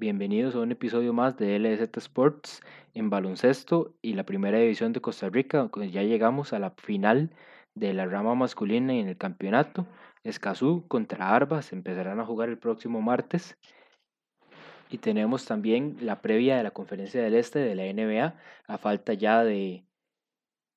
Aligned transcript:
Bienvenidos 0.00 0.54
a 0.54 0.60
un 0.60 0.70
episodio 0.70 1.12
más 1.12 1.36
de 1.38 1.58
LZ 1.58 1.96
Sports 1.96 2.60
en 2.94 3.10
baloncesto 3.10 3.96
y 4.00 4.12
la 4.12 4.22
primera 4.22 4.56
división 4.56 4.92
de 4.92 5.00
Costa 5.00 5.28
Rica. 5.28 5.68
Ya 5.90 6.04
llegamos 6.04 6.52
a 6.52 6.60
la 6.60 6.70
final 6.70 7.34
de 7.74 7.92
la 7.94 8.06
rama 8.06 8.36
masculina 8.36 8.94
en 8.94 9.08
el 9.08 9.16
campeonato. 9.16 9.88
Escazú 10.22 10.86
contra 10.86 11.34
Arbas 11.34 11.72
empezarán 11.72 12.20
a 12.20 12.24
jugar 12.24 12.48
el 12.48 12.58
próximo 12.58 13.00
martes. 13.00 13.58
Y 14.88 14.98
tenemos 14.98 15.46
también 15.46 15.96
la 16.00 16.22
previa 16.22 16.56
de 16.58 16.62
la 16.62 16.70
Conferencia 16.70 17.20
del 17.20 17.34
Este 17.34 17.58
de 17.58 17.74
la 17.74 17.92
NBA 17.92 18.36
a 18.68 18.78
falta 18.78 19.14
ya 19.14 19.42
de 19.42 19.84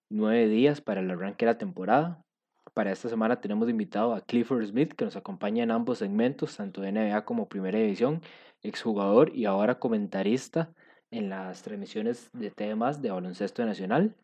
nueve 0.09 0.47
días 0.47 0.81
para 0.81 1.01
el 1.01 1.11
arranque 1.11 1.45
de 1.45 1.51
la 1.51 1.57
temporada. 1.59 2.25
Para 2.73 2.93
esta 2.93 3.09
semana 3.09 3.41
tenemos 3.41 3.69
invitado 3.69 4.13
a 4.13 4.21
Clifford 4.21 4.65
Smith 4.65 4.93
que 4.93 5.03
nos 5.03 5.17
acompaña 5.17 5.63
en 5.63 5.71
ambos 5.71 5.97
segmentos, 5.97 6.55
tanto 6.55 6.79
de 6.79 6.93
NBA 6.93 7.25
como 7.25 7.49
Primera 7.49 7.77
División, 7.77 8.21
exjugador 8.63 9.35
y 9.35 9.43
ahora 9.43 9.77
comentarista 9.77 10.73
en 11.11 11.29
las 11.29 11.63
transmisiones 11.63 12.29
de 12.31 12.49
temas 12.49 13.01
de 13.01 13.11
baloncesto 13.11 13.65
nacional. 13.65 14.15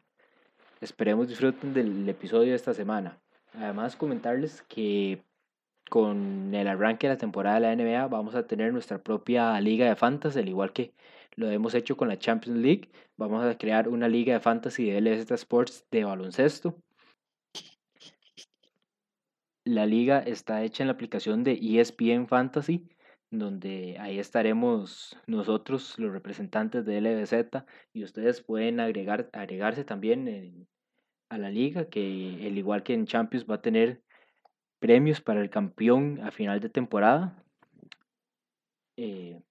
Esperemos 0.80 1.28
disfruten 1.28 1.74
del 1.74 2.08
episodio 2.08 2.52
de 2.52 2.56
esta 2.56 2.74
semana. 2.74 3.20
Además, 3.54 3.98
comentarles 3.98 4.62
que 4.70 5.22
con 5.90 6.54
el 6.54 6.68
arranque 6.68 7.08
de 7.08 7.16
la 7.16 7.18
temporada 7.18 7.60
de 7.60 7.76
la 7.76 7.76
NBA 7.76 8.08
vamos 8.08 8.36
a 8.36 8.48
tener 8.48 8.72
nuestra 8.72 8.98
propia 9.00 9.60
liga 9.60 9.90
de 9.90 9.96
fantasy, 9.98 10.40
al 10.40 10.48
igual 10.48 10.72
que 10.72 10.94
lo 11.36 11.50
hemos 11.52 11.74
hecho 11.74 11.98
con 11.98 12.08
la 12.08 12.18
Champions 12.18 12.60
League. 12.60 12.90
Vamos 13.18 13.44
a 13.44 13.58
crear 13.58 13.90
una 13.90 14.08
liga 14.08 14.34
de 14.34 14.40
fantasy 14.40 14.90
de 14.90 15.02
LZ 15.02 15.32
Sports 15.32 15.86
de 15.92 16.06
baloncesto. 16.06 16.76
La 19.68 19.86
liga 19.86 20.20
está 20.20 20.64
hecha 20.64 20.84
en 20.84 20.88
la 20.88 20.94
aplicación 20.94 21.44
de 21.44 21.60
ESPN 21.62 22.28
Fantasy, 22.30 22.88
donde 23.30 23.98
ahí 24.00 24.18
estaremos 24.18 25.18
nosotros, 25.28 26.00
los 26.00 26.14
representantes 26.14 26.86
de 26.86 27.02
LBZ, 27.02 27.66
y 27.92 28.06
ustedes 28.06 28.42
pueden 28.42 28.80
agregar, 28.80 29.30
agregarse 29.34 29.84
también 29.84 30.70
a 31.28 31.38
la 31.38 31.50
liga, 31.50 31.90
que 31.90 32.46
al 32.48 32.58
igual 32.58 32.84
que 32.84 32.94
en 32.94 33.08
Champions 33.08 33.46
va 33.46 33.56
a 33.56 33.62
tener 33.62 34.02
premios 34.80 35.20
para 35.20 35.42
el 35.42 35.50
campeón 35.50 36.22
a 36.24 36.32
final 36.32 36.62
de 36.62 36.70
temporada. 36.70 37.44
Eh, 38.96 39.42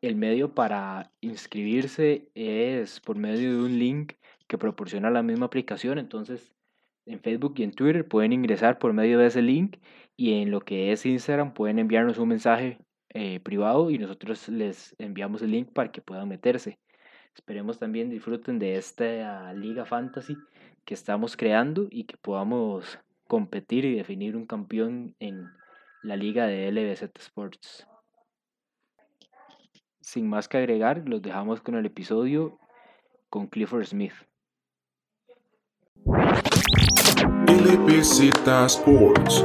el 0.00 0.16
medio 0.16 0.52
para 0.52 1.12
inscribirse 1.20 2.28
es 2.34 2.98
por 2.98 3.16
medio 3.16 3.52
de 3.52 3.62
un 3.62 3.78
link 3.78 4.14
que 4.48 4.58
proporciona 4.58 5.10
la 5.10 5.22
misma 5.22 5.46
aplicación, 5.46 5.98
entonces 5.98 6.57
en 7.08 7.20
Facebook 7.20 7.54
y 7.56 7.62
en 7.62 7.72
Twitter 7.72 8.06
pueden 8.06 8.32
ingresar 8.32 8.78
por 8.78 8.92
medio 8.92 9.18
de 9.18 9.26
ese 9.26 9.42
link 9.42 9.78
y 10.16 10.42
en 10.42 10.50
lo 10.50 10.60
que 10.60 10.92
es 10.92 11.06
Instagram 11.06 11.54
pueden 11.54 11.78
enviarnos 11.78 12.18
un 12.18 12.28
mensaje 12.28 12.78
eh, 13.10 13.40
privado 13.40 13.90
y 13.90 13.98
nosotros 13.98 14.48
les 14.48 14.94
enviamos 14.98 15.42
el 15.42 15.52
link 15.52 15.72
para 15.72 15.90
que 15.90 16.02
puedan 16.02 16.28
meterse. 16.28 16.78
Esperemos 17.34 17.78
también 17.78 18.10
disfruten 18.10 18.58
de 18.58 18.76
esta 18.76 19.52
liga 19.54 19.84
fantasy 19.84 20.36
que 20.84 20.94
estamos 20.94 21.36
creando 21.36 21.88
y 21.90 22.04
que 22.04 22.16
podamos 22.16 22.98
competir 23.26 23.84
y 23.84 23.94
definir 23.94 24.36
un 24.36 24.46
campeón 24.46 25.14
en 25.20 25.46
la 26.02 26.16
liga 26.16 26.46
de 26.46 26.70
LBZ 26.70 27.10
Sports. 27.18 27.86
Sin 30.00 30.28
más 30.28 30.48
que 30.48 30.58
agregar, 30.58 31.08
los 31.08 31.22
dejamos 31.22 31.60
con 31.60 31.74
el 31.76 31.86
episodio 31.86 32.58
con 33.28 33.46
Clifford 33.46 33.84
Smith. 33.84 34.14
LBZ 37.58 38.30
Sports. 38.66 39.42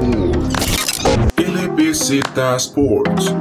LBZ 1.36 2.12
Sports. 2.58 3.34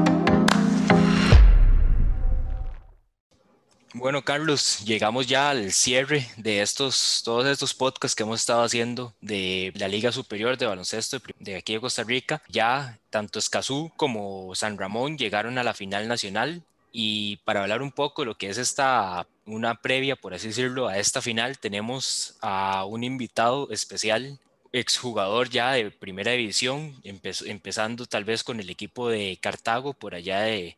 Bueno, 3.93 4.23
Carlos, 4.25 4.83
llegamos 4.87 5.27
ya 5.27 5.51
al 5.51 5.73
cierre 5.73 6.27
de 6.39 6.63
estos, 6.63 7.21
todos 7.23 7.47
estos 7.47 7.75
podcasts 7.75 8.17
que 8.17 8.23
hemos 8.23 8.41
estado 8.41 8.63
haciendo 8.63 9.13
de 9.21 9.75
la 9.77 9.89
Liga 9.89 10.11
Superior 10.11 10.57
de 10.57 10.65
Baloncesto 10.65 11.19
de 11.39 11.57
aquí 11.57 11.75
de 11.75 11.81
Costa 11.81 12.03
Rica. 12.03 12.43
Ya 12.49 12.99
tanto 13.11 13.39
Escazú 13.39 13.93
como 13.97 14.55
San 14.55 14.79
Ramón 14.79 15.19
llegaron 15.19 15.59
a 15.59 15.65
la 15.65 15.75
final 15.75 16.09
nacional 16.09 16.63
y 16.93 17.37
para 17.45 17.61
hablar 17.61 17.83
un 17.83 17.93
poco 17.93 18.23
de 18.23 18.27
lo 18.27 18.39
que 18.39 18.49
es 18.49 18.57
esta, 18.57 19.27
una 19.45 19.75
previa, 19.75 20.17
por 20.17 20.33
así 20.33 20.49
decirlo, 20.49 20.89
a 20.89 20.97
esta 20.97 21.21
final, 21.21 21.59
tenemos 21.59 22.37
a 22.41 22.87
un 22.87 23.05
invitado 23.05 23.71
especial, 23.71 24.39
exjugador 24.73 25.51
ya 25.51 25.73
de 25.73 25.91
primera 25.91 26.33
división, 26.33 26.95
empezando 27.05 28.07
tal 28.07 28.25
vez 28.25 28.43
con 28.43 28.59
el 28.59 28.71
equipo 28.71 29.09
de 29.09 29.39
Cartago 29.41 29.93
por 29.93 30.15
allá 30.15 30.41
de, 30.41 30.77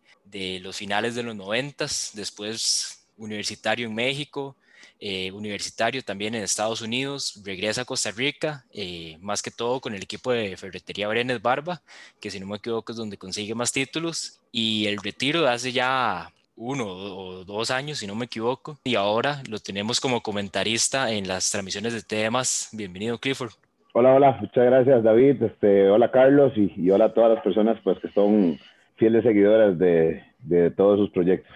los 0.61 0.77
finales 0.77 1.15
de 1.15 1.23
los 1.23 1.37
noventas, 1.37 2.11
después 2.15 3.07
universitario 3.17 3.87
en 3.87 3.95
México, 3.95 4.57
eh, 4.99 5.31
universitario 5.31 6.03
también 6.03 6.35
en 6.35 6.43
Estados 6.43 6.81
Unidos, 6.81 7.41
regresa 7.45 7.83
a 7.83 7.85
Costa 7.85 8.11
Rica, 8.11 8.65
eh, 8.73 9.17
más 9.21 9.43
que 9.43 9.53
todo 9.53 9.81
con 9.81 9.95
el 9.95 10.03
equipo 10.03 10.33
de 10.33 10.57
Ferretería 10.57 11.09
Brenes 11.09 11.41
Barba, 11.41 11.83
que 12.21 12.31
si 12.31 12.41
no 12.41 12.47
me 12.47 12.57
equivoco 12.57 12.93
es 12.93 12.99
donde 12.99 13.17
consigue 13.17 13.55
más 13.55 13.71
títulos, 13.71 14.41
y 14.51 14.87
el 14.87 14.99
retiro 14.99 15.47
hace 15.49 15.73
ya 15.73 16.33
uno 16.57 16.87
o 16.87 17.45
dos 17.45 17.71
años, 17.71 17.99
si 17.99 18.07
no 18.07 18.15
me 18.17 18.27
equivoco, 18.27 18.79
y 18.85 18.97
ahora 18.97 19.43
lo 19.49 19.61
tenemos 19.61 20.01
como 20.01 20.23
comentarista 20.23 21.13
en 21.13 21.29
las 21.29 21.51
transmisiones 21.51 21.93
de 21.93 22.03
temas. 22.03 22.69
Bienvenido, 22.73 23.19
Clifford. 23.19 23.53
Hola, 23.97 24.13
hola, 24.13 24.39
muchas 24.41 24.65
gracias, 24.65 25.05
David. 25.05 25.41
Este, 25.41 25.89
hola, 25.89 26.11
Carlos, 26.11 26.53
y, 26.57 26.91
hola 26.91 27.05
a 27.05 27.15
todas 27.15 27.33
las 27.33 27.45
personas 27.45 27.79
pues, 27.85 27.97
que 28.01 28.09
son 28.09 28.59
fieles 28.97 29.23
seguidoras 29.23 29.79
de, 29.79 30.21
de 30.41 30.73
todos 30.73 30.99
sus 30.99 31.11
proyectos. 31.11 31.55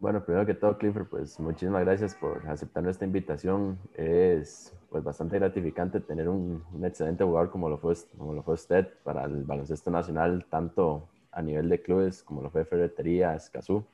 Bueno, 0.00 0.24
primero 0.24 0.46
que 0.46 0.54
todo, 0.54 0.78
Clifford, 0.78 1.08
pues 1.08 1.38
muchísimas 1.38 1.84
gracias 1.84 2.14
por 2.14 2.48
aceptar 2.48 2.82
nuestra 2.82 3.06
invitación. 3.06 3.78
Es 3.98 4.74
pues 4.88 5.04
bastante 5.04 5.38
gratificante 5.38 6.00
tener 6.00 6.26
un, 6.26 6.64
un, 6.72 6.84
excelente 6.86 7.22
jugador 7.22 7.50
como 7.50 7.68
lo, 7.68 7.76
fue, 7.76 7.92
como 8.16 8.32
lo 8.32 8.42
fue 8.42 8.54
usted 8.54 8.88
para 9.02 9.24
el 9.24 9.44
baloncesto 9.44 9.90
nacional, 9.90 10.46
tanto 10.48 11.06
a 11.32 11.42
nivel 11.42 11.68
de 11.68 11.82
clubes 11.82 12.22
como 12.22 12.40
lo 12.40 12.48
fue 12.48 12.64
Ferretería, 12.64 13.34
Escazú, 13.34 13.84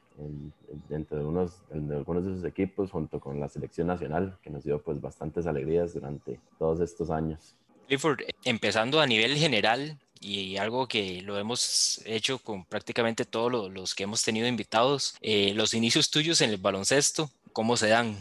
dentro 0.88 1.18
de, 1.18 1.24
unos, 1.24 1.60
de 1.68 1.96
algunos 1.96 2.24
de 2.24 2.34
sus 2.34 2.44
equipos, 2.44 2.92
junto 2.92 3.18
con 3.18 3.40
la 3.40 3.48
selección 3.48 3.88
nacional, 3.88 4.38
que 4.42 4.50
nos 4.50 4.62
dio 4.62 4.80
pues 4.80 5.00
bastantes 5.00 5.48
alegrías 5.48 5.92
durante 5.92 6.38
todos 6.56 6.78
estos 6.78 7.10
años. 7.10 7.56
Clifford, 7.90 8.20
empezando 8.44 9.00
a 9.00 9.06
nivel 9.08 9.34
general, 9.34 9.96
y 10.20 10.58
algo 10.58 10.86
que 10.86 11.22
lo 11.22 11.36
hemos 11.38 12.00
hecho 12.06 12.38
con 12.38 12.64
prácticamente 12.64 13.24
todos 13.24 13.72
los 13.72 13.96
que 13.96 14.04
hemos 14.04 14.24
tenido 14.24 14.46
invitados. 14.46 15.18
Eh, 15.22 15.54
los 15.56 15.74
inicios 15.74 16.08
tuyos 16.08 16.40
en 16.40 16.50
el 16.50 16.58
baloncesto, 16.58 17.30
¿cómo 17.52 17.76
se 17.76 17.88
dan? 17.88 18.14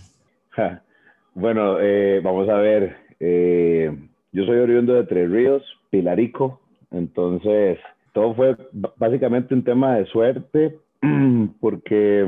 Bueno, 1.35 1.79
eh, 1.79 2.19
vamos 2.23 2.49
a 2.49 2.55
ver. 2.55 2.97
Eh, 3.19 3.95
yo 4.31 4.45
soy 4.45 4.57
oriundo 4.57 4.95
de 4.95 5.03
Tres 5.03 5.29
Ríos, 5.29 5.61
Pilarico, 5.91 6.59
entonces 6.89 7.77
todo 8.13 8.33
fue 8.33 8.57
básicamente 8.97 9.53
un 9.53 9.63
tema 9.63 9.97
de 9.97 10.05
suerte 10.07 10.79
porque 11.61 12.21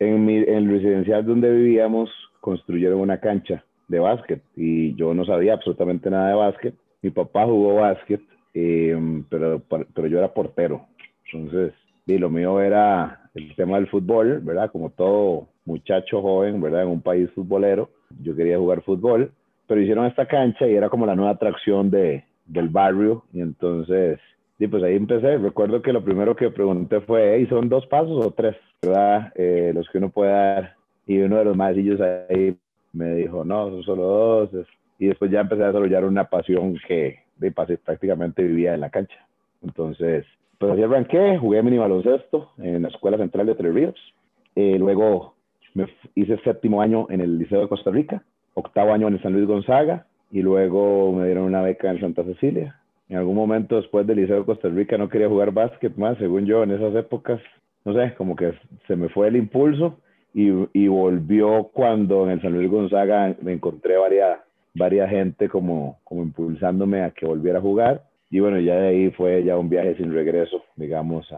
en, 0.00 0.24
mi, 0.26 0.36
en 0.36 0.54
el 0.54 0.70
residencial 0.70 1.24
donde 1.24 1.50
vivíamos 1.50 2.10
construyeron 2.42 3.00
una 3.00 3.20
cancha 3.20 3.64
de 3.88 3.98
básquet 3.98 4.42
y 4.56 4.94
yo 4.94 5.14
no 5.14 5.24
sabía 5.24 5.54
absolutamente 5.54 6.10
nada 6.10 6.28
de 6.28 6.34
básquet. 6.34 6.74
Mi 7.02 7.10
papá 7.10 7.44
jugó 7.44 7.76
básquet 7.76 8.20
Em, 8.54 9.24
pero, 9.28 9.60
pero 9.68 10.06
yo 10.06 10.18
era 10.18 10.32
portero. 10.32 10.86
Entonces, 11.32 11.74
y 12.06 12.18
lo 12.18 12.30
mío 12.30 12.60
era 12.60 13.28
el 13.34 13.54
tema 13.56 13.76
del 13.76 13.88
fútbol, 13.88 14.40
¿verdad? 14.40 14.70
Como 14.70 14.90
todo 14.90 15.48
muchacho 15.64 16.22
joven, 16.22 16.60
¿verdad? 16.60 16.82
En 16.82 16.88
un 16.88 17.02
país 17.02 17.28
futbolero, 17.32 17.90
yo 18.22 18.36
quería 18.36 18.58
jugar 18.58 18.82
fútbol, 18.82 19.32
pero 19.66 19.80
hicieron 19.80 20.06
esta 20.06 20.26
cancha 20.26 20.68
y 20.68 20.74
era 20.74 20.88
como 20.88 21.04
la 21.04 21.16
nueva 21.16 21.32
atracción 21.32 21.90
de, 21.90 22.24
del 22.46 22.68
barrio. 22.68 23.24
Y 23.32 23.40
entonces, 23.40 24.20
y 24.60 24.68
pues 24.68 24.84
ahí 24.84 24.94
empecé. 24.94 25.36
Recuerdo 25.38 25.82
que 25.82 25.92
lo 25.92 26.04
primero 26.04 26.36
que 26.36 26.50
pregunté 26.50 27.00
fue, 27.00 27.40
¿y 27.40 27.46
¿son 27.46 27.68
dos 27.68 27.86
pasos 27.88 28.24
o 28.24 28.30
tres? 28.30 28.54
¿Verdad? 28.82 29.32
Eh, 29.34 29.72
los 29.74 29.88
que 29.90 29.98
uno 29.98 30.10
puede 30.10 30.30
dar. 30.30 30.74
Y 31.06 31.18
uno 31.18 31.38
de 31.38 31.44
los 31.44 31.56
maecillos 31.56 32.00
ahí 32.00 32.56
me 32.94 33.14
dijo, 33.16 33.44
no, 33.44 33.68
son 33.70 33.82
solo 33.82 34.02
dos. 34.02 34.66
Y 34.98 35.06
después 35.06 35.30
ya 35.30 35.40
empecé 35.40 35.64
a 35.64 35.68
desarrollar 35.68 36.04
una 36.04 36.24
pasión 36.30 36.78
que, 36.86 37.18
de 37.36 37.50
prácticamente 37.50 38.42
vivía 38.42 38.74
en 38.74 38.80
la 38.80 38.90
cancha. 38.90 39.16
Entonces, 39.62 40.24
pues 40.58 40.72
así 40.72 40.82
arranqué, 40.82 41.36
jugué 41.38 41.62
mini 41.62 41.78
baloncesto 41.78 42.52
en 42.58 42.82
la 42.82 42.88
Escuela 42.88 43.18
Central 43.18 43.46
de 43.46 43.54
Tres 43.54 43.74
Ríos. 43.74 44.14
Eh, 44.54 44.78
luego 44.78 45.34
me 45.74 45.86
hice 46.14 46.38
séptimo 46.44 46.80
año 46.80 47.06
en 47.10 47.20
el 47.20 47.38
Liceo 47.38 47.60
de 47.60 47.68
Costa 47.68 47.90
Rica, 47.90 48.22
octavo 48.54 48.92
año 48.92 49.08
en 49.08 49.14
el 49.14 49.22
San 49.22 49.32
Luis 49.32 49.46
Gonzaga 49.46 50.06
y 50.30 50.42
luego 50.42 51.12
me 51.12 51.26
dieron 51.26 51.44
una 51.44 51.62
beca 51.62 51.90
en 51.90 52.00
Santa 52.00 52.22
Cecilia. 52.24 52.80
En 53.08 53.18
algún 53.18 53.34
momento 53.34 53.76
después 53.76 54.06
del 54.06 54.18
Liceo 54.18 54.38
de 54.38 54.46
Costa 54.46 54.68
Rica 54.68 54.96
no 54.96 55.08
quería 55.08 55.28
jugar 55.28 55.52
básquet 55.52 55.96
más, 55.96 56.16
según 56.18 56.46
yo, 56.46 56.62
en 56.62 56.70
esas 56.70 56.94
épocas, 56.94 57.40
no 57.84 57.92
sé, 57.94 58.14
como 58.14 58.36
que 58.36 58.54
se 58.86 58.96
me 58.96 59.08
fue 59.08 59.28
el 59.28 59.36
impulso 59.36 59.98
y, 60.34 60.88
volvió 60.88 61.70
cuando 61.72 62.24
en 62.24 62.32
el 62.32 62.42
San 62.42 62.52
Luis 62.52 62.68
Gonzaga 62.68 63.36
me 63.40 63.52
encontré 63.52 63.96
varias 63.96 64.40
varias 64.74 65.08
gente 65.08 65.48
como, 65.48 66.00
como 66.02 66.24
impulsándome 66.24 67.02
a 67.02 67.10
que 67.12 67.24
volviera 67.24 67.58
a 67.58 67.62
jugar. 67.62 68.02
Y 68.30 68.40
bueno, 68.40 68.58
ya 68.58 68.74
de 68.74 68.88
ahí 68.88 69.10
fue 69.12 69.44
ya 69.44 69.56
un 69.56 69.68
viaje 69.68 69.94
sin 69.96 70.12
regreso, 70.12 70.64
digamos, 70.74 71.32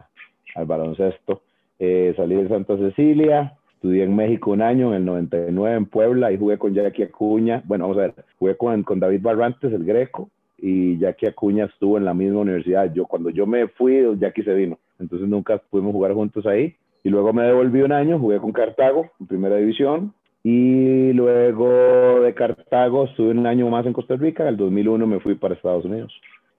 al 0.55 0.65
baloncesto. 0.65 1.43
eh, 1.79 2.15
salí 2.17 2.37
de 2.37 2.49
Santa 2.49 2.79
Cecilia, 2.79 3.53
estudié 3.75 4.05
en 4.05 4.17
México 4.17 4.53
un 4.53 4.63
año, 4.63 4.89
en 4.89 4.95
el 4.95 5.05
99 5.05 5.77
en 5.77 5.85
Puebla, 5.85 6.33
y 6.33 6.39
jugué 6.39 6.57
con 6.57 6.73
Jackie 6.73 7.03
Acuña, 7.03 7.63
bueno, 7.67 7.85
vamos 7.85 7.99
a 7.99 8.07
ver, 8.07 8.15
jugué 8.39 8.57
con, 8.57 8.83
con 8.83 8.99
David 8.99 9.21
Barrantes, 9.21 9.71
el 9.71 9.85
greco, 9.85 10.31
y 10.57 10.97
Jackie 10.99 11.27
Acuña 11.27 11.67
estuvo 11.67 11.99
en 11.99 12.07
la 12.07 12.15
misma 12.15 12.41
universidad. 12.41 12.91
Yo 12.95 13.05
cuando 13.05 13.29
yo 13.29 13.47
me 13.47 13.69
fui, 13.69 14.03
Jackie 14.19 14.43
se 14.43 14.55
vino, 14.55 14.79
entonces 14.99 15.29
nunca 15.29 15.59
pudimos 15.59 15.93
jugar 15.93 16.15
juntos 16.15 16.47
ahí. 16.47 16.75
Y 17.06 17.08
luego 17.08 17.32
me 17.32 17.44
devolví 17.44 17.82
un 17.82 17.93
año, 17.93 18.19
jugué 18.19 18.41
con 18.41 18.50
Cartago 18.50 19.12
en 19.20 19.29
primera 19.29 19.55
división, 19.58 20.12
y 20.43 21.12
luego 21.12 22.20
de 22.20 22.35
Cartago 22.35 23.05
estuve 23.05 23.31
un 23.31 23.47
año 23.47 23.69
más 23.70 23.87
en 23.87 23.93
Costa 23.93 24.17
Rica, 24.17 24.43
en 24.43 24.49
el 24.49 24.56
2001 24.56 25.06
me 25.06 25.20
fui 25.20 25.37
para 25.37 25.55
Estados 25.55 25.85
Unidos. 25.85 26.12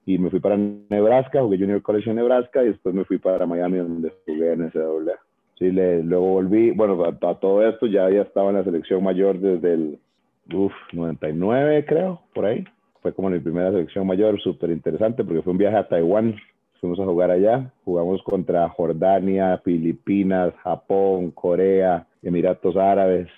Y 0.06 0.16
me 0.16 0.30
fui 0.30 0.40
para 0.40 0.56
Nebraska, 0.56 1.42
jugué 1.42 1.58
Junior 1.58 1.82
College 1.82 2.08
en 2.08 2.16
Nebraska 2.16 2.62
y 2.62 2.68
después 2.68 2.94
me 2.94 3.04
fui 3.04 3.18
para 3.18 3.44
Miami 3.44 3.76
donde 3.76 4.10
jugué 4.24 4.54
en 4.54 4.62
NCAA. 4.68 5.18
Sí, 5.58 5.70
le, 5.70 6.02
luego 6.02 6.28
volví, 6.28 6.70
bueno, 6.70 7.04
a, 7.04 7.34
todo 7.34 7.68
esto 7.68 7.84
ya, 7.84 8.08
ya 8.08 8.22
estaba 8.22 8.48
en 8.48 8.56
la 8.56 8.64
selección 8.64 9.04
mayor 9.04 9.38
desde 9.38 9.74
el 9.74 9.98
uf, 10.50 10.72
99 10.94 11.84
creo, 11.84 12.22
por 12.32 12.46
ahí. 12.46 12.64
Fue 13.02 13.12
como 13.12 13.28
mi 13.28 13.38
primera 13.38 13.70
selección 13.70 14.06
mayor, 14.06 14.40
súper 14.40 14.70
interesante 14.70 15.24
porque 15.24 15.42
fue 15.42 15.52
un 15.52 15.58
viaje 15.58 15.76
a 15.76 15.88
Taiwán, 15.88 16.36
fuimos 16.80 16.98
a 17.00 17.04
jugar 17.04 17.30
allá, 17.30 17.72
jugamos 17.84 18.22
contra 18.22 18.68
Jordania, 18.68 19.60
Filipinas, 19.64 20.54
Japón, 20.62 21.30
Corea, 21.30 22.06
Emiratos 22.22 22.76
Árabes, 22.76 23.28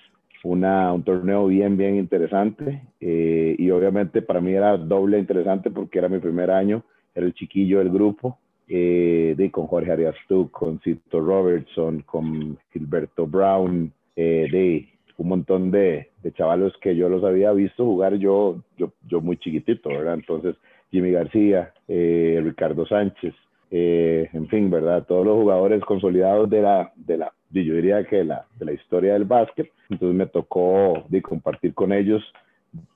una, 0.44 0.92
un 0.92 1.02
torneo 1.02 1.46
bien, 1.46 1.76
bien 1.76 1.96
interesante 1.96 2.82
eh, 3.00 3.54
y 3.58 3.70
obviamente 3.70 4.22
para 4.22 4.40
mí 4.40 4.52
era 4.52 4.76
doble 4.76 5.18
interesante 5.18 5.70
porque 5.70 5.98
era 5.98 6.08
mi 6.08 6.18
primer 6.18 6.50
año, 6.50 6.82
era 7.14 7.26
el 7.26 7.34
chiquillo 7.34 7.78
del 7.78 7.90
grupo, 7.90 8.38
eh, 8.68 9.50
con 9.50 9.66
Jorge 9.66 9.90
Arias 9.90 10.14
con 10.50 10.80
Cito 10.80 11.20
Robertson, 11.20 12.02
con 12.02 12.56
Gilberto 12.72 13.26
Brown, 13.26 13.92
eh, 14.16 14.48
de 14.50 14.88
un 15.18 15.28
montón 15.28 15.70
de, 15.70 16.10
de 16.22 16.32
chavalos 16.32 16.72
que 16.80 16.96
yo 16.96 17.08
los 17.08 17.24
había 17.24 17.52
visto 17.52 17.84
jugar 17.84 18.14
yo, 18.14 18.62
yo, 18.78 18.92
yo 19.06 19.20
muy 19.20 19.36
chiquitito, 19.36 19.90
¿verdad? 19.90 20.14
Entonces, 20.14 20.56
Jimmy 20.90 21.12
García, 21.12 21.72
eh, 21.88 22.40
Ricardo 22.42 22.86
Sánchez, 22.86 23.34
eh, 23.70 24.28
en 24.32 24.48
fin, 24.48 24.70
¿verdad? 24.70 25.04
Todos 25.06 25.24
los 25.24 25.36
jugadores 25.36 25.82
consolidados 25.84 26.50
de 26.50 26.62
la, 26.62 26.92
de 26.96 27.18
la, 27.18 27.32
yo 27.50 27.74
diría 27.74 28.04
que 28.04 28.24
la, 28.24 28.46
de 28.58 28.64
la 28.64 28.72
historia 28.72 29.12
del 29.12 29.24
básquet. 29.24 29.70
Entonces 29.88 30.16
me 30.16 30.26
tocó 30.26 31.04
de 31.08 31.22
compartir 31.22 31.74
con 31.74 31.92
ellos 31.92 32.22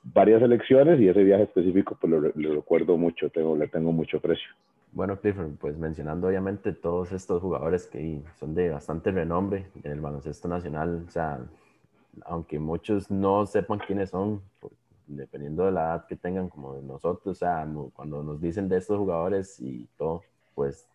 varias 0.02 0.42
elecciones 0.42 1.00
y 1.00 1.08
ese 1.08 1.24
viaje 1.24 1.44
específico 1.44 1.96
pues 2.00 2.12
lo, 2.12 2.54
recuerdo 2.54 2.96
mucho, 2.96 3.30
tengo, 3.30 3.56
le 3.56 3.68
tengo 3.68 3.92
mucho 3.92 4.20
precio. 4.20 4.48
Bueno, 4.92 5.18
Clifford, 5.18 5.56
pues 5.60 5.76
mencionando 5.76 6.28
obviamente 6.28 6.72
todos 6.72 7.10
estos 7.12 7.42
jugadores 7.42 7.86
que 7.86 8.20
son 8.38 8.54
de 8.54 8.70
bastante 8.70 9.10
renombre 9.10 9.66
en 9.82 9.92
el 9.92 10.00
baloncesto 10.00 10.46
nacional, 10.46 11.04
o 11.08 11.10
sea, 11.10 11.40
aunque 12.24 12.60
muchos 12.60 13.10
no 13.10 13.44
sepan 13.46 13.80
quiénes 13.80 14.10
son, 14.10 14.40
dependiendo 15.06 15.64
de 15.64 15.72
la 15.72 15.80
edad 15.82 16.06
que 16.06 16.16
tengan 16.16 16.48
como 16.48 16.74
nosotros, 16.82 17.36
o 17.36 17.38
sea, 17.38 17.66
cuando 17.94 18.22
nos 18.22 18.40
dicen 18.40 18.68
de 18.68 18.78
estos 18.78 18.98
jugadores 18.98 19.60
y 19.60 19.86
todo, 19.96 20.22
pues 20.54 20.86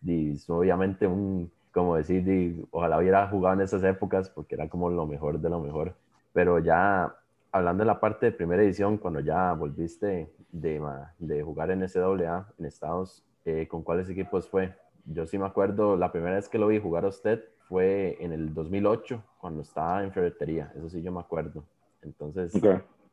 obviamente 0.48 1.06
un, 1.06 1.50
como 1.72 1.96
decir, 1.96 2.66
ojalá 2.70 2.98
hubiera 2.98 3.28
jugado 3.28 3.56
en 3.56 3.60
esas 3.62 3.82
épocas 3.84 4.28
porque 4.30 4.54
era 4.54 4.68
como 4.68 4.90
lo 4.90 5.06
mejor 5.06 5.38
de 5.40 5.50
lo 5.50 5.60
mejor, 5.60 5.94
pero 6.32 6.58
ya 6.58 7.14
hablando 7.52 7.82
de 7.82 7.86
la 7.86 8.00
parte 8.00 8.26
de 8.26 8.32
primera 8.32 8.62
edición, 8.62 8.96
cuando 8.96 9.20
ya 9.20 9.52
volviste 9.52 10.32
de, 10.52 10.82
de 11.18 11.42
jugar 11.42 11.70
en 11.70 11.88
SWA 11.88 12.48
en 12.58 12.64
Estados, 12.64 13.24
eh, 13.44 13.66
¿con 13.68 13.82
cuáles 13.82 14.08
equipos 14.08 14.48
fue? 14.48 14.74
Yo 15.04 15.26
sí 15.26 15.38
me 15.38 15.46
acuerdo, 15.46 15.96
la 15.96 16.12
primera 16.12 16.36
vez 16.36 16.48
que 16.48 16.58
lo 16.58 16.68
vi 16.68 16.78
jugar 16.78 17.04
a 17.04 17.08
usted 17.08 17.42
fue 17.68 18.16
en 18.20 18.32
el 18.32 18.52
2008, 18.54 19.22
cuando 19.40 19.62
estaba 19.62 20.04
en 20.04 20.12
ferretería, 20.12 20.72
eso 20.76 20.88
sí 20.88 21.02
yo 21.02 21.12
me 21.12 21.20
acuerdo. 21.20 21.64
Entonces, 22.02 22.52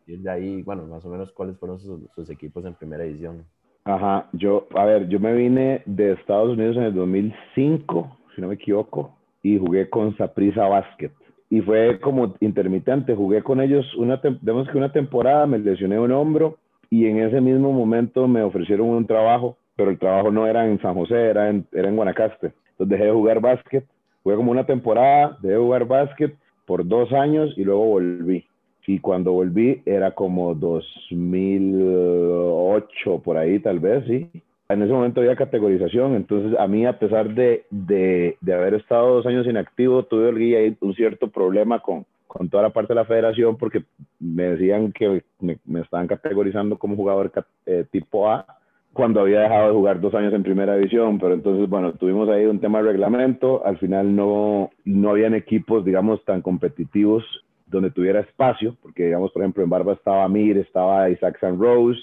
y 0.08 0.18
de 0.18 0.30
ahí, 0.32 0.62
bueno, 0.64 0.86
más 0.88 1.06
o 1.06 1.10
menos, 1.10 1.32
¿cuáles 1.34 1.58
fueron 1.58 1.80
sus, 1.80 2.30
equipos 2.30 2.66
en 2.66 2.74
primera 2.74 3.04
edición? 3.04 3.44
Ajá, 3.84 4.30
yo, 4.34 4.68
a 4.76 4.86
ver, 4.86 5.08
yo 5.10 5.20
me 5.20 5.34
vine 5.34 5.84
de 5.86 6.14
Estados 6.14 6.52
Unidos 6.52 6.78
en 6.78 6.84
el 6.84 6.94
2005, 6.94 8.18
si 8.34 8.42
no 8.42 8.48
me 8.48 8.56
equivoco, 8.56 9.18
y 9.44 9.58
jugué 9.58 9.90
con 9.90 10.16
Saprisa 10.18 10.68
Basket. 10.68 11.12
Y 11.50 11.62
fue 11.62 12.00
como 12.00 12.36
intermitente, 12.40 13.16
jugué 13.16 13.44
con 13.44 13.62
ellos 13.62 13.86
una, 13.96 14.20
digamos 14.42 14.68
que 14.70 14.78
una 14.78 14.92
temporada, 14.92 15.46
me 15.46 15.60
lesioné 15.60 16.00
un 16.00 16.12
hombro 16.12 16.58
y 16.90 17.06
en 17.06 17.20
ese 17.20 17.40
mismo 17.40 17.72
momento 17.72 18.28
me 18.28 18.44
ofrecieron 18.44 18.90
un 18.90 19.06
trabajo, 19.06 19.58
pero 19.76 19.92
el 19.92 20.00
trabajo 20.00 20.32
no 20.32 20.48
era 20.48 20.68
en 20.68 20.82
San 20.82 20.96
José, 20.96 21.16
era 21.16 21.50
en, 21.50 21.66
era 21.72 21.88
en 21.88 21.96
Guanacaste. 21.96 22.54
Entonces 22.72 22.90
dejé 22.90 23.06
de 23.06 23.12
jugar 23.12 23.40
básquet 23.40 23.86
Jugué 24.28 24.36
como 24.36 24.52
una 24.52 24.66
temporada 24.66 25.38
de 25.42 25.56
jugar 25.56 25.86
básquet 25.86 26.36
por 26.66 26.86
dos 26.86 27.14
años 27.14 27.54
y 27.56 27.64
luego 27.64 27.86
volví. 27.86 28.46
Y 28.88 29.00
cuando 29.00 29.34
volví 29.34 29.84
era 29.86 30.12
como 30.12 30.56
2008, 30.56 33.20
por 33.20 33.38
ahí 33.38 33.60
tal 33.60 33.80
vez, 33.80 34.06
sí. 34.08 34.30
En 34.70 34.82
ese 34.82 34.94
momento 34.94 35.20
había 35.20 35.36
categorización, 35.36 36.16
entonces 36.16 36.58
a 36.58 36.68
mí 36.68 36.86
a 36.86 36.98
pesar 36.98 37.36
de, 37.36 37.66
de, 37.70 38.38
de 38.40 38.54
haber 38.54 38.76
estado 38.76 39.16
dos 39.16 39.26
años 39.26 39.46
inactivo, 39.46 40.04
tuve 40.04 40.30
ahí 40.58 40.78
un 40.80 40.94
cierto 40.94 41.30
problema 41.30 41.80
con, 41.80 42.06
con 42.28 42.48
toda 42.50 42.64
la 42.64 42.70
parte 42.70 42.94
de 42.94 43.00
la 43.00 43.06
federación 43.06 43.58
porque 43.58 43.84
me 44.20 44.44
decían 44.44 44.94
que 44.94 45.22
me, 45.42 45.58
me 45.66 45.82
estaban 45.82 46.08
categorizando 46.08 46.78
como 46.78 46.96
jugador 46.96 47.32
eh, 47.66 47.84
tipo 47.92 48.30
A 48.30 48.46
cuando 48.94 49.20
había 49.22 49.42
dejado 49.42 49.68
de 49.68 49.74
jugar 49.74 50.00
dos 50.02 50.14
años 50.16 50.34
en 50.34 50.44
primera 50.44 50.76
división, 50.76 51.20
pero 51.20 51.34
entonces, 51.34 51.70
bueno, 51.70 51.94
tuvimos 51.94 52.30
ahí 52.30 52.46
un 52.46 52.60
tema 52.60 52.82
de 52.82 52.92
reglamento, 52.92 53.66
al 53.66 53.78
final 53.78 54.16
no, 54.16 54.72
no 54.86 55.10
habían 55.12 55.36
equipos, 55.36 55.86
digamos, 55.86 56.24
tan 56.26 56.42
competitivos 56.42 57.24
donde 57.68 57.92
tuviera 57.92 58.22
espacio, 58.22 58.76
porque, 58.82 59.06
digamos, 59.06 59.32
por 59.32 59.42
ejemplo, 59.42 59.64
en 59.64 59.70
Barba 59.70 59.94
estaba 59.94 60.28
Mir, 60.28 60.58
estaba 60.58 61.10
Isaac 61.10 61.38
San 61.40 61.60
Rose, 61.60 62.00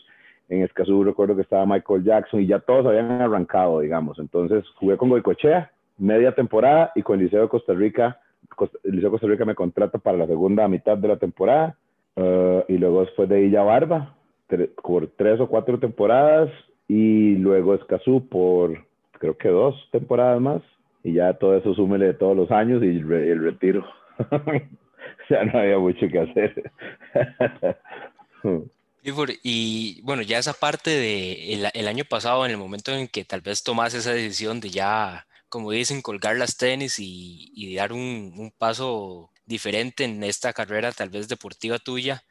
en 0.49 0.63
Escazú 0.63 1.03
recuerdo 1.05 1.35
que 1.35 1.43
estaba 1.43 1.67
Michael 1.67 2.05
Jackson 2.05 2.41
y 2.41 2.47
ya 2.47 2.59
todos 2.61 2.87
habían 2.87 3.11
arrancado, 3.11 3.81
digamos. 3.81 4.19
Entonces 4.19 4.65
jugué 4.77 4.97
con 4.97 5.09
Goicochea 5.09 5.71
media 5.97 6.35
temporada 6.35 6.93
y 6.95 7.03
con 7.03 7.19
el 7.19 7.27
Liceo 7.27 7.43
de 7.43 7.49
Costa 7.49 7.73
Rica, 7.73 8.21
el 8.83 8.93
Liceo 8.93 9.09
de 9.09 9.13
Costa 9.13 9.27
Rica 9.27 9.45
me 9.45 9.55
contrata 9.55 9.99
para 9.99 10.19
la 10.19 10.27
segunda 10.27 10.69
mitad 10.69 10.99
de 10.99 11.09
la 11.09 11.17
temporada 11.17 11.77
uh, 12.17 12.63
y 12.69 12.77
luego 12.79 13.01
después 13.01 13.29
de 13.29 13.47
ella 13.47 13.63
Barba, 13.63 14.15
por 14.83 15.07
tres 15.17 15.41
o 15.41 15.49
cuatro 15.49 15.79
temporadas 15.79 16.51
y 16.89 17.37
luego 17.37 17.75
Escazú 17.75 18.29
por 18.29 18.85
creo 19.13 19.37
que 19.39 19.49
dos 19.49 19.89
temporadas 19.91 20.41
más 20.41 20.63
y 21.03 21.15
ya 21.15 21.35
todo 21.35 21.57
eso 21.57 21.75
súmele 21.75 22.07
de 22.07 22.15
todos 22.15 22.37
los 22.37 22.51
años 22.51 22.83
y 22.83 22.99
el, 22.99 23.43
retiro. 23.43 23.85
ya 25.31 25.45
no 25.45 25.59
había 25.59 25.79
mucho 25.79 26.07
que 26.09 26.19
hacer. 26.19 26.73
y 29.43 30.01
bueno, 30.03 30.23
ya 30.23 30.39
esa 30.39 30.55
parte 30.55 30.91
de 30.91 31.71
el, 31.75 31.89
año 31.89 32.05
pasado, 32.05 32.45
en 32.45 32.51
el 32.53 32.57
momento 32.57 32.93
en 32.93 33.09
que 33.09 33.25
tal 33.25 33.41
vez 33.41 33.63
tomas 33.63 33.95
esa 33.95 34.13
decisión 34.13 34.61
de 34.61 34.71
ya, 34.71 35.27
como 35.49 35.71
dicen, 35.71 36.03
colgar 36.03 36.37
las 36.37 36.57
tenis 36.57 36.97
y, 36.99 37.75
dar 37.77 37.93
un, 37.93 38.35
un, 38.37 38.51
paso 38.51 39.31
diferente 39.47 40.05
en 40.05 40.23
esta 40.25 40.53
carrera 40.53 40.93
tal 40.93 41.11
vez 41.11 41.29
deportiva 41.29 41.79
tuya, 41.79 42.25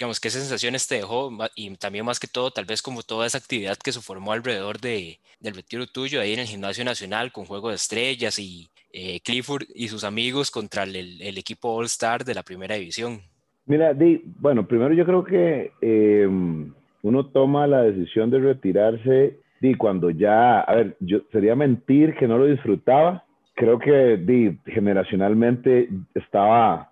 digamos, 0.00 0.18
qué 0.20 0.30
sensaciones 0.30 0.86
te 0.86 0.96
dejó 0.96 1.30
y 1.54 1.76
también 1.76 2.06
más 2.06 2.18
que 2.18 2.26
todo, 2.26 2.50
tal 2.50 2.64
vez 2.64 2.80
como 2.80 3.02
toda 3.02 3.26
esa 3.26 3.38
actividad 3.38 3.76
que 3.76 3.92
se 3.92 4.00
formó 4.00 4.32
alrededor 4.32 4.80
de, 4.80 5.20
del 5.40 5.54
retiro 5.54 5.86
tuyo 5.86 6.20
ahí 6.20 6.32
en 6.32 6.40
el 6.40 6.46
Gimnasio 6.46 6.84
Nacional 6.84 7.32
con 7.32 7.44
Juego 7.44 7.68
de 7.68 7.76
Estrellas 7.76 8.38
y 8.38 8.70
eh, 8.92 9.20
Clifford 9.20 9.64
y 9.74 9.88
sus 9.88 10.04
amigos 10.04 10.50
contra 10.50 10.84
el, 10.84 11.38
equipo 11.38 11.74
All 11.74 11.86
Star 11.86 12.24
de 12.24 12.34
la 12.34 12.42
primera 12.42 12.74
división. 12.74 13.20
Mira, 13.66 13.94
Di, 13.94 14.22
bueno, 14.24 14.66
primero 14.66 14.94
yo 14.94 15.04
creo 15.04 15.24
que 15.24 15.72
em, 15.80 16.72
uno 17.02 17.26
toma 17.26 17.66
la 17.66 17.82
decisión 17.82 18.30
de 18.30 18.40
retirarse 18.40 19.38
Di, 19.60 19.74
cuando 19.74 20.10
ya, 20.10 20.60
a 20.60 20.74
ver, 20.74 20.96
yo 21.00 21.20
sería 21.32 21.54
mentir 21.54 22.14
que 22.16 22.26
no 22.26 22.38
lo 22.38 22.46
disfrutaba. 22.46 23.24
Creo 23.54 23.78
que 23.78 24.16
Di, 24.16 24.58
generacionalmente 24.66 25.88
estaba 26.14 26.90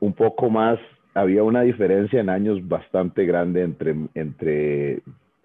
un 0.00 0.12
poco 0.14 0.50
más 0.50 0.80
había 1.14 1.42
una 1.42 1.62
diferencia 1.62 2.20
en 2.20 2.28
años 2.28 2.66
bastante 2.66 3.24
grande 3.24 3.62
entre, 3.62 3.94
entre 4.14 5.02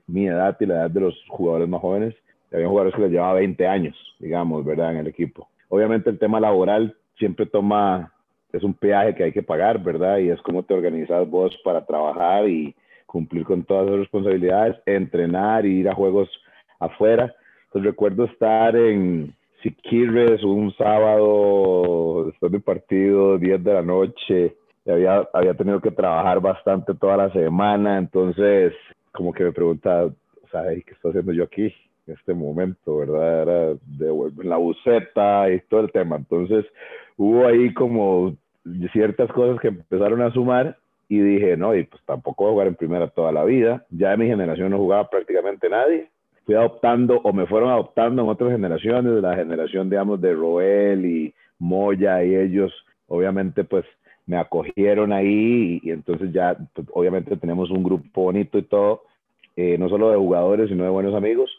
mi 0.07 0.27
edad 0.27 0.55
y 0.59 0.65
la 0.65 0.75
edad 0.75 0.91
de 0.91 0.99
los 0.99 1.15
jugadores 1.27 1.67
más 1.67 1.81
jóvenes. 1.81 2.15
Había 2.51 2.67
jugadores 2.67 2.95
que 2.95 3.01
les 3.01 3.11
llevaba 3.11 3.33
20 3.33 3.67
años, 3.67 3.95
digamos, 4.19 4.63
¿verdad? 4.63 4.91
En 4.91 4.97
el 4.97 5.07
equipo. 5.07 5.49
Obviamente 5.75 6.09
el 6.09 6.17
tema 6.17 6.39
laboral 6.39 6.95
siempre 7.17 7.45
toma, 7.45 8.13
es 8.53 8.63
un 8.63 8.73
peaje 8.73 9.13
que 9.13 9.25
hay 9.25 9.33
que 9.33 9.43
pagar, 9.43 9.83
¿verdad? 9.83 10.19
Y 10.19 10.29
es 10.29 10.41
como 10.41 10.63
te 10.63 10.73
organizas 10.73 11.29
vos 11.29 11.53
para 11.65 11.85
trabajar 11.85 12.47
y 12.47 12.73
cumplir 13.05 13.43
con 13.43 13.65
todas 13.65 13.85
las 13.89 13.99
responsabilidades, 13.99 14.77
entrenar 14.85 15.65
y 15.65 15.79
ir 15.79 15.89
a 15.89 15.93
juegos 15.93 16.29
afuera. 16.79 17.35
Entonces 17.65 17.91
recuerdo 17.91 18.23
estar 18.23 18.73
en 18.77 19.35
Siquirres 19.63 20.45
un 20.45 20.73
sábado 20.77 22.27
después 22.27 22.53
del 22.53 22.61
partido, 22.61 23.37
10 23.37 23.61
de 23.61 23.73
la 23.73 23.81
noche, 23.81 24.55
había, 24.87 25.27
había 25.33 25.55
tenido 25.55 25.81
que 25.81 25.91
trabajar 25.91 26.39
bastante 26.39 26.93
toda 26.93 27.17
la 27.17 27.33
semana, 27.33 27.97
entonces 27.97 28.71
como 29.11 29.33
que 29.33 29.43
me 29.43 29.51
preguntaba, 29.51 30.09
¿sabes 30.53 30.85
qué 30.85 30.93
estoy 30.93 31.09
haciendo 31.09 31.33
yo 31.33 31.43
aquí? 31.43 31.73
Este 32.07 32.33
momento, 32.33 32.97
¿verdad? 32.97 33.41
Era 33.41 33.67
de, 33.85 34.33
la 34.43 34.57
buceta 34.57 35.51
y 35.51 35.59
todo 35.61 35.81
el 35.81 35.91
tema. 35.91 36.15
Entonces 36.17 36.65
hubo 37.17 37.45
ahí 37.45 37.73
como 37.73 38.35
ciertas 38.91 39.31
cosas 39.31 39.59
que 39.59 39.69
empezaron 39.69 40.21
a 40.21 40.31
sumar 40.31 40.77
y 41.07 41.19
dije, 41.19 41.55
no, 41.55 41.75
y 41.75 41.83
pues 41.83 42.01
tampoco 42.05 42.43
voy 42.43 42.49
a 42.49 42.53
jugar 42.53 42.67
en 42.67 42.75
primera 42.75 43.07
toda 43.07 43.31
la 43.31 43.43
vida. 43.43 43.85
Ya 43.89 44.13
en 44.13 44.19
mi 44.19 44.27
generación 44.27 44.71
no 44.71 44.77
jugaba 44.77 45.09
prácticamente 45.09 45.69
nadie. 45.69 46.09
Fui 46.45 46.55
adoptando 46.55 47.19
o 47.23 47.33
me 47.33 47.47
fueron 47.47 47.69
adoptando 47.69 48.21
en 48.21 48.29
otras 48.29 48.51
generaciones, 48.51 49.21
la 49.21 49.35
generación, 49.35 49.89
digamos, 49.89 50.21
de 50.21 50.33
Roel 50.33 51.05
y 51.05 51.33
Moya 51.59 52.23
y 52.23 52.35
ellos, 52.35 52.71
obviamente, 53.07 53.63
pues 53.63 53.85
me 54.27 54.37
acogieron 54.37 55.13
ahí 55.13 55.79
y, 55.83 55.91
entonces 55.91 56.31
ya, 56.33 56.57
pues, 56.73 56.87
obviamente 56.93 57.37
tenemos 57.37 57.69
un 57.69 57.83
grupo 57.83 58.23
bonito 58.23 58.57
y 58.57 58.63
todo, 58.63 59.03
eh, 59.55 59.77
no 59.77 59.89
solo 59.89 60.09
de 60.09 60.17
jugadores, 60.17 60.69
sino 60.69 60.83
de 60.83 60.89
buenos 60.89 61.13
amigos. 61.15 61.49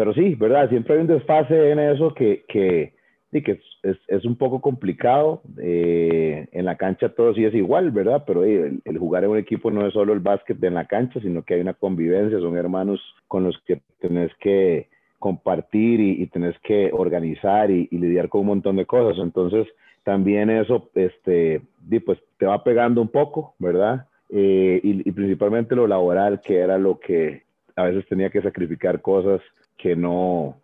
Pero 0.00 0.14
sí, 0.14 0.34
¿verdad? 0.34 0.70
Siempre 0.70 0.94
hay 0.94 1.02
un 1.02 1.08
desfase 1.08 1.72
en 1.72 1.78
eso 1.78 2.14
que, 2.14 2.42
que, 2.48 2.94
sí, 3.30 3.42
que 3.42 3.60
es, 3.82 3.98
es, 4.08 4.24
un 4.24 4.34
poco 4.34 4.62
complicado. 4.62 5.42
Eh, 5.58 6.48
en 6.52 6.64
la 6.64 6.76
cancha 6.78 7.10
todo 7.10 7.34
sí 7.34 7.44
es 7.44 7.52
igual, 7.52 7.90
¿verdad? 7.90 8.24
Pero 8.26 8.44
el, 8.44 8.80
jugar 8.98 9.24
en 9.24 9.30
un 9.32 9.36
equipo 9.36 9.70
no 9.70 9.86
es 9.86 9.92
solo 9.92 10.14
el 10.14 10.20
básquet 10.20 10.64
en 10.64 10.72
la 10.72 10.86
cancha, 10.86 11.20
sino 11.20 11.42
que 11.42 11.52
hay 11.52 11.60
una 11.60 11.74
convivencia, 11.74 12.38
son 12.38 12.56
hermanos 12.56 12.98
con 13.28 13.44
los 13.44 13.60
que 13.66 13.82
tenés 14.00 14.32
que 14.40 14.88
compartir 15.18 16.00
y, 16.00 16.22
y 16.22 16.26
tenés 16.28 16.58
que 16.60 16.88
organizar 16.94 17.70
y, 17.70 17.86
lidiar 17.90 18.30
con 18.30 18.40
un 18.40 18.46
montón 18.46 18.76
de 18.76 18.86
cosas. 18.86 19.22
Entonces, 19.22 19.66
también 20.02 20.48
eso, 20.48 20.88
este, 20.94 21.60
pues 22.06 22.18
te 22.38 22.46
va 22.46 22.64
pegando 22.64 23.02
un 23.02 23.08
poco, 23.08 23.54
¿verdad? 23.58 24.06
Eh, 24.30 24.80
y 24.82 25.12
principalmente 25.12 25.76
lo 25.76 25.86
laboral, 25.86 26.40
que 26.40 26.56
era 26.56 26.78
lo 26.78 26.98
que 26.98 27.42
a 27.76 27.82
veces 27.82 28.06
tenía 28.08 28.30
que 28.30 28.40
sacrificar 28.40 29.02
cosas 29.02 29.42
que 29.82 29.96
no, 29.96 30.56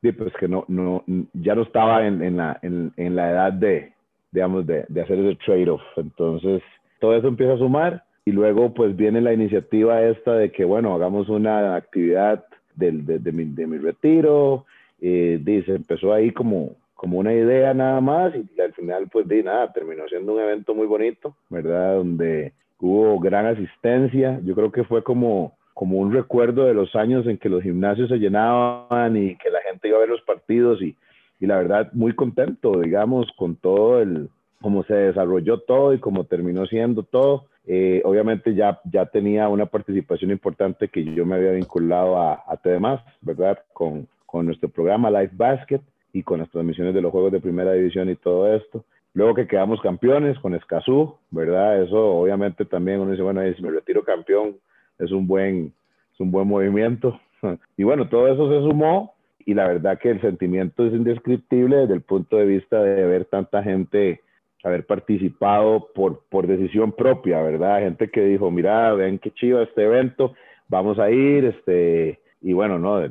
pues 0.00 0.32
que 0.38 0.48
no, 0.48 0.64
no, 0.68 1.04
ya 1.32 1.54
no 1.54 1.62
estaba 1.62 2.06
en, 2.06 2.22
en, 2.22 2.36
la, 2.36 2.58
en, 2.62 2.92
en, 2.96 3.16
la 3.16 3.30
edad 3.30 3.52
de, 3.52 3.92
digamos, 4.30 4.66
de, 4.66 4.84
de 4.88 5.00
hacer 5.00 5.18
ese 5.18 5.38
trade-off. 5.44 5.82
Entonces, 5.96 6.62
todo 7.00 7.16
eso 7.16 7.28
empieza 7.28 7.54
a 7.54 7.58
sumar 7.58 8.04
y 8.24 8.32
luego 8.32 8.72
pues 8.72 8.96
viene 8.96 9.20
la 9.20 9.32
iniciativa 9.32 10.02
esta 10.02 10.34
de 10.34 10.50
que, 10.52 10.64
bueno, 10.64 10.94
hagamos 10.94 11.28
una 11.28 11.76
actividad 11.76 12.44
del, 12.74 13.04
de, 13.04 13.32
mi, 13.32 13.44
de 13.44 13.66
mi, 13.66 13.78
retiro. 13.78 14.64
Eh, 15.00 15.40
dice, 15.42 15.74
empezó 15.74 16.12
ahí 16.12 16.30
como, 16.30 16.76
como 16.94 17.18
una 17.18 17.34
idea 17.34 17.74
nada 17.74 18.00
más 18.00 18.32
y 18.34 18.60
al 18.60 18.72
final 18.74 19.08
pues 19.10 19.26
de 19.26 19.42
nada, 19.42 19.72
terminó 19.72 20.06
siendo 20.08 20.34
un 20.34 20.40
evento 20.40 20.74
muy 20.74 20.86
bonito, 20.86 21.34
¿verdad? 21.50 21.96
Donde 21.96 22.52
hubo 22.78 23.18
gran 23.18 23.46
asistencia. 23.46 24.40
Yo 24.44 24.54
creo 24.54 24.70
que 24.70 24.84
fue 24.84 25.02
como 25.02 25.54
como 25.74 25.98
un 25.98 26.12
recuerdo 26.12 26.64
de 26.64 26.74
los 26.74 26.94
años 26.94 27.26
en 27.26 27.38
que 27.38 27.48
los 27.48 27.62
gimnasios 27.62 28.08
se 28.08 28.18
llenaban 28.18 29.16
y 29.16 29.36
que 29.36 29.50
la 29.50 29.60
gente 29.62 29.88
iba 29.88 29.96
a 29.96 30.00
ver 30.00 30.08
los 30.08 30.22
partidos 30.22 30.82
y, 30.82 30.96
y 31.40 31.46
la 31.46 31.56
verdad 31.56 31.90
muy 31.92 32.14
contento, 32.14 32.80
digamos, 32.80 33.26
con 33.36 33.56
todo 33.56 34.00
el, 34.00 34.28
cómo 34.60 34.84
se 34.84 34.94
desarrolló 34.94 35.58
todo 35.58 35.92
y 35.92 35.98
cómo 35.98 36.24
terminó 36.24 36.66
siendo 36.66 37.02
todo. 37.02 37.46
Eh, 37.66 38.00
obviamente 38.04 38.54
ya, 38.54 38.80
ya 38.84 39.06
tenía 39.06 39.48
una 39.48 39.66
participación 39.66 40.30
importante 40.30 40.88
que 40.88 41.04
yo 41.04 41.26
me 41.26 41.36
había 41.36 41.52
vinculado 41.52 42.16
a, 42.16 42.42
a 42.46 42.56
TDMás, 42.56 43.00
¿verdad? 43.20 43.58
Con, 43.72 44.08
con 44.24 44.46
nuestro 44.46 44.68
programa 44.68 45.10
Life 45.10 45.34
Basket 45.36 45.80
y 46.12 46.22
con 46.22 46.40
las 46.40 46.50
transmisiones 46.50 46.94
de 46.94 47.02
los 47.02 47.12
juegos 47.12 47.32
de 47.32 47.40
primera 47.40 47.72
división 47.72 48.08
y 48.08 48.16
todo 48.16 48.54
esto. 48.54 48.84
Luego 49.14 49.34
que 49.34 49.46
quedamos 49.46 49.80
campeones 49.80 50.38
con 50.38 50.54
Escazú, 50.54 51.16
¿verdad? 51.30 51.82
Eso 51.82 51.98
obviamente 51.98 52.64
también 52.64 53.00
uno 53.00 53.10
dice, 53.10 53.22
bueno, 53.22 53.42
si 53.54 53.62
me 53.62 53.70
retiro 53.70 54.02
campeón, 54.02 54.56
es 55.02 55.10
un 55.10 55.26
buen, 55.26 55.72
es 56.12 56.20
un 56.20 56.30
buen 56.30 56.48
movimiento. 56.48 57.18
Y 57.76 57.82
bueno, 57.82 58.08
todo 58.08 58.28
eso 58.28 58.48
se 58.48 58.60
sumó 58.60 59.14
y 59.44 59.54
la 59.54 59.66
verdad 59.66 59.98
que 59.98 60.10
el 60.10 60.20
sentimiento 60.20 60.86
es 60.86 60.92
indescriptible 60.92 61.78
desde 61.78 61.94
el 61.94 62.02
punto 62.02 62.36
de 62.36 62.46
vista 62.46 62.80
de 62.80 63.04
ver 63.04 63.24
tanta 63.24 63.64
gente 63.64 64.20
haber 64.62 64.86
participado 64.86 65.88
por, 65.92 66.22
por 66.28 66.46
decisión 66.46 66.92
propia, 66.92 67.42
¿verdad? 67.42 67.80
Gente 67.80 68.08
que 68.10 68.22
dijo, 68.22 68.48
mira, 68.52 68.94
ven 68.94 69.18
qué 69.18 69.32
chido 69.32 69.60
este 69.60 69.82
evento, 69.82 70.34
vamos 70.68 71.00
a 71.00 71.10
ir, 71.10 71.46
este, 71.46 72.20
y 72.40 72.52
bueno, 72.52 72.78
no, 72.78 73.04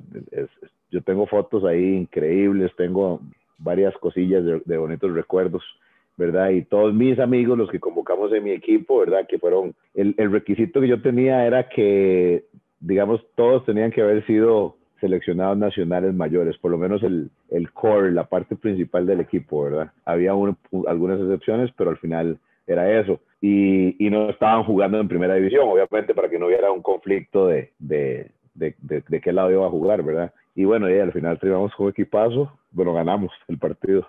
yo 0.91 1.01
tengo 1.01 1.27
fotos 1.27 1.65
ahí 1.65 1.97
increíbles, 1.97 2.71
tengo 2.77 3.19
varias 3.57 3.93
cosillas 3.97 4.45
de, 4.45 4.61
de 4.63 4.77
bonitos 4.77 5.13
recuerdos 5.13 5.61
¿verdad? 6.17 6.49
Y 6.49 6.63
todos 6.63 6.93
mis 6.93 7.19
amigos, 7.19 7.57
los 7.57 7.69
que 7.69 7.79
convocamos 7.79 8.31
en 8.33 8.43
mi 8.43 8.51
equipo, 8.51 8.99
¿verdad? 8.99 9.25
Que 9.27 9.39
fueron, 9.39 9.73
el, 9.93 10.13
el 10.17 10.31
requisito 10.31 10.81
que 10.81 10.87
yo 10.87 11.01
tenía 11.01 11.45
era 11.45 11.69
que, 11.69 12.45
digamos, 12.79 13.21
todos 13.35 13.65
tenían 13.65 13.91
que 13.91 14.01
haber 14.01 14.25
sido 14.25 14.75
seleccionados 15.01 15.57
nacionales 15.57 16.13
mayores, 16.13 16.57
por 16.59 16.71
lo 16.71 16.77
menos 16.77 17.01
el, 17.03 17.31
el 17.49 17.71
core, 17.71 18.11
la 18.11 18.25
parte 18.25 18.55
principal 18.55 19.05
del 19.05 19.19
equipo, 19.19 19.63
¿verdad? 19.63 19.91
Había 20.05 20.31
algunas 20.31 21.19
excepciones, 21.19 21.71
pero 21.75 21.89
al 21.89 21.97
final 21.97 22.37
era 22.67 22.99
eso. 22.99 23.19
Y, 23.41 24.05
y, 24.05 24.09
no 24.11 24.29
estaban 24.29 24.63
jugando 24.63 24.99
en 24.99 25.07
primera 25.07 25.33
división, 25.33 25.67
obviamente, 25.67 26.13
para 26.13 26.29
que 26.29 26.37
no 26.37 26.45
hubiera 26.45 26.71
un 26.71 26.83
conflicto 26.83 27.47
de, 27.47 27.71
de, 27.79 28.29
de, 28.53 28.75
de, 28.79 29.21
qué 29.21 29.33
lado 29.33 29.51
iba 29.51 29.65
a 29.65 29.71
jugar, 29.71 30.03
¿verdad? 30.03 30.31
Y 30.53 30.65
bueno, 30.65 30.89
y 30.89 30.99
al 30.99 31.11
final 31.11 31.39
terminamos 31.39 31.73
con 31.73 31.89
equipazo, 31.89 32.51
bueno, 32.71 32.93
ganamos 32.93 33.31
el 33.47 33.57
partido. 33.57 34.07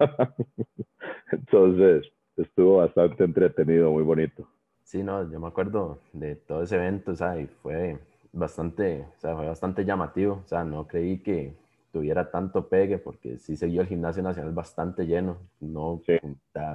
Entonces, 1.32 2.12
estuvo 2.36 2.78
bastante 2.78 3.24
entretenido, 3.24 3.90
muy 3.90 4.02
bonito. 4.02 4.48
Sí, 4.82 5.02
no, 5.02 5.30
yo 5.30 5.38
me 5.38 5.48
acuerdo 5.48 5.98
de 6.12 6.36
todo 6.36 6.62
ese 6.62 6.76
evento, 6.76 7.12
o 7.12 7.16
sea, 7.16 7.38
y 7.40 7.46
fue 7.46 7.98
bastante, 8.32 9.06
o 9.16 9.20
sea, 9.20 9.36
fue 9.36 9.46
bastante 9.46 9.84
llamativo, 9.84 10.42
o 10.44 10.48
sea, 10.48 10.64
no 10.64 10.86
creí 10.86 11.22
que 11.22 11.54
tuviera 11.92 12.30
tanto 12.30 12.68
pegue 12.68 12.98
porque 12.98 13.38
sí 13.38 13.56
siguió 13.56 13.82
el 13.82 13.88
gimnasio 13.88 14.22
nacional 14.22 14.52
bastante 14.52 15.06
lleno, 15.06 15.38
no, 15.60 16.02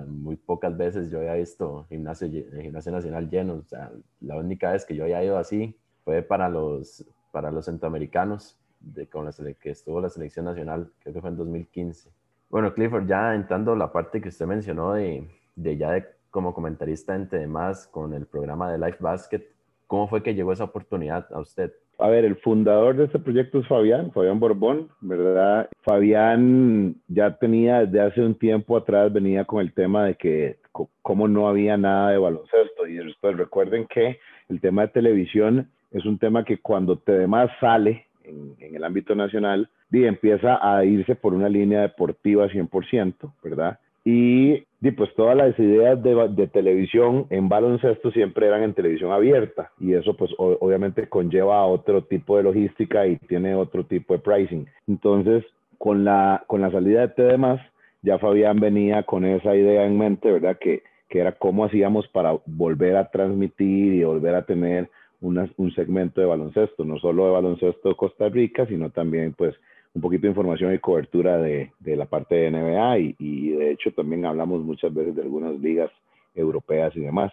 muy 0.07 0.35
pocas 0.35 0.75
veces 0.77 1.09
yo 1.09 1.19
había 1.19 1.33
visto 1.35 1.85
gimnasio, 1.89 2.27
el 2.27 2.61
gimnasio 2.61 2.91
nacional 2.91 3.29
lleno, 3.29 3.55
o 3.55 3.63
sea, 3.63 3.91
la 4.21 4.37
única 4.37 4.71
vez 4.71 4.85
que 4.85 4.95
yo 4.95 5.03
había 5.03 5.23
ido 5.23 5.37
así 5.37 5.75
fue 6.03 6.21
para 6.21 6.49
los, 6.49 7.05
para 7.31 7.51
los 7.51 7.65
centroamericanos, 7.65 8.57
de, 8.79 9.07
con 9.07 9.25
la 9.25 9.31
que 9.59 9.71
estuvo 9.71 9.99
la 9.99 10.09
selección 10.09 10.45
nacional, 10.45 10.91
creo 10.99 11.13
que 11.15 11.21
fue 11.21 11.29
en 11.31 11.37
2015 11.37 12.14
bueno, 12.49 12.73
Clifford, 12.73 13.07
ya 13.07 13.35
entrando 13.35 13.75
la 13.75 13.91
parte 13.91 14.21
que 14.21 14.29
usted 14.29 14.45
mencionó 14.45 14.93
de, 14.93 15.27
de 15.55 15.77
ya 15.77 15.91
de, 15.91 16.05
como 16.29 16.53
comentarista 16.53 17.15
entre 17.15 17.39
demás 17.39 17.87
con 17.87 18.13
el 18.13 18.25
programa 18.25 18.71
de 18.71 18.77
Life 18.77 18.97
Basket, 18.99 19.41
¿cómo 19.87 20.07
fue 20.07 20.23
que 20.23 20.35
llegó 20.35 20.53
esa 20.53 20.65
oportunidad 20.65 21.27
a 21.33 21.39
usted? 21.39 21.71
A 21.97 22.09
ver, 22.09 22.25
el 22.25 22.35
fundador 22.35 22.97
de 22.97 23.05
este 23.05 23.19
proyecto 23.19 23.59
es 23.59 23.67
Fabián, 23.67 24.11
Fabián 24.11 24.39
Borbón, 24.39 24.89
¿verdad? 24.99 25.69
Fabián 25.81 26.95
ya 27.07 27.37
tenía 27.37 27.85
desde 27.85 28.01
hace 28.01 28.21
un 28.21 28.35
tiempo 28.35 28.75
atrás, 28.75 29.13
venía 29.13 29.45
con 29.45 29.61
el 29.61 29.73
tema 29.73 30.05
de 30.05 30.15
que 30.15 30.59
como 31.01 31.27
no 31.27 31.47
había 31.47 31.77
nada 31.77 32.11
de 32.11 32.17
baloncesto. 32.17 32.85
Y 32.87 32.95
después 32.95 33.37
recuerden 33.37 33.87
que 33.87 34.19
el 34.49 34.59
tema 34.59 34.83
de 34.83 34.87
televisión 34.89 35.71
es 35.91 36.05
un 36.05 36.19
tema 36.19 36.43
que 36.43 36.57
cuando 36.57 36.97
te 36.97 37.13
demás 37.13 37.49
sale 37.61 38.07
en, 38.27 38.55
en 38.59 38.75
el 38.75 38.83
ámbito 38.83 39.15
nacional, 39.15 39.69
y 39.91 40.05
empieza 40.05 40.59
a 40.61 40.83
irse 40.83 41.15
por 41.15 41.33
una 41.33 41.49
línea 41.49 41.81
deportiva 41.81 42.47
100%, 42.47 43.31
¿verdad? 43.43 43.79
Y, 44.07 44.63
y 44.81 44.91
pues 44.91 45.09
todas 45.15 45.35
las 45.35 45.57
ideas 45.57 46.01
de, 46.03 46.13
de, 46.29 46.47
televisión 46.47 47.25
en 47.31 47.49
baloncesto 47.49 48.11
siempre 48.11 48.45
eran 48.45 48.61
en 48.61 48.75
televisión 48.75 49.11
abierta 49.11 49.71
y 49.79 49.93
eso 49.93 50.15
pues 50.15 50.29
obviamente 50.37 51.09
conlleva 51.09 51.57
a 51.57 51.65
otro 51.65 52.03
tipo 52.03 52.37
de 52.37 52.43
logística 52.43 53.07
y 53.07 53.17
tiene 53.17 53.55
otro 53.55 53.83
tipo 53.83 54.13
de 54.13 54.19
pricing. 54.19 54.67
Entonces, 54.87 55.43
con 55.79 56.05
la, 56.05 56.43
con 56.45 56.61
la 56.61 56.69
salida 56.69 57.01
de 57.01 57.07
TDMás, 57.07 57.59
ya 58.03 58.19
Fabián 58.19 58.59
venía 58.59 59.01
con 59.01 59.25
esa 59.25 59.55
idea 59.55 59.85
en 59.85 59.97
mente, 59.97 60.31
¿verdad? 60.31 60.57
Que, 60.59 60.83
que 61.09 61.19
era 61.19 61.31
cómo 61.31 61.65
hacíamos 61.65 62.07
para 62.09 62.37
volver 62.45 62.97
a 62.97 63.09
transmitir 63.09 63.93
y 63.95 64.03
volver 64.03 64.35
a 64.35 64.45
tener 64.45 64.91
una, 65.21 65.49
un 65.57 65.71
segmento 65.73 66.21
de 66.21 66.27
baloncesto, 66.27 66.85
no 66.85 66.97
solo 66.99 67.25
de 67.25 67.31
baloncesto 67.31 67.95
Costa 67.95 68.29
Rica, 68.29 68.65
sino 68.65 68.89
también 68.89 69.33
pues 69.33 69.55
un 69.93 70.01
poquito 70.01 70.23
de 70.23 70.29
información 70.29 70.73
y 70.73 70.79
cobertura 70.79 71.37
de, 71.37 71.71
de 71.79 71.95
la 71.95 72.05
parte 72.05 72.35
de 72.35 72.51
NBA 72.51 72.99
y, 72.99 73.15
y, 73.17 73.49
de 73.51 73.71
hecho 73.71 73.91
también 73.93 74.25
hablamos 74.25 74.61
muchas 74.61 74.93
veces 74.93 75.15
de 75.15 75.21
algunas 75.21 75.57
ligas 75.59 75.89
europeas 76.35 76.95
y 76.95 76.99
demás. 76.99 77.31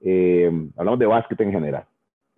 Eh, 0.00 0.50
hablamos 0.76 0.98
de 0.98 1.06
básquet 1.06 1.40
en 1.40 1.52
general, 1.52 1.84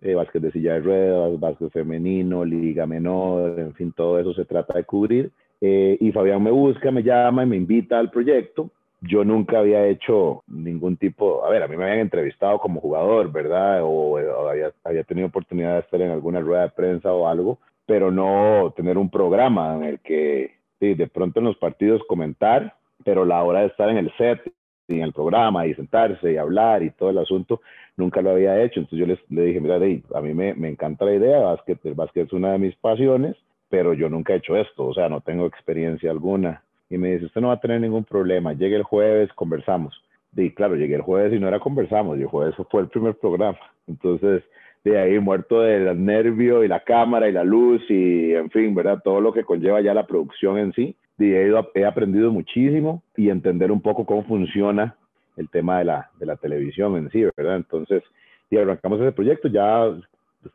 eh, 0.01 0.13
básquet 0.13 0.41
de 0.41 0.51
silla 0.51 0.73
de 0.73 0.81
ruedas, 0.81 1.39
básquet 1.39 1.71
femenino, 1.71 2.43
liga 2.43 2.85
menor, 2.85 3.59
en 3.59 3.73
fin, 3.73 3.93
todo 3.95 4.19
eso 4.19 4.33
se 4.33 4.45
trata 4.45 4.73
de 4.73 4.83
cubrir. 4.83 5.31
Eh, 5.61 5.97
y 5.99 6.11
Fabián 6.11 6.43
me 6.43 6.51
busca, 6.51 6.91
me 6.91 7.03
llama 7.03 7.43
y 7.43 7.47
me 7.47 7.55
invita 7.55 7.99
al 7.99 8.11
proyecto. 8.11 8.71
Yo 9.01 9.23
nunca 9.25 9.59
había 9.59 9.87
hecho 9.87 10.43
ningún 10.47 10.95
tipo, 10.95 11.43
a 11.43 11.49
ver, 11.49 11.63
a 11.63 11.67
mí 11.67 11.75
me 11.75 11.85
habían 11.85 11.99
entrevistado 11.99 12.59
como 12.59 12.79
jugador, 12.79 13.31
¿verdad? 13.31 13.81
O, 13.83 14.19
o 14.19 14.47
había, 14.47 15.03
tenido 15.03 15.27
oportunidad 15.27 15.73
de 15.73 15.79
estar 15.79 16.01
en 16.01 16.11
alguna 16.11 16.39
rueda 16.39 16.63
de 16.63 16.69
prensa 16.69 17.11
o 17.11 17.27
algo, 17.27 17.57
pero 17.87 18.11
no 18.11 18.71
tener 18.75 18.97
un 18.99 19.09
programa 19.09 19.75
en 19.75 19.83
el 19.83 19.99
que 19.99 20.55
sí, 20.79 20.93
de 20.93 21.07
pronto 21.07 21.39
en 21.39 21.45
los 21.45 21.57
partidos 21.57 22.03
comentar, 22.07 22.75
pero 23.03 23.25
la 23.25 23.43
hora 23.43 23.61
de 23.61 23.67
estar 23.67 23.89
en 23.89 23.97
el 23.97 24.15
set 24.17 24.41
y 24.87 24.97
en 24.97 25.03
el 25.03 25.13
programa 25.13 25.65
y 25.65 25.73
sentarse 25.73 26.33
y 26.33 26.37
hablar 26.37 26.83
y 26.83 26.91
todo 26.91 27.09
el 27.09 27.17
asunto, 27.17 27.61
nunca 27.97 28.21
lo 28.21 28.31
había 28.31 28.61
hecho. 28.61 28.81
Entonces 28.81 28.99
yo 28.99 29.07
les, 29.07 29.19
le 29.31 29.43
dije, 29.43 29.59
mira, 29.59 29.75
a 29.75 30.21
mí 30.21 30.33
me, 30.33 30.53
me, 30.53 30.69
encanta 30.69 31.05
la 31.05 31.15
idea, 31.15 31.39
básquet, 31.39 31.83
el 31.85 31.95
básquet 31.95 32.27
es 32.27 32.33
una 32.33 32.51
de 32.51 32.59
mis 32.59 32.75
pasiones, 32.75 33.35
pero 33.69 33.93
yo 33.93 34.09
nunca 34.09 34.33
he 34.33 34.37
hecho 34.37 34.55
esto, 34.55 34.85
o 34.85 34.93
sea, 34.93 35.09
no 35.09 35.21
tengo 35.21 35.45
experiencia 35.45 36.11
alguna. 36.11 36.63
Y 36.91 36.97
me 36.97 37.13
dice, 37.13 37.25
usted 37.25 37.39
no 37.39 37.47
va 37.47 37.53
a 37.53 37.59
tener 37.59 37.79
ningún 37.79 38.03
problema, 38.03 38.51
llegue 38.51 38.75
el 38.75 38.83
jueves, 38.83 39.31
conversamos. 39.33 40.03
Y 40.35 40.51
claro, 40.51 40.75
llegué 40.75 40.95
el 40.95 41.01
jueves 41.01 41.33
y 41.33 41.39
no 41.39 41.47
era 41.47 41.59
conversamos, 41.59 42.17
y 42.17 42.21
el 42.21 42.27
jueves 42.27 42.53
fue 42.69 42.81
el 42.81 42.89
primer 42.89 43.15
programa. 43.15 43.57
Entonces, 43.87 44.43
de 44.83 44.99
ahí 44.99 45.17
muerto 45.17 45.61
del 45.61 46.03
nervio 46.03 46.65
y 46.65 46.67
la 46.67 46.81
cámara 46.81 47.29
y 47.29 47.31
la 47.31 47.45
luz 47.45 47.81
y, 47.89 48.33
en 48.33 48.49
fin, 48.49 48.75
¿verdad? 48.75 49.01
Todo 49.03 49.21
lo 49.21 49.31
que 49.31 49.45
conlleva 49.45 49.79
ya 49.79 49.93
la 49.93 50.05
producción 50.05 50.57
en 50.57 50.73
sí. 50.73 50.95
Y 51.17 51.31
he, 51.31 51.53
he 51.75 51.85
aprendido 51.85 52.29
muchísimo 52.29 53.03
y 53.15 53.29
entender 53.29 53.71
un 53.71 53.81
poco 53.81 54.05
cómo 54.05 54.25
funciona 54.25 54.95
el 55.37 55.49
tema 55.49 55.79
de 55.79 55.85
la, 55.85 56.09
de 56.19 56.25
la 56.25 56.35
televisión 56.35 56.97
en 56.97 57.09
sí, 57.09 57.23
¿verdad? 57.37 57.55
Entonces, 57.55 58.03
y 58.49 58.57
arrancamos 58.57 58.99
ese 58.99 59.13
proyecto, 59.13 59.47
ya, 59.47 59.95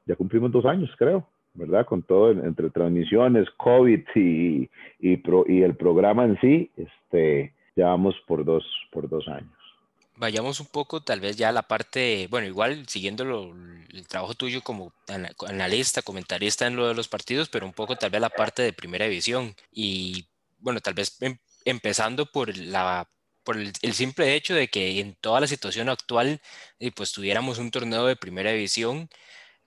ya 0.04 0.16
cumplimos 0.16 0.52
dos 0.52 0.66
años, 0.66 0.94
creo, 0.98 1.26
¿verdad? 1.56 1.86
Con 1.86 2.02
todo, 2.02 2.30
entre 2.30 2.70
transmisiones, 2.70 3.48
COVID 3.56 4.00
y, 4.14 4.68
y, 5.00 5.62
el 5.62 5.76
programa 5.76 6.24
en 6.24 6.40
sí, 6.40 6.70
este, 6.76 7.52
ya 7.74 7.86
vamos 7.86 8.14
por 8.26 8.44
dos, 8.44 8.64
por 8.90 9.08
dos 9.08 9.26
años. 9.28 9.50
Vayamos 10.18 10.60
un 10.60 10.66
poco 10.66 11.02
tal 11.02 11.20
vez 11.20 11.36
ya 11.36 11.50
a 11.50 11.52
la 11.52 11.62
parte, 11.62 12.26
bueno, 12.30 12.46
igual 12.46 12.88
siguiendo 12.88 13.52
el 13.92 14.08
trabajo 14.08 14.34
tuyo 14.34 14.62
como 14.62 14.92
analista, 15.46 16.00
comentarista 16.00 16.66
en 16.66 16.76
lo 16.76 16.88
de 16.88 16.94
los 16.94 17.08
partidos, 17.08 17.50
pero 17.50 17.66
un 17.66 17.74
poco 17.74 17.96
tal 17.96 18.10
vez 18.10 18.20
la 18.20 18.30
parte 18.30 18.62
de 18.62 18.72
primera 18.72 19.04
división. 19.04 19.54
Y 19.70 20.24
bueno, 20.58 20.80
tal 20.80 20.94
vez 20.94 21.20
em, 21.20 21.36
empezando 21.66 22.26
por 22.26 22.56
la 22.56 23.06
por 23.46 23.56
el, 23.58 23.72
simple 23.94 24.34
hecho 24.34 24.54
de 24.54 24.66
que 24.66 24.98
en 24.98 25.14
toda 25.14 25.40
la 25.40 25.46
situación 25.46 25.88
actual, 25.88 26.40
eh, 26.80 26.90
pues 26.90 27.12
tuviéramos 27.12 27.58
un 27.58 27.70
torneo 27.70 28.04
de 28.06 28.16
primera 28.16 28.50
división, 28.50 29.08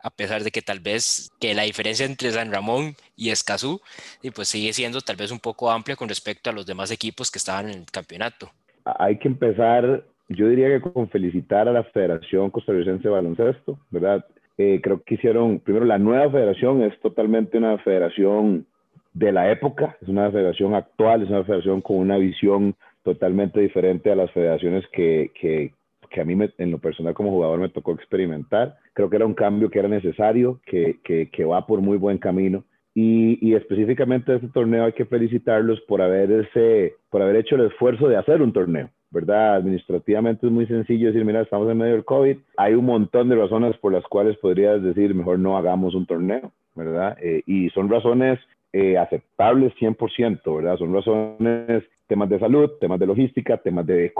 a 0.01 0.10
pesar 0.10 0.44
de 0.44 0.51
que 0.51 0.62
tal 0.62 0.79
vez 0.79 1.32
que 1.39 1.53
la 1.53 1.63
diferencia 1.63 2.06
entre 2.06 2.32
San 2.32 2.51
Ramón 2.51 2.96
y 3.15 3.29
Escazú, 3.29 3.82
y 4.22 4.32
pues 4.32 4.48
sigue 4.48 4.74
siendo 4.74 5.01
tal 5.01 5.15
vez 5.15 5.32
un 5.32 5.39
poco 5.39 5.70
amplia 5.70 5.96
con 5.96 6.10
respecto 6.10 6.50
a 6.50 6.53
los 6.53 6.65
demás 6.65 6.91
equipos 6.91 7.32
que 7.32 7.39
estaban 7.39 7.70
en 7.70 7.79
el 7.79 7.86
campeonato. 7.91 8.50
Hay 8.86 9.18
que 9.18 9.27
empezar, 9.27 10.03
yo 10.29 10.48
diría 10.48 10.68
que 10.70 10.82
con 10.82 11.10
felicitar 11.10 11.68
a 11.68 11.74
la 11.74 11.84
Federación 11.84 12.50
Costarricense 12.50 13.03
de 13.03 13.10
Baloncesto, 13.10 13.79
¿verdad? 13.89 14.25
Eh, 14.58 14.79
creo 14.82 15.01
que 15.03 15.15
hicieron, 15.15 15.60
primero 15.60 15.86
la 15.86 15.98
nueva 15.98 16.29
federación 16.32 16.84
es 16.84 17.00
totalmente 17.00 17.58
una 17.58 17.77
federación 17.79 18.65
de 19.13 19.32
la 19.32 19.51
época, 19.51 19.98
es 20.01 20.08
una 20.08 20.32
federación 20.32 20.75
actual, 20.75 21.24
es 21.24 21.29
una 21.29 21.44
federación 21.44 21.82
con 21.82 21.98
una 21.98 22.18
visión 22.18 22.75
totalmente 23.03 23.60
diferente 23.60 24.12
a 24.12 24.15
las 24.15 24.32
federaciones 24.32 24.86
que, 24.91 25.32
que, 25.39 25.74
que 26.10 26.22
a 26.22 26.25
mí 26.25 26.38
en 26.58 26.72
lo 26.72 26.78
personal 26.80 27.13
como 27.13 27.32
jugador 27.32 27.60
me 27.60 27.70
tocó 27.70 27.94
experimentar. 27.94 28.78
Creo 28.94 29.10
que 29.10 29.16
era 29.16 29.25
un 29.25 29.34
cambio 29.34 29.70
que 29.70 29.80
era 29.80 29.88
necesario, 29.88 30.60
que, 30.66 31.00
que, 31.04 31.30
que 31.30 31.46
va 31.46 31.66
por 31.66 31.82
muy 31.82 31.98
buen 31.98 32.18
camino. 32.18 32.63
Y, 32.96 33.38
y, 33.48 33.54
específicamente 33.54 34.36
este 34.36 34.48
torneo 34.50 34.86
hay 34.86 34.94
que 34.94 35.06
felicitarlos 35.06 35.80
por 35.82 36.01
haber, 36.01 36.32
ese, 36.32 36.96
por 37.10 37.22
haber 37.22 37.38
hecho 37.38 37.56
el 37.56 37.68
esfuerzo 37.68 38.10
de 38.10 38.18
hacer 38.18 38.42
un 38.42 38.51
torneo, 38.51 38.89
¿verdad? 39.12 39.56
Administrativamente 39.56 40.48
es 40.48 40.51
muy 40.51 40.66
sencillo 40.66 41.08
decir, 41.08 41.24
mira, 41.24 41.42
estamos 41.42 41.70
en 41.70 41.78
medio 41.78 41.94
del 41.94 42.04
COVID, 42.04 42.38
hay 42.58 42.74
un 42.74 42.86
montón 42.86 43.30
de 43.30 43.36
razones 43.36 43.78
por 43.78 43.94
las 43.94 44.04
cuales 44.06 44.36
podrías 44.38 44.82
decir, 44.82 45.13
mejor 45.13 45.39
no 45.39 45.56
hagamos 45.56 45.94
un 45.94 46.08
torneo, 46.08 46.51
¿verdad? 46.75 47.16
Eh, 47.22 47.44
y 47.46 47.70
son 47.70 47.89
razones 47.89 48.39
eh, 48.74 48.98
aceptables 48.98 49.74
100%, 49.75 50.56
¿verdad? 50.56 50.78
Son 50.78 50.94
razones 50.94 51.84
temas 52.10 52.28
de 52.28 52.39
salud, 52.39 52.72
temas 52.82 53.00
de 53.00 53.06
logística, 53.06 53.58
temas 53.58 53.86
de, 53.86 54.12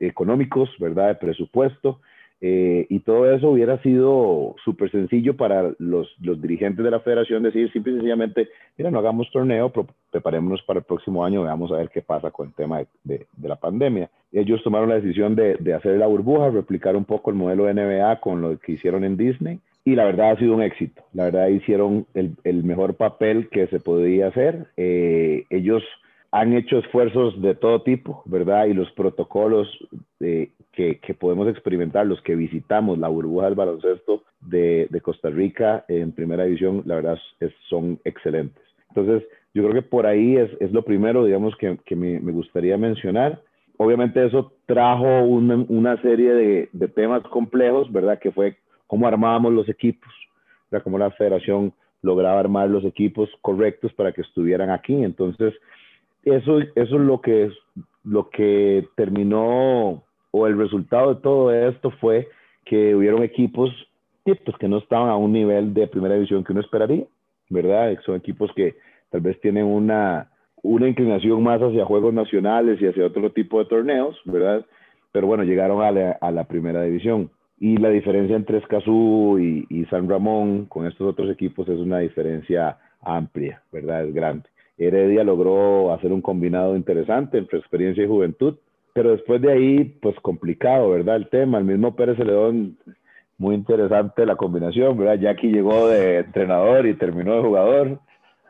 económicos, 0.00 0.68
¿verdad? 0.78 1.08
De 1.08 1.14
presupuesto. 1.14 2.00
Eh, 2.40 2.86
y 2.88 3.00
todo 3.00 3.32
eso 3.32 3.50
hubiera 3.50 3.80
sido 3.82 4.54
súper 4.64 4.90
sencillo 4.92 5.36
para 5.36 5.72
los, 5.78 6.14
los, 6.20 6.40
dirigentes 6.40 6.84
de 6.84 6.90
la 6.90 7.00
federación 7.00 7.42
decir 7.42 7.72
simple 7.72 7.92
y 7.92 7.96
sencillamente, 7.96 8.48
mira, 8.76 8.92
no 8.92 9.00
hagamos 9.00 9.28
torneo, 9.32 9.72
preparémonos 10.12 10.62
para 10.62 10.80
el 10.80 10.84
próximo 10.84 11.24
año, 11.24 11.42
veamos 11.42 11.72
a 11.72 11.76
ver 11.76 11.90
qué 11.90 12.00
pasa 12.00 12.30
con 12.30 12.48
el 12.48 12.54
tema 12.54 12.78
de, 13.02 13.26
de, 13.36 13.48
la 13.48 13.56
pandemia. 13.56 14.08
Ellos 14.32 14.62
tomaron 14.62 14.88
la 14.88 15.00
decisión 15.00 15.34
de, 15.34 15.56
de, 15.58 15.74
hacer 15.74 15.96
la 15.96 16.06
burbuja, 16.06 16.50
replicar 16.50 16.96
un 16.96 17.04
poco 17.04 17.30
el 17.30 17.36
modelo 17.36 17.64
de 17.64 17.74
NBA 17.74 18.20
con 18.20 18.40
lo 18.40 18.58
que 18.58 18.72
hicieron 18.72 19.04
en 19.04 19.16
Disney. 19.16 19.58
Y 19.84 19.94
la 19.94 20.04
verdad 20.04 20.32
ha 20.32 20.38
sido 20.38 20.54
un 20.54 20.62
éxito. 20.62 21.02
La 21.14 21.24
verdad 21.24 21.48
hicieron 21.48 22.06
el, 22.14 22.36
el 22.44 22.62
mejor 22.62 22.94
papel 22.94 23.48
que 23.48 23.68
se 23.68 23.80
podía 23.80 24.28
hacer. 24.28 24.66
Eh, 24.76 25.44
ellos 25.50 25.82
han 26.30 26.52
hecho 26.52 26.78
esfuerzos 26.78 27.40
de 27.40 27.54
todo 27.54 27.82
tipo, 27.82 28.22
¿verdad? 28.26 28.66
Y 28.66 28.74
los 28.74 28.90
protocolos 28.92 29.68
que, 30.18 30.52
que, 31.00 31.14
podemos 31.14 31.48
experimentar, 31.48 32.06
los 32.06 32.20
que 32.22 32.36
visitamos 32.36 32.98
la 32.98 33.08
burbuja 33.08 33.46
del 33.46 33.54
baloncesto 33.54 34.22
de, 34.40 34.86
de 34.90 35.00
Costa 35.00 35.30
Rica 35.30 35.84
en 35.88 36.12
primera 36.12 36.44
división, 36.44 36.82
la 36.84 36.96
verdad 36.96 37.18
es, 37.40 37.52
son 37.68 37.98
excelentes. 38.04 38.62
Entonces, 38.90 39.26
yo 39.54 39.62
creo 39.62 39.74
que 39.74 39.88
por 39.88 40.06
ahí 40.06 40.36
es, 40.36 40.50
es 40.60 40.70
lo 40.72 40.82
primero, 40.82 41.24
digamos, 41.24 41.56
que, 41.56 41.78
que 41.84 41.96
me, 41.96 42.20
me, 42.20 42.32
gustaría 42.32 42.76
mencionar. 42.76 43.40
Obviamente 43.78 44.24
eso 44.24 44.52
trajo 44.66 45.22
una, 45.22 45.64
una 45.68 46.00
serie 46.02 46.32
de, 46.34 46.68
de, 46.72 46.88
temas 46.88 47.22
complejos, 47.24 47.90
¿verdad? 47.90 48.18
Que 48.18 48.30
fue 48.30 48.56
cómo 48.86 49.06
armábamos 49.08 49.52
los 49.52 49.68
equipos, 49.68 50.12
¿verdad? 50.70 50.84
Cómo 50.84 50.98
la 50.98 51.10
federación 51.12 51.72
lograba 52.02 52.38
armar 52.38 52.68
los 52.68 52.84
equipos 52.84 53.30
correctos 53.40 53.92
para 53.94 54.12
que 54.12 54.20
estuvieran 54.20 54.70
aquí. 54.70 54.94
Entonces, 54.94 55.54
eso, 56.24 56.58
eso 56.60 56.70
es 56.74 56.90
lo 56.90 57.20
que, 57.20 57.50
lo 58.04 58.30
que 58.30 58.86
terminó, 58.96 60.02
o 60.30 60.46
el 60.46 60.58
resultado 60.58 61.14
de 61.14 61.20
todo 61.20 61.52
esto 61.52 61.90
fue 61.92 62.28
que 62.64 62.94
hubieron 62.94 63.22
equipos 63.22 63.70
pues, 64.24 64.56
que 64.58 64.68
no 64.68 64.78
estaban 64.78 65.08
a 65.08 65.16
un 65.16 65.32
nivel 65.32 65.72
de 65.72 65.86
primera 65.86 66.14
división 66.14 66.44
que 66.44 66.52
uno 66.52 66.60
esperaría, 66.60 67.04
¿verdad? 67.48 67.96
Son 68.04 68.16
equipos 68.16 68.50
que 68.54 68.76
tal 69.10 69.22
vez 69.22 69.40
tienen 69.40 69.64
una, 69.64 70.30
una 70.62 70.88
inclinación 70.88 71.42
más 71.42 71.60
hacia 71.60 71.86
juegos 71.86 72.12
nacionales 72.12 72.80
y 72.80 72.86
hacia 72.86 73.06
otro 73.06 73.30
tipo 73.30 73.58
de 73.58 73.66
torneos, 73.66 74.20
¿verdad? 74.24 74.66
Pero 75.12 75.26
bueno, 75.26 75.44
llegaron 75.44 75.82
a 75.82 75.90
la, 75.90 76.12
a 76.20 76.30
la 76.30 76.44
primera 76.44 76.82
división. 76.82 77.30
Y 77.58 77.78
la 77.78 77.88
diferencia 77.88 78.36
entre 78.36 78.58
Escazú 78.58 79.38
y, 79.40 79.66
y, 79.68 79.84
San 79.86 80.08
Ramón 80.08 80.66
con 80.66 80.86
estos 80.86 81.08
otros 81.08 81.30
equipos 81.30 81.68
es 81.68 81.78
una 81.78 81.98
diferencia 81.98 82.78
amplia, 83.00 83.62
¿verdad? 83.72 84.04
Es 84.04 84.14
grande. 84.14 84.48
Heredia 84.78 85.24
logró 85.24 85.92
hacer 85.92 86.12
un 86.12 86.22
combinado 86.22 86.76
interesante 86.76 87.38
entre 87.38 87.58
experiencia 87.58 88.04
y 88.04 88.08
juventud, 88.08 88.56
pero 88.92 89.10
después 89.10 89.42
de 89.42 89.52
ahí, 89.52 89.84
pues 89.84 90.14
complicado, 90.20 90.90
¿verdad? 90.90 91.16
El 91.16 91.28
tema, 91.28 91.58
el 91.58 91.64
mismo 91.64 91.96
Pérez 91.96 92.16
Celedón, 92.16 92.78
muy 93.36 93.54
interesante 93.54 94.24
la 94.24 94.36
combinación, 94.36 94.96
¿verdad? 94.96 95.18
Jackie 95.20 95.52
llegó 95.52 95.88
de 95.88 96.18
entrenador 96.18 96.86
y 96.86 96.94
terminó 96.94 97.36
de 97.36 97.42
jugador, 97.42 98.00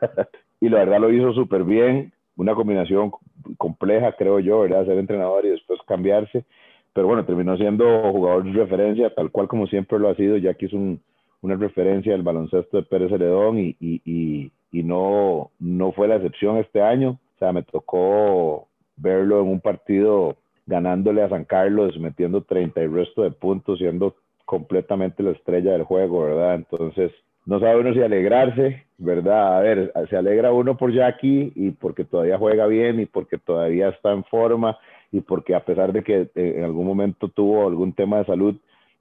y 0.61 0.69
la 0.69 0.79
verdad 0.79 0.99
lo 0.99 1.11
hizo 1.11 1.33
súper 1.33 1.63
bien, 1.63 2.13
una 2.37 2.55
combinación 2.55 3.11
compleja, 3.57 4.13
creo 4.17 4.39
yo, 4.39 4.61
¿verdad? 4.61 4.85
Ser 4.85 4.97
entrenador 4.99 5.45
y 5.45 5.49
después 5.49 5.79
cambiarse, 5.87 6.45
pero 6.93 7.07
bueno, 7.07 7.25
terminó 7.25 7.57
siendo 7.57 8.11
jugador 8.11 8.43
de 8.43 8.53
referencia, 8.53 9.13
tal 9.13 9.31
cual 9.31 9.47
como 9.47 9.67
siempre 9.67 9.99
lo 9.99 10.09
ha 10.09 10.15
sido, 10.15 10.37
Jackie 10.37 10.67
es 10.67 10.73
un, 10.73 11.01
una 11.41 11.55
referencia 11.55 12.11
del 12.11 12.23
baloncesto 12.23 12.77
de 12.77 12.83
Pérez 12.83 13.09
Celedón 13.09 13.57
y 13.57 14.51
y 14.71 14.83
no, 14.83 15.51
no 15.59 15.91
fue 15.91 16.07
la 16.07 16.15
excepción 16.15 16.57
este 16.57 16.81
año. 16.81 17.19
O 17.35 17.39
sea, 17.39 17.53
me 17.53 17.63
tocó 17.63 18.67
verlo 18.97 19.41
en 19.41 19.47
un 19.47 19.61
partido 19.61 20.35
ganándole 20.65 21.23
a 21.23 21.29
San 21.29 21.45
Carlos, 21.45 21.97
metiendo 21.99 22.41
30 22.43 22.81
y 22.81 22.87
resto 22.87 23.23
de 23.23 23.31
puntos, 23.31 23.79
siendo 23.79 24.15
completamente 24.45 25.23
la 25.23 25.31
estrella 25.31 25.71
del 25.71 25.83
juego, 25.83 26.23
¿verdad? 26.23 26.55
Entonces, 26.55 27.11
no 27.45 27.59
sabe 27.59 27.79
uno 27.79 27.93
si 27.93 28.01
alegrarse, 28.01 28.83
¿verdad? 28.97 29.57
A 29.57 29.61
ver, 29.61 29.91
se 30.09 30.15
alegra 30.15 30.53
uno 30.53 30.77
por 30.77 30.93
Jackie 30.93 31.51
y 31.55 31.71
porque 31.71 32.03
todavía 32.03 32.37
juega 32.37 32.67
bien 32.67 32.99
y 32.99 33.05
porque 33.05 33.37
todavía 33.37 33.89
está 33.89 34.11
en 34.11 34.23
forma 34.25 34.77
y 35.11 35.21
porque 35.21 35.55
a 35.55 35.65
pesar 35.65 35.91
de 35.91 36.03
que 36.03 36.29
eh, 36.35 36.53
en 36.57 36.63
algún 36.63 36.85
momento 36.85 37.27
tuvo 37.29 37.67
algún 37.67 37.93
tema 37.93 38.19
de 38.19 38.25
salud, 38.25 38.55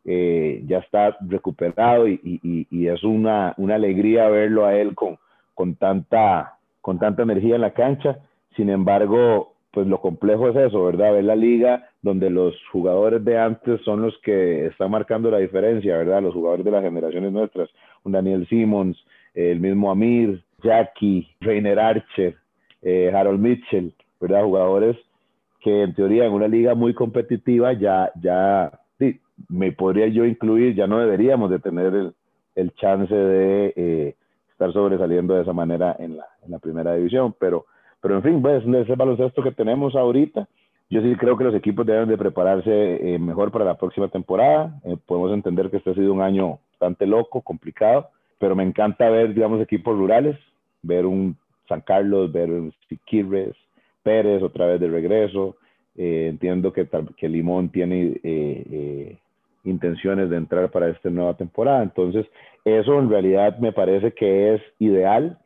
eh, 0.07 0.63
ya 0.67 0.79
está 0.79 1.19
recuperado 1.21 2.09
y, 2.09 2.19
y, 2.23 2.67
y 2.71 2.87
es 2.87 3.05
una, 3.05 3.53
una 3.59 3.75
alegría 3.75 4.29
verlo 4.31 4.65
a 4.65 4.75
él 4.75 4.95
con, 4.95 5.19
con 5.59 5.75
tanta, 5.75 6.57
con 6.81 7.01
tanta 7.01 7.25
energía 7.25 7.57
en 7.57 7.63
la 7.63 7.73
cancha. 7.73 8.21
Sin 8.55 8.71
embargo, 8.71 9.55
pues 9.73 9.89
lo 9.89 10.01
complejo 10.01 10.49
es 10.49 10.55
eso, 10.55 10.85
¿verdad? 10.85 11.15
Ver 11.15 11.25
la 11.25 11.35
liga 11.35 11.89
donde 12.01 12.31
los 12.31 12.55
jugadores 12.71 13.25
de 13.25 13.37
antes 13.37 13.81
son 13.81 14.03
los 14.03 14.17
que 14.19 14.67
están 14.67 14.93
marcando 14.93 15.33
la 15.33 15.39
diferencia, 15.39 15.97
¿verdad? 15.97 16.23
Los 16.23 16.33
jugadores 16.33 16.65
de 16.65 16.71
las 16.71 16.85
generaciones 16.85 17.33
nuestras, 17.33 17.69
un 18.05 18.13
Daniel 18.13 18.47
Simmons, 18.47 18.97
el 19.35 19.59
mismo 19.59 19.91
Amir, 19.91 20.45
Jackie, 20.63 21.29
Reiner 21.41 21.81
Archer, 21.81 22.37
eh, 22.83 23.11
Harold 23.13 23.41
Mitchell, 23.41 23.93
¿verdad? 24.21 24.45
Jugadores 24.45 24.97
que 25.59 25.83
en 25.83 25.93
teoría 25.93 26.27
en 26.27 26.35
una 26.35 26.47
liga 26.47 26.77
muy 26.77 26.95
competitiva 26.95 27.73
ya, 27.73 28.13
ya, 28.23 28.79
sí, 29.01 29.19
me 29.49 29.73
podría 29.73 30.07
yo 30.07 30.25
incluir, 30.25 30.77
ya 30.77 30.87
no 30.87 31.01
deberíamos 31.01 31.51
de 31.51 31.59
tener 31.59 31.93
el, 31.97 32.15
el 32.55 32.73
chance 32.77 33.13
de 33.13 33.73
eh, 33.75 34.15
estar 34.59 34.73
sobresaliendo 34.73 35.35
de 35.35 35.43
esa 35.43 35.53
manera 35.53 35.95
en 36.01 36.17
la, 36.17 36.27
en 36.45 36.51
la 36.51 36.59
primera 36.59 36.93
división. 36.95 37.33
Pero, 37.39 37.67
pero 38.03 38.17
en 38.17 38.23
fin, 38.25 38.43
pues 38.43 38.65
ese 38.67 38.97
baloncesto 38.97 39.41
que 39.41 39.53
tenemos 39.53 39.95
ahorita, 39.95 40.49
yo 40.91 41.01
sí 41.01 41.15
creo 41.15 41.37
que 41.37 41.45
los 41.45 41.55
equipos 41.55 41.87
deben 41.87 42.09
de 42.09 42.19
prepararse 42.19 43.15
eh, 43.15 43.19
mejor 43.21 43.53
para 43.53 43.65
la 43.65 43.77
próxima 43.77 44.09
temporada. 44.09 44.81
Eh, 44.85 44.97
podemos 45.07 45.33
entender 45.33 45.71
que 45.71 45.77
este 45.77 45.91
ha 45.91 45.95
sido 45.95 46.13
un 46.13 46.23
año 46.23 46.59
bastante 46.73 47.07
loco, 47.07 47.41
complicado, 47.41 48.09
pero 48.39 48.57
me 48.57 48.65
encanta 48.65 49.09
ver, 49.11 49.33
digamos, 49.33 49.61
equipos 49.61 49.97
rurales, 49.97 50.37
ver 50.83 51.07
un 51.07 51.37
San 51.69 51.81
Carlos, 51.83 52.33
ver 52.33 52.51
un 52.51 52.73
Siquirres, 52.89 53.55
Pérez 54.03 54.43
otra 54.43 54.67
vez 54.67 54.81
de 54.81 54.89
regreso. 54.89 55.57
Eh, 55.95 56.27
entiendo 56.31 56.73
que, 56.73 56.89
que 57.17 57.29
Limón 57.29 57.69
tiene 57.69 58.21
intenciones 59.69 60.31
de 60.31 60.37
entrar 60.37 60.71
para 60.71 60.89
esta 60.89 61.11
nueva 61.11 61.35
temporada. 61.35 61.83
Entonces, 61.83 62.27
eso 62.65 62.99
en 62.99 63.11
realidad 63.11 63.59
me 63.59 63.73
parece 63.73 64.13
que 64.13 64.55
es 64.55 64.63
ideal, 64.79 65.39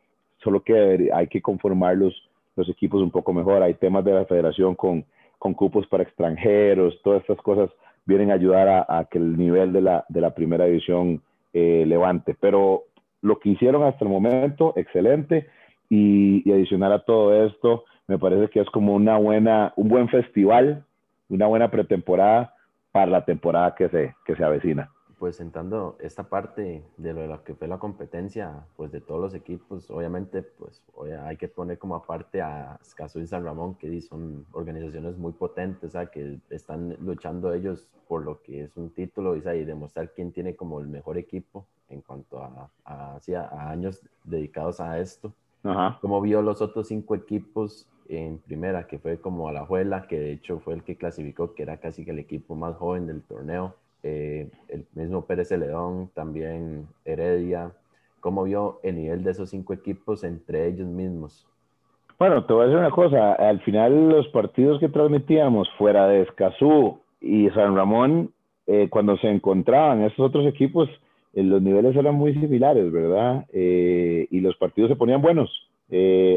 solo 0.42 0.62
que 0.62 1.10
hay 1.12 1.26
que 1.28 1.42
conformar 1.42 1.96
los, 1.96 2.14
los 2.56 2.68
equipos 2.68 3.02
un 3.02 3.10
poco 3.10 3.32
mejor. 3.32 3.62
Hay 3.62 3.74
temas 3.74 4.04
de 4.04 4.12
la 4.12 4.24
federación 4.24 4.74
con, 4.74 5.04
con 5.38 5.54
cupos 5.54 5.86
para 5.86 6.02
extranjeros, 6.02 7.00
todas 7.02 7.20
estas 7.20 7.38
cosas 7.38 7.70
vienen 8.04 8.30
a 8.30 8.34
ayudar 8.34 8.86
a, 8.88 9.04
que 9.10 9.18
el 9.18 9.36
nivel 9.36 9.72
de 9.72 9.80
la, 9.80 10.04
de 10.08 10.20
la 10.20 10.34
primera 10.34 10.64
división 10.64 11.22
eh, 11.52 11.84
levante. 11.86 12.36
Pero 12.40 12.84
lo 13.20 13.38
que 13.38 13.50
hicieron 13.50 13.84
hasta 13.84 14.04
el 14.04 14.10
momento, 14.10 14.72
excelente. 14.76 15.46
Y, 15.88 16.48
y, 16.48 16.52
adicional 16.52 16.92
a 16.92 17.04
todo 17.04 17.46
esto, 17.46 17.84
me 18.08 18.18
parece 18.18 18.48
que 18.48 18.60
es 18.60 18.70
como 18.70 18.94
una 18.94 19.18
buena, 19.18 19.72
un 19.76 19.88
buen 19.88 20.08
festival, 20.08 20.84
una 21.28 21.46
buena 21.46 21.70
pretemporada 21.70 22.54
para 22.92 23.06
la 23.10 23.24
temporada 23.24 23.74
que 23.74 23.88
se, 23.88 24.14
que 24.24 24.36
se 24.36 24.44
avecina. 24.44 24.90
Pues 25.18 25.40
entrando 25.40 25.96
esta 26.00 26.24
parte 26.24 26.82
de 26.96 27.12
lo 27.12 27.20
de 27.20 27.28
lo 27.28 27.44
que 27.44 27.54
fue 27.54 27.68
la 27.68 27.78
competencia, 27.78 28.66
pues 28.76 28.90
de 28.90 29.00
todos 29.00 29.20
los 29.20 29.34
equipos, 29.34 29.88
obviamente, 29.88 30.42
pues 30.42 30.82
hay 31.24 31.36
que 31.36 31.46
poner 31.46 31.78
como 31.78 31.94
aparte 31.94 32.42
a 32.42 32.76
Escazú 32.82 33.20
y 33.20 33.28
San 33.28 33.44
Ramón, 33.44 33.76
que 33.76 34.00
son 34.00 34.44
organizaciones 34.50 35.16
muy 35.16 35.32
potentes, 35.32 35.92
que 36.12 36.40
están 36.50 36.96
luchando 37.00 37.54
ellos 37.54 37.88
por 38.08 38.24
lo 38.24 38.42
que 38.42 38.64
es 38.64 38.76
un 38.76 38.90
título 38.90 39.36
y 39.36 39.40
demostrar 39.64 40.10
quién 40.12 40.32
tiene 40.32 40.56
como 40.56 40.80
el 40.80 40.88
mejor 40.88 41.16
equipo 41.18 41.66
en 41.88 42.00
cuanto 42.00 42.42
a, 42.42 42.68
a, 42.84 43.16
a 43.16 43.70
años 43.70 44.00
dedicados 44.24 44.80
a 44.80 44.98
esto. 44.98 45.32
Ajá. 45.62 45.98
Como 46.00 46.20
vio 46.20 46.42
los 46.42 46.60
otros 46.60 46.88
cinco 46.88 47.14
equipos 47.14 47.88
en 48.08 48.38
primera, 48.38 48.86
que 48.86 48.98
fue 48.98 49.20
como 49.20 49.48
Alajuela, 49.48 50.06
que 50.06 50.18
de 50.18 50.32
hecho 50.32 50.60
fue 50.60 50.74
el 50.74 50.82
que 50.82 50.96
clasificó, 50.96 51.54
que 51.54 51.62
era 51.62 51.78
casi 51.78 52.04
que 52.04 52.10
el 52.10 52.18
equipo 52.18 52.54
más 52.54 52.76
joven 52.76 53.06
del 53.06 53.22
torneo. 53.22 53.74
Eh, 54.02 54.50
el 54.68 54.84
mismo 54.94 55.24
Pérez 55.26 55.48
Celedón, 55.48 56.10
también 56.14 56.88
Heredia. 57.04 57.72
¿Cómo 58.20 58.44
vio 58.44 58.80
el 58.82 58.96
nivel 58.96 59.22
de 59.22 59.30
esos 59.30 59.50
cinco 59.50 59.72
equipos 59.72 60.24
entre 60.24 60.68
ellos 60.68 60.88
mismos? 60.88 61.46
Bueno, 62.18 62.44
te 62.44 62.52
voy 62.52 62.62
a 62.62 62.66
decir 62.66 62.78
una 62.78 62.90
cosa. 62.90 63.34
Al 63.34 63.60
final, 63.60 64.08
los 64.08 64.28
partidos 64.28 64.80
que 64.80 64.88
transmitíamos 64.88 65.68
fuera 65.78 66.08
de 66.08 66.22
Escazú 66.22 67.00
y 67.20 67.48
San 67.50 67.74
Ramón, 67.76 68.32
eh, 68.66 68.88
cuando 68.90 69.16
se 69.18 69.28
encontraban 69.28 70.02
estos 70.02 70.26
otros 70.26 70.46
equipos, 70.46 70.88
eh, 71.34 71.42
los 71.42 71.62
niveles 71.62 71.96
eran 71.96 72.14
muy 72.14 72.34
similares, 72.34 72.90
¿verdad? 72.92 73.46
y 73.52 74.40
los 74.40 74.56
partidos 74.56 74.90
se 74.90 74.96
ponían 74.96 75.22
buenos. 75.22 75.71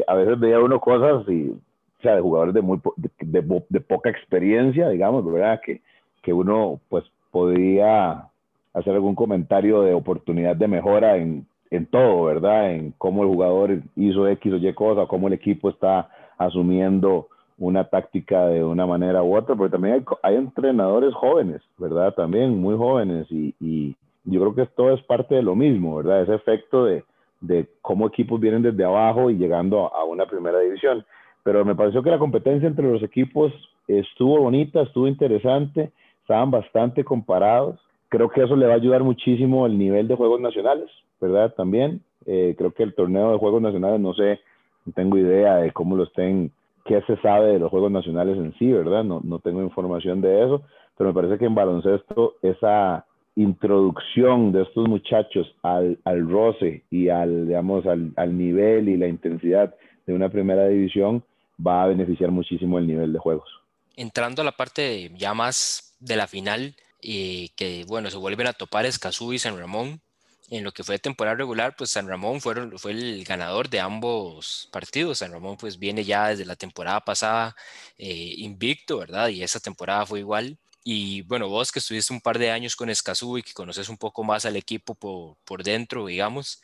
A 0.06 0.14
veces 0.14 0.38
veía 0.38 0.60
uno 0.60 0.80
cosas 0.80 1.28
y 1.28 1.50
o 1.98 2.02
sea, 2.02 2.14
de 2.14 2.20
jugadores 2.20 2.54
de, 2.54 2.62
muy, 2.62 2.78
de, 2.96 3.42
de, 3.68 3.80
poca 3.80 4.10
experiencia, 4.10 4.88
digamos, 4.90 5.24
¿verdad? 5.24 5.60
Que, 5.64 5.80
que 6.22 6.32
uno 6.32 6.78
pues 6.88 7.04
podría 7.30 8.28
hacer 8.74 8.94
algún 8.94 9.14
comentario 9.14 9.80
de 9.82 9.94
oportunidad 9.94 10.56
de 10.56 10.68
mejora 10.68 11.16
en, 11.16 11.46
en 11.70 11.86
todo, 11.86 12.24
¿verdad? 12.24 12.72
En 12.72 12.92
cómo 12.98 13.22
el 13.22 13.28
jugador 13.28 13.78
hizo 13.96 14.28
X 14.28 14.52
o 14.52 14.56
Y 14.56 14.72
cosa, 14.74 15.06
cómo 15.06 15.28
el 15.28 15.34
equipo 15.34 15.70
está 15.70 16.10
asumiendo 16.36 17.28
una 17.58 17.84
táctica 17.84 18.46
de 18.48 18.62
una 18.62 18.84
manera 18.84 19.22
u 19.22 19.34
otra, 19.34 19.56
pero 19.56 19.70
también 19.70 19.94
hay, 19.94 20.04
hay 20.22 20.36
entrenadores 20.36 21.14
jóvenes, 21.14 21.62
¿verdad? 21.78 22.12
También 22.14 22.60
muy 22.60 22.76
jóvenes 22.76 23.26
y, 23.30 23.54
y, 23.60 23.96
yo 24.28 24.40
creo 24.40 24.54
que 24.56 24.62
esto 24.62 24.90
es 24.90 25.00
parte 25.04 25.36
de 25.36 25.42
lo 25.42 25.54
mismo, 25.54 25.96
¿verdad? 25.96 26.22
Ese 26.22 26.34
efecto 26.34 26.84
de, 26.84 27.04
de 27.40 27.68
cómo 27.82 28.06
equipos 28.06 28.40
vienen 28.40 28.62
desde 28.62 28.84
abajo 28.84 29.30
y 29.30 29.36
llegando 29.36 29.92
a, 29.94 30.04
una 30.04 30.26
primera 30.26 30.60
división 30.60 31.04
pero 31.46 31.64
me 31.64 31.76
pareció 31.76 32.02
que 32.02 32.10
la 32.10 32.18
competencia 32.18 32.66
entre 32.66 32.90
los 32.90 33.00
equipos 33.04 33.52
estuvo 33.86 34.40
bonita, 34.40 34.82
estuvo 34.82 35.06
interesante, 35.06 35.92
estaban 36.22 36.50
bastante 36.50 37.04
comparados. 37.04 37.78
Creo 38.08 38.28
que 38.28 38.42
eso 38.42 38.56
le 38.56 38.66
va 38.66 38.72
a 38.72 38.76
ayudar 38.78 39.04
muchísimo 39.04 39.64
el 39.64 39.78
nivel 39.78 40.08
de 40.08 40.16
juegos 40.16 40.40
nacionales, 40.40 40.90
¿verdad? 41.20 41.54
También 41.54 42.00
eh, 42.26 42.56
creo 42.58 42.72
que 42.72 42.82
el 42.82 42.96
torneo 42.96 43.30
de 43.30 43.38
juegos 43.38 43.62
nacionales, 43.62 44.00
no 44.00 44.12
sé, 44.14 44.40
no 44.86 44.92
tengo 44.92 45.18
idea 45.18 45.58
de 45.58 45.70
cómo 45.70 45.94
lo 45.94 46.02
estén, 46.02 46.50
qué 46.84 47.00
se 47.02 47.16
sabe 47.18 47.52
de 47.52 47.58
los 47.60 47.70
juegos 47.70 47.92
nacionales 47.92 48.36
en 48.38 48.52
sí, 48.54 48.72
¿verdad? 48.72 49.04
No, 49.04 49.20
no 49.22 49.38
tengo 49.38 49.62
información 49.62 50.20
de 50.20 50.46
eso, 50.46 50.62
pero 50.98 51.10
me 51.10 51.14
parece 51.14 51.38
que 51.38 51.46
en 51.46 51.54
baloncesto 51.54 52.34
esa 52.42 53.06
introducción 53.36 54.52
de 54.52 54.62
estos 54.62 54.88
muchachos 54.88 55.54
al, 55.62 55.98
al 56.04 56.28
roce 56.28 56.84
y 56.90 57.08
al, 57.08 57.46
digamos, 57.46 57.86
al, 57.86 58.12
al 58.16 58.36
nivel 58.36 58.88
y 58.88 58.96
la 58.96 59.06
intensidad 59.06 59.74
de 60.06 60.14
una 60.14 60.28
primera 60.28 60.66
división 60.68 61.22
va 61.64 61.84
a 61.84 61.86
beneficiar 61.86 62.30
muchísimo 62.30 62.78
el 62.78 62.86
nivel 62.86 63.12
de 63.12 63.18
juegos. 63.18 63.48
Entrando 63.96 64.42
a 64.42 64.44
la 64.44 64.52
parte 64.52 65.10
ya 65.16 65.32
más 65.34 65.96
de 66.00 66.16
la 66.16 66.26
final, 66.26 66.74
y 67.00 67.50
que 67.50 67.84
bueno, 67.86 68.10
se 68.10 68.16
vuelven 68.16 68.46
a 68.46 68.52
topar 68.52 68.86
Escazú 68.86 69.32
y 69.32 69.38
San 69.38 69.58
Ramón. 69.58 70.00
En 70.48 70.62
lo 70.62 70.72
que 70.72 70.84
fue 70.84 70.98
temporada 70.98 71.36
regular, 71.36 71.74
pues 71.76 71.90
San 71.90 72.08
Ramón 72.08 72.40
fue 72.40 72.54
el 72.90 73.24
ganador 73.24 73.68
de 73.68 73.80
ambos 73.80 74.68
partidos. 74.72 75.18
San 75.18 75.32
Ramón 75.32 75.56
pues 75.56 75.78
viene 75.78 76.04
ya 76.04 76.28
desde 76.28 76.44
la 76.44 76.54
temporada 76.54 77.00
pasada 77.00 77.56
eh, 77.98 78.34
invicto, 78.38 78.98
¿verdad? 78.98 79.28
Y 79.28 79.42
esa 79.42 79.58
temporada 79.58 80.06
fue 80.06 80.20
igual. 80.20 80.56
Y 80.88 81.22
bueno, 81.22 81.48
vos 81.48 81.72
que 81.72 81.80
estuviste 81.80 82.14
un 82.14 82.20
par 82.20 82.38
de 82.38 82.52
años 82.52 82.76
con 82.76 82.88
Escazú 82.88 83.38
y 83.38 83.42
que 83.42 83.52
conoces 83.52 83.88
un 83.88 83.96
poco 83.96 84.22
más 84.22 84.46
al 84.46 84.54
equipo 84.54 84.94
por, 84.94 85.34
por 85.44 85.64
dentro, 85.64 86.06
digamos, 86.06 86.62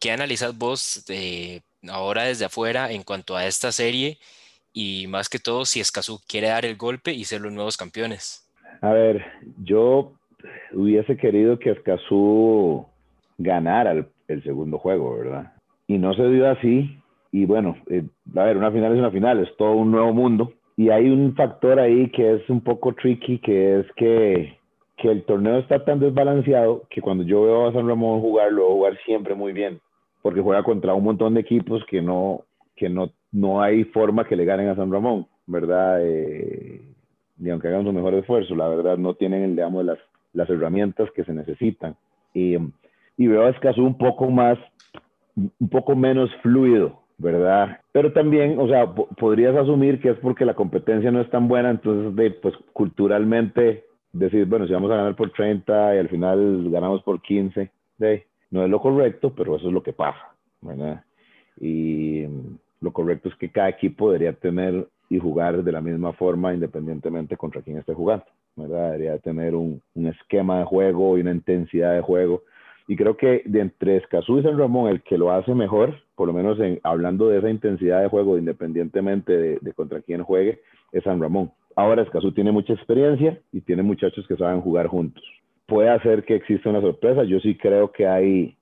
¿qué 0.00 0.10
analizas 0.10 0.56
vos 0.56 1.04
de, 1.06 1.60
ahora 1.86 2.22
desde 2.22 2.46
afuera 2.46 2.90
en 2.90 3.02
cuanto 3.02 3.36
a 3.36 3.46
esta 3.46 3.70
serie 3.70 4.16
y 4.72 5.06
más 5.06 5.28
que 5.28 5.38
todo 5.38 5.66
si 5.66 5.80
Escazú 5.80 6.18
quiere 6.26 6.46
dar 6.46 6.64
el 6.64 6.78
golpe 6.78 7.12
y 7.12 7.24
ser 7.24 7.42
los 7.42 7.52
nuevos 7.52 7.76
campeones? 7.76 8.50
A 8.80 8.90
ver, 8.94 9.22
yo 9.62 10.14
hubiese 10.72 11.18
querido 11.18 11.58
que 11.58 11.72
Escazú 11.72 12.86
ganara 13.36 13.92
el, 14.28 14.42
segundo 14.44 14.78
juego, 14.78 15.18
¿verdad? 15.18 15.52
Y 15.86 15.98
no 15.98 16.14
se 16.14 16.26
dio 16.30 16.50
así. 16.50 16.98
Y 17.30 17.44
bueno, 17.44 17.76
eh, 17.90 18.02
a 18.34 18.44
ver, 18.44 18.56
una 18.56 18.72
final 18.72 18.94
es 18.94 18.98
una 18.98 19.10
final, 19.10 19.40
es 19.40 19.54
todo 19.58 19.72
un 19.72 19.90
nuevo 19.90 20.14
mundo. 20.14 20.54
Y 20.76 20.90
hay 20.90 21.08
un 21.10 21.34
factor 21.34 21.78
ahí 21.78 22.10
que 22.10 22.34
es 22.34 22.50
un 22.50 22.60
poco 22.60 22.94
tricky, 22.94 23.38
que 23.38 23.80
es 23.80 23.86
que, 23.96 24.58
que 24.96 25.10
el 25.10 25.24
torneo 25.24 25.58
está 25.58 25.84
tan 25.84 26.00
desbalanceado 26.00 26.84
que 26.88 27.00
cuando 27.00 27.24
yo 27.24 27.42
veo 27.42 27.68
a 27.68 27.72
San 27.72 27.86
Ramón 27.86 28.20
jugar, 28.20 28.52
lo 28.52 28.64
voy 28.64 28.74
jugar 28.74 28.98
siempre 29.04 29.34
muy 29.34 29.52
bien 29.52 29.80
porque 30.22 30.40
juega 30.40 30.62
contra 30.62 30.94
un 30.94 31.04
montón 31.04 31.34
de 31.34 31.40
equipos 31.40 31.84
que 31.90 32.00
no, 32.00 32.44
que 32.76 32.88
no, 32.88 33.10
no 33.32 33.60
hay 33.60 33.84
forma 33.84 34.24
que 34.24 34.36
le 34.36 34.44
ganen 34.44 34.68
a 34.68 34.76
San 34.76 34.90
Ramón, 34.90 35.26
¿verdad? 35.46 35.98
Eh, 36.00 36.80
ni 37.38 37.50
aunque 37.50 37.68
hagan 37.68 37.84
su 37.84 37.92
mejor 37.92 38.14
esfuerzo, 38.14 38.54
la 38.54 38.68
verdad 38.68 38.96
no 38.96 39.14
tienen, 39.14 39.56
digamos, 39.56 39.84
las, 39.84 39.98
las 40.32 40.48
herramientas 40.48 41.10
que 41.10 41.24
se 41.24 41.34
necesitan. 41.34 41.96
Y, 42.32 42.56
y 43.16 43.26
veo 43.26 43.44
a 43.44 43.50
Escazú 43.50 43.84
un 43.84 43.98
poco 43.98 44.30
más, 44.30 44.58
un 45.36 45.68
poco 45.68 45.96
menos 45.96 46.30
fluido, 46.40 47.01
¿verdad? 47.22 47.78
Pero 47.92 48.12
también, 48.12 48.58
o 48.58 48.66
sea, 48.66 48.92
podrías 48.92 49.56
asumir 49.56 50.00
que 50.00 50.10
es 50.10 50.18
porque 50.18 50.44
la 50.44 50.54
competencia 50.54 51.10
no 51.12 51.20
es 51.20 51.30
tan 51.30 51.46
buena, 51.46 51.70
entonces, 51.70 52.14
de, 52.16 52.32
pues 52.32 52.54
culturalmente 52.72 53.84
decir, 54.12 54.44
bueno, 54.46 54.66
si 54.66 54.72
vamos 54.72 54.90
a 54.90 54.96
ganar 54.96 55.14
por 55.14 55.30
30 55.30 55.94
y 55.94 55.98
al 55.98 56.08
final 56.08 56.68
ganamos 56.70 57.02
por 57.02 57.22
15, 57.22 57.70
de, 57.98 58.26
no 58.50 58.64
es 58.64 58.70
lo 58.70 58.80
correcto, 58.80 59.32
pero 59.34 59.56
eso 59.56 59.68
es 59.68 59.72
lo 59.72 59.82
que 59.82 59.92
pasa, 59.92 60.34
¿verdad? 60.60 61.04
Y 61.60 62.24
lo 62.80 62.92
correcto 62.92 63.28
es 63.28 63.36
que 63.36 63.50
cada 63.50 63.68
equipo 63.68 64.10
debería 64.10 64.32
tener 64.32 64.88
y 65.08 65.18
jugar 65.18 65.62
de 65.62 65.72
la 65.72 65.80
misma 65.80 66.12
forma 66.14 66.52
independientemente 66.52 67.36
contra 67.36 67.62
quién 67.62 67.78
esté 67.78 67.94
jugando, 67.94 68.24
¿verdad? 68.56 68.92
Debería 68.92 69.18
tener 69.18 69.54
un, 69.54 69.80
un 69.94 70.06
esquema 70.08 70.58
de 70.58 70.64
juego 70.64 71.16
y 71.16 71.20
una 71.20 71.32
intensidad 71.32 71.94
de 71.94 72.00
juego. 72.00 72.42
Y 72.88 72.96
creo 72.96 73.16
que 73.16 73.42
de 73.44 73.60
entre 73.60 73.98
Escazú 73.98 74.38
y 74.38 74.42
San 74.42 74.58
Ramón, 74.58 74.90
el 74.90 75.02
que 75.02 75.16
lo 75.16 75.30
hace 75.30 75.54
mejor, 75.54 76.02
por 76.22 76.28
lo 76.28 76.34
menos 76.34 76.60
en, 76.60 76.78
hablando 76.84 77.28
de 77.28 77.38
esa 77.38 77.50
intensidad 77.50 78.00
de 78.00 78.08
juego, 78.08 78.38
independientemente 78.38 79.36
de, 79.36 79.58
de 79.60 79.72
contra 79.72 80.00
quién 80.00 80.22
juegue, 80.22 80.60
es 80.92 81.02
San 81.02 81.20
Ramón. 81.20 81.50
Ahora 81.74 82.02
Escazú 82.02 82.30
tiene 82.30 82.52
mucha 82.52 82.74
experiencia 82.74 83.38
y 83.50 83.60
tiene 83.60 83.82
muchachos 83.82 84.26
que 84.28 84.36
saben 84.36 84.60
jugar 84.60 84.86
juntos 84.86 85.24
puede 85.72 85.88
hacer 85.88 86.24
que 86.24 86.34
exista 86.34 86.68
una 86.68 86.82
sorpresa. 86.82 87.24
Yo 87.24 87.40
sí 87.40 87.56
creo 87.56 87.92
que 87.92 88.06
hay 88.06 88.54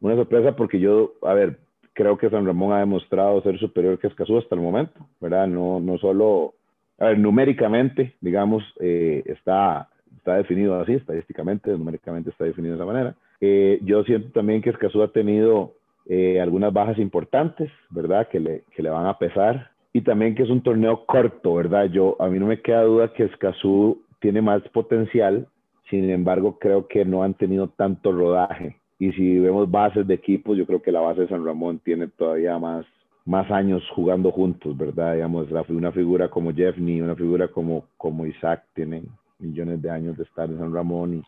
una 0.00 0.16
sorpresa 0.16 0.56
porque 0.56 0.80
yo, 0.80 1.12
a 1.22 1.34
ver, 1.34 1.58
creo 1.92 2.16
que 2.16 2.30
San 2.30 2.46
Ramón 2.46 2.72
ha 2.72 2.80
demostrado 2.80 3.42
ser 3.42 3.58
superior 3.58 3.98
que 3.98 4.06
Escazú 4.06 4.38
hasta 4.38 4.54
el 4.54 4.62
momento, 4.62 5.06
¿verdad? 5.20 5.46
No, 5.46 5.78
no 5.80 5.98
solo, 5.98 6.54
a 6.98 7.08
ver, 7.08 7.18
numéricamente, 7.18 8.14
digamos, 8.22 8.62
eh, 8.80 9.22
está, 9.26 9.88
está 10.16 10.36
definido 10.36 10.80
así, 10.80 10.94
estadísticamente, 10.94 11.70
numéricamente 11.70 12.30
está 12.30 12.44
definido 12.44 12.76
de 12.76 12.82
esa 12.82 12.90
manera. 12.90 13.14
Eh, 13.42 13.78
yo 13.82 14.02
siento 14.04 14.30
también 14.30 14.62
que 14.62 14.70
Escazú 14.70 15.02
ha 15.02 15.12
tenido 15.12 15.74
eh, 16.06 16.40
algunas 16.40 16.72
bajas 16.72 16.98
importantes, 16.98 17.70
¿verdad? 17.90 18.28
Que 18.28 18.40
le, 18.40 18.64
que 18.74 18.82
le 18.82 18.90
van 18.90 19.06
a 19.06 19.18
pesar. 19.18 19.70
Y 19.92 20.00
también 20.02 20.34
que 20.34 20.42
es 20.42 20.50
un 20.50 20.62
torneo 20.62 21.06
corto, 21.06 21.54
¿verdad? 21.54 21.86
Yo, 21.86 22.16
a 22.18 22.28
mí 22.28 22.38
no 22.38 22.46
me 22.46 22.60
queda 22.60 22.82
duda 22.82 23.12
que 23.12 23.24
Escazú 23.24 24.02
tiene 24.20 24.42
más 24.42 24.62
potencial 24.70 25.46
sin 25.90 26.10
embargo, 26.10 26.58
creo 26.58 26.86
que 26.88 27.04
no 27.04 27.22
han 27.22 27.34
tenido 27.34 27.68
tanto 27.68 28.12
rodaje 28.12 28.76
Y 28.98 29.12
si 29.12 29.38
vemos 29.38 29.70
bases 29.70 30.06
de 30.06 30.14
equipos, 30.14 30.56
yo 30.56 30.66
creo 30.66 30.82
que 30.82 30.92
la 30.92 31.00
base 31.00 31.22
de 31.22 31.28
San 31.28 31.44
Ramón 31.44 31.80
tiene 31.84 32.08
todavía 32.08 32.58
más, 32.58 32.86
más 33.24 33.50
años 33.50 33.82
jugando 33.94 34.30
juntos, 34.30 34.76
¿verdad? 34.76 35.14
Digamos, 35.14 35.48
una 35.68 35.92
figura 35.92 36.28
como 36.28 36.52
Jeffney, 36.52 37.00
una 37.00 37.14
figura 37.14 37.48
como, 37.48 37.84
como 37.96 38.26
Isaac, 38.26 38.64
tienen 38.74 39.04
millones 39.38 39.82
de 39.82 39.90
años 39.90 40.16
de 40.16 40.24
estar 40.24 40.48
en 40.48 40.58
San 40.58 40.72
Ramón 40.72 41.14
y, 41.14 41.22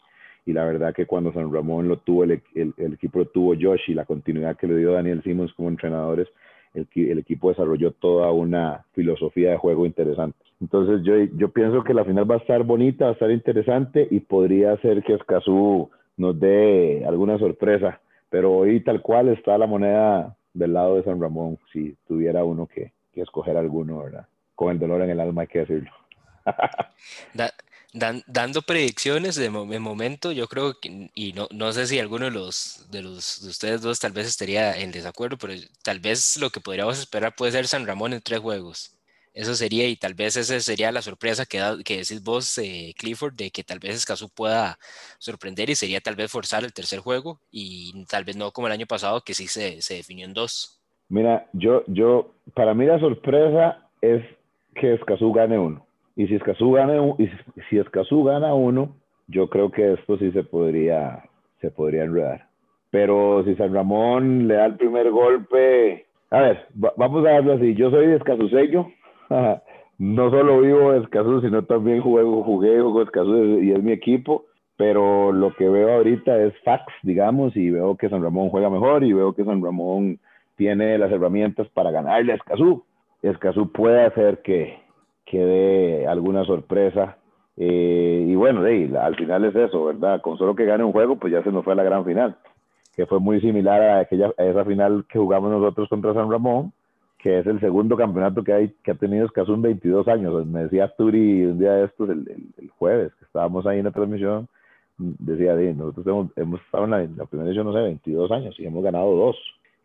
y 0.46 0.52
la 0.52 0.64
verdad 0.64 0.94
que 0.94 1.06
cuando 1.06 1.32
San 1.32 1.52
Ramón 1.52 1.88
lo 1.88 1.98
tuvo, 1.98 2.22
el, 2.22 2.40
el, 2.54 2.72
el, 2.76 2.94
equipo 2.94 3.18
lo 3.18 3.26
tuvo 3.26 3.54
Josh 3.60 3.88
y 3.88 3.94
la 3.94 4.04
continuidad 4.04 4.56
que 4.56 4.68
le 4.68 4.76
dio 4.76 4.92
Daniel 4.92 5.22
Simmons 5.24 5.52
como 5.54 5.68
entrenadores, 5.68 6.28
el, 6.72 6.86
el, 6.94 7.18
equipo 7.18 7.48
desarrolló 7.48 7.90
toda 7.90 8.30
una 8.30 8.84
filosofía 8.92 9.50
de 9.50 9.56
juego 9.56 9.84
interesante. 9.86 10.38
Entonces 10.60 11.02
yo, 11.02 11.16
yo 11.36 11.50
pienso 11.50 11.82
que 11.82 11.92
la 11.92 12.04
final 12.04 12.30
va 12.30 12.36
a 12.36 12.38
estar 12.38 12.62
bonita, 12.62 13.06
va 13.06 13.10
a 13.10 13.14
estar 13.14 13.30
interesante 13.30 14.06
y 14.08 14.20
podría 14.20 14.76
ser 14.78 15.02
que 15.02 15.14
Escazú 15.14 15.90
nos 16.16 16.38
dé 16.38 17.04
alguna 17.06 17.38
sorpresa, 17.38 18.00
pero 18.30 18.52
hoy 18.52 18.80
tal 18.80 19.02
cual 19.02 19.28
está 19.28 19.58
la 19.58 19.66
moneda 19.66 20.36
del 20.54 20.72
lado 20.72 20.94
de 20.94 21.02
San 21.02 21.20
Ramón, 21.20 21.58
si 21.72 21.96
tuviera 22.06 22.44
uno 22.44 22.66
que, 22.66 22.92
que 23.12 23.22
escoger 23.22 23.56
alguno, 23.56 24.04
¿verdad? 24.04 24.26
Con 24.54 24.70
el 24.70 24.78
dolor 24.78 25.02
en 25.02 25.10
el 25.10 25.20
alma 25.20 25.42
hay 25.42 25.48
que 25.48 25.58
decirlo. 25.60 25.90
da, 27.34 27.50
dan, 27.96 28.22
dando 28.26 28.62
predicciones 28.62 29.34
de, 29.36 29.44
de, 29.44 29.78
momento, 29.78 30.32
yo 30.32 30.46
creo 30.48 30.74
que, 30.80 31.10
y 31.14 31.32
no, 31.32 31.48
no 31.50 31.72
sé 31.72 31.86
si 31.86 31.98
alguno 31.98 32.26
de 32.26 32.30
los, 32.30 32.86
de 32.90 33.02
los 33.02 33.42
de 33.42 33.48
ustedes 33.48 33.80
dos 33.82 33.98
tal 33.98 34.12
vez 34.12 34.26
estaría 34.26 34.78
en 34.78 34.92
desacuerdo, 34.92 35.38
pero 35.38 35.54
tal 35.82 36.00
vez 36.00 36.36
lo 36.36 36.50
que 36.50 36.60
podríamos 36.60 36.98
esperar 36.98 37.34
puede 37.34 37.52
ser 37.52 37.66
San 37.66 37.86
Ramón 37.86 38.12
en 38.12 38.20
tres 38.20 38.40
juegos. 38.40 38.92
Eso 39.32 39.54
sería, 39.54 39.86
y 39.86 39.96
tal 39.96 40.14
vez 40.14 40.36
esa 40.36 40.58
sería 40.60 40.92
la 40.92 41.02
sorpresa 41.02 41.44
que, 41.44 41.58
da, 41.58 41.76
que 41.84 41.98
decís 41.98 42.22
vos, 42.22 42.56
eh, 42.58 42.94
Clifford, 42.98 43.34
de 43.34 43.50
que 43.50 43.64
tal 43.64 43.78
vez 43.78 43.96
Escazú 43.96 44.30
pueda 44.30 44.78
sorprender 45.18 45.68
y 45.68 45.74
sería 45.74 46.00
tal 46.00 46.16
vez 46.16 46.30
forzar 46.32 46.64
el 46.64 46.72
tercer 46.72 47.00
juego 47.00 47.40
y 47.50 48.06
tal 48.06 48.24
vez 48.24 48.36
no 48.36 48.50
como 48.50 48.66
el 48.66 48.72
año 48.72 48.86
pasado 48.86 49.20
que 49.20 49.34
sí 49.34 49.46
se, 49.46 49.82
se 49.82 49.94
definió 49.94 50.24
en 50.24 50.32
dos. 50.32 50.80
Mira, 51.08 51.48
yo, 51.52 51.84
yo, 51.86 52.34
para 52.54 52.72
mí 52.74 52.86
la 52.86 52.98
sorpresa 52.98 53.88
es 54.00 54.24
que 54.74 54.94
Escazú 54.94 55.32
gane 55.32 55.58
uno. 55.58 55.85
Y 56.16 56.26
si 56.26 56.34
Escazú 56.34 56.72
gana, 56.72 56.94
si 57.68 57.78
Escazú 57.78 58.24
gana 58.24 58.54
uno, 58.54 58.96
yo 59.28 59.48
creo 59.48 59.70
que 59.70 59.92
esto 59.92 60.16
sí 60.18 60.32
se 60.32 60.42
podría, 60.42 61.24
se 61.60 61.70
podría 61.70 62.04
enredar. 62.04 62.46
Pero 62.90 63.44
si 63.44 63.54
San 63.56 63.74
Ramón 63.74 64.48
le 64.48 64.54
da 64.54 64.66
el 64.66 64.76
primer 64.76 65.10
golpe, 65.10 66.06
a 66.30 66.40
ver, 66.40 66.66
vamos 66.74 67.24
a 67.26 67.30
darlo 67.30 67.52
así. 67.54 67.74
Yo 67.74 67.90
soy 67.90 68.06
de 68.06 68.18
no 69.98 70.30
solo 70.30 70.60
vivo 70.60 70.92
en 70.92 71.02
Escazú, 71.02 71.40
sino 71.40 71.64
también 71.64 72.00
juego, 72.00 72.42
jugué, 72.42 72.80
juego 72.80 73.02
Escazú 73.02 73.60
y 73.60 73.72
es 73.72 73.82
mi 73.82 73.92
equipo. 73.92 74.44
Pero 74.76 75.32
lo 75.32 75.54
que 75.54 75.68
veo 75.68 75.94
ahorita 75.94 76.38
es 76.42 76.52
fax, 76.62 76.84
digamos, 77.02 77.56
y 77.56 77.70
veo 77.70 77.96
que 77.96 78.10
San 78.10 78.22
Ramón 78.22 78.50
juega 78.50 78.68
mejor 78.68 79.04
y 79.04 79.12
veo 79.12 79.32
que 79.32 79.44
San 79.44 79.62
Ramón 79.62 80.18
tiene 80.56 80.98
las 80.98 81.10
herramientas 81.10 81.66
para 81.68 81.90
ganarle 81.90 82.32
a 82.32 82.36
Escazú. 82.36 82.84
Escazú 83.22 83.72
puede 83.72 84.04
hacer 84.04 84.42
que, 84.42 84.78
que 85.26 85.38
dé 85.38 86.06
alguna 86.06 86.44
sorpresa. 86.44 87.18
Eh, 87.56 88.24
y 88.28 88.34
bueno, 88.34 88.62
de, 88.62 88.96
al 88.98 89.16
final 89.16 89.44
es 89.44 89.56
eso, 89.56 89.84
¿verdad? 89.84 90.22
Con 90.22 90.38
solo 90.38 90.54
que 90.54 90.64
gane 90.64 90.84
un 90.84 90.92
juego, 90.92 91.16
pues 91.16 91.32
ya 91.32 91.42
se 91.42 91.52
nos 91.52 91.64
fue 91.64 91.72
a 91.72 91.76
la 91.76 91.82
gran 91.82 92.04
final, 92.04 92.36
que 92.94 93.06
fue 93.06 93.18
muy 93.18 93.40
similar 93.40 93.82
a, 93.82 93.98
aquella, 94.00 94.32
a 94.38 94.44
esa 94.44 94.64
final 94.64 95.04
que 95.08 95.18
jugamos 95.18 95.50
nosotros 95.50 95.88
contra 95.88 96.14
San 96.14 96.30
Ramón, 96.30 96.72
que 97.18 97.40
es 97.40 97.46
el 97.46 97.58
segundo 97.60 97.96
campeonato 97.96 98.44
que, 98.44 98.52
hay, 98.52 98.74
que 98.84 98.92
ha 98.92 98.94
tenido 98.94 99.26
Escazú 99.26 99.54
en 99.54 99.62
22 99.62 100.06
años. 100.08 100.46
Me 100.46 100.64
decía 100.64 100.94
Turi 100.96 101.44
un 101.46 101.58
día 101.58 101.72
de 101.72 101.86
estos, 101.86 102.08
el, 102.10 102.52
el, 102.58 102.70
jueves, 102.78 103.12
que 103.18 103.24
estábamos 103.24 103.66
ahí 103.66 103.78
en 103.78 103.86
la 103.86 103.90
transmisión, 103.90 104.48
decía, 104.98 105.54
nosotros 105.74 106.06
hemos, 106.06 106.38
hemos 106.38 106.60
estado 106.60 106.84
en 106.84 106.90
la, 106.90 106.98
la 106.98 107.24
primera 107.24 107.48
edición, 107.48 107.66
no 107.66 107.72
sé, 107.72 107.80
22 107.80 108.30
años 108.30 108.54
y 108.60 108.66
hemos 108.66 108.84
ganado 108.84 109.10
dos 109.16 109.36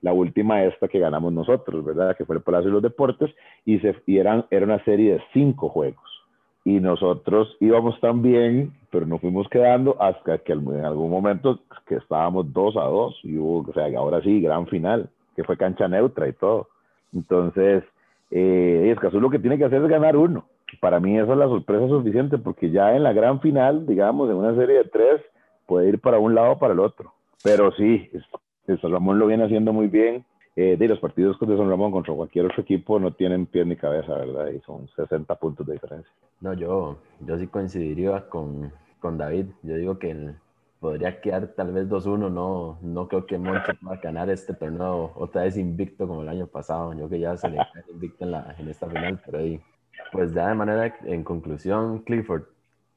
la 0.01 0.13
última 0.13 0.63
esta 0.63 0.87
que 0.87 0.99
ganamos 0.99 1.31
nosotros, 1.33 1.85
¿verdad? 1.85 2.15
Que 2.15 2.25
fue 2.25 2.35
el 2.35 2.41
Palacio 2.41 2.67
de 2.67 2.73
los 2.73 2.83
Deportes, 2.83 3.29
y, 3.65 3.79
se, 3.79 3.95
y 4.05 4.17
eran, 4.17 4.45
era 4.49 4.65
una 4.65 4.83
serie 4.83 5.13
de 5.13 5.23
cinco 5.33 5.69
juegos. 5.69 6.03
Y 6.63 6.79
nosotros 6.79 7.55
íbamos 7.59 7.99
tan 7.99 8.21
bien, 8.21 8.73
pero 8.91 9.05
nos 9.05 9.21
fuimos 9.21 9.47
quedando 9.49 9.99
hasta 9.99 10.39
que 10.39 10.53
en 10.53 10.85
algún 10.85 11.09
momento 11.09 11.59
que 11.87 11.95
estábamos 11.95 12.51
dos 12.53 12.75
a 12.77 12.83
dos, 12.83 13.19
y 13.23 13.37
hubo, 13.37 13.69
o 13.69 13.73
sea, 13.73 13.85
ahora 13.97 14.21
sí, 14.21 14.41
gran 14.41 14.67
final, 14.67 15.09
que 15.35 15.43
fue 15.43 15.57
cancha 15.57 15.87
neutra 15.87 16.27
y 16.27 16.33
todo. 16.33 16.67
Entonces, 17.13 17.83
eh, 18.29 18.89
Escazú 18.91 19.19
lo 19.19 19.29
que 19.29 19.39
tiene 19.39 19.57
que 19.57 19.65
hacer 19.65 19.81
es 19.81 19.89
ganar 19.89 20.15
uno. 20.15 20.45
Para 20.79 20.99
mí 20.99 21.17
esa 21.17 21.33
es 21.33 21.37
la 21.37 21.47
sorpresa 21.47 21.87
suficiente, 21.87 22.37
porque 22.37 22.69
ya 22.71 22.95
en 22.95 23.03
la 23.03 23.13
gran 23.13 23.41
final, 23.41 23.85
digamos, 23.85 24.29
en 24.29 24.37
una 24.37 24.55
serie 24.55 24.77
de 24.77 24.85
tres, 24.85 25.21
puede 25.65 25.89
ir 25.89 25.99
para 25.99 26.19
un 26.19 26.33
lado 26.33 26.53
o 26.53 26.59
para 26.59 26.73
el 26.73 26.79
otro. 26.79 27.13
Pero 27.43 27.71
sí, 27.73 28.09
San 28.77 28.91
Ramón 28.91 29.19
lo 29.19 29.27
viene 29.27 29.45
haciendo 29.45 29.73
muy 29.73 29.87
bien. 29.87 30.25
Eh, 30.55 30.75
de 30.77 30.87
los 30.87 30.99
partidos 30.99 31.39
de 31.39 31.57
San 31.57 31.69
Ramón 31.69 31.91
contra 31.91 32.13
cualquier 32.13 32.45
otro 32.45 32.61
equipo 32.61 32.99
no 32.99 33.13
tienen 33.13 33.45
pie 33.45 33.63
ni 33.63 33.77
cabeza, 33.77 34.15
¿verdad? 34.15 34.49
Y 34.49 34.59
son 34.59 34.87
60 34.89 35.33
puntos 35.35 35.65
de 35.65 35.73
diferencia. 35.73 36.11
No, 36.41 36.53
yo, 36.53 36.97
yo 37.21 37.37
sí 37.37 37.47
coincidiría 37.47 38.27
con, 38.27 38.71
con 38.99 39.17
David. 39.17 39.45
Yo 39.63 39.77
digo 39.77 39.97
que 39.97 40.33
podría 40.81 41.21
quedar 41.21 41.47
tal 41.55 41.71
vez 41.71 41.87
2-1. 41.87 42.29
No, 42.29 42.77
no 42.81 43.07
creo 43.07 43.25
que 43.25 43.37
Moncho 43.37 43.71
va 43.87 43.93
a 43.93 44.01
ganar 44.01 44.29
este 44.29 44.53
torneo 44.53 45.13
otra 45.15 45.43
vez 45.43 45.55
invicto 45.55 46.05
como 46.05 46.23
el 46.23 46.29
año 46.29 46.47
pasado. 46.47 46.93
Yo 46.93 47.07
que 47.07 47.19
ya 47.19 47.37
se 47.37 47.47
le 47.47 47.57
invicto 47.89 48.25
en, 48.25 48.31
la, 48.31 48.53
en 48.57 48.67
esta 48.67 48.87
final, 48.87 49.21
pero 49.25 49.37
ahí. 49.37 49.61
Pues 50.11 50.33
ya 50.33 50.49
de 50.49 50.55
manera, 50.55 50.93
en 51.05 51.23
conclusión, 51.23 51.99
Clifford, 51.99 52.43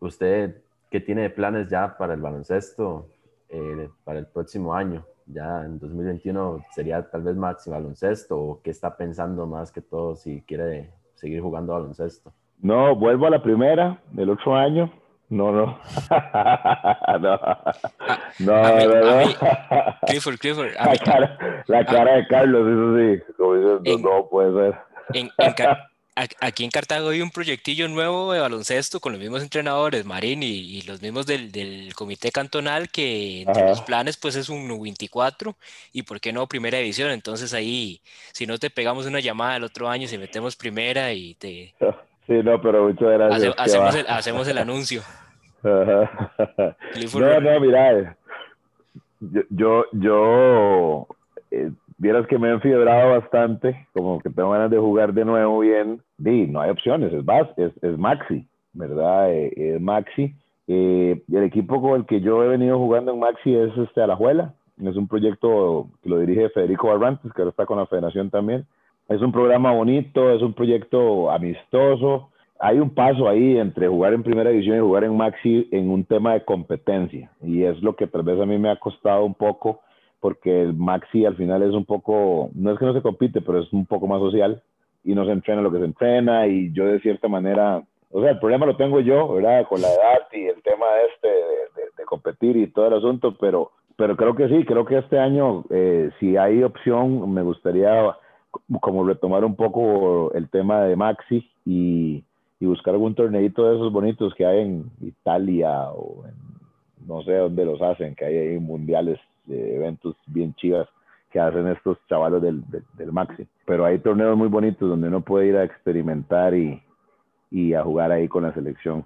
¿usted 0.00 0.62
qué 0.90 1.00
tiene 1.00 1.22
de 1.22 1.30
planes 1.30 1.68
ya 1.68 1.96
para 1.96 2.14
el 2.14 2.20
baloncesto 2.20 3.06
eh, 3.48 3.88
para 4.02 4.18
el 4.18 4.26
próximo 4.26 4.74
año? 4.74 5.04
Ya 5.26 5.64
en 5.64 5.78
2021 5.78 6.64
sería 6.74 7.02
tal 7.10 7.22
vez 7.22 7.37
más 7.37 7.66
baloncesto 7.66 8.38
o 8.38 8.60
qué 8.62 8.70
está 8.70 8.96
pensando 8.96 9.46
más 9.46 9.70
que 9.72 9.80
todo 9.80 10.16
si 10.16 10.42
quiere 10.42 10.90
seguir 11.14 11.40
jugando 11.40 11.72
baloncesto? 11.72 12.32
No, 12.60 12.94
vuelvo 12.96 13.26
a 13.26 13.30
la 13.30 13.42
primera 13.42 13.98
del 14.12 14.30
otro 14.30 14.54
año. 14.54 14.90
No, 15.30 15.50
no. 15.52 15.78
no. 17.20 17.38
no, 18.40 18.54
a 18.54 18.70
no, 18.84 19.00
no. 19.00 19.16
mí, 19.26 19.34
Clifford, 20.06 20.37
Clifford. 20.38 20.76
a 20.78 20.84
La 20.87 20.92
mí- 20.92 20.98
cara, 20.98 21.38
la 21.66 21.84
cara 21.87 22.16
de 22.16 22.26
Carlos, 22.26 22.66
eso 22.68 22.96
sí. 23.26 23.32
Como 23.37 23.54
diciendo, 23.54 23.80
En- 23.84 24.02
no 24.02 24.28
puede 24.28 24.52
ser. 24.72 24.80
en- 25.14 25.30
en 25.38 25.66
a- 25.66 25.90
aquí 26.40 26.64
en 26.64 26.70
Cartago 26.70 27.09
hay 27.09 27.20
un 27.20 27.31
proyectillo 27.31 27.88
nuevo 27.88 28.33
de 28.33 28.40
baloncesto 28.40 29.00
con 29.00 29.12
los 29.12 29.20
mismos 29.20 29.42
entrenadores, 29.42 30.05
Marín 30.05 30.42
y, 30.42 30.46
y 30.79 30.83
los 30.83 31.03
mismos 31.03 31.27
del, 31.27 31.50
del 31.50 31.92
comité 31.94 32.31
cantonal, 32.31 32.88
que 32.88 33.40
entre 33.42 33.62
Ajá. 33.62 33.70
los 33.70 33.81
planes 33.83 34.16
pues 34.16 34.37
es 34.37 34.48
un 34.48 34.68
24 34.81 35.57
y 35.92 36.03
por 36.03 36.20
qué 36.20 36.33
no 36.33 36.46
primera 36.46 36.79
división. 36.79 37.11
Entonces 37.11 37.53
ahí, 37.55 38.00
si 38.33 38.46
no 38.46 38.59
te 38.59 38.70
pegamos 38.70 39.07
una 39.07 39.20
llamada 39.20 39.57
el 39.57 39.64
otro 39.64 39.88
año, 39.88 40.07
si 40.07 40.16
metemos 40.18 40.55
primera 40.57 41.12
y 41.12 41.35
te 41.35 41.74
Sí, 42.27 42.33
no, 42.42 42.61
pero 42.62 42.85
muchas 42.85 43.09
gracias. 43.11 43.55
hace- 43.59 43.62
hacemos 43.77 43.94
el, 43.94 44.07
hacemos 44.09 44.48
el 44.48 44.59
anuncio. 44.59 45.03
Ajá. 45.62 46.77
No, 47.14 47.40
no, 47.40 47.61
mira, 47.61 47.92
eh, 47.92 48.14
yo, 49.20 49.42
yo, 49.50 49.85
yo 49.92 51.07
eh, 51.50 51.70
vieras 51.98 52.26
que 52.26 52.38
me 52.38 52.48
he 52.48 52.52
enfiebrado 52.52 53.11
bastante, 53.11 53.87
como 53.92 54.20
que 54.20 54.30
tengo 54.30 54.50
ganas 54.50 54.70
de 54.70 54.78
jugar 54.78 55.12
de 55.12 55.24
nuevo 55.24 55.61
bien. 55.61 56.00
Di, 56.18 56.46
no 56.46 56.61
hay 56.61 56.70
opciones, 56.70 57.12
es, 57.12 57.24
es, 57.57 57.72
es 57.83 57.98
Maxi, 57.98 58.46
¿verdad? 58.72 59.33
Eh, 59.33 59.52
es 59.57 59.80
Maxi. 59.80 60.35
Eh, 60.66 61.22
el 61.30 61.42
equipo 61.42 61.80
con 61.80 62.00
el 62.00 62.07
que 62.07 62.20
yo 62.20 62.42
he 62.42 62.48
venido 62.48 62.78
jugando 62.78 63.12
en 63.12 63.20
Maxi 63.20 63.54
es 63.54 63.76
este 63.76 64.02
Alajuela. 64.02 64.54
Es 64.83 64.96
un 64.96 65.07
proyecto 65.07 65.88
que 66.02 66.09
lo 66.09 66.18
dirige 66.18 66.48
Federico 66.50 66.88
Barrantes, 66.88 67.33
que 67.33 67.42
ahora 67.42 67.50
está 67.50 67.66
con 67.66 67.78
la 67.78 67.87
federación 67.87 68.30
también. 68.30 68.66
Es 69.09 69.20
un 69.20 69.33
programa 69.33 69.70
bonito, 69.72 70.30
es 70.30 70.42
un 70.42 70.54
proyecto 70.54 71.30
amistoso. 71.30 72.30
Hay 72.59 72.78
un 72.78 72.90
paso 72.90 73.28
ahí 73.28 73.59
entre 73.59 73.88
jugar 73.88 74.14
en 74.14 74.22
primera 74.22 74.50
división 74.50 74.78
y 74.78 74.80
jugar 74.80 75.04
en 75.04 75.16
Maxi 75.16 75.68
en 75.70 75.90
un 75.90 76.04
tema 76.04 76.33
de 76.33 76.44
competencia. 76.44 77.30
Y 77.42 77.64
es 77.64 77.80
lo 77.83 77.94
que 77.94 78.07
tal 78.07 78.22
vez 78.22 78.40
a 78.40 78.46
mí 78.46 78.59
me 78.59 78.70
ha 78.70 78.76
costado 78.76 79.24
un 79.24 79.35
poco, 79.35 79.80
porque 80.24 80.62
el 80.62 80.72
Maxi 80.72 81.26
al 81.26 81.37
final 81.37 81.62
es 81.62 81.72
un 81.72 81.84
poco, 81.84 82.48
no 82.54 82.72
es 82.72 82.78
que 82.78 82.87
no 82.87 82.94
se 82.94 83.02
compite, 83.02 83.42
pero 83.42 83.58
es 83.58 83.70
un 83.74 83.84
poco 83.84 84.06
más 84.06 84.20
social 84.20 84.62
y 85.04 85.14
no 85.14 85.26
se 85.26 85.32
entrena 85.32 85.60
lo 85.60 85.70
que 85.70 85.80
se 85.80 85.84
entrena. 85.84 86.46
Y 86.46 86.72
yo 86.72 86.87
de 86.87 86.98
cierta 87.00 87.28
manera, 87.28 87.82
o 88.10 88.22
sea, 88.22 88.30
el 88.30 88.38
problema 88.38 88.64
lo 88.64 88.74
tengo 88.74 89.00
yo, 89.00 89.34
¿verdad? 89.34 89.68
Con 89.68 89.82
la 89.82 89.88
edad 89.88 90.26
y 90.32 90.46
el 90.46 90.62
tema 90.62 90.87
este 91.14 91.28
de, 91.28 91.34
de, 91.34 91.82
de 91.98 92.04
competir 92.06 92.56
y 92.56 92.68
todo 92.68 92.87
el 92.87 92.94
asunto, 92.94 93.37
pero, 93.38 93.72
pero 93.96 94.16
creo 94.16 94.34
que 94.34 94.48
sí, 94.48 94.64
creo 94.64 94.87
que 94.87 94.96
este 94.96 95.18
año, 95.18 95.66
eh, 95.68 96.08
si 96.18 96.38
hay 96.38 96.62
opción, 96.62 97.30
me 97.30 97.42
gustaría 97.42 98.16
como 98.80 99.06
retomar 99.06 99.44
un 99.44 99.56
poco 99.56 100.32
el 100.32 100.48
tema 100.48 100.84
de 100.84 100.96
Maxi 100.96 101.50
y, 101.66 102.24
buscar 102.60 102.94
algún 102.94 103.14
torneito 103.14 103.68
de 103.68 103.76
esos 103.76 103.92
bonitos 103.92 104.34
que 104.34 104.46
hay 104.46 104.60
en 104.60 104.90
Italia 105.02 105.90
o 105.90 106.24
en 106.24 106.32
no 107.06 107.22
sé 107.24 107.32
dónde 107.34 107.66
los 107.66 107.82
hacen, 107.82 108.14
que 108.14 108.24
hay 108.24 108.38
ahí 108.38 108.58
mundiales, 108.58 109.20
eh, 109.48 109.72
eventos 109.76 110.16
bien 110.26 110.54
chivas 110.54 110.88
que 111.30 111.40
hacen 111.40 111.66
estos 111.68 111.98
chavalos 112.09 112.40
del, 112.42 112.62
del, 112.70 112.85
del, 112.94 113.12
Maxi. 113.12 113.46
Pero 113.66 113.85
hay 113.85 113.98
torneos 113.98 114.37
muy 114.37 114.48
bonitos 114.48 114.88
donde 114.88 115.09
uno 115.09 115.20
puede 115.20 115.48
ir 115.48 115.57
a 115.57 115.64
experimentar 115.64 116.54
y, 116.54 116.80
y 117.50 117.74
a 117.74 117.83
jugar 117.83 118.12
ahí 118.12 118.28
con 118.28 118.44
la 118.44 118.54
selección. 118.54 119.04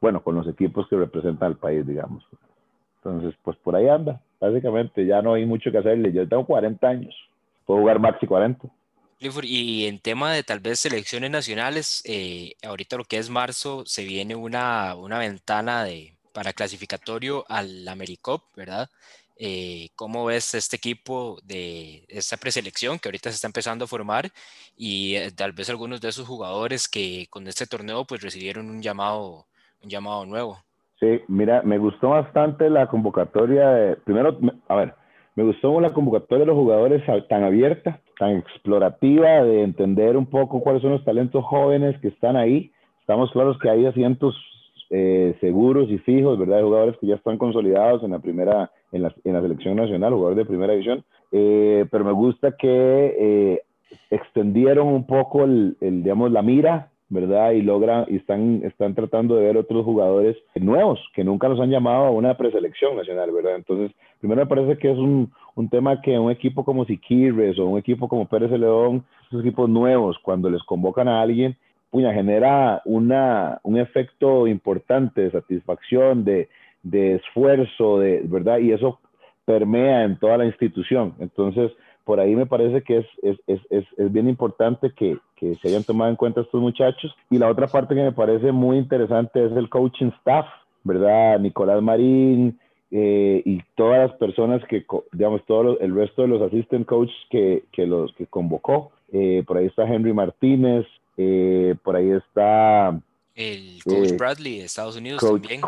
Bueno, 0.00 0.22
con 0.22 0.34
los 0.34 0.48
equipos 0.48 0.88
que 0.88 0.96
representan 0.96 1.48
al 1.48 1.56
país, 1.56 1.86
digamos. 1.86 2.24
Entonces, 2.96 3.38
pues 3.42 3.56
por 3.58 3.76
ahí 3.76 3.88
anda. 3.88 4.20
básicamente, 4.40 5.04
ya 5.06 5.22
no 5.22 5.34
hay 5.34 5.46
mucho 5.46 5.70
que 5.70 5.78
hacerle. 5.78 6.12
Yo 6.12 6.28
tengo 6.28 6.46
40 6.46 6.88
años, 6.88 7.14
puedo 7.66 7.80
jugar 7.80 7.98
maxi 7.98 8.26
40. 8.26 8.68
Y 9.42 9.86
en 9.86 9.98
tema 9.98 10.32
de 10.32 10.44
tal 10.44 10.60
vez 10.60 10.78
selecciones 10.78 11.30
nacionales, 11.30 12.02
eh, 12.06 12.52
ahorita 12.62 12.96
lo 12.96 13.04
que 13.04 13.18
es 13.18 13.30
marzo, 13.30 13.84
se 13.84 14.04
viene 14.04 14.36
una, 14.36 14.94
una 14.94 15.18
ventana 15.18 15.82
de, 15.82 16.14
para 16.32 16.52
clasificatorio 16.52 17.44
al 17.48 17.86
AmeriCup, 17.88 18.42
¿verdad? 18.54 18.88
Eh, 19.40 19.90
¿Cómo 19.94 20.24
ves 20.24 20.54
este 20.54 20.76
equipo 20.76 21.38
de 21.44 22.04
esta 22.08 22.36
preselección 22.36 22.98
que 22.98 23.08
ahorita 23.08 23.30
se 23.30 23.36
está 23.36 23.46
empezando 23.46 23.84
a 23.84 23.88
formar 23.88 24.30
y 24.76 25.14
eh, 25.14 25.30
tal 25.30 25.52
vez 25.52 25.70
algunos 25.70 26.00
de 26.00 26.08
esos 26.08 26.26
jugadores 26.26 26.88
que 26.88 27.26
con 27.30 27.46
este 27.46 27.66
torneo 27.66 28.04
pues 28.04 28.20
recibieron 28.20 28.68
un 28.68 28.82
llamado, 28.82 29.46
un 29.82 29.88
llamado 29.88 30.26
nuevo? 30.26 30.58
Sí, 30.98 31.20
mira, 31.28 31.62
me 31.62 31.78
gustó 31.78 32.08
bastante 32.08 32.68
la 32.68 32.88
convocatoria. 32.88 33.68
De, 33.70 33.96
primero, 33.96 34.36
a 34.66 34.74
ver, 34.74 34.94
me 35.36 35.44
gustó 35.44 35.80
la 35.80 35.92
convocatoria 35.92 36.40
de 36.40 36.46
los 36.46 36.56
jugadores 36.56 37.02
tan 37.28 37.44
abierta, 37.44 38.00
tan 38.18 38.38
explorativa, 38.38 39.44
de 39.44 39.62
entender 39.62 40.16
un 40.16 40.26
poco 40.26 40.60
cuáles 40.60 40.82
son 40.82 40.90
los 40.90 41.04
talentos 41.04 41.44
jóvenes 41.44 41.96
que 42.00 42.08
están 42.08 42.36
ahí. 42.36 42.72
Estamos 43.00 43.30
claros 43.30 43.56
que 43.60 43.70
hay 43.70 43.86
asientos 43.86 44.34
eh, 44.90 45.36
seguros 45.40 45.88
y 45.90 45.98
fijos, 45.98 46.38
¿verdad? 46.38 46.62
Jugadores 46.62 46.96
que 47.00 47.06
ya 47.06 47.14
están 47.14 47.38
consolidados 47.38 48.02
en 48.02 48.10
la 48.10 48.18
primera, 48.18 48.72
en 48.92 49.02
la, 49.02 49.14
en 49.24 49.32
la 49.32 49.42
selección 49.42 49.76
nacional, 49.76 50.12
jugadores 50.12 50.38
de 50.38 50.44
primera 50.44 50.72
división. 50.72 51.04
Eh, 51.32 51.86
pero 51.90 52.04
me 52.04 52.12
gusta 52.12 52.56
que 52.56 53.16
eh, 53.18 53.62
extendieron 54.10 54.88
un 54.88 55.06
poco 55.06 55.44
el, 55.44 55.76
el, 55.80 56.02
digamos, 56.02 56.32
la 56.32 56.42
mira 56.42 56.90
¿verdad? 57.10 57.52
Y 57.52 57.62
logran, 57.62 58.04
y 58.08 58.16
están, 58.16 58.62
están 58.64 58.94
tratando 58.94 59.36
de 59.36 59.44
ver 59.44 59.56
otros 59.56 59.84
jugadores 59.84 60.36
nuevos 60.54 61.00
que 61.14 61.24
nunca 61.24 61.48
los 61.48 61.58
han 61.58 61.70
llamado 61.70 62.04
a 62.04 62.10
una 62.10 62.36
preselección 62.36 62.96
nacional, 62.96 63.30
¿verdad? 63.32 63.56
Entonces, 63.56 63.92
primero 64.20 64.42
me 64.42 64.46
parece 64.46 64.78
que 64.78 64.90
es 64.90 64.98
un, 64.98 65.32
un 65.54 65.68
tema 65.70 66.02
que 66.02 66.18
un 66.18 66.30
equipo 66.30 66.64
como 66.64 66.84
Siquirres 66.84 67.58
o 67.58 67.66
un 67.66 67.78
equipo 67.78 68.08
como 68.08 68.28
Pérez 68.28 68.50
de 68.50 68.58
León, 68.58 69.04
esos 69.28 69.40
equipos 69.40 69.70
nuevos, 69.70 70.18
cuando 70.22 70.50
les 70.50 70.62
convocan 70.64 71.08
a 71.08 71.22
alguien, 71.22 71.56
puña, 71.90 72.12
genera 72.12 72.82
una, 72.84 73.58
un 73.62 73.78
efecto 73.78 74.46
importante 74.46 75.22
de 75.22 75.30
satisfacción, 75.30 76.24
de, 76.24 76.48
de 76.82 77.16
esfuerzo, 77.16 77.98
de, 77.98 78.22
¿verdad? 78.24 78.58
Y 78.58 78.72
eso 78.72 79.00
permea 79.44 80.04
en 80.04 80.18
toda 80.18 80.36
la 80.36 80.46
institución. 80.46 81.14
Entonces, 81.18 81.72
por 82.04 82.20
ahí 82.20 82.34
me 82.34 82.46
parece 82.46 82.82
que 82.82 82.98
es, 82.98 83.06
es, 83.22 83.60
es, 83.70 83.84
es 83.96 84.12
bien 84.12 84.28
importante 84.28 84.92
que, 84.96 85.18
que, 85.36 85.54
se 85.56 85.68
hayan 85.68 85.84
tomado 85.84 86.10
en 86.10 86.16
cuenta 86.16 86.40
estos 86.40 86.60
muchachos. 86.60 87.14
Y 87.30 87.38
la 87.38 87.50
otra 87.50 87.66
parte 87.66 87.94
que 87.94 88.02
me 88.02 88.12
parece 88.12 88.50
muy 88.50 88.78
interesante 88.78 89.44
es 89.44 89.52
el 89.52 89.68
coaching 89.68 90.10
staff, 90.20 90.46
¿verdad? 90.84 91.38
Nicolás 91.38 91.82
Marín 91.82 92.58
eh, 92.90 93.42
y 93.44 93.62
todas 93.74 94.08
las 94.08 94.18
personas 94.18 94.62
que, 94.68 94.86
digamos, 95.12 95.44
todo 95.46 95.78
el 95.80 95.94
resto 95.94 96.22
de 96.22 96.28
los 96.28 96.40
assistant 96.40 96.86
coaches 96.86 97.14
que, 97.30 97.64
que 97.72 97.86
los 97.86 98.12
que 98.14 98.26
convocó. 98.26 98.92
Eh, 99.12 99.42
por 99.46 99.58
ahí 99.58 99.66
está 99.66 99.84
Henry 99.84 100.12
Martínez, 100.12 100.86
eh, 101.18 101.74
por 101.82 101.96
ahí 101.96 102.10
está... 102.10 102.98
El 103.34 103.82
coach 103.84 104.16
Bradley 104.18 104.58
de 104.58 104.64
Estados 104.64 104.96
Unidos 104.96 105.20
también. 105.20 105.60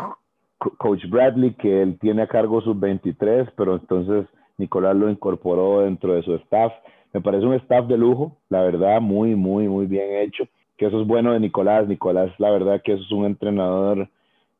Coach 0.77 1.05
Bradley, 1.09 1.53
que 1.53 1.81
él 1.81 1.97
tiene 1.99 2.21
a 2.21 2.27
cargo 2.27 2.61
sus 2.61 2.79
23, 2.79 3.49
pero 3.55 3.75
entonces 3.75 4.25
Nicolás 4.57 4.95
lo 4.95 5.09
incorporó 5.09 5.81
dentro 5.81 6.13
de 6.13 6.23
su 6.23 6.35
staff. 6.35 6.71
Me 7.13 7.21
parece 7.21 7.45
un 7.45 7.55
staff 7.55 7.87
de 7.87 7.97
lujo, 7.97 8.37
la 8.49 8.61
verdad, 8.61 9.01
muy, 9.01 9.35
muy, 9.35 9.67
muy 9.67 9.87
bien 9.87 10.17
hecho. 10.17 10.45
Que 10.77 10.85
eso 10.85 11.01
es 11.01 11.07
bueno 11.07 11.33
de 11.33 11.39
Nicolás. 11.39 11.87
Nicolás, 11.87 12.31
la 12.37 12.51
verdad 12.51 12.81
que 12.83 12.93
eso 12.93 13.03
es 13.03 13.11
un 13.11 13.25
entrenador, 13.25 14.07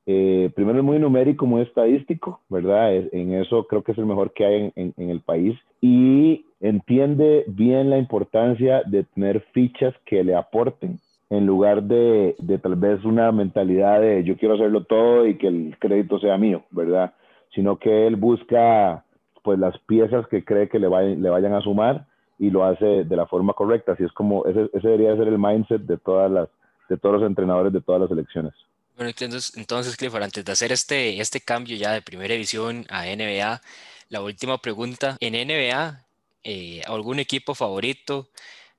eh, 0.07 0.49
primero 0.55 0.79
es 0.79 0.83
muy 0.83 0.97
numérico, 0.97 1.45
muy 1.45 1.61
estadístico, 1.61 2.41
¿verdad? 2.49 2.95
En 3.11 3.33
eso 3.33 3.67
creo 3.67 3.83
que 3.83 3.91
es 3.91 3.97
el 3.97 4.07
mejor 4.07 4.33
que 4.33 4.45
hay 4.45 4.71
en, 4.75 4.93
en 4.97 5.09
el 5.09 5.21
país. 5.21 5.57
Y 5.79 6.45
entiende 6.59 7.45
bien 7.47 7.89
la 7.89 7.97
importancia 7.97 8.81
de 8.85 9.03
tener 9.03 9.41
fichas 9.53 9.93
que 10.05 10.23
le 10.23 10.35
aporten 10.35 10.99
en 11.31 11.45
lugar 11.45 11.83
de, 11.83 12.35
de, 12.39 12.59
tal 12.59 12.75
vez 12.75 13.03
una 13.05 13.31
mentalidad 13.31 14.01
de 14.01 14.21
yo 14.25 14.37
quiero 14.37 14.55
hacerlo 14.55 14.83
todo 14.83 15.25
y 15.25 15.37
que 15.37 15.47
el 15.47 15.77
crédito 15.79 16.19
sea 16.19 16.37
mío, 16.37 16.65
¿verdad? 16.71 17.13
Sino 17.55 17.79
que 17.79 18.05
él 18.05 18.17
busca 18.17 19.05
pues 19.41 19.57
las 19.57 19.77
piezas 19.87 20.27
que 20.27 20.43
cree 20.43 20.67
que 20.67 20.77
le, 20.77 20.89
le 21.15 21.29
vayan 21.29 21.53
a 21.53 21.61
sumar 21.61 22.05
y 22.37 22.49
lo 22.49 22.65
hace 22.65 23.05
de 23.05 23.15
la 23.15 23.27
forma 23.27 23.53
correcta. 23.53 23.93
Así 23.93 24.03
es 24.03 24.11
como 24.11 24.45
ese, 24.45 24.69
ese 24.73 24.89
debería 24.89 25.15
ser 25.15 25.29
el 25.29 25.39
mindset 25.39 25.83
de 25.83 25.97
todas 25.97 26.29
las 26.29 26.49
de 26.89 26.97
todos 26.97 27.21
los 27.21 27.29
entrenadores 27.29 27.71
de 27.71 27.79
todas 27.79 28.01
las 28.01 28.11
elecciones. 28.11 28.51
Bueno, 28.97 29.11
entonces, 29.17 29.55
entonces 29.55 29.95
Clifford, 29.95 30.23
antes 30.23 30.43
de 30.43 30.51
hacer 30.51 30.73
este, 30.73 31.21
este 31.21 31.39
cambio 31.39 31.77
ya 31.77 31.93
de 31.93 32.01
primera 32.01 32.33
división 32.33 32.85
a 32.89 33.05
NBA, 33.05 33.61
la 34.09 34.21
última 34.21 34.57
pregunta, 34.57 35.15
en 35.21 35.33
NBA, 35.33 36.03
eh, 36.43 36.81
¿algún 36.87 37.19
equipo 37.19 37.55
favorito? 37.55 38.27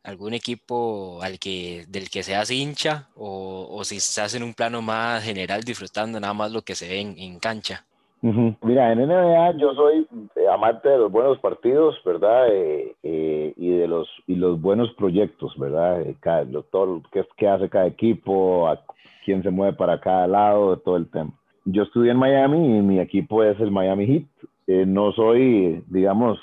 ¿Algún 0.05 0.35
equipo 0.35 1.21
al 1.23 1.39
que, 1.39 1.85
del 1.89 2.11
que 2.11 2.23
seas 2.23 2.51
hincha? 2.51 3.09
O, 3.15 3.69
o 3.71 3.85
si 3.85 3.97
estás 3.97 4.35
en 4.35 4.43
un 4.43 4.55
plano 4.55 4.83
más 4.83 5.23
general 5.23 5.63
disfrutando 5.63 6.19
nada 6.19 6.35
más 6.35 6.53
lo 6.53 6.63
que 6.63 6.75
se 6.75 6.89
ve 6.89 7.01
en, 7.01 7.19
en 7.19 7.39
cancha? 7.39 7.85
Mira, 8.23 8.93
en 8.93 9.01
NBA 9.01 9.57
yo 9.59 9.75
soy 9.75 10.07
eh, 10.37 10.47
amante 10.53 10.89
de 10.89 10.99
los 10.99 11.11
buenos 11.11 11.39
partidos, 11.41 11.97
¿verdad? 12.05 12.47
Eh, 12.53 12.95
eh, 13.03 13.53
y 13.57 13.71
de 13.71 13.89
los 13.89 14.09
y 14.29 14.37
los 14.37 14.61
buenos 14.61 14.93
proyectos, 14.95 15.59
¿verdad? 15.59 16.03
Eh, 16.03 16.15
cada, 16.21 16.45
lo, 16.45 16.63
todo 16.63 17.03
qué, 17.11 17.27
qué 17.37 17.49
hace 17.49 17.69
cada 17.69 17.89
equipo, 17.89 18.69
a 18.69 18.81
quién 19.25 19.43
se 19.43 19.51
mueve 19.51 19.73
para 19.77 20.01
cada 20.01 20.29
lado, 20.29 20.77
todo 20.79 20.97
el 20.97 21.11
tema. 21.11 21.33
Yo 21.65 21.83
estudié 21.83 22.13
en 22.13 22.19
Miami 22.19 22.79
y 22.79 22.83
mi 22.83 23.01
equipo 23.01 23.43
es 23.43 23.59
el 23.61 23.71
Miami 23.71 24.07
Heat. 24.07 24.25
Eh, 24.69 24.85
no 24.87 25.13
soy, 25.13 25.83
digamos, 25.89 26.39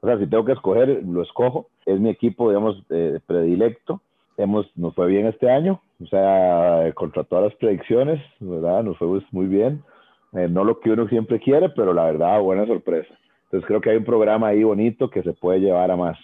o 0.00 0.06
sea, 0.06 0.18
si 0.18 0.26
tengo 0.26 0.44
que 0.44 0.52
escoger, 0.52 1.02
lo 1.04 1.22
escojo. 1.22 1.66
Es 1.86 2.00
mi 2.00 2.10
equipo, 2.10 2.48
digamos, 2.48 2.82
predilecto. 3.26 4.00
Hemos, 4.36 4.66
nos 4.76 4.94
fue 4.94 5.06
bien 5.06 5.26
este 5.26 5.50
año, 5.50 5.80
o 6.02 6.06
sea, 6.06 6.92
contra 6.94 7.24
todas 7.24 7.44
las 7.44 7.54
predicciones, 7.54 8.20
¿verdad? 8.40 8.82
Nos 8.82 8.98
fue 8.98 9.20
muy 9.30 9.46
bien 9.46 9.82
eh, 10.34 10.48
no 10.48 10.64
lo 10.64 10.80
que 10.80 10.90
uno 10.90 11.08
siempre 11.08 11.38
quiere, 11.38 11.68
pero 11.70 11.94
la 11.94 12.04
verdad, 12.04 12.40
buena 12.40 12.66
sorpresa. 12.66 13.14
Entonces 13.44 13.66
creo 13.68 13.80
que 13.80 13.90
hay 13.90 13.96
un 13.96 14.04
programa 14.04 14.48
ahí 14.48 14.64
bonito 14.64 15.08
que 15.08 15.22
se 15.22 15.32
puede 15.32 15.60
llevar 15.60 15.90
a 15.90 15.96
más. 15.96 16.18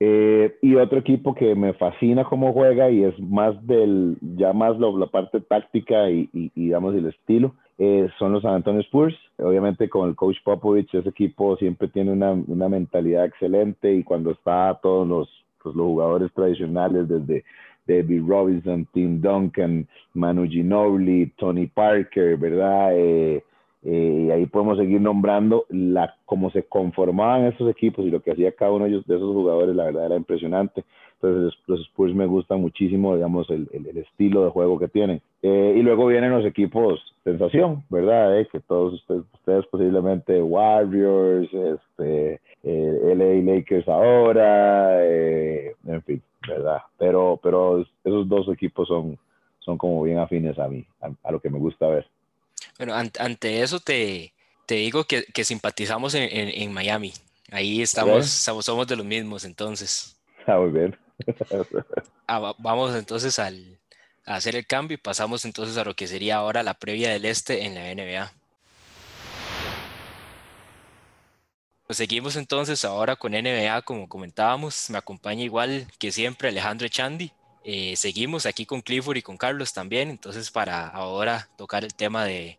Eh, 0.00 0.56
y 0.62 0.76
otro 0.76 0.98
equipo 0.98 1.34
que 1.34 1.56
me 1.56 1.72
fascina 1.72 2.24
cómo 2.24 2.52
juega 2.52 2.88
y 2.88 3.02
es 3.02 3.18
más 3.18 3.54
del, 3.66 4.16
ya 4.20 4.52
más 4.52 4.78
lo, 4.78 4.96
la 4.96 5.06
parte 5.08 5.40
táctica 5.40 6.08
y, 6.08 6.28
y, 6.32 6.52
y, 6.54 6.64
digamos 6.66 6.94
el 6.94 7.06
estilo, 7.06 7.54
eh, 7.78 8.08
son 8.18 8.32
los 8.32 8.42
San 8.42 8.54
Antonio 8.54 8.80
Spurs. 8.80 9.16
Obviamente 9.38 9.88
con 9.88 10.08
el 10.08 10.16
coach 10.16 10.36
Popovich 10.42 10.92
ese 10.94 11.08
equipo 11.08 11.56
siempre 11.56 11.88
tiene 11.88 12.12
una, 12.12 12.32
una 12.32 12.68
mentalidad 12.68 13.24
excelente 13.24 13.94
y 13.94 14.02
cuando 14.02 14.32
está 14.32 14.78
todos 14.82 15.06
los, 15.06 15.28
pues, 15.62 15.76
los 15.76 15.86
jugadores 15.86 16.32
tradicionales 16.32 17.08
desde 17.08 17.44
David 17.86 18.22
Robinson, 18.26 18.86
Tim 18.92 19.20
Duncan, 19.20 19.86
Manu 20.14 20.46
Ginobili, 20.46 21.32
Tony 21.36 21.68
Parker, 21.68 22.36
¿verdad? 22.36 22.90
Eh, 22.94 23.42
eh, 23.84 24.30
ahí 24.34 24.46
podemos 24.46 24.76
seguir 24.76 25.00
nombrando 25.00 25.64
la, 25.68 26.14
cómo 26.26 26.50
se 26.50 26.64
conformaban 26.64 27.46
esos 27.46 27.70
equipos 27.70 28.04
y 28.04 28.10
lo 28.10 28.20
que 28.20 28.32
hacía 28.32 28.52
cada 28.52 28.72
uno 28.72 28.86
de 28.86 28.98
esos 28.98 29.32
jugadores, 29.32 29.74
la 29.74 29.84
verdad 29.84 30.06
era 30.06 30.16
impresionante. 30.16 30.84
Entonces 31.20 31.58
los 31.66 31.80
Spurs 31.80 32.14
me 32.14 32.26
gustan 32.26 32.60
muchísimo, 32.60 33.14
digamos, 33.16 33.50
el, 33.50 33.68
el, 33.72 33.86
el 33.88 33.98
estilo 33.98 34.44
de 34.44 34.50
juego 34.50 34.78
que 34.78 34.88
tienen. 34.88 35.20
Eh, 35.42 35.74
y 35.76 35.82
luego 35.82 36.06
vienen 36.06 36.30
los 36.30 36.44
equipos 36.44 37.00
sensación, 37.24 37.84
¿verdad? 37.88 38.38
Eh, 38.40 38.48
que 38.50 38.60
todos 38.60 38.94
ustedes, 38.94 39.22
ustedes 39.34 39.66
posiblemente 39.66 40.40
Warriors, 40.40 41.48
este, 41.52 42.40
eh, 42.62 43.14
LA 43.14 43.52
Lakers 43.52 43.88
ahora, 43.88 45.04
eh, 45.04 45.74
en 45.86 46.02
fin, 46.02 46.22
¿verdad? 46.46 46.78
Pero, 46.98 47.38
pero 47.42 47.84
esos 48.04 48.28
dos 48.28 48.48
equipos 48.48 48.88
son, 48.88 49.18
son 49.60 49.76
como 49.78 50.02
bien 50.02 50.18
afines 50.18 50.58
a 50.58 50.68
mí, 50.68 50.86
a, 51.00 51.10
a 51.22 51.32
lo 51.32 51.40
que 51.40 51.50
me 51.50 51.58
gusta 51.58 51.86
ver. 51.88 52.06
Bueno, 52.78 52.94
ante 52.94 53.62
eso 53.62 53.80
te, 53.80 54.32
te 54.66 54.76
digo 54.76 55.04
que, 55.04 55.24
que 55.34 55.44
simpatizamos 55.44 56.14
en, 56.14 56.24
en, 56.24 56.62
en, 56.62 56.72
Miami. 56.72 57.12
Ahí 57.50 57.82
estamos, 57.82 58.28
somos, 58.28 58.64
somos 58.64 58.86
de 58.86 58.96
los 58.96 59.06
mismos, 59.06 59.44
entonces. 59.44 60.16
Ah, 60.46 60.58
muy 60.58 60.70
bien. 60.70 60.96
Ah, 62.26 62.54
vamos 62.58 62.94
entonces 62.94 63.38
a 63.38 63.50
hacer 64.24 64.56
el 64.56 64.66
cambio 64.66 64.94
y 64.96 64.98
pasamos 64.98 65.44
entonces 65.44 65.76
a 65.76 65.84
lo 65.84 65.94
que 65.94 66.06
sería 66.06 66.36
ahora 66.36 66.62
la 66.62 66.74
previa 66.74 67.10
del 67.10 67.24
este 67.24 67.64
en 67.64 67.74
la 67.74 67.94
NBA. 67.94 68.32
Pues 71.88 71.96
seguimos 71.96 72.36
entonces 72.36 72.84
ahora 72.84 73.16
con 73.16 73.32
NBA, 73.32 73.80
como 73.80 74.08
comentábamos. 74.10 74.90
Me 74.90 74.98
acompaña 74.98 75.42
igual 75.42 75.86
que 75.98 76.12
siempre 76.12 76.50
Alejandro 76.50 76.86
Echandi. 76.86 77.32
Eh, 77.64 77.96
seguimos 77.96 78.44
aquí 78.44 78.66
con 78.66 78.82
Clifford 78.82 79.16
y 79.16 79.22
con 79.22 79.38
Carlos 79.38 79.72
también. 79.72 80.10
Entonces, 80.10 80.50
para 80.50 80.86
ahora 80.88 81.48
tocar 81.56 81.84
el 81.84 81.94
tema 81.94 82.26
de, 82.26 82.58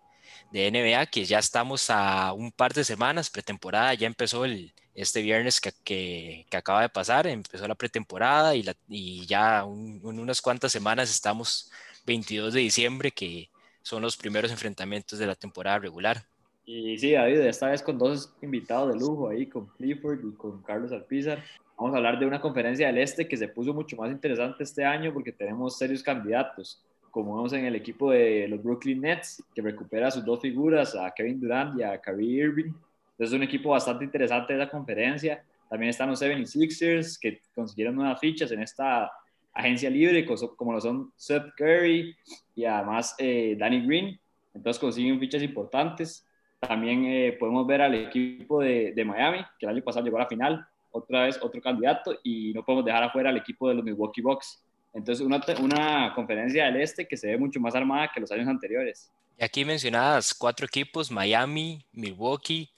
de 0.52 0.72
NBA, 0.72 1.06
que 1.08 1.26
ya 1.26 1.38
estamos 1.38 1.92
a 1.92 2.34
un 2.34 2.52
par 2.52 2.74
de 2.74 2.84
semanas, 2.84 3.30
pretemporada, 3.30 3.94
ya 3.94 4.08
empezó 4.08 4.46
el, 4.46 4.74
este 5.02 5.22
viernes 5.22 5.62
que, 5.62 5.72
que, 5.84 6.46
que 6.50 6.58
acaba 6.58 6.82
de 6.82 6.90
pasar, 6.90 7.26
empezó 7.28 7.68
la 7.68 7.76
pretemporada 7.76 8.56
y, 8.56 8.64
la, 8.64 8.76
y 8.90 9.26
ya 9.26 9.64
un, 9.64 10.02
en 10.04 10.20
unas 10.20 10.42
cuantas 10.42 10.72
semanas 10.72 11.10
estamos 11.10 11.72
22 12.06 12.54
de 12.54 12.60
diciembre, 12.60 13.12
que 13.12 13.50
son 13.82 14.02
los 14.02 14.18
primeros 14.18 14.52
enfrentamientos 14.52 15.18
de 15.18 15.28
la 15.28 15.36
temporada 15.36 15.80
regular. 15.80 16.26
Y 16.66 16.98
sí, 16.98 17.14
David, 17.14 17.40
esta 17.40 17.70
vez 17.70 17.82
con 17.82 17.98
dos 17.98 18.34
invitados 18.42 18.94
de 18.94 19.00
lujo 19.00 19.30
ahí, 19.30 19.48
con 19.48 19.68
Clifford 19.68 20.20
y 20.24 20.36
con 20.36 20.62
Carlos 20.62 20.92
Alpizar. 20.92 21.44
Vamos 21.78 21.94
a 21.94 21.98
hablar 21.98 22.20
de 22.20 22.26
una 22.26 22.42
conferencia 22.42 22.88
del 22.88 22.98
Este 22.98 23.28
que 23.28 23.38
se 23.38 23.48
puso 23.48 23.74
mucho 23.74 23.96
más 23.96 24.12
interesante 24.12 24.64
este 24.64 24.84
año 24.84 25.14
porque 25.14 25.32
tenemos 25.32 25.78
serios 25.78 26.04
candidatos, 26.04 26.84
como 27.10 27.38
vemos 27.38 27.54
en 27.54 27.66
el 27.66 27.76
equipo 27.76 28.12
de 28.12 28.48
los 28.50 28.62
Brooklyn 28.62 29.02
Nets, 29.02 29.42
que 29.56 29.62
recupera 29.62 30.12
sus 30.12 30.26
dos 30.26 30.42
figuras, 30.42 30.94
a 30.94 31.10
Kevin 31.12 31.40
Durant 31.40 31.80
y 31.80 31.84
a 31.84 32.00
Kyrie 32.00 32.44
Irving. 32.44 32.74
Entonces 33.20 33.34
es 33.34 33.38
un 33.38 33.44
equipo 33.44 33.72
bastante 33.72 34.06
interesante 34.06 34.54
de 34.54 34.60
la 34.60 34.70
conferencia. 34.70 35.44
También 35.70 35.90
están 35.90 36.08
los 36.08 36.22
76ers, 36.22 37.20
que 37.20 37.42
consiguieron 37.54 37.94
nuevas 37.94 38.18
fichas 38.18 38.50
en 38.54 38.62
esta 38.62 39.12
agencia 39.54 39.90
libre, 39.90 40.26
como 40.56 40.72
lo 40.72 40.80
son 40.80 41.12
Seth 41.18 41.54
Curry 41.58 42.16
y 42.56 42.64
además 42.64 43.16
eh, 43.18 43.58
Danny 43.60 43.86
Green. 43.86 44.18
Entonces 44.54 44.80
consiguen 44.80 45.20
fichas 45.20 45.44
importantes. 45.44 46.26
También 46.62 47.04
eh, 47.08 47.36
podemos 47.38 47.68
ver 47.68 47.82
al 47.82 47.94
equipo 47.94 48.62
de, 48.62 48.94
de, 48.96 49.04
Miami, 49.04 49.40
que 49.60 49.66
el 49.66 49.74
año 49.74 49.84
pasado 49.84 50.06
llegó 50.06 50.16
a 50.16 50.22
la 50.22 50.30
final, 50.30 50.66
otra 50.90 51.26
vez 51.26 51.38
otro 51.42 51.60
candidato, 51.62 52.18
y 52.24 52.54
no 52.54 52.64
podemos 52.64 52.86
dejar 52.86 53.04
afuera 53.04 53.32
al 53.32 53.38
equipo 53.38 53.68
de 53.68 53.76
los 53.76 53.84
Milwaukee 53.84 54.22
Bucks. 54.22 54.64
Entonces, 54.94 55.26
una, 55.26 55.44
una 55.62 56.14
conferencia 56.16 56.68
del 56.68 56.78
este 56.78 57.06
que 57.06 57.18
se 57.18 57.28
ve 57.28 57.38
mucho 57.38 57.60
más 57.60 57.76
armada 57.76 58.10
que 58.14 58.22
los 58.22 58.32
años 58.32 58.48
anteriores. 58.48 59.12
Y 59.38 59.44
aquí 59.44 59.66
mencionadas 59.66 60.34
cuatro 60.34 60.66
equipos, 60.66 61.12
Miami, 61.12 61.86
Milwaukee, 61.92 62.70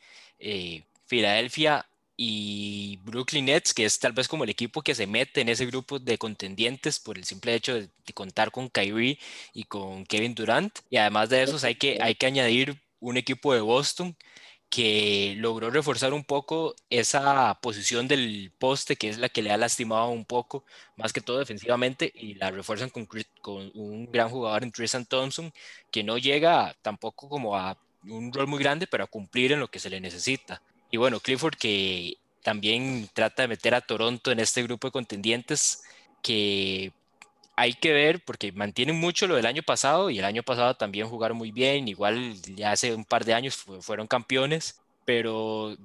Filadelfia 1.05 1.85
y 2.23 2.97
Brooklyn 3.03 3.45
Nets, 3.45 3.73
que 3.73 3.83
es 3.85 3.97
tal 3.99 4.13
vez 4.13 4.27
como 4.27 4.43
el 4.43 4.51
equipo 4.51 4.83
que 4.83 4.93
se 4.93 5.07
mete 5.07 5.41
en 5.41 5.49
ese 5.49 5.65
grupo 5.65 5.97
de 5.97 6.17
contendientes 6.19 6.99
por 6.99 7.17
el 7.17 7.23
simple 7.23 7.55
hecho 7.55 7.73
de, 7.73 7.89
contar 8.13 8.51
con 8.51 8.69
Kyrie 8.69 9.17
y 9.53 9.63
con 9.63 10.05
Kevin 10.05 10.35
Durant. 10.35 10.79
Y 10.89 10.97
además 10.97 11.29
de 11.29 11.43
eso 11.43 11.57
hay 11.65 11.75
que, 11.75 11.97
hay 12.01 12.15
que 12.15 12.27
añadir 12.27 12.79
un 12.99 13.17
equipo 13.17 13.53
de 13.53 13.61
Boston 13.61 14.15
que 14.69 15.35
logró 15.37 15.69
reforzar 15.69 16.13
un 16.13 16.23
poco 16.23 16.75
esa 16.89 17.59
posición 17.61 18.07
del 18.07 18.53
poste, 18.57 18.95
que 18.95 19.09
es 19.09 19.17
la 19.17 19.27
que 19.29 19.41
le 19.41 19.51
ha 19.51 19.57
lastimado 19.57 20.09
un 20.09 20.23
poco, 20.25 20.63
más 20.95 21.11
que 21.11 21.21
todo 21.21 21.39
defensivamente, 21.39 22.11
y 22.15 22.35
la 22.35 22.51
refuerzan 22.51 22.89
con, 22.89 23.07
con 23.41 23.71
un 23.73 24.11
gran 24.11 24.29
jugador 24.29 24.63
en 24.63 24.71
Tristan 24.71 25.05
Thompson, 25.05 25.51
que 25.91 26.03
no 26.03 26.17
llega 26.17 26.75
tampoco 26.81 27.27
como 27.29 27.57
a 27.57 27.77
un 28.04 28.32
rol 28.34 28.47
muy 28.47 28.60
grande, 28.60 28.88
pero 28.88 29.04
a 29.04 29.08
cumplir 29.08 29.52
en 29.52 29.60
lo 29.60 29.70
que 29.70 29.80
se 29.80 29.89
le 29.89 30.02
necesita. 30.02 30.62
Y 30.89 30.97
bueno, 30.97 31.20
Clifford 31.20 31.56
que 31.56 32.18
también 32.43 33.10
trata 33.14 33.43
de 33.43 33.47
meter 33.47 33.76
a 33.76 33.82
Toronto 33.82 34.32
en 34.32 34.39
este 34.39 34.64
grupo 34.64 34.88
de 34.88 34.91
contendientes 34.91 35.84
que 36.22 36.91
hay 37.56 37.74
que 37.74 37.93
ver 37.93 38.24
porque 38.24 38.52
mantienen 38.52 38.99
mucho 38.99 39.28
lo 39.28 39.36
del 39.36 39.45
año 39.45 39.64
pasado 39.64 40.10
y 40.10 40.20
el 40.20 40.26
año 40.26 40.43
pasado 40.43 40.76
también 40.76 41.08
jugaron 41.08 41.38
muy 41.38 41.52
bien, 41.52 41.88
igual 41.88 42.34
ya 42.56 42.72
hace 42.72 42.93
un 42.95 43.06
par 43.06 43.26
de 43.26 43.34
años 43.34 43.56
fueron 43.56 44.08
campeones, 44.08 44.82
pero 45.06 45.76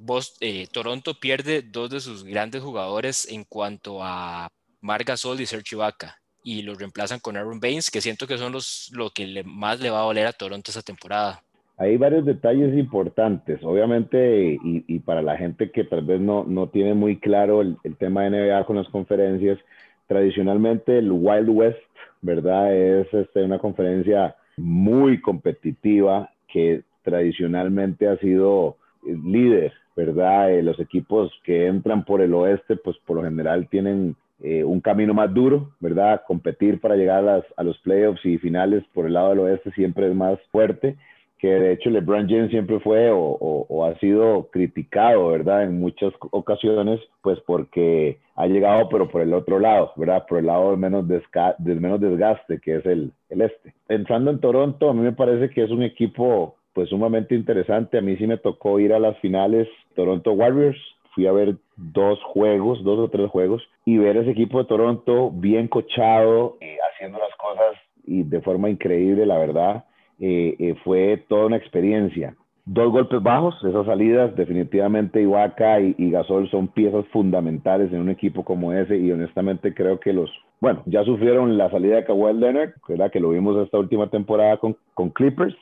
eh, 0.41 0.67
Toronto 0.73 1.19
pierde 1.19 1.63
dos 1.63 1.91
de 1.91 2.01
sus 2.01 2.25
grandes 2.25 2.63
jugadores 2.63 3.29
en 3.29 3.45
cuanto 3.45 4.03
a 4.03 4.49
Marc 4.81 5.07
Gasol 5.07 5.41
y 5.41 5.47
Sergio 5.47 5.79
Ibaka 5.79 6.19
y 6.43 6.63
los 6.63 6.79
reemplazan 6.79 7.19
con 7.19 7.37
Aaron 7.37 7.59
Baines, 7.59 7.91
que 7.91 8.01
siento 8.01 8.27
que 8.27 8.39
son 8.39 8.53
los 8.53 8.89
lo 8.93 9.11
que 9.11 9.43
más 9.45 9.81
le 9.81 9.91
va 9.91 9.99
a 9.99 10.05
doler 10.05 10.29
a 10.29 10.33
Toronto 10.33 10.71
esa 10.71 10.83
temporada. 10.83 11.43
Hay 11.79 11.99
varios 11.99 12.25
detalles 12.25 12.77
importantes, 12.77 13.63
obviamente, 13.63 14.59
y, 14.63 14.99
para 15.01 15.21
la 15.21 15.37
gente 15.37 15.71
que 15.71 15.85
tal 15.85 16.07
vez 16.07 16.21
no, 16.21 16.45
no 16.45 16.69
tiene 16.69 16.95
muy 16.95 17.19
claro 17.19 17.61
el, 17.61 17.77
tema 17.99 18.25
de 18.25 18.31
NBA 18.31 18.65
con 18.65 18.77
las 18.77 18.89
conferencias, 18.89 19.59
tradicionalmente 20.07 20.99
el 20.99 21.13
Wild 21.13 21.51
West, 21.51 21.79
¿verdad? 22.23 22.75
Es 22.75 23.13
este, 23.13 23.43
una 23.43 23.59
conferencia 23.59 24.37
muy 24.57 25.21
competitiva 25.21 26.31
que 26.49 26.83
tradicionalmente 27.03 28.09
ha 28.09 28.17
sido 28.19 28.79
líder, 29.05 29.75
¿verdad? 29.95 30.53
Eh, 30.53 30.63
los 30.63 30.81
equipos 30.81 31.31
que 31.45 31.67
entran 31.67 32.07
por 32.07 32.23
el 32.23 32.33
oeste, 32.33 32.77
pues 32.77 32.97
por 33.05 33.19
lo 33.19 33.23
general 33.23 33.69
tienen 33.69 34.17
eh, 34.41 34.65
un 34.65 34.81
camino 34.81 35.13
más 35.13 35.33
duro, 35.33 35.73
¿verdad? 35.81 36.23
Competir 36.27 36.81
para 36.81 36.97
llegar 36.97 37.19
a, 37.19 37.37
las, 37.37 37.45
a 37.59 37.63
los 37.63 37.79
playoffs 37.81 38.25
y 38.25 38.39
finales 38.39 38.83
por 38.95 39.05
el 39.05 39.13
lado 39.13 39.31
del 39.31 39.41
oeste 39.41 39.71
siempre 39.73 40.09
es 40.09 40.15
más 40.15 40.39
fuerte 40.51 40.97
que 41.39 41.49
de 41.49 41.73
hecho 41.73 41.91
LeBron 41.91 42.29
James 42.29 42.51
siempre 42.51 42.81
fue 42.81 43.11
o, 43.13 43.85
ha 43.85 43.99
sido 43.99 44.49
criticado, 44.51 45.29
¿verdad? 45.29 45.65
En 45.65 45.79
muchas 45.79 46.13
ocasiones, 46.31 47.01
pues 47.23 47.39
porque 47.47 48.19
ha 48.35 48.47
llegado, 48.47 48.89
pero 48.89 49.09
por 49.09 49.21
el 49.21 49.35
otro 49.35 49.59
lado, 49.59 49.93
¿verdad? 49.97 50.27
Por 50.27 50.39
el 50.39 50.47
lado 50.47 50.71
de 50.71 50.77
menos, 50.77 51.07
de 51.07 51.75
menos 51.75 52.01
desgaste, 52.01 52.59
que 52.61 52.77
es 52.77 52.87
el, 52.87 53.13
el 53.29 53.43
este. 53.43 53.75
Entrando 53.89 54.31
en 54.31 54.41
Toronto, 54.41 54.89
a 54.89 54.95
mí 54.95 55.01
me 55.01 55.13
parece 55.13 55.51
que 55.51 55.63
es 55.63 55.71
un 55.71 55.83
equipo 55.83 56.57
pues 56.73 56.89
sumamente 56.89 57.35
interesante. 57.35 57.99
A 57.99 58.03
mí 58.03 58.17
sí 58.17 58.27
me 58.27 58.39
tocó 58.39 58.81
ir 58.81 58.93
a 58.93 58.99
las 58.99 59.19
finales 59.19 59.69
Toronto 59.95 60.33
Warriors. 60.33 60.79
Fui 61.15 61.27
a 61.27 61.33
ver 61.33 61.57
dos 61.77 62.23
juegos, 62.25 62.83
dos 62.85 62.99
o 62.99 63.09
tres 63.09 63.31
juegos, 63.31 63.63
y 63.87 63.97
ver 63.97 64.19
ese 64.19 64.33
equipo 64.33 64.59
de 64.59 64.67
Toronto 64.67 65.31
bien 65.31 65.69
cochado, 65.69 66.59
y 66.61 66.77
haciendo 66.93 67.19
las 67.19 67.35
cosas 67.37 67.77
y 68.05 68.23
de 68.23 68.41
forma 68.41 68.71
increíble, 68.71 69.27
la 69.27 69.39
verdad 69.39 69.85
eh, 70.21 70.57
eh, 70.59 70.75
fue 70.85 71.25
toda 71.29 71.47
una 71.47 71.57
experiencia. 71.57 72.35
Dos 72.65 72.91
golpes 72.91 73.23
bajos, 73.23 73.55
esas 73.65 73.87
salidas, 73.87 74.35
definitivamente 74.35 75.23
Iwaka 75.23 75.81
y, 75.81 76.11
Gasol 76.11 76.51
son 76.51 76.67
piezas 76.67 77.07
fundamentales 77.13 77.93
en 77.93 78.01
un 78.01 78.11
equipo 78.11 78.45
como 78.45 78.73
ese 78.73 78.97
y 78.97 79.13
honestamente 79.13 79.73
creo 79.73 80.01
que 80.01 80.13
los, 80.13 80.29
bueno, 80.61 80.83
ya 80.87 81.05
sufrieron 81.05 81.57
la 81.57 81.71
salida 81.71 81.97
de 81.97 82.05
Kawhi 82.05 82.35
Leonard, 82.35 82.73
que 83.13 83.21
lo 83.21 83.31
vimos 83.31 83.57
esta 83.63 83.79
última 83.79 84.11
temporada 84.11 84.59
con 84.59 85.11
Clippers, 85.11 85.55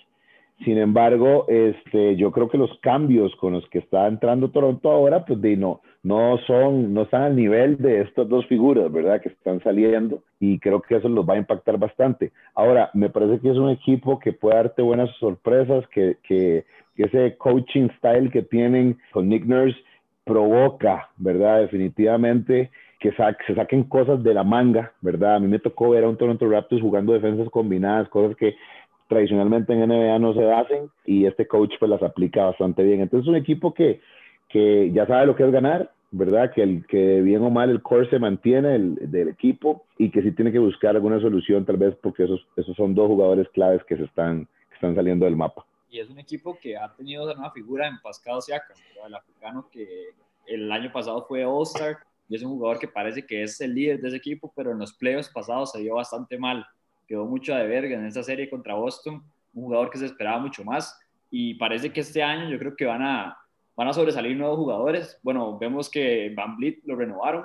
sin 0.63 0.79
embargo, 0.79 1.47
este, 1.49 2.17
yo 2.17 2.31
creo 2.31 2.49
que 2.49 2.59
los 2.59 2.71
cambios 2.81 3.35
con 3.37 3.55
los 3.55 3.69
que 3.71 3.79
está 3.79 4.07
entrando 4.07 4.51
Toronto 4.51 4.91
ahora, 4.91 5.25
pues 5.25 5.41
de, 5.41 5.57
no, 5.57 5.81
no 6.05 6.39
son, 6.47 6.95
no 6.95 7.03
están 7.03 7.23
al 7.23 7.37
nivel 7.37 7.77
de 7.79 8.03
estas 8.03 8.29
dos 8.29 8.47
figuras, 8.47 8.91
¿verdad? 8.93 9.21
Que 9.21 9.31
están 9.31 9.61
saliendo 9.63 10.23
y 10.39 10.59
creo 10.61 10.81
que 10.81 10.97
eso 10.97 11.09
los 11.09 11.29
va 11.29 11.35
a 11.35 11.39
impactar 11.39 11.77
bastante. 11.77 12.31
Ahora, 12.55 12.91
me 12.95 13.11
parece 13.11 13.41
que 13.41 13.51
es 13.51 13.57
un 13.57 13.71
equipo 13.71 14.21
que 14.21 14.33
puede 14.33 14.57
darte 14.57 14.83
buenas 14.83 15.11
sorpresas, 15.19 15.87
que, 15.89 16.19
que, 16.23 16.65
ese 16.97 17.37
coaching 17.37 17.89
style 17.99 18.31
que 18.31 18.43
tienen 18.43 18.97
con 19.11 19.29
Nick 19.29 19.45
Nurse 19.47 19.77
provoca, 20.25 21.11
¿verdad? 21.17 21.63
Definitivamente 21.63 22.71
que 23.01 23.13
se 23.47 23.55
saquen 23.55 23.85
cosas 23.85 24.23
de 24.23 24.33
la 24.33 24.45
manga, 24.45 24.93
¿verdad? 25.03 25.35
A 25.35 25.39
mí 25.41 25.49
me 25.49 25.59
tocó 25.59 25.91
ver 25.91 26.05
a 26.05 26.09
un 26.09 26.17
Toronto 26.17 26.49
Raptors 26.49 26.81
jugando 26.81 27.13
defensas 27.13 27.51
combinadas, 27.51 28.09
cosas 28.09 28.35
que 28.37 28.55
tradicionalmente 29.09 29.73
en 29.73 29.89
NBA 29.89 30.19
no 30.19 30.35
se 30.35 30.51
hacen 30.51 30.91
y 31.05 31.27
este 31.27 31.47
coach 31.47 31.75
pues 31.79 31.91
las 31.91 32.03
aplica 32.03 32.45
bastante 32.47 32.83
bien. 32.83 33.01
Entonces 33.01 33.27
es 33.27 33.29
un 33.29 33.37
equipo 33.37 33.75
que, 33.75 34.01
que 34.49 34.91
ya 34.93 35.07
sabe 35.07 35.27
lo 35.27 35.37
que 35.37 35.45
es 35.45 35.53
ganar, 35.53 35.91
¿verdad? 36.11 36.53
Que, 36.53 36.63
el, 36.63 36.87
que 36.87 37.21
bien 37.21 37.43
o 37.43 37.51
mal 37.51 37.71
el 37.71 37.83
core 37.83 38.09
se 38.09 38.19
mantiene 38.19 38.77
el, 38.77 39.11
del 39.11 39.29
equipo 39.29 39.85
y 39.99 40.11
que 40.11 40.23
sí 40.23 40.33
tiene 40.33 40.53
que 40.53 40.59
buscar 40.59 40.95
alguna 40.95 41.21
solución 41.21 41.65
tal 41.65 41.77
vez 41.77 41.95
porque 42.03 42.25
esos, 42.25 42.47
esos 42.57 42.77
son 42.77 42.95
dos 42.95 43.09
jugadores 43.09 43.49
claves 43.51 43.83
que 43.85 43.97
se 43.97 44.05
están, 44.05 44.49
están 44.73 44.95
saliendo 44.95 45.25
del 45.25 45.37
mapa. 45.37 45.65
Y 45.91 46.01
es 46.01 46.11
un 46.11 46.19
equipo 46.19 46.59
que 46.61 46.77
ha 46.77 46.93
tenido 46.95 47.33
una 47.33 47.51
figura 47.51 47.87
en 47.87 48.01
Pascal 48.01 48.43
Siakam, 48.43 48.77
el 49.07 49.15
africano 49.15 49.69
que 49.71 49.87
el 50.47 50.71
año 50.73 50.91
pasado 50.93 51.25
fue 51.27 51.45
All-Star 51.45 51.99
y 52.29 52.37
es 52.37 52.43
un 52.43 52.51
jugador 52.51 52.79
que 52.79 52.89
parece 52.89 53.25
que 53.25 53.43
es 53.43 53.61
el 53.61 53.75
líder 53.75 54.01
de 54.01 54.09
ese 54.09 54.17
equipo, 54.17 54.53
pero 54.57 54.73
en 54.73 54.79
los 54.79 54.93
playoffs 54.95 55.29
pasados 55.29 55.73
se 55.73 55.83
vio 55.83 55.95
bastante 55.95 56.39
mal 56.39 56.67
quedó 57.07 57.27
mucho 57.27 57.55
de 57.55 57.67
verga 57.67 57.97
en 57.97 58.07
esa 58.07 58.23
serie 58.23 58.51
contra 58.51 58.75
Boston, 58.75 59.23
un 59.55 59.65
jugador 59.65 59.91
que 59.91 59.99
se 59.99 60.07
esperaba 60.07 60.39
mucho 60.39 60.65
más 60.65 60.99
y 61.31 61.55
parece 61.55 61.93
que 61.93 62.01
este 62.01 62.23
año 62.23 62.49
yo 62.49 62.59
creo 62.59 62.77
que 62.77 62.85
van 62.85 63.03
a, 63.03 63.37
van 63.75 63.89
a 63.89 63.93
sobresalir 63.93 64.37
nuevos 64.37 64.57
jugadores. 64.57 65.19
Bueno, 65.23 65.59
vemos 65.59 65.91
que 65.91 66.33
Van 66.35 66.57
Vliet 66.57 66.81
lo 66.85 66.95
renovaron, 66.95 67.45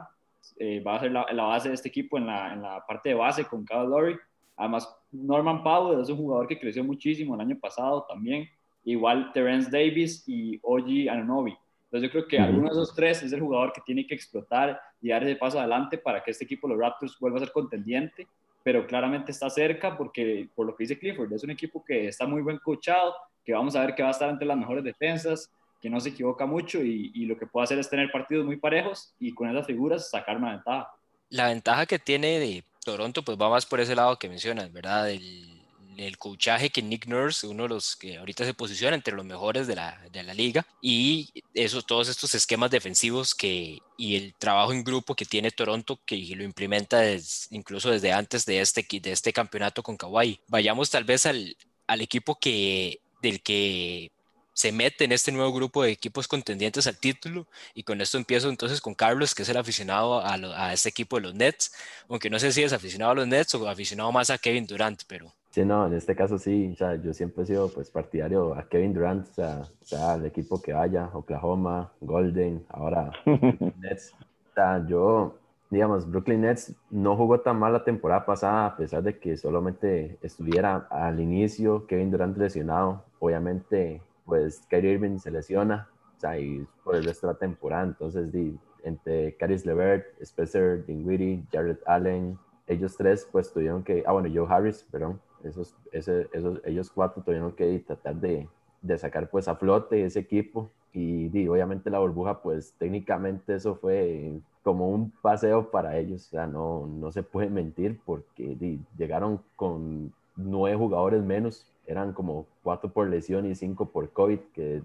eh, 0.57 0.79
va 0.81 0.95
a 0.95 0.99
ser 0.99 1.11
la, 1.11 1.25
base 1.43 1.69
de 1.69 1.75
este 1.75 1.89
equipo 1.89 2.17
en 2.17 2.27
la, 2.27 2.53
en 2.53 2.61
la 2.61 2.85
parte 2.85 3.09
de 3.09 3.15
base 3.15 3.45
con 3.45 3.65
Kyle 3.65 3.89
Lowry. 3.89 4.15
Además, 4.57 4.95
Norman 5.11 5.63
Powell 5.63 6.01
es 6.01 6.09
un 6.09 6.17
jugador 6.17 6.47
que 6.47 6.59
creció 6.59 6.83
muchísimo 6.83 7.33
el 7.33 7.41
año 7.41 7.57
pasado 7.59 8.05
también. 8.07 8.47
Igual 8.83 9.31
Terence 9.33 9.69
Davis 9.71 10.23
y 10.27 10.59
Oji 10.61 11.07
Anunobi. 11.07 11.57
Entonces 11.85 12.07
yo 12.07 12.11
creo 12.11 12.27
que 12.27 12.37
alguno 12.37 12.67
de 12.67 12.73
esos 12.73 12.93
tres 12.93 13.23
es 13.23 13.33
el 13.33 13.41
jugador 13.41 13.73
que 13.73 13.81
tiene 13.81 14.05
que 14.05 14.13
explotar 14.13 14.79
y 15.01 15.09
dar 15.09 15.23
ese 15.23 15.35
paso 15.35 15.57
adelante 15.57 15.97
para 15.97 16.21
que 16.21 16.29
este 16.29 16.43
equipo, 16.43 16.67
los 16.67 16.77
Raptors, 16.77 17.17
vuelva 17.19 17.37
a 17.37 17.39
ser 17.39 17.51
contendiente 17.51 18.27
pero 18.63 18.85
claramente 18.85 19.31
está 19.31 19.49
cerca 19.49 19.97
porque, 19.97 20.49
por 20.55 20.65
lo 20.67 20.75
que 20.75 20.83
dice 20.83 20.99
Clifford, 20.99 21.31
es 21.33 21.43
un 21.43 21.51
equipo 21.51 21.83
que 21.83 22.07
está 22.07 22.25
muy 22.25 22.41
buen 22.41 22.57
coachado, 22.57 23.15
que 23.43 23.53
vamos 23.53 23.75
a 23.75 23.81
ver 23.81 23.95
que 23.95 24.03
va 24.03 24.09
a 24.09 24.11
estar 24.11 24.29
entre 24.29 24.47
las 24.47 24.57
mejores 24.57 24.83
defensas, 24.83 25.51
que 25.81 25.89
no 25.89 25.99
se 25.99 26.09
equivoca 26.09 26.45
mucho 26.45 26.83
y, 26.83 27.11
y 27.13 27.25
lo 27.25 27.37
que 27.37 27.47
puede 27.47 27.63
hacer 27.63 27.79
es 27.79 27.89
tener 27.89 28.11
partidos 28.11 28.45
muy 28.45 28.57
parejos 28.57 29.13
y 29.19 29.33
con 29.33 29.49
esas 29.49 29.65
figuras 29.65 30.09
sacar 30.09 30.37
una 30.37 30.51
ventaja. 30.51 30.91
La 31.29 31.47
ventaja 31.47 31.85
que 31.85 31.99
tiene 31.99 32.39
de 32.39 32.63
Toronto, 32.83 33.23
pues 33.23 33.37
va 33.39 33.49
más 33.49 33.65
por 33.65 33.79
ese 33.79 33.95
lado 33.95 34.17
que 34.17 34.27
mencionas, 34.27 34.71
¿verdad? 34.71 35.09
El, 35.09 35.58
el 36.03 36.17
coachaje 36.17 36.69
que 36.69 36.81
Nick 36.81 37.07
Nurse, 37.07 37.47
uno 37.47 37.63
de 37.63 37.69
los 37.69 37.95
que 37.95 38.17
ahorita 38.17 38.45
se 38.45 38.53
posiciona 38.53 38.95
entre 38.95 39.15
los 39.15 39.25
mejores 39.25 39.67
de 39.67 39.75
la, 39.75 40.01
de 40.11 40.23
la 40.23 40.33
liga, 40.33 40.65
y 40.81 41.29
eso, 41.53 41.81
todos 41.81 42.07
estos 42.07 42.35
esquemas 42.35 42.71
defensivos 42.71 43.35
que, 43.35 43.79
y 43.97 44.15
el 44.15 44.33
trabajo 44.35 44.71
en 44.71 44.83
grupo 44.83 45.15
que 45.15 45.25
tiene 45.25 45.51
Toronto, 45.51 45.99
que 46.05 46.15
lo 46.35 46.43
implementa 46.43 47.03
incluso 47.51 47.89
desde 47.89 48.13
antes 48.13 48.45
de 48.45 48.61
este, 48.61 48.85
de 48.99 49.11
este 49.11 49.33
campeonato 49.33 49.83
con 49.83 49.97
Kawhi. 49.97 50.39
Vayamos 50.47 50.89
tal 50.89 51.03
vez 51.03 51.25
al, 51.25 51.55
al 51.87 52.01
equipo 52.01 52.39
que, 52.39 53.01
del 53.21 53.41
que 53.41 54.11
se 54.53 54.71
mete 54.73 55.05
en 55.05 55.13
este 55.13 55.31
nuevo 55.31 55.53
grupo 55.53 55.83
de 55.83 55.91
equipos 55.91 56.27
contendientes 56.27 56.85
al 56.85 56.97
título. 56.97 57.47
Y 57.73 57.83
con 57.83 58.01
esto 58.01 58.17
empiezo 58.17 58.49
entonces 58.49 58.81
con 58.81 58.93
Carlos, 58.93 59.33
que 59.33 59.43
es 59.43 59.49
el 59.49 59.55
aficionado 59.57 60.19
a, 60.19 60.33
a 60.33 60.73
este 60.73 60.89
equipo 60.89 61.15
de 61.15 61.21
los 61.21 61.33
Nets, 61.33 61.71
aunque 62.09 62.29
no 62.29 62.39
sé 62.39 62.51
si 62.51 62.63
es 62.63 62.73
aficionado 62.73 63.11
a 63.11 63.15
los 63.15 63.27
Nets 63.27 63.55
o 63.55 63.67
aficionado 63.69 64.11
más 64.11 64.29
a 64.29 64.37
Kevin 64.37 64.67
Durant, 64.67 65.03
pero... 65.07 65.33
Sí, 65.51 65.65
no, 65.65 65.87
en 65.87 65.93
este 65.93 66.15
caso 66.15 66.37
sí, 66.37 66.71
o 66.73 66.75
sea, 66.75 66.95
yo 66.95 67.11
siempre 67.13 67.43
he 67.43 67.47
sido 67.47 67.69
pues 67.73 67.89
partidario 67.89 68.53
a 68.53 68.69
Kevin 68.69 68.93
Durant, 68.93 69.27
o 69.27 69.33
sea, 69.33 69.61
o 69.81 69.85
sea 69.85 70.13
el 70.13 70.25
equipo 70.25 70.61
que 70.61 70.73
vaya, 70.73 71.09
Oklahoma, 71.11 71.91
Golden, 72.01 72.63
ahora 72.69 73.11
Nets. 73.79 74.13
O 74.51 74.53
sea, 74.53 74.85
yo, 74.85 75.37
digamos, 75.71 76.09
Brooklyn 76.09 76.41
Nets 76.41 76.75
no 76.91 77.15
jugó 77.17 77.39
tan 77.39 77.57
mal 77.57 77.73
la 77.73 77.83
temporada 77.83 78.25
pasada, 78.25 78.67
a 78.67 78.77
pesar 78.77 79.01
de 79.01 79.17
que 79.17 79.37
solamente 79.37 80.19
estuviera 80.21 80.87
al 80.91 81.19
inicio 81.19 81.87
Kevin 81.87 82.11
Durant 82.11 82.37
lesionado. 82.37 83.03
Obviamente, 83.17 84.03
pues 84.25 84.61
Kyrie 84.69 84.93
Irving 84.93 85.17
se 85.17 85.31
lesiona, 85.31 85.89
o 86.15 86.19
sea, 86.19 86.37
y 86.39 86.67
por 86.83 86.95
el 86.95 87.03
resto 87.05 87.25
de 87.25 87.33
la 87.33 87.39
temporada, 87.39 87.85
entonces, 87.85 88.31
di, 88.31 88.55
entre 88.83 89.35
Caris 89.35 89.65
LeVert, 89.65 90.05
Spencer 90.21 90.85
Dinwiddie, 90.85 91.43
Jared 91.51 91.77
Allen, 91.87 92.37
ellos 92.67 92.95
tres 92.95 93.27
pues 93.31 93.51
tuvieron 93.51 93.83
que, 93.83 94.03
ah 94.05 94.11
bueno, 94.11 94.29
Joe 94.31 94.47
Harris, 94.47 94.85
perdón, 94.91 95.19
esos, 95.43 95.75
ese, 95.91 96.27
esos, 96.33 96.61
ellos 96.65 96.89
cuatro 96.89 97.23
tuvieron 97.23 97.51
que 97.53 97.79
tratar 97.79 98.15
de, 98.15 98.47
de, 98.81 98.97
sacar 98.97 99.29
pues 99.29 99.47
a 99.47 99.55
flote 99.55 100.05
ese 100.05 100.19
equipo. 100.19 100.69
Y, 100.91 101.29
y, 101.37 101.47
obviamente 101.47 101.91
la 101.91 101.99
burbuja 101.99 102.41
pues 102.41 102.73
técnicamente 102.79 103.53
eso 103.53 103.75
fue 103.75 104.41
como 104.63 104.89
un 104.89 105.11
paseo 105.21 105.71
para 105.71 105.97
ellos, 105.97 106.27
o 106.27 106.29
sea, 106.29 106.47
no, 106.47 106.87
no 106.87 107.11
se 107.11 107.23
puede 107.23 107.49
mentir 107.49 107.99
porque 108.05 108.55
di, 108.55 108.79
llegaron 108.97 109.41
con 109.55 110.11
nueve 110.35 110.77
jugadores 110.77 111.23
menos, 111.23 111.71
eran 111.85 112.13
como 112.13 112.45
cuatro 112.63 112.91
por 112.91 113.07
lesión 113.07 113.45
y 113.45 113.55
cinco 113.55 113.89
por 113.89 114.11
COVID, 114.11 114.39
que 114.53 114.83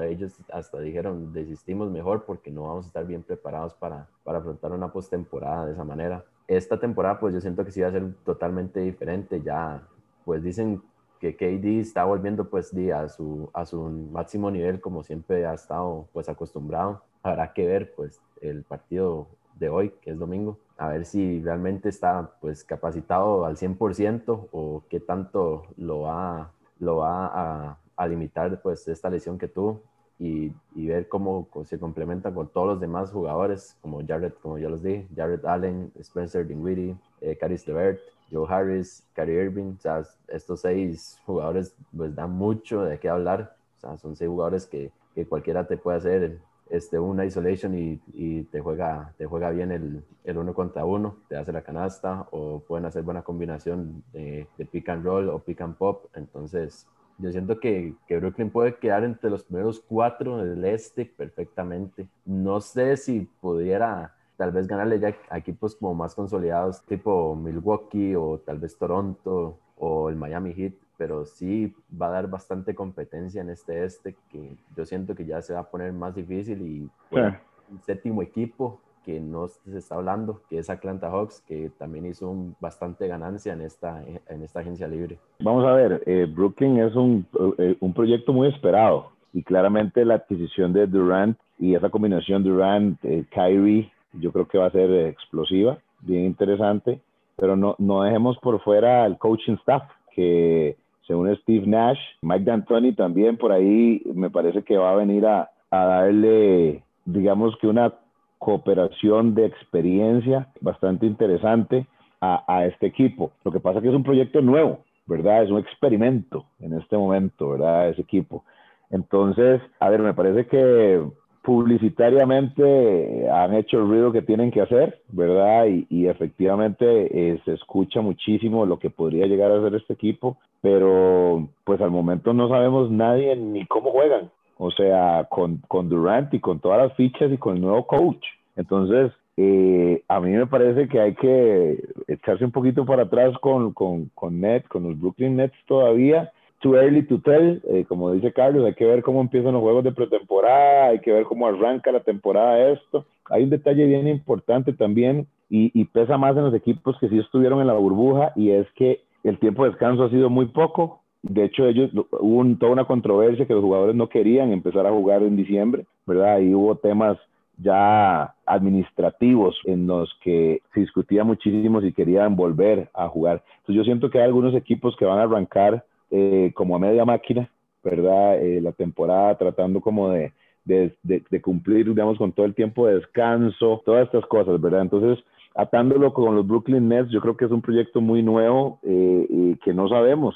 ellos 0.00 0.32
hasta 0.52 0.80
dijeron 0.80 1.32
desistimos 1.32 1.90
mejor 1.90 2.24
porque 2.24 2.50
no 2.50 2.62
vamos 2.62 2.86
a 2.86 2.88
estar 2.88 3.06
bien 3.06 3.22
preparados 3.22 3.74
para, 3.74 4.08
para 4.24 4.38
afrontar 4.38 4.72
una 4.72 4.92
postemporada 4.92 5.66
de 5.66 5.72
esa 5.72 5.84
manera. 5.84 6.24
Esta 6.48 6.78
temporada 6.78 7.20
pues 7.20 7.34
yo 7.34 7.40
siento 7.40 7.64
que 7.64 7.72
sí 7.72 7.80
va 7.80 7.88
a 7.88 7.92
ser 7.92 8.14
totalmente 8.24 8.80
diferente, 8.80 9.42
ya 9.42 9.82
pues 10.26 10.42
dicen 10.42 10.82
que 11.20 11.36
KD 11.36 11.80
está 11.80 12.04
volviendo 12.04 12.50
pues 12.50 12.74
a, 12.92 13.08
su, 13.08 13.48
a 13.54 13.64
su 13.64 13.80
máximo 14.10 14.50
nivel 14.50 14.80
como 14.80 15.04
siempre 15.04 15.46
ha 15.46 15.54
estado 15.54 16.08
pues 16.12 16.28
acostumbrado. 16.28 17.04
Habrá 17.22 17.54
que 17.54 17.64
ver 17.64 17.94
pues 17.94 18.20
el 18.42 18.64
partido 18.64 19.28
de 19.54 19.68
hoy, 19.68 19.94
que 20.02 20.10
es 20.10 20.18
domingo, 20.18 20.58
a 20.76 20.88
ver 20.88 21.06
si 21.06 21.40
realmente 21.40 21.88
está 21.88 22.32
pues 22.40 22.64
capacitado 22.64 23.46
al 23.46 23.56
100% 23.56 24.48
o 24.50 24.82
qué 24.90 24.98
tanto 24.98 25.68
lo 25.76 26.00
va, 26.00 26.50
lo 26.80 26.96
va 26.96 27.76
a, 27.96 28.08
limitar 28.08 28.60
pues 28.60 28.86
esta 28.88 29.08
lesión 29.08 29.38
que 29.38 29.48
tuvo 29.48 29.82
y, 30.18 30.52
y, 30.74 30.86
ver 30.86 31.08
cómo 31.08 31.48
se 31.64 31.78
complementa 31.78 32.32
con 32.32 32.48
todos 32.48 32.66
los 32.66 32.80
demás 32.80 33.10
jugadores 33.10 33.76
como 33.82 34.00
Jared, 34.06 34.32
como 34.40 34.58
ya 34.58 34.68
los 34.68 34.82
dije, 34.82 35.06
Jared 35.14 35.44
Allen, 35.44 35.92
Spencer 36.00 36.46
Dinwiddie, 36.46 36.96
eh, 37.20 37.36
Caris 37.36 37.66
LeVert, 37.66 38.00
Joe 38.30 38.46
Harris, 38.48 39.06
Kyrie 39.14 39.44
Irving, 39.44 39.74
o 39.76 39.80
sea, 39.80 40.02
estos 40.28 40.60
seis 40.60 41.20
jugadores 41.26 41.74
pues 41.94 42.14
dan 42.14 42.32
mucho 42.32 42.82
de 42.82 42.98
qué 42.98 43.08
hablar, 43.08 43.56
o 43.76 43.80
sea, 43.80 43.96
son 43.98 44.16
seis 44.16 44.28
jugadores 44.28 44.66
que, 44.66 44.90
que 45.14 45.26
cualquiera 45.26 45.66
te 45.66 45.76
puede 45.76 45.98
hacer 45.98 46.38
este, 46.70 46.98
una 46.98 47.24
isolation 47.24 47.74
y, 47.78 48.00
y, 48.12 48.42
te, 48.44 48.60
juega, 48.60 49.12
te 49.18 49.26
juega 49.26 49.50
bien 49.50 49.70
el, 49.70 50.02
el, 50.24 50.38
uno 50.38 50.54
contra 50.54 50.84
uno, 50.84 51.16
te 51.28 51.36
hace 51.36 51.52
la 51.52 51.62
canasta 51.62 52.26
o 52.32 52.60
pueden 52.60 52.86
hacer 52.86 53.02
buena 53.02 53.22
combinación 53.22 54.02
de, 54.12 54.48
de, 54.56 54.64
pick 54.66 54.88
and 54.88 55.04
roll 55.04 55.28
o 55.28 55.38
pick 55.38 55.60
and 55.60 55.76
pop, 55.76 56.06
entonces 56.14 56.86
yo 57.18 57.32
siento 57.32 57.58
que, 57.58 57.94
que 58.06 58.18
Brooklyn 58.18 58.50
puede 58.50 58.76
quedar 58.76 59.04
entre 59.04 59.30
los 59.30 59.44
primeros 59.44 59.80
cuatro 59.80 60.38
del 60.38 60.64
este 60.64 61.04
perfectamente, 61.06 62.08
no 62.24 62.60
sé 62.60 62.96
si 62.96 63.28
pudiera 63.40 64.14
tal 64.36 64.52
vez 64.52 64.66
ganarle 64.66 65.00
ya 65.00 65.16
a 65.30 65.38
equipos 65.38 65.74
como 65.76 65.94
más 65.94 66.14
consolidados, 66.14 66.82
tipo 66.82 67.34
Milwaukee 67.34 68.14
o 68.14 68.38
tal 68.44 68.58
vez 68.58 68.76
Toronto 68.76 69.58
o 69.76 70.10
el 70.10 70.16
Miami 70.16 70.52
Heat, 70.52 70.74
pero 70.98 71.24
sí 71.24 71.74
va 72.00 72.08
a 72.08 72.10
dar 72.10 72.28
bastante 72.28 72.74
competencia 72.74 73.40
en 73.40 73.50
este 73.50 73.84
este 73.84 74.14
que 74.30 74.56
yo 74.76 74.84
siento 74.84 75.14
que 75.14 75.24
ya 75.24 75.40
se 75.42 75.54
va 75.54 75.60
a 75.60 75.70
poner 75.70 75.92
más 75.92 76.14
difícil 76.14 76.60
y 76.62 76.90
bueno, 77.10 77.38
un 77.70 77.80
séptimo 77.82 78.22
equipo 78.22 78.80
que 79.06 79.20
no 79.20 79.46
se 79.46 79.78
está 79.78 79.94
hablando, 79.94 80.40
que 80.50 80.58
es 80.58 80.68
Atlanta 80.68 81.08
Hawks, 81.08 81.40
que 81.46 81.70
también 81.78 82.06
hizo 82.06 82.28
un, 82.28 82.56
bastante 82.60 83.06
ganancia 83.06 83.52
en 83.52 83.60
esta, 83.60 84.02
en 84.02 84.42
esta 84.42 84.60
agencia 84.60 84.88
libre. 84.88 85.16
Vamos 85.38 85.64
a 85.64 85.72
ver, 85.74 86.02
eh, 86.06 86.26
Brooklyn 86.28 86.80
es 86.80 86.96
un, 86.96 87.24
eh, 87.58 87.76
un 87.78 87.94
proyecto 87.94 88.32
muy 88.32 88.48
esperado 88.48 89.12
y 89.32 89.44
claramente 89.44 90.04
la 90.04 90.14
adquisición 90.14 90.72
de 90.72 90.88
Durant 90.88 91.38
y 91.56 91.76
esa 91.76 91.88
combinación 91.88 92.42
Durant-Kyrie 92.42 93.80
eh, 93.80 93.90
yo 94.14 94.32
creo 94.32 94.48
que 94.48 94.58
va 94.58 94.66
a 94.66 94.72
ser 94.72 94.90
explosiva, 95.06 95.78
bien 96.00 96.24
interesante, 96.24 97.00
pero 97.36 97.54
no, 97.54 97.76
no 97.78 98.02
dejemos 98.02 98.36
por 98.38 98.60
fuera 98.60 99.04
al 99.04 99.18
coaching 99.18 99.54
staff, 99.60 99.84
que 100.10 100.76
según 101.06 101.32
Steve 101.36 101.66
Nash, 101.66 101.98
Mike 102.22 102.44
D'Antoni 102.44 102.92
también 102.92 103.36
por 103.36 103.52
ahí 103.52 104.02
me 104.14 104.30
parece 104.30 104.64
que 104.64 104.76
va 104.76 104.90
a 104.90 104.96
venir 104.96 105.26
a, 105.26 105.48
a 105.70 105.84
darle, 105.84 106.82
digamos 107.04 107.56
que 107.58 107.68
una 107.68 107.92
cooperación 108.38 109.34
de 109.34 109.46
experiencia 109.46 110.48
bastante 110.60 111.06
interesante 111.06 111.86
a, 112.20 112.44
a, 112.46 112.66
este 112.66 112.86
equipo. 112.86 113.32
Lo 113.44 113.52
que 113.52 113.60
pasa 113.60 113.78
es 113.78 113.82
que 113.82 113.88
es 113.88 113.94
un 113.94 114.04
proyecto 114.04 114.40
nuevo, 114.40 114.80
¿verdad? 115.06 115.42
Es 115.42 115.50
un 115.50 115.58
experimento 115.58 116.44
en 116.60 116.74
este 116.74 116.96
momento, 116.96 117.50
¿verdad? 117.50 117.88
Ese 117.88 118.02
equipo. 118.02 118.44
Entonces, 118.90 119.60
a 119.80 119.90
ver, 119.90 120.00
me 120.00 120.14
parece 120.14 120.46
que 120.46 121.02
publicitariamente 121.46 123.30
han 123.30 123.54
hecho 123.54 123.78
el 123.78 123.86
ruido 123.86 124.10
que 124.10 124.20
tienen 124.20 124.50
que 124.50 124.62
hacer, 124.62 125.00
¿verdad? 125.08 125.66
Y, 125.88 126.08
efectivamente 126.08 126.84
eh, 126.84 127.40
se 127.44 127.52
escucha 127.52 128.00
muchísimo 128.00 128.66
lo 128.66 128.80
que 128.80 128.90
podría 128.90 129.26
llegar 129.26 129.52
a 129.52 129.62
ser 129.62 129.76
este 129.76 129.92
equipo, 129.92 130.38
pero 130.60 131.48
pues 131.62 131.80
al 131.80 131.92
momento 131.92 132.32
no 132.32 132.48
sabemos 132.48 132.90
nadie 132.90 133.36
ni 133.36 133.64
cómo 133.66 133.92
juegan, 133.92 134.28
o 134.58 134.70
sea, 134.70 135.26
con, 135.30 135.58
con 135.68 135.88
Durant 135.88 136.32
y 136.34 136.40
con 136.40 136.60
todas 136.60 136.78
las 136.78 136.96
fichas 136.96 137.30
y 137.32 137.38
con 137.38 137.56
el 137.56 137.62
nuevo 137.62 137.86
coach. 137.86 138.24
Entonces, 138.56 139.12
eh, 139.36 140.02
a 140.08 140.20
mí 140.20 140.30
me 140.30 140.46
parece 140.46 140.88
que 140.88 141.00
hay 141.00 141.14
que 141.14 141.84
echarse 142.08 142.44
un 142.44 142.52
poquito 142.52 142.86
para 142.86 143.02
atrás 143.02 143.36
con, 143.40 143.72
con, 143.72 144.10
con 144.14 144.40
Nets, 144.40 144.68
con 144.68 144.84
los 144.84 144.98
Brooklyn 144.98 145.36
Nets 145.36 145.56
todavía 145.66 146.32
too 146.60 146.74
early 146.74 147.02
to 147.02 147.20
tell, 147.20 147.60
eh, 147.68 147.84
como 147.88 148.12
dice 148.12 148.32
Carlos, 148.32 148.64
hay 148.64 148.74
que 148.74 148.86
ver 148.86 149.02
cómo 149.02 149.20
empiezan 149.20 149.52
los 149.52 149.62
juegos 149.62 149.84
de 149.84 149.92
pretemporada, 149.92 150.86
hay 150.86 151.00
que 151.00 151.12
ver 151.12 151.24
cómo 151.24 151.46
arranca 151.46 151.92
la 151.92 152.00
temporada 152.00 152.70
esto. 152.70 153.06
Hay 153.30 153.44
un 153.44 153.50
detalle 153.50 153.84
bien 153.86 154.08
importante 154.08 154.72
también 154.72 155.26
y, 155.50 155.70
y, 155.78 155.84
pesa 155.84 156.16
más 156.18 156.36
en 156.36 156.44
los 156.44 156.54
equipos 156.54 156.96
que 156.98 157.08
sí 157.08 157.18
estuvieron 157.18 157.60
en 157.60 157.66
la 157.66 157.74
burbuja 157.74 158.32
y 158.34 158.50
es 158.50 158.66
que 158.74 159.02
el 159.22 159.38
tiempo 159.38 159.64
de 159.64 159.70
descanso 159.70 160.04
ha 160.04 160.10
sido 160.10 160.30
muy 160.30 160.46
poco. 160.46 161.02
De 161.22 161.44
hecho, 161.44 161.66
ellos 161.66 161.90
hubo 161.92 162.56
toda 162.56 162.72
una 162.72 162.84
controversia 162.84 163.46
que 163.46 163.54
los 163.54 163.62
jugadores 163.62 163.96
no 163.96 164.08
querían 164.08 164.52
empezar 164.52 164.86
a 164.86 164.92
jugar 164.92 165.22
en 165.22 165.36
diciembre, 165.36 165.86
¿verdad? 166.06 166.40
Y 166.40 166.54
hubo 166.54 166.76
temas 166.76 167.18
ya 167.58 168.34
administrativos 168.44 169.58
en 169.64 169.86
los 169.86 170.14
que 170.22 170.60
se 170.74 170.80
discutía 170.80 171.24
muchísimo 171.24 171.80
si 171.80 171.92
querían 171.92 172.36
volver 172.36 172.90
a 172.94 173.08
jugar. 173.08 173.42
Entonces 173.58 173.76
yo 173.76 173.84
siento 173.84 174.10
que 174.10 174.18
hay 174.18 174.24
algunos 174.24 174.54
equipos 174.54 174.94
que 174.96 175.04
van 175.04 175.18
a 175.18 175.22
arrancar 175.22 175.84
eh, 176.10 176.52
como 176.54 176.76
a 176.76 176.78
media 176.78 177.04
máquina, 177.04 177.50
¿verdad? 177.82 178.40
Eh, 178.42 178.60
la 178.60 178.72
temporada 178.72 179.36
tratando 179.36 179.80
como 179.80 180.10
de, 180.10 180.32
de, 180.64 180.94
de, 181.02 181.40
cumplir, 181.40 181.86
digamos, 181.88 182.18
con 182.18 182.32
todo 182.32 182.44
el 182.46 182.54
tiempo 182.54 182.86
de 182.86 182.96
descanso, 182.96 183.82
todas 183.84 184.06
estas 184.06 184.26
cosas, 184.26 184.60
¿verdad? 184.60 184.82
Entonces, 184.82 185.24
atándolo 185.56 186.12
con 186.12 186.34
los 186.34 186.46
Brooklyn 186.46 186.88
Nets, 186.88 187.10
yo 187.10 187.20
creo 187.20 187.36
que 187.36 187.46
es 187.46 187.50
un 187.50 187.62
proyecto 187.62 188.00
muy 188.00 188.22
nuevo 188.22 188.78
eh, 188.82 189.26
y 189.28 189.56
que 189.56 189.72
no 189.72 189.88
sabemos 189.88 190.34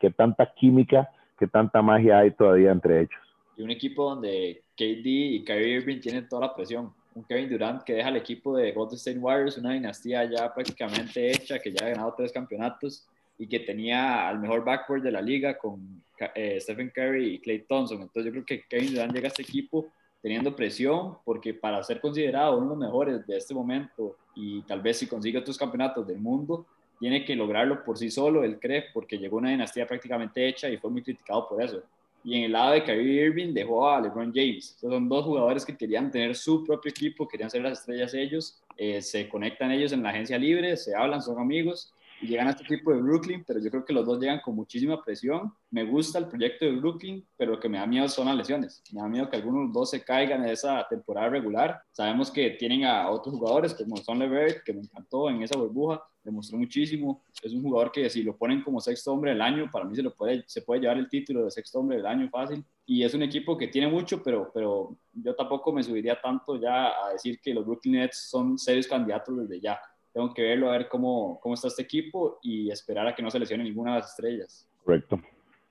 qué 0.00 0.10
tanta 0.10 0.54
química, 0.54 1.10
qué 1.38 1.46
tanta 1.46 1.82
magia 1.82 2.20
hay 2.20 2.30
todavía 2.30 2.72
entre 2.72 3.00
ellos. 3.00 3.20
Y 3.58 3.62
un 3.62 3.72
equipo 3.72 4.08
donde 4.08 4.62
KD 4.76 5.04
y 5.04 5.44
Kyrie 5.44 5.78
Irving 5.78 6.00
tienen 6.00 6.28
toda 6.28 6.46
la 6.46 6.54
presión. 6.54 6.92
Un 7.14 7.24
Kevin 7.24 7.50
Durant 7.50 7.82
que 7.82 7.94
deja 7.94 8.08
al 8.08 8.16
equipo 8.16 8.56
de 8.56 8.70
Golden 8.70 8.96
State 8.96 9.18
Warriors, 9.18 9.58
una 9.58 9.72
dinastía 9.72 10.24
ya 10.30 10.54
prácticamente 10.54 11.28
hecha, 11.32 11.58
que 11.58 11.72
ya 11.72 11.86
ha 11.86 11.90
ganado 11.90 12.14
tres 12.16 12.32
campeonatos 12.32 13.04
y 13.36 13.48
que 13.48 13.58
tenía 13.58 14.28
al 14.28 14.38
mejor 14.38 14.64
backboard 14.64 15.02
de 15.02 15.10
la 15.10 15.20
liga 15.20 15.58
con 15.58 16.04
eh, 16.36 16.60
Stephen 16.60 16.92
Curry 16.94 17.34
y 17.34 17.38
Clay 17.40 17.64
Thompson. 17.68 18.00
Entonces 18.00 18.26
yo 18.26 18.30
creo 18.30 18.44
que 18.44 18.62
Kevin 18.68 18.94
Durant 18.94 19.12
llega 19.12 19.26
a 19.26 19.28
este 19.28 19.42
equipo 19.42 19.88
teniendo 20.22 20.54
presión, 20.54 21.18
porque 21.24 21.52
para 21.52 21.82
ser 21.82 22.00
considerado 22.00 22.58
uno 22.58 22.66
de 22.66 22.70
los 22.70 22.78
mejores 22.78 23.26
de 23.26 23.36
este 23.36 23.54
momento 23.54 24.16
y 24.38 24.62
tal 24.62 24.80
vez 24.80 24.98
si 24.98 25.08
consigue 25.08 25.38
otros 25.38 25.58
campeonatos 25.58 26.06
del 26.06 26.18
mundo, 26.18 26.64
tiene 27.00 27.24
que 27.24 27.34
lograrlo 27.34 27.84
por 27.84 27.98
sí 27.98 28.08
solo, 28.08 28.44
él 28.44 28.58
cree, 28.60 28.86
porque 28.94 29.18
llegó 29.18 29.38
una 29.38 29.50
dinastía 29.50 29.86
prácticamente 29.86 30.46
hecha 30.46 30.68
y 30.68 30.76
fue 30.76 30.90
muy 30.90 31.02
criticado 31.02 31.48
por 31.48 31.60
eso. 31.60 31.82
Y 32.22 32.36
en 32.36 32.44
el 32.44 32.52
lado 32.52 32.72
de 32.72 32.84
Kyrie 32.84 33.26
Irving 33.26 33.52
dejó 33.52 33.88
a 33.88 34.00
LeBron 34.00 34.32
James. 34.32 34.76
son 34.80 35.08
dos 35.08 35.24
jugadores 35.24 35.64
que 35.64 35.76
querían 35.76 36.10
tener 36.10 36.36
su 36.36 36.64
propio 36.64 36.90
equipo, 36.90 37.26
querían 37.26 37.50
ser 37.50 37.62
las 37.62 37.80
estrellas 37.80 38.14
ellos, 38.14 38.62
eh, 38.76 39.02
se 39.02 39.28
conectan 39.28 39.72
ellos 39.72 39.92
en 39.92 40.02
la 40.02 40.10
agencia 40.10 40.38
libre, 40.38 40.76
se 40.76 40.94
hablan, 40.94 41.20
son 41.20 41.38
amigos 41.38 41.92
y 42.20 42.26
llegan 42.26 42.48
a 42.48 42.50
este 42.50 42.64
equipo 42.64 42.92
de 42.92 43.00
Brooklyn, 43.00 43.44
pero 43.46 43.60
yo 43.60 43.70
creo 43.70 43.84
que 43.84 43.92
los 43.92 44.04
dos 44.04 44.18
llegan 44.18 44.40
con 44.40 44.54
muchísima 44.56 45.02
presión. 45.02 45.52
Me 45.70 45.84
gusta 45.84 46.18
el 46.18 46.26
proyecto 46.26 46.64
de 46.64 46.72
Brooklyn, 46.72 47.26
pero 47.36 47.52
lo 47.52 47.60
que 47.60 47.68
me 47.68 47.78
da 47.78 47.86
miedo 47.86 48.08
son 48.08 48.26
las 48.26 48.36
lesiones. 48.36 48.82
Me 48.92 49.00
da 49.00 49.08
miedo 49.08 49.28
que 49.30 49.36
algunos 49.36 49.68
de 49.68 49.72
dos 49.72 49.90
se 49.90 50.02
caigan 50.02 50.42
en 50.44 50.50
esa 50.50 50.86
temporada 50.88 51.28
regular. 51.28 51.80
Sabemos 51.92 52.30
que 52.30 52.50
tienen 52.50 52.84
a 52.84 53.08
otros 53.08 53.34
jugadores 53.34 53.74
como 53.74 53.96
Son 53.98 54.18
Levert, 54.18 54.64
que 54.64 54.72
me 54.72 54.80
encantó 54.80 55.30
en 55.30 55.42
esa 55.42 55.56
burbuja, 55.56 56.02
demostró 56.24 56.58
muchísimo. 56.58 57.22
Es 57.42 57.52
un 57.52 57.62
jugador 57.62 57.92
que 57.92 58.10
si 58.10 58.22
lo 58.22 58.36
ponen 58.36 58.62
como 58.62 58.80
sexto 58.80 59.12
hombre 59.12 59.30
del 59.30 59.40
año, 59.40 59.70
para 59.70 59.84
mí 59.84 59.94
se, 59.94 60.02
lo 60.02 60.12
puede, 60.14 60.44
se 60.46 60.62
puede 60.62 60.80
llevar 60.80 60.98
el 60.98 61.08
título 61.08 61.44
de 61.44 61.50
sexto 61.50 61.78
hombre 61.78 61.98
del 61.98 62.06
año 62.06 62.28
fácil. 62.30 62.64
Y 62.84 63.04
es 63.04 63.14
un 63.14 63.22
equipo 63.22 63.56
que 63.56 63.68
tiene 63.68 63.86
mucho, 63.86 64.22
pero, 64.22 64.50
pero 64.52 64.96
yo 65.12 65.34
tampoco 65.36 65.72
me 65.72 65.82
subiría 65.82 66.20
tanto 66.20 66.60
ya 66.60 66.88
a 66.88 67.12
decir 67.12 67.38
que 67.40 67.54
los 67.54 67.64
Brooklyn 67.64 67.94
Nets 67.94 68.28
son 68.28 68.58
serios 68.58 68.88
candidatos 68.88 69.36
desde 69.38 69.60
ya 69.60 69.78
tengo 70.18 70.34
que 70.34 70.42
verlo, 70.42 70.68
a 70.68 70.72
ver 70.72 70.88
cómo, 70.88 71.38
cómo 71.40 71.54
está 71.54 71.68
este 71.68 71.82
equipo 71.82 72.38
y 72.42 72.70
esperar 72.72 73.06
a 73.06 73.14
que 73.14 73.22
no 73.22 73.30
se 73.30 73.38
lesione 73.38 73.62
ninguna 73.62 73.92
de 73.92 74.00
las 74.00 74.10
estrellas. 74.10 74.68
Correcto. 74.84 75.20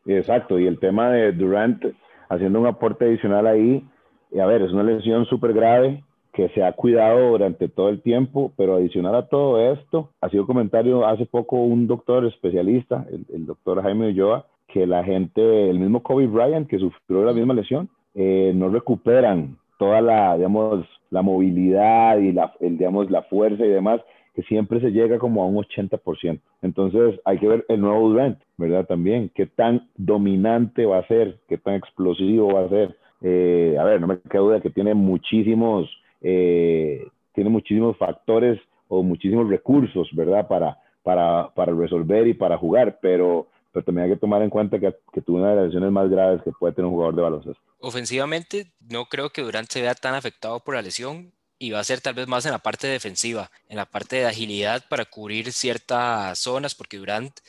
Exacto. 0.06 0.58
Y 0.58 0.68
el 0.68 0.80
tema 0.80 1.12
de 1.12 1.34
Durant 1.34 1.84
haciendo 2.30 2.62
un 2.62 2.68
aporte 2.68 3.04
adicional 3.04 3.46
ahí, 3.46 3.86
y 4.32 4.40
a 4.40 4.46
ver, 4.46 4.62
es 4.62 4.72
una 4.72 4.84
lesión 4.84 5.26
súper 5.26 5.52
grave 5.52 6.02
que 6.32 6.48
se 6.50 6.64
ha 6.64 6.72
cuidado 6.72 7.32
durante 7.32 7.68
todo 7.68 7.90
el 7.90 8.02
tiempo, 8.02 8.54
pero 8.56 8.76
adicional 8.76 9.16
a 9.16 9.28
todo 9.28 9.60
esto, 9.74 10.12
ha 10.22 10.30
sido 10.30 10.48
comentario 10.48 11.06
hace 11.06 11.26
poco 11.26 11.58
un 11.58 11.86
doctor 11.86 12.26
especialista, 12.26 13.06
el, 13.10 13.46
doctor 13.46 13.82
Jaime 13.82 14.10
Ulloa, 14.10 14.46
que 14.68 14.88
la 14.88 15.04
gente, 15.04 15.70
el 15.70 15.80
mismo 15.80 16.04
Kobe 16.04 16.28
Bryant, 16.28 16.70
que 16.70 16.80
sufrió 16.80 17.26
la 17.26 17.34
misma 17.34 17.54
lesión, 17.54 17.90
eh, 18.14 18.54
no 18.56 18.70
recuperan 18.70 19.58
toda 19.78 20.00
la, 20.00 20.38
digamos, 20.38 20.86
la 21.10 21.22
movilidad 21.22 22.18
y 22.20 22.32
la, 22.32 22.54
el, 22.62 22.78
digamos, 22.78 23.12
la 23.12 23.24
fuerza 23.24 23.66
y 23.66 23.70
demás 23.70 24.02
que 24.38 24.44
siempre 24.44 24.80
se 24.80 24.92
llega 24.92 25.18
como 25.18 25.42
a 25.42 25.48
un 25.48 25.56
80%. 25.56 26.40
Entonces 26.62 27.20
hay 27.26 27.40
que 27.40 27.48
ver 27.48 27.66
el 27.70 27.82
nuevo 27.82 28.10
Durant, 28.10 28.38
¿verdad? 28.58 28.86
También, 28.86 29.32
qué 29.34 29.48
tan 29.48 29.90
dominante 29.96 30.86
va 30.86 31.00
a 31.00 31.08
ser, 31.08 31.40
qué 31.50 31.58
tan 31.58 31.74
explosivo 31.74 32.54
va 32.54 32.66
a 32.66 32.70
ser. 32.70 32.96
Eh, 33.22 33.76
a 33.80 33.84
ver, 33.84 34.00
no 34.00 34.06
me 34.06 34.20
queda 34.20 34.44
duda 34.44 34.62
que 34.62 34.70
tiene 34.70 34.94
muchísimos, 34.94 35.90
eh, 36.22 37.08
tiene 37.34 37.50
muchísimos 37.50 37.98
factores 37.98 38.62
o 38.90 39.02
muchísimos 39.02 39.50
recursos, 39.50 40.08
¿verdad? 40.14 40.48
Para, 40.48 40.78
para, 41.02 41.50
para 41.56 41.74
resolver 41.74 42.28
y 42.28 42.36
para 42.36 42.60
jugar, 42.60 43.00
pero, 43.02 43.48
pero 43.72 43.84
también 43.84 44.06
hay 44.06 44.14
que 44.14 44.20
tomar 44.20 44.44
en 44.44 44.52
cuenta 44.52 44.80
que, 44.80 44.94
que 45.14 45.22
tuvo 45.22 45.38
una 45.38 45.50
de 45.50 45.56
las 45.56 45.66
lesiones 45.66 45.92
más 45.92 46.12
graves 46.12 46.44
que 46.44 46.52
puede 46.52 46.76
tener 46.76 46.86
un 46.86 46.94
jugador 46.94 47.16
de 47.16 47.22
baloncesto. 47.24 47.62
Ofensivamente, 47.80 48.68
no 48.88 49.06
creo 49.06 49.32
que 49.32 49.42
Durant 49.42 49.68
se 49.68 49.82
vea 49.82 49.96
tan 49.96 50.14
afectado 50.14 50.60
por 50.60 50.76
la 50.76 50.84
lesión 50.84 51.32
y 51.60 51.72
va 51.72 51.80
a 51.80 51.84
ser 51.84 52.02
tal 52.02 52.14
vez 52.14 52.28
más 52.28 52.46
en 52.46 52.52
la 52.52 52.60
parte 52.60 52.88
defensiva, 52.88 53.52
en 53.68 53.78
la 53.78 53.86
parte 53.86 54.18
de 54.18 54.26
agilidad 54.26 54.86
para 54.88 55.06
cubrir 55.06 55.52
ciertas 55.52 56.38
zonas, 56.40 56.76
porque 56.76 56.98
Durant, 56.98 57.40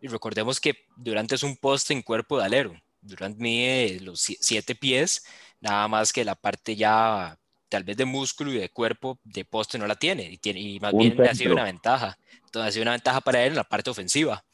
y 0.00 0.08
recordemos 0.08 0.60
que 0.60 0.84
Durant 0.96 1.30
es 1.32 1.42
un 1.42 1.56
poste 1.56 1.92
en 1.92 2.02
cuerpo 2.02 2.38
de 2.38 2.44
alero, 2.44 2.74
Durant 3.00 3.38
mide 3.38 4.00
los 4.00 4.20
siete 4.20 4.74
pies, 4.74 5.24
nada 5.60 5.86
más 5.88 6.12
que 6.12 6.24
la 6.24 6.34
parte 6.34 6.76
ya 6.76 7.38
tal 7.68 7.84
vez 7.84 7.96
de 7.98 8.06
músculo 8.06 8.52
y 8.52 8.58
de 8.58 8.70
cuerpo 8.70 9.18
de 9.24 9.44
poste 9.44 9.78
no 9.78 9.86
la 9.86 9.96
tiene, 9.96 10.24
y, 10.30 10.38
tiene, 10.38 10.60
y 10.60 10.80
más 10.80 10.94
bien 10.96 11.20
ha 11.28 11.34
sido 11.34 11.52
una 11.52 11.64
ventaja, 11.64 12.18
entonces 12.44 12.68
ha 12.68 12.72
sido 12.72 12.82
una 12.82 12.92
ventaja 12.92 13.20
para 13.20 13.42
él 13.42 13.50
en 13.50 13.56
la 13.56 13.64
parte 13.64 13.90
ofensiva 13.90 14.44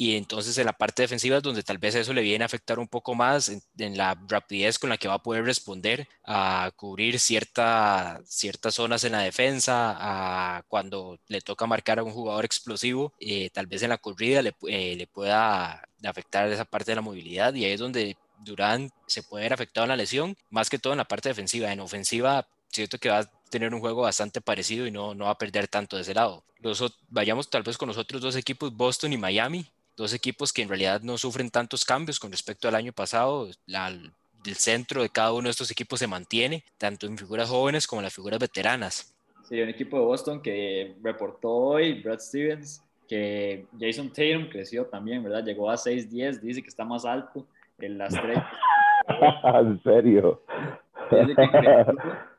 y 0.00 0.16
entonces 0.16 0.56
en 0.56 0.64
la 0.64 0.72
parte 0.72 1.02
defensiva 1.02 1.36
es 1.36 1.42
donde 1.42 1.62
tal 1.62 1.76
vez 1.76 1.94
eso 1.94 2.14
le 2.14 2.22
viene 2.22 2.42
a 2.42 2.46
afectar 2.46 2.78
un 2.78 2.88
poco 2.88 3.14
más 3.14 3.50
en, 3.50 3.98
la 3.98 4.18
rapidez 4.28 4.78
con 4.78 4.88
la 4.88 4.96
que 4.96 5.08
va 5.08 5.14
a 5.16 5.22
poder 5.22 5.44
responder 5.44 6.08
a 6.24 6.72
cubrir 6.74 7.20
cierta, 7.20 8.18
ciertas 8.24 8.76
zonas 8.76 9.04
en 9.04 9.12
la 9.12 9.18
defensa, 9.20 9.94
a 9.98 10.62
cuando 10.68 11.18
le 11.28 11.42
toca 11.42 11.66
marcar 11.66 11.98
a 11.98 12.02
un 12.02 12.12
jugador 12.12 12.46
explosivo, 12.46 13.12
eh, 13.20 13.50
tal 13.50 13.66
vez 13.66 13.82
en 13.82 13.90
la 13.90 13.98
corrida 13.98 14.40
le, 14.40 14.54
eh, 14.68 14.96
le 14.96 15.06
pueda 15.06 15.86
afectar 16.02 16.50
esa 16.50 16.64
parte 16.64 16.92
de 16.92 16.96
la 16.96 17.02
movilidad 17.02 17.52
y 17.52 17.66
ahí 17.66 17.72
es 17.72 17.80
donde 17.80 18.16
Durant 18.38 18.90
se 19.06 19.22
puede 19.22 19.44
ver 19.44 19.52
afectado 19.52 19.84
en 19.84 19.90
la 19.90 19.96
lesión, 19.96 20.34
más 20.48 20.70
que 20.70 20.78
todo 20.78 20.94
en 20.94 20.98
la 20.98 21.08
parte 21.08 21.28
defensiva. 21.28 21.70
En 21.70 21.80
ofensiva, 21.80 22.48
siento 22.70 22.96
que 22.96 23.10
va 23.10 23.18
a 23.18 23.30
tener 23.50 23.74
un 23.74 23.80
juego 23.80 24.00
bastante 24.00 24.40
parecido 24.40 24.86
y 24.86 24.90
no, 24.90 25.14
no 25.14 25.26
va 25.26 25.32
a 25.32 25.38
perder 25.38 25.68
tanto 25.68 25.96
de 25.96 26.02
ese 26.02 26.14
lado. 26.14 26.42
Los, 26.60 26.82
vayamos 27.08 27.50
tal 27.50 27.64
vez 27.64 27.76
con 27.76 27.88
los 27.88 27.98
otros 27.98 28.22
dos 28.22 28.34
equipos, 28.36 28.74
Boston 28.74 29.12
y 29.12 29.18
Miami 29.18 29.70
dos 30.00 30.14
equipos 30.14 30.52
que 30.52 30.62
en 30.62 30.68
realidad 30.68 31.02
no 31.02 31.18
sufren 31.18 31.50
tantos 31.50 31.84
cambios 31.84 32.18
con 32.18 32.30
respecto 32.32 32.66
al 32.66 32.74
año 32.74 32.92
pasado. 32.92 33.48
el 33.68 34.54
centro 34.54 35.02
de 35.02 35.10
cada 35.10 35.32
uno 35.32 35.44
de 35.44 35.50
estos 35.50 35.70
equipos 35.70 35.98
se 35.98 36.06
mantiene, 36.06 36.64
tanto 36.78 37.06
en 37.06 37.18
figuras 37.18 37.48
jóvenes 37.48 37.86
como 37.86 38.00
en 38.00 38.04
las 38.04 38.14
figuras 38.14 38.38
veteranas. 38.38 39.14
Sí, 39.48 39.60
un 39.60 39.68
equipo 39.68 39.98
de 39.98 40.04
Boston 40.04 40.40
que 40.40 40.96
reportó 41.02 41.50
hoy, 41.50 42.00
Brad 42.02 42.20
Stevens, 42.20 42.82
que 43.06 43.66
Jason 43.78 44.08
Tatum 44.08 44.48
creció 44.48 44.86
también, 44.86 45.22
¿verdad? 45.22 45.44
Llegó 45.44 45.70
a 45.70 45.74
6'10, 45.74 46.40
dice 46.40 46.62
que 46.62 46.68
está 46.68 46.84
más 46.84 47.04
alto 47.04 47.46
en 47.78 47.98
las 47.98 48.14
tres. 48.22 48.38
¿En 49.54 49.82
serio? 49.82 50.42
Dice 51.10 51.34
que 51.34 51.50
creció 51.50 52.29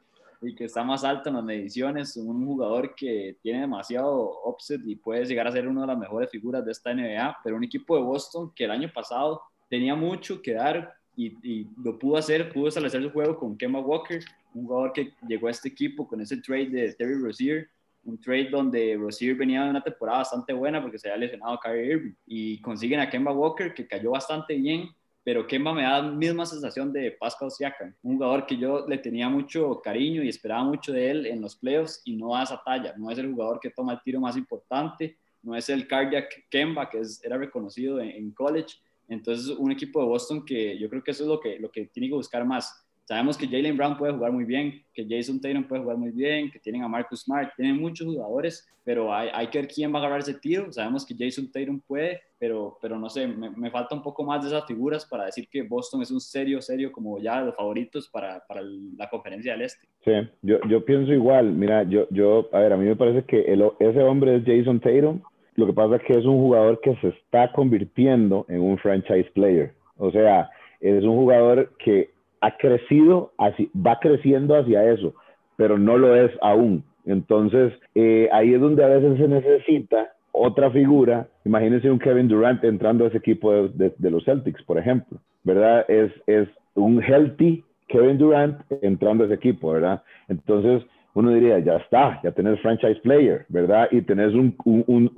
y 0.42 0.56
que 0.56 0.66
está 0.66 0.84
más 0.84 1.04
alto 1.04 1.30
en 1.30 1.36
las 1.36 1.44
mediciones, 1.44 2.18
un 2.18 2.46
jugador 2.46 2.96
que 2.96 3.38
tiene 3.42 3.62
demasiado 3.62 4.12
offset 4.44 4.82
y 4.86 4.96
puede 4.96 5.26
llegar 5.26 5.48
a 5.48 5.52
ser 5.52 5.68
una 5.68 5.82
de 5.82 5.88
las 5.88 5.98
mejores 5.98 6.30
figuras 6.30 6.66
de 6.66 6.72
esta 6.72 6.94
NBA, 6.94 7.38
pero 7.44 7.56
un 7.56 7.64
equipo 7.64 7.96
de 7.96 8.04
Boston 8.04 8.52
que 8.56 8.66
el 8.66 8.72
año 8.72 8.92
pasado 8.92 9.42
tenía 9.70 9.96
mucho 9.96 10.42
que 10.42 10.54
dar 10.54 10.94
y, 11.16 11.68
lo 11.84 12.00
pudo 12.00 12.18
hacer, 12.18 12.52
pudo 12.52 12.70
establecer 12.70 13.04
su 13.04 13.12
juego 13.12 13.38
con 13.38 13.58
Kemba 13.58 13.80
Walker, 13.80 14.24
un 14.56 14.66
jugador 14.66 14.94
que 14.94 15.14
llegó 15.28 15.48
a 15.48 15.52
este 15.52 15.70
equipo 15.70 16.08
con 16.08 16.20
ese 16.22 16.38
trade 16.38 16.70
de 16.70 16.94
Terry 16.94 17.22
Rozier, 17.22 17.70
un 18.04 18.20
trade 18.20 18.50
donde 18.50 18.98
Rozier 18.98 19.36
venía 19.36 19.64
de 19.64 19.70
una 19.70 19.84
temporada 19.84 20.20
bastante 20.20 20.54
buena 20.54 20.82
porque 20.82 20.98
se 20.98 21.08
había 21.08 21.26
lesionado 21.26 21.54
a 21.54 21.60
Kyrie 21.60 21.94
Irving 21.94 22.14
y 22.26 22.60
consiguen 22.62 23.00
a 23.00 23.10
Kemba 23.10 23.32
Walker 23.32 23.74
que 23.74 23.88
cayó 23.88 24.12
bastante 24.12 24.56
bien 24.56 24.90
pero 25.24 25.46
Kemba 25.46 25.74
me 25.74 25.84
da 25.84 26.02
la 26.02 26.12
misma 26.12 26.46
sensación 26.46 26.92
de 26.92 27.12
Pascal 27.12 27.52
Siakam, 27.52 27.94
un 28.02 28.16
jugador 28.16 28.46
que 28.46 28.58
yo 28.58 28.88
le 28.88 28.98
tenía 28.98 29.30
mucho 29.30 29.80
cariño 29.82 30.24
y 30.24 30.30
esperaba 30.30 30.64
mucho 30.64 30.92
de 30.92 31.12
él 31.12 31.26
en 31.28 31.42
los 31.42 31.56
playoffs 31.56 32.02
y 32.06 32.16
no 32.16 32.34
da 32.34 32.44
esa 32.44 32.62
talla, 32.64 32.94
no 32.98 33.12
es 33.12 33.18
el 33.20 33.32
jugador 33.32 33.60
que 33.60 33.70
toma 33.70 33.94
el 33.94 34.02
tiro 34.02 34.20
más 34.20 34.36
importante, 34.36 35.18
no 35.44 35.56
es 35.56 35.70
el 35.70 35.88
cardiac 35.88 36.48
Kemba 36.50 36.90
que 36.90 37.00
es, 37.00 37.24
era 37.24 37.38
reconocido 37.38 38.00
en, 38.00 38.32
college, 38.32 38.78
entonces 39.08 39.48
un 39.48 39.72
equipo 39.72 40.02
de 40.02 40.08
Boston 40.08 40.46
que 40.46 40.78
yo 40.80 40.90
creo 40.90 41.04
que 41.04 41.12
eso 41.12 41.24
es 41.24 41.30
lo 41.30 41.40
que, 41.40 41.60
lo 41.60 41.72
que 41.72 41.86
tiene 41.86 42.10
que 42.10 42.16
buscar 42.16 42.46
más, 42.46 42.81
Sabemos 43.06 43.38
que 43.38 43.48
Jalen 43.48 43.76
Brown 43.76 43.98
puede 43.98 44.14
jugar 44.14 44.32
muy 44.32 44.46
bien, 44.46 44.84
que 44.94 45.06
Jason 45.10 45.42
Tatum 45.42 45.64
puede 45.64 45.82
jugar 45.82 45.98
muy 45.98 46.12
bien, 46.12 46.50
que 46.50 46.60
tienen 46.60 46.84
a 46.84 46.88
Marcus 46.88 47.22
Smart, 47.22 47.52
tienen 47.56 47.78
muchos 47.78 48.08
jugadores, 48.08 48.68
pero 48.84 49.14
hay, 49.14 49.30
hay 49.34 49.48
que 49.48 49.60
ver 49.60 49.68
quién 49.68 49.94
va 49.94 49.98
a 49.98 50.02
agarrar 50.02 50.20
ese 50.20 50.36
tiro. 50.36 50.72
Sabemos 50.72 51.06
que 51.06 51.16
Jason 51.18 51.52
Tatum 51.52 51.82
puede, 51.82 52.22
pero, 52.40 52.78
pero 52.82 52.98
no 52.98 53.10
sé, 53.10 53.28
me, 53.28 53.50
me, 53.50 53.70
falta 53.70 53.96
un 53.96 54.02
poco 54.02 54.24
más 54.24 54.42
de 54.44 54.50
esas 54.50 54.66
figuras 54.66 55.06
para 55.06 55.26
decir 55.26 55.48
que 55.50 55.64
Boston 55.64 56.02
es 56.02 56.12
un 56.12 56.22
serio, 56.22 56.62
serio, 56.62 56.92
como 56.92 57.20
ya 57.20 57.42
los 57.42 57.56
favoritos 57.56 58.08
para, 58.10 58.44
para 58.48 58.62
la 58.62 59.10
conferencia 59.10 59.54
del 59.54 59.64
Este. 59.64 59.88
Sí, 60.06 60.30
yo, 60.42 60.60
yo 60.70 60.86
pienso 60.86 61.12
igual. 61.12 61.52
Mira, 61.52 61.84
yo, 61.84 62.08
yo, 62.12 62.50
a 62.54 62.60
ver, 62.60 62.74
a 62.74 62.78
mí 62.78 62.86
me 62.86 62.96
parece 62.96 63.26
que 63.26 63.42
el, 63.42 63.64
ese 63.80 64.02
hombre 64.04 64.38
es 64.38 64.44
Jason 64.46 64.80
Tatum. 64.80 65.22
Lo 65.56 65.66
que 65.66 65.74
pasa 65.74 65.98
es 65.98 66.04
que 66.04 66.18
es 66.18 66.26
un 66.26 66.38
jugador 66.38 66.80
que 66.82 66.96
se 67.02 67.10
está 67.10 67.52
convirtiendo 67.52 68.46
en 68.48 68.62
un 68.62 68.78
franchise 68.78 69.30
player. 69.34 69.74
O 69.98 70.12
sea, 70.12 70.50
es 70.80 71.04
un 71.04 71.16
jugador 71.16 71.74
que 71.78 72.10
ha 72.42 72.58
crecido, 72.58 73.32
así, 73.38 73.70
va 73.76 74.00
creciendo 74.00 74.56
hacia 74.56 74.92
eso, 74.92 75.14
pero 75.56 75.78
no 75.78 75.98
lo 75.98 76.16
es 76.16 76.32
aún. 76.42 76.84
Entonces, 77.06 77.74
eh, 77.96 78.30
ahí 78.32 78.54
es 78.54 78.62
donde 78.62 78.84
a 78.84 78.88
veces 78.88 79.18
se 79.18 79.28
necesita 79.28 80.12
otra 80.32 80.72
figura. 80.72 81.28
Imagínense 81.46 81.90
un 81.90 82.00
Kevin 82.00 82.28
Durant 82.28 82.64
entrando 82.64 83.06
a 83.06 83.08
ese 83.08 83.18
equipo 83.18 83.68
de, 83.68 83.94
los 84.10 84.24
Celtics, 84.26 84.62
por 84.64 84.78
ejemplo, 84.78 85.20
¿verdad? 85.44 85.86
Es, 85.88 86.12
es 86.28 86.48
un 86.76 87.02
healthy 87.02 87.64
Kevin 87.88 88.18
Durant 88.18 88.60
entrando 88.82 89.24
a 89.24 89.28
ese 89.28 89.36
equipo, 89.36 89.72
¿verdad? 89.72 90.02
Entonces, 90.28 90.84
uno 91.14 91.32
diría, 91.32 91.60
ya 91.60 91.78
está, 91.78 92.20
ya 92.24 92.32
tenés 92.32 92.60
franchise 92.62 93.00
player, 93.02 93.46
¿verdad? 93.50 93.90
Y 93.92 94.02
tenés 94.02 94.34
un, 94.34 94.56
un, 94.66 95.12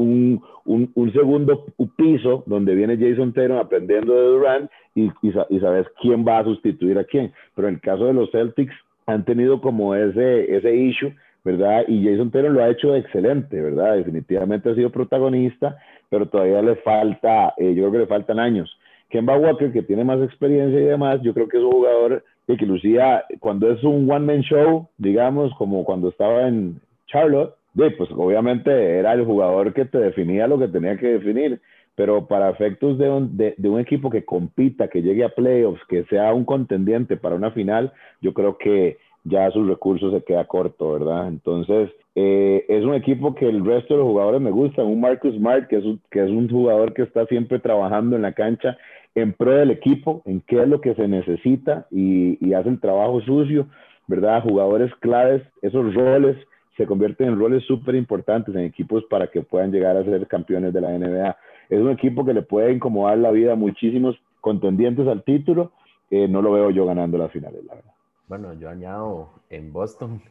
un, 0.66 0.92
un 0.96 1.14
segundo 1.14 1.66
piso 1.96 2.44
donde 2.48 2.74
viene 2.74 2.98
Jason 2.98 3.34
Taylor 3.34 3.60
aprendiendo 3.60 4.14
de 4.14 4.28
Durant 4.28 4.72
y, 4.96 5.12
y, 5.22 5.60
sabes 5.60 5.88
quién 6.02 6.26
va 6.26 6.40
a 6.40 6.44
sustituir 6.44 6.98
a 6.98 7.04
quién. 7.04 7.32
Pero 7.56 7.68
en 7.68 7.76
el 7.76 7.82
caso 7.82 8.06
de 8.06 8.14
los 8.14 8.32
Celtics, 8.32 8.74
han 9.06 9.26
tenido 9.26 9.62
como 9.62 9.94
ese, 9.94 10.56
ese 10.56 10.76
issue, 10.76 11.14
¿verdad? 11.44 11.84
Y 11.88 12.06
Jason 12.06 12.32
Taylor 12.32 12.52
lo 12.52 12.64
ha 12.64 12.70
hecho 12.70 12.96
excelente, 12.96 13.62
¿verdad? 13.62 13.98
Definitivamente 13.98 14.70
ha 14.70 14.76
sido 14.76 14.90
protagonista, 14.90 15.78
pero 16.10 16.28
todavía 16.28 16.62
le 16.62 16.76
falta, 16.78 17.54
eh, 17.58 17.74
yo 17.76 17.84
creo 17.84 17.92
que 17.92 17.98
le 18.00 18.08
faltan 18.08 18.40
años. 18.40 18.76
Kemba 19.10 19.38
Walker, 19.38 19.72
que 19.72 19.84
tiene 19.84 20.04
más 20.04 20.22
experiencia 20.22 20.80
y 20.80 20.86
demás, 20.86 21.22
yo 21.22 21.34
creo 21.34 21.48
que 21.48 21.58
es 21.58 21.64
un 21.64 21.72
jugador 21.72 22.24
que 22.46 22.66
lucía, 22.66 23.24
cuando 23.40 23.72
es 23.72 23.84
un 23.84 24.10
one-man 24.10 24.42
show, 24.42 24.88
digamos, 24.98 25.54
como 25.58 25.84
cuando 25.84 26.10
estaba 26.10 26.48
en 26.48 26.80
Charlotte, 27.08 27.56
pues 27.76 28.10
obviamente 28.12 28.72
era 28.72 29.14
el 29.14 29.26
jugador 29.26 29.74
que 29.74 29.86
te 29.86 29.98
definía 29.98 30.48
lo 30.48 30.60
que 30.60 30.68
tenía 30.68 30.98
que 30.98 31.08
definir, 31.08 31.60
pero 31.96 32.28
para 32.28 32.50
efectos 32.50 32.98
de 32.98 33.10
un, 33.10 33.38
de, 33.38 33.56
un, 33.64 33.80
equipo 33.80 34.10
que 34.10 34.26
compita, 34.26 34.88
que 34.88 35.02
llegue 35.02 35.24
a 35.24 35.30
playoffs, 35.30 35.82
que 35.88 36.04
sea 36.06 36.34
un 36.34 36.46
contendiente 36.46 37.18
para 37.18 37.36
una 37.36 37.52
final, 37.52 37.92
yo 38.22 38.34
creo 38.34 38.58
que 38.58 38.98
ya 39.24 39.50
sus 39.52 39.68
recursos 39.68 40.14
se 40.14 40.24
queda 40.24 40.46
corto, 40.46 40.94
¿verdad? 40.94 41.28
Entonces, 41.28 41.92
eh, 42.16 42.66
es 42.68 42.84
un 42.84 42.94
equipo 42.94 43.34
que 43.34 43.48
el 43.48 43.64
resto 43.64 43.94
de 43.94 44.00
los 44.00 44.10
jugadores 44.10 44.42
me 44.42 44.52
gustan. 44.52 44.86
Un 44.86 45.00
Marcus 45.00 45.36
Smart, 45.36 45.68
que 45.68 45.78
es 45.78 45.86
un, 45.86 46.02
que 46.12 46.24
es 46.24 46.30
un 46.30 46.50
jugador 46.50 46.94
que 46.94 47.04
está 47.04 47.26
siempre 47.28 47.60
trabajando 47.60 48.16
en 48.16 48.24
la 48.24 48.34
cancha 48.34 48.78
en 49.16 49.34
pro 49.34 49.52
del 49.52 49.72
equipo, 49.72 50.22
en 50.26 50.42
qué 50.42 50.62
es 50.62 50.68
lo 50.68 50.82
que 50.82 50.96
se 50.96 51.08
necesita 51.08 51.88
y, 51.92 52.38
y 52.46 52.54
hace 52.54 52.70
el 52.70 52.80
trabajo 52.80 53.22
sucio, 53.22 53.68
¿verdad? 54.08 54.44
Jugadores 54.44 54.94
claves, 54.96 55.44
esos 55.62 55.94
roles 55.94 56.38
se 56.78 56.88
convierten 56.88 57.28
en 57.28 57.40
roles 57.40 57.64
súper 57.66 57.96
importantes 57.96 58.54
en 58.56 58.62
equipos 58.62 59.04
para 59.10 59.28
que 59.28 59.42
puedan 59.42 59.72
llegar 59.72 59.96
a 59.96 60.04
ser 60.04 60.28
campeones 60.28 60.74
de 60.74 60.82
la 60.82 60.98
NBA. 60.98 61.38
Es 61.70 61.80
un 61.80 61.92
equipo 61.92 62.26
que 62.26 62.34
le 62.34 62.42
puede 62.42 62.74
incomodar 62.74 63.18
la 63.18 63.32
vida 63.32 63.54
a 63.54 63.56
muchísimos 63.56 64.16
contendientes 64.42 65.08
al 65.08 65.24
título. 65.24 65.72
Eh, 66.10 66.28
no 66.28 66.42
lo 66.42 66.52
veo 66.52 66.72
yo 66.72 66.86
ganando 66.86 67.18
las 67.18 67.32
finales, 67.32 67.64
la 67.66 67.76
verdad. 67.76 67.92
Bueno, 68.28 68.54
yo 68.54 68.70
añado 68.70 69.30
en 69.50 69.72
Boston 69.72 70.22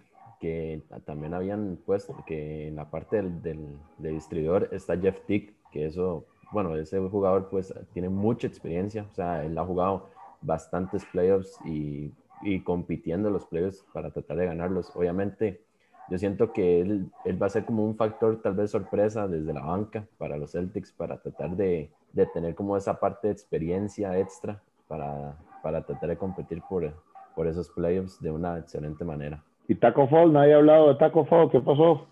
que 0.40 0.82
también 1.04 1.34
habían 1.34 1.78
puesto 1.86 2.16
que 2.26 2.66
en 2.66 2.74
la 2.74 2.90
parte 2.90 3.22
del, 3.22 3.40
del, 3.98 4.14
distribuidor 4.14 4.68
está 4.72 4.98
Jeff 4.98 5.20
Tick, 5.24 5.52
que 5.70 5.86
eso, 5.86 6.24
bueno, 6.52 6.76
ese 6.76 6.98
jugador 7.00 7.48
pues 7.50 7.74
tiene 7.92 8.08
mucha 8.08 8.46
experiencia, 8.46 9.06
o 9.10 9.14
sea, 9.14 9.44
él 9.44 9.56
ha 9.58 9.64
jugado 9.64 10.08
bastantes 10.40 11.04
playoffs 11.06 11.58
y, 11.64 12.12
y 12.42 12.60
compitiendo 12.60 13.30
los 13.30 13.46
playoffs 13.46 13.84
para 13.92 14.10
tratar 14.10 14.36
de 14.36 14.46
ganarlos. 14.46 14.94
Obviamente, 14.94 15.62
yo 16.08 16.18
siento 16.18 16.52
que 16.52 16.80
él, 16.80 17.10
él, 17.24 17.42
va 17.42 17.46
a 17.46 17.50
ser 17.50 17.64
como 17.64 17.84
un 17.84 17.96
factor 17.96 18.40
tal 18.42 18.54
vez 18.54 18.70
sorpresa 18.70 19.26
desde 19.28 19.52
la 19.52 19.62
banca 19.62 20.06
para 20.18 20.36
los 20.36 20.52
Celtics, 20.52 20.92
para 20.92 21.16
tratar 21.16 21.56
de, 21.56 21.90
de 22.12 22.26
tener 22.26 22.54
como 22.54 22.76
esa 22.76 22.98
parte 22.98 23.28
de 23.28 23.32
experiencia 23.32 24.18
extra 24.18 24.60
para, 24.88 25.36
para 25.62 25.82
tratar 25.82 26.10
de 26.10 26.16
competir 26.16 26.62
por, 26.68 26.92
por 27.34 27.46
esos 27.46 27.70
playoffs 27.70 28.20
de 28.20 28.30
una 28.30 28.58
excelente 28.58 29.04
manera. 29.04 29.42
¿Y 29.68 29.76
Taco 29.76 30.06
Fall? 30.08 30.32
Nadie 30.32 30.54
ha 30.54 30.56
hablado 30.56 30.88
de 30.88 30.94
Taco 30.96 31.24
Fall. 31.24 31.50
¿Qué 31.50 31.60
pasó? 31.60 32.06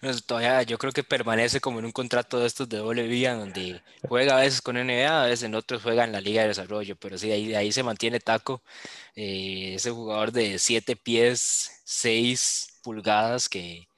Pues 0.00 0.24
todavía 0.24 0.62
yo 0.62 0.78
creo 0.78 0.92
que 0.92 1.04
permanece 1.04 1.60
como 1.60 1.78
en 1.78 1.84
un 1.84 1.92
contrato 1.92 2.40
de 2.40 2.46
estos 2.46 2.68
de 2.68 2.78
doble 2.78 3.06
vía, 3.06 3.34
donde 3.34 3.82
juega 4.08 4.36
a 4.36 4.40
veces 4.40 4.60
con 4.60 4.76
NBA, 4.76 5.22
a 5.22 5.26
veces 5.26 5.44
en 5.44 5.54
otros 5.54 5.82
juega 5.82 6.04
en 6.04 6.12
la 6.12 6.20
Liga 6.20 6.42
de 6.42 6.48
Desarrollo, 6.48 6.96
pero 6.96 7.18
sí, 7.18 7.30
ahí, 7.30 7.54
ahí 7.54 7.72
se 7.72 7.82
mantiene 7.82 8.20
Taco, 8.20 8.62
eh, 9.16 9.74
ese 9.76 9.90
jugador 9.90 10.32
de 10.32 10.58
7 10.58 10.96
pies, 10.96 11.82
6 11.84 12.80
pulgadas, 12.82 13.48
que 13.48 13.88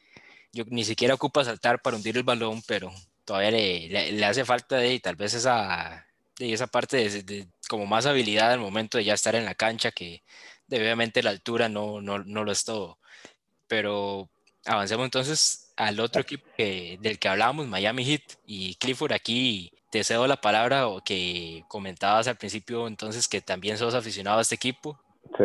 yo 0.53 0.65
ni 0.69 0.85
siquiera 0.85 1.15
ocupa 1.15 1.45
saltar 1.45 1.81
para 1.83 1.97
hundir 1.97 2.17
el 2.17 2.23
balón, 2.25 2.63
pero 2.67 2.93
todavía 3.25 3.51
le, 3.53 3.89
le, 3.89 4.13
le 4.13 4.25
hace 4.27 4.45
falta 4.45 4.77
de 4.77 5.01
tal 5.01 5.17
vez 5.17 5.35
esa, 5.35 6.07
de 6.39 6.53
esa 6.53 6.67
parte 6.67 6.97
de, 6.97 7.23
de, 7.23 7.49
como 7.69 7.87
más 7.87 8.07
habilidad 8.07 8.53
al 8.53 8.61
momento 8.61 8.99
de 8.99 9.05
ya 9.05 9.15
estar 9.15 9.35
en 9.35 9.45
la 9.45 9.55
cancha, 9.55 9.93
que 9.93 10.23
obviamente 10.71 11.23
la 11.23 11.31
altura 11.31 11.69
no, 11.69 12.01
no, 12.01 12.19
no 12.25 12.45
lo 12.45 12.53
es 12.53 12.65
todo. 12.65 12.99
Pero 13.69 14.31
avancemos 14.67 15.05
entonces 15.05 15.73
al 15.77 16.01
otro 16.01 16.23
equipo 16.23 16.45
que, 16.57 16.99
del 17.01 17.19
que 17.19 17.29
hablábamos, 17.29 17.67
Miami 17.67 18.05
Heat. 18.05 18.23
Y 18.47 18.75
Clifford, 18.77 19.13
aquí 19.13 19.73
te 19.91 20.05
cedo 20.05 20.27
la 20.27 20.37
palabra 20.37 20.89
o 20.89 21.01
que 21.05 21.63
comentabas 21.69 22.29
al 22.29 22.37
principio 22.37 22.87
entonces 22.87 23.29
que 23.29 23.41
también 23.41 23.77
sos 23.77 23.95
aficionado 23.95 24.39
a 24.39 24.43
este 24.43 24.55
equipo. 24.55 24.99
Sí. 25.39 25.45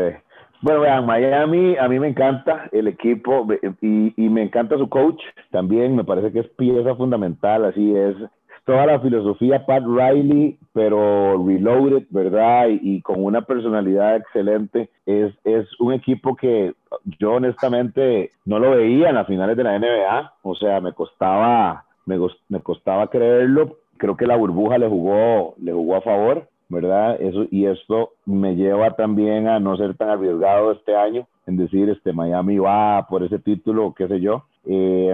Bueno, 0.61 0.81
vean, 0.81 1.05
Miami, 1.05 1.77
a 1.77 1.87
mí 1.87 1.99
me 1.99 2.09
encanta 2.09 2.67
el 2.73 2.87
equipo 2.87 3.47
y, 3.81 4.13
y, 4.17 4.29
me 4.29 4.43
encanta 4.43 4.77
su 4.77 4.89
coach 4.89 5.21
también, 5.51 5.95
me 5.95 6.03
parece 6.03 6.33
que 6.33 6.39
es 6.39 6.47
pieza 6.49 6.95
fundamental, 6.95 7.63
así 7.63 7.95
es, 7.95 8.15
toda 8.65 8.85
la 8.85 8.99
filosofía 8.99 9.65
Pat 9.65 9.83
Riley, 9.83 10.57
pero 10.73 11.43
reloaded, 11.45 12.05
¿verdad? 12.09 12.67
Y, 12.69 12.95
y, 12.95 13.01
con 13.01 13.23
una 13.23 13.41
personalidad 13.41 14.15
excelente. 14.15 14.89
Es, 15.05 15.33
es 15.43 15.67
un 15.79 15.93
equipo 15.93 16.35
que 16.35 16.73
yo 17.19 17.33
honestamente 17.33 18.31
no 18.45 18.59
lo 18.59 18.71
veía 18.71 19.09
en 19.09 19.15
las 19.15 19.27
finales 19.27 19.57
de 19.57 19.63
la 19.63 19.77
NBA, 19.77 20.33
o 20.43 20.55
sea, 20.55 20.81
me 20.81 20.93
costaba, 20.93 21.85
me, 22.05 22.17
me 22.49 22.59
costaba 22.61 23.09
creerlo. 23.09 23.77
Creo 23.97 24.15
que 24.15 24.27
la 24.27 24.35
burbuja 24.37 24.77
le 24.77 24.87
jugó, 24.87 25.55
le 25.61 25.73
jugó 25.73 25.95
a 25.95 26.01
favor, 26.01 26.47
¿verdad? 26.69 27.21
Eso, 27.21 27.45
y 27.51 27.65
esto 27.65 28.11
me 28.25 28.55
lleva 28.55 28.95
también 28.95 29.47
a 29.47 29.59
no 29.59 29.75
ser 29.77 29.95
tan 29.95 30.09
arriesgado 30.09 30.71
este 30.71 30.95
año 30.95 31.27
en 31.47 31.57
decir, 31.57 31.89
este, 31.89 32.13
Miami 32.13 32.59
va 32.59 33.07
por 33.09 33.23
ese 33.23 33.39
título, 33.39 33.93
qué 33.97 34.07
sé 34.07 34.21
yo. 34.21 34.45
Eh, 34.65 35.13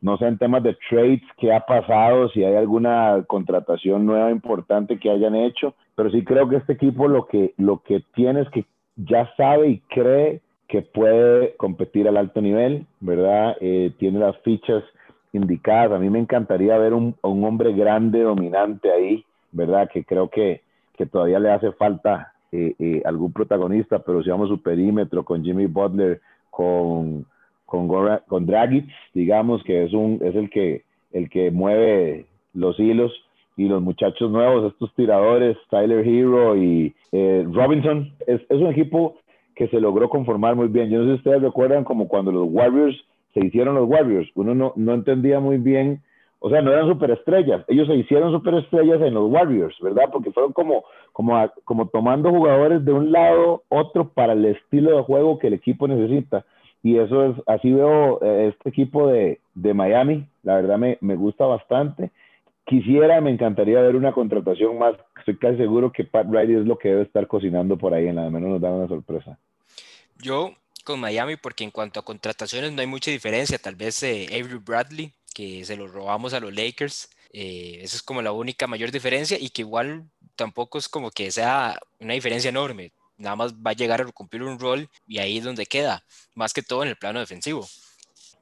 no 0.00 0.16
sé 0.18 0.26
en 0.26 0.38
temas 0.38 0.62
de 0.62 0.76
trades 0.88 1.22
qué 1.38 1.52
ha 1.52 1.60
pasado, 1.60 2.28
si 2.30 2.44
hay 2.44 2.54
alguna 2.54 3.24
contratación 3.26 4.06
nueva 4.06 4.30
importante 4.30 4.98
que 4.98 5.10
hayan 5.10 5.34
hecho, 5.34 5.74
pero 5.94 6.10
sí 6.10 6.24
creo 6.24 6.48
que 6.48 6.56
este 6.56 6.74
equipo 6.74 7.08
lo 7.08 7.26
que, 7.26 7.54
lo 7.56 7.82
que 7.82 8.02
tiene 8.14 8.42
es 8.42 8.50
que 8.50 8.64
ya 8.96 9.30
sabe 9.36 9.68
y 9.68 9.78
cree 9.88 10.40
que 10.68 10.82
puede 10.82 11.54
competir 11.56 12.08
al 12.08 12.16
alto 12.16 12.40
nivel, 12.40 12.86
¿verdad? 13.00 13.56
Eh, 13.60 13.92
tiene 13.98 14.18
las 14.18 14.36
fichas 14.38 14.82
indicadas. 15.32 15.92
A 15.92 15.98
mí 15.98 16.10
me 16.10 16.18
encantaría 16.18 16.76
ver 16.78 16.92
un, 16.92 17.14
un 17.22 17.44
hombre 17.44 17.72
grande, 17.72 18.22
dominante 18.22 18.90
ahí, 18.90 19.24
¿verdad? 19.52 19.88
Que 19.92 20.04
creo 20.04 20.28
que, 20.28 20.62
que 20.96 21.06
todavía 21.06 21.38
le 21.38 21.52
hace 21.52 21.72
falta 21.72 22.32
eh, 22.52 22.74
eh, 22.78 23.02
algún 23.04 23.32
protagonista, 23.32 24.00
pero 24.00 24.22
si 24.22 24.30
vamos 24.30 24.48
su 24.48 24.60
perímetro 24.60 25.24
con 25.24 25.44
Jimmy 25.44 25.66
Butler, 25.66 26.20
con 26.50 27.26
con, 27.66 27.88
con 28.26 28.46
Dragic, 28.46 28.86
digamos, 29.12 29.62
que 29.64 29.84
es, 29.84 29.92
un, 29.92 30.20
es 30.24 30.34
el, 30.34 30.48
que, 30.50 30.84
el 31.12 31.28
que 31.28 31.50
mueve 31.50 32.26
los 32.54 32.78
hilos, 32.80 33.12
y 33.56 33.68
los 33.68 33.82
muchachos 33.82 34.30
nuevos, 34.30 34.70
estos 34.70 34.94
tiradores, 34.94 35.56
Tyler 35.70 36.06
Hero 36.06 36.56
y 36.56 36.94
eh, 37.12 37.46
Robinson, 37.50 38.12
es, 38.26 38.40
es, 38.48 38.60
un 38.60 38.66
equipo 38.66 39.16
que 39.54 39.68
se 39.68 39.80
logró 39.80 40.10
conformar 40.10 40.54
muy 40.54 40.68
bien. 40.68 40.90
Yo 40.90 40.98
no 40.98 41.04
sé 41.04 41.10
si 41.12 41.16
ustedes 41.18 41.42
recuerdan 41.42 41.84
como 41.84 42.06
cuando 42.06 42.30
los 42.30 42.48
Warriors 42.50 42.96
se 43.32 43.44
hicieron 43.44 43.74
los 43.74 43.88
Warriors, 43.88 44.30
uno 44.34 44.54
no, 44.54 44.72
no 44.76 44.94
entendía 44.94 45.40
muy 45.40 45.58
bien, 45.58 46.02
o 46.38 46.50
sea, 46.50 46.62
no 46.62 46.72
eran 46.72 46.88
superestrellas, 46.88 47.64
ellos 47.68 47.86
se 47.86 47.96
hicieron 47.96 48.32
superestrellas 48.32 49.00
en 49.02 49.14
los 49.14 49.30
Warriors, 49.30 49.76
¿verdad? 49.80 50.04
Porque 50.12 50.32
fueron 50.32 50.52
como, 50.52 50.84
como, 51.12 51.50
como 51.64 51.88
tomando 51.88 52.30
jugadores 52.30 52.84
de 52.84 52.92
un 52.92 53.12
lado, 53.12 53.62
otro 53.68 54.08
para 54.08 54.34
el 54.34 54.44
estilo 54.44 54.96
de 54.96 55.02
juego 55.02 55.38
que 55.38 55.48
el 55.48 55.54
equipo 55.54 55.88
necesita 55.88 56.44
y 56.86 57.00
eso 57.00 57.24
es, 57.24 57.36
así 57.48 57.72
veo 57.72 58.22
eh, 58.22 58.52
este 58.54 58.68
equipo 58.68 59.08
de, 59.08 59.40
de 59.54 59.74
Miami, 59.74 60.24
la 60.44 60.54
verdad 60.54 60.78
me, 60.78 60.98
me, 61.00 61.16
gusta 61.16 61.44
bastante. 61.44 62.12
Quisiera, 62.64 63.20
me 63.20 63.32
encantaría 63.32 63.80
ver 63.80 63.96
una 63.96 64.12
contratación 64.12 64.78
más, 64.78 64.94
estoy 65.18 65.36
casi 65.36 65.56
seguro 65.56 65.90
que 65.90 66.04
Pat 66.04 66.28
Riley 66.30 66.60
es 66.60 66.64
lo 66.64 66.78
que 66.78 66.90
debe 66.90 67.02
estar 67.02 67.26
cocinando 67.26 67.76
por 67.76 67.92
ahí, 67.92 68.06
en 68.06 68.14
la 68.14 68.30
menos 68.30 68.50
nos 68.50 68.60
da 68.60 68.70
una 68.70 68.86
sorpresa. 68.86 69.36
Yo 70.22 70.52
con 70.84 71.00
Miami, 71.00 71.34
porque 71.34 71.64
en 71.64 71.72
cuanto 71.72 71.98
a 71.98 72.04
contrataciones 72.04 72.70
no 72.72 72.82
hay 72.82 72.86
mucha 72.86 73.10
diferencia, 73.10 73.58
tal 73.58 73.74
vez 73.74 74.00
eh, 74.04 74.28
Avery 74.30 74.60
Bradley, 74.64 75.12
que 75.34 75.64
se 75.64 75.76
lo 75.76 75.88
robamos 75.88 76.34
a 76.34 76.40
los 76.40 76.54
Lakers, 76.54 77.10
eh, 77.32 77.80
esa 77.82 77.96
es 77.96 78.02
como 78.04 78.22
la 78.22 78.30
única 78.30 78.68
mayor 78.68 78.92
diferencia. 78.92 79.38
Y 79.40 79.50
que 79.50 79.62
igual 79.62 80.04
tampoco 80.36 80.78
es 80.78 80.88
como 80.88 81.10
que 81.10 81.32
sea 81.32 81.80
una 81.98 82.14
diferencia 82.14 82.50
enorme 82.50 82.92
nada 83.16 83.36
más 83.36 83.54
va 83.54 83.70
a 83.70 83.74
llegar 83.74 84.00
a 84.00 84.12
cumplir 84.12 84.42
un 84.42 84.58
rol 84.58 84.88
y 85.06 85.18
ahí 85.18 85.38
es 85.38 85.44
donde 85.44 85.66
queda, 85.66 86.04
más 86.34 86.52
que 86.52 86.62
todo 86.62 86.82
en 86.82 86.90
el 86.90 86.96
plano 86.96 87.20
defensivo. 87.20 87.68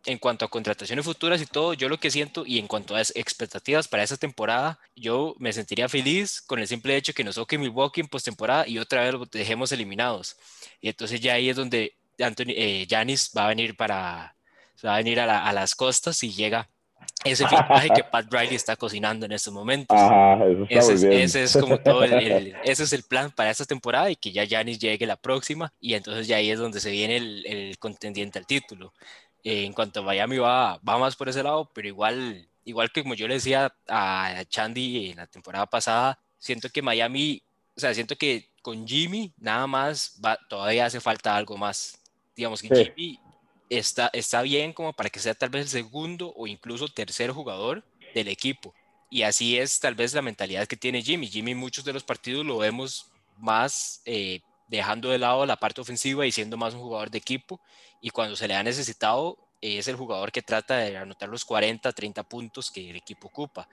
En 0.06 0.18
cuanto 0.18 0.44
a 0.44 0.50
contrataciones 0.50 1.04
futuras 1.04 1.40
y 1.40 1.46
todo, 1.46 1.72
yo 1.72 1.88
lo 1.88 1.98
que 1.98 2.10
siento 2.10 2.44
y 2.46 2.58
en 2.58 2.66
cuanto 2.66 2.94
a 2.94 3.00
expectativas 3.00 3.88
para 3.88 4.02
esa 4.02 4.18
temporada, 4.18 4.78
yo 4.94 5.34
me 5.38 5.52
sentiría 5.52 5.88
feliz 5.88 6.42
con 6.42 6.58
el 6.58 6.68
simple 6.68 6.94
hecho 6.96 7.14
que 7.14 7.24
nos 7.24 7.36
toque 7.36 7.56
Milwaukee 7.56 8.02
en 8.02 8.08
postemporada 8.08 8.68
y 8.68 8.78
otra 8.78 9.02
vez 9.02 9.14
lo 9.14 9.24
dejemos 9.24 9.72
eliminados. 9.72 10.36
Y 10.80 10.90
entonces 10.90 11.20
ya 11.20 11.34
ahí 11.34 11.48
es 11.48 11.56
donde 11.56 11.96
Anthony, 12.18 12.50
eh, 12.50 12.86
va 13.36 13.46
a 13.46 13.48
venir 13.48 13.76
para 13.76 14.36
va 14.84 14.94
a 14.94 14.98
venir 14.98 15.20
a, 15.20 15.48
a 15.48 15.52
las 15.54 15.74
costas 15.74 16.22
y 16.22 16.32
llega 16.32 16.68
ese 17.22 17.46
fichaje 17.48 17.90
que 17.94 18.04
Pat 18.04 18.26
Riley 18.30 18.54
está 18.54 18.76
cocinando 18.76 19.26
en 19.26 19.32
estos 19.32 19.52
momentos. 19.52 19.96
Ajá, 19.98 20.44
ese, 20.68 20.94
es, 20.94 21.02
ese, 21.02 21.42
es, 21.44 21.56
como 21.56 21.78
todo 21.78 22.04
el, 22.04 22.12
el, 22.12 22.56
ese 22.64 22.84
es 22.84 22.92
el 22.92 23.02
plan 23.02 23.30
para 23.30 23.50
esta 23.50 23.64
temporada 23.64 24.10
y 24.10 24.16
que 24.16 24.32
ya 24.32 24.44
Giannis 24.44 24.78
llegue 24.78 25.06
la 25.06 25.16
próxima 25.16 25.72
y 25.80 25.94
entonces 25.94 26.26
ya 26.26 26.36
ahí 26.36 26.50
es 26.50 26.58
donde 26.58 26.80
se 26.80 26.90
viene 26.90 27.16
el, 27.16 27.46
el 27.46 27.78
contendiente 27.78 28.38
al 28.38 28.46
título. 28.46 28.92
Eh, 29.44 29.66
en 29.66 29.74
cuanto 29.74 30.00
a 30.00 30.02
Miami 30.02 30.38
va, 30.38 30.78
va 30.78 30.98
más 30.98 31.16
por 31.16 31.28
ese 31.28 31.42
lado, 31.42 31.70
pero 31.74 31.86
igual, 31.86 32.48
igual 32.64 32.90
que 32.90 33.02
como 33.02 33.14
yo 33.14 33.28
le 33.28 33.34
decía 33.34 33.74
a 33.88 34.42
Chandy 34.48 35.10
en 35.10 35.18
la 35.18 35.26
temporada 35.26 35.66
pasada, 35.66 36.18
siento 36.38 36.70
que 36.70 36.80
Miami, 36.80 37.42
o 37.76 37.80
sea, 37.80 37.92
siento 37.92 38.16
que 38.16 38.48
con 38.62 38.86
Jimmy 38.88 39.34
nada 39.36 39.66
más 39.66 40.18
va, 40.24 40.38
todavía 40.48 40.86
hace 40.86 40.98
falta 40.98 41.36
algo 41.36 41.58
más. 41.58 41.98
Digamos 42.34 42.62
que 42.62 42.68
sí. 42.68 42.92
Jimmy 42.96 43.20
está, 43.70 44.10
está 44.12 44.42
bien 44.42 44.72
como 44.72 44.92
para 44.92 45.10
que 45.10 45.20
sea 45.20 45.34
tal 45.34 45.50
vez 45.50 45.62
el 45.62 45.68
segundo 45.68 46.32
o 46.36 46.46
incluso 46.46 46.88
tercer 46.88 47.30
jugador 47.30 47.84
del 48.14 48.28
equipo. 48.28 48.74
Y 49.10 49.22
así 49.22 49.58
es 49.58 49.78
tal 49.80 49.94
vez 49.94 50.14
la 50.14 50.22
mentalidad 50.22 50.66
que 50.66 50.76
tiene 50.76 51.02
Jimmy. 51.02 51.28
Jimmy 51.28 51.54
muchos 51.54 51.84
de 51.84 51.92
los 51.92 52.04
partidos 52.04 52.44
lo 52.44 52.58
vemos 52.58 53.10
más 53.38 54.02
eh, 54.04 54.40
dejando 54.68 55.10
de 55.10 55.18
lado 55.18 55.46
la 55.46 55.56
parte 55.56 55.80
ofensiva 55.80 56.26
y 56.26 56.32
siendo 56.32 56.56
más 56.56 56.74
un 56.74 56.80
jugador 56.80 57.10
de 57.10 57.18
equipo. 57.18 57.60
Y 58.00 58.10
cuando 58.10 58.36
se 58.36 58.48
le 58.48 58.54
ha 58.54 58.62
necesitado, 58.62 59.38
es 59.60 59.88
el 59.88 59.96
jugador 59.96 60.32
que 60.32 60.42
trata 60.42 60.76
de 60.78 60.96
anotar 60.96 61.28
los 61.28 61.44
40, 61.44 61.92
30 61.92 62.22
puntos 62.24 62.70
que 62.70 62.90
el 62.90 62.96
equipo 62.96 63.28
ocupa. 63.28 63.68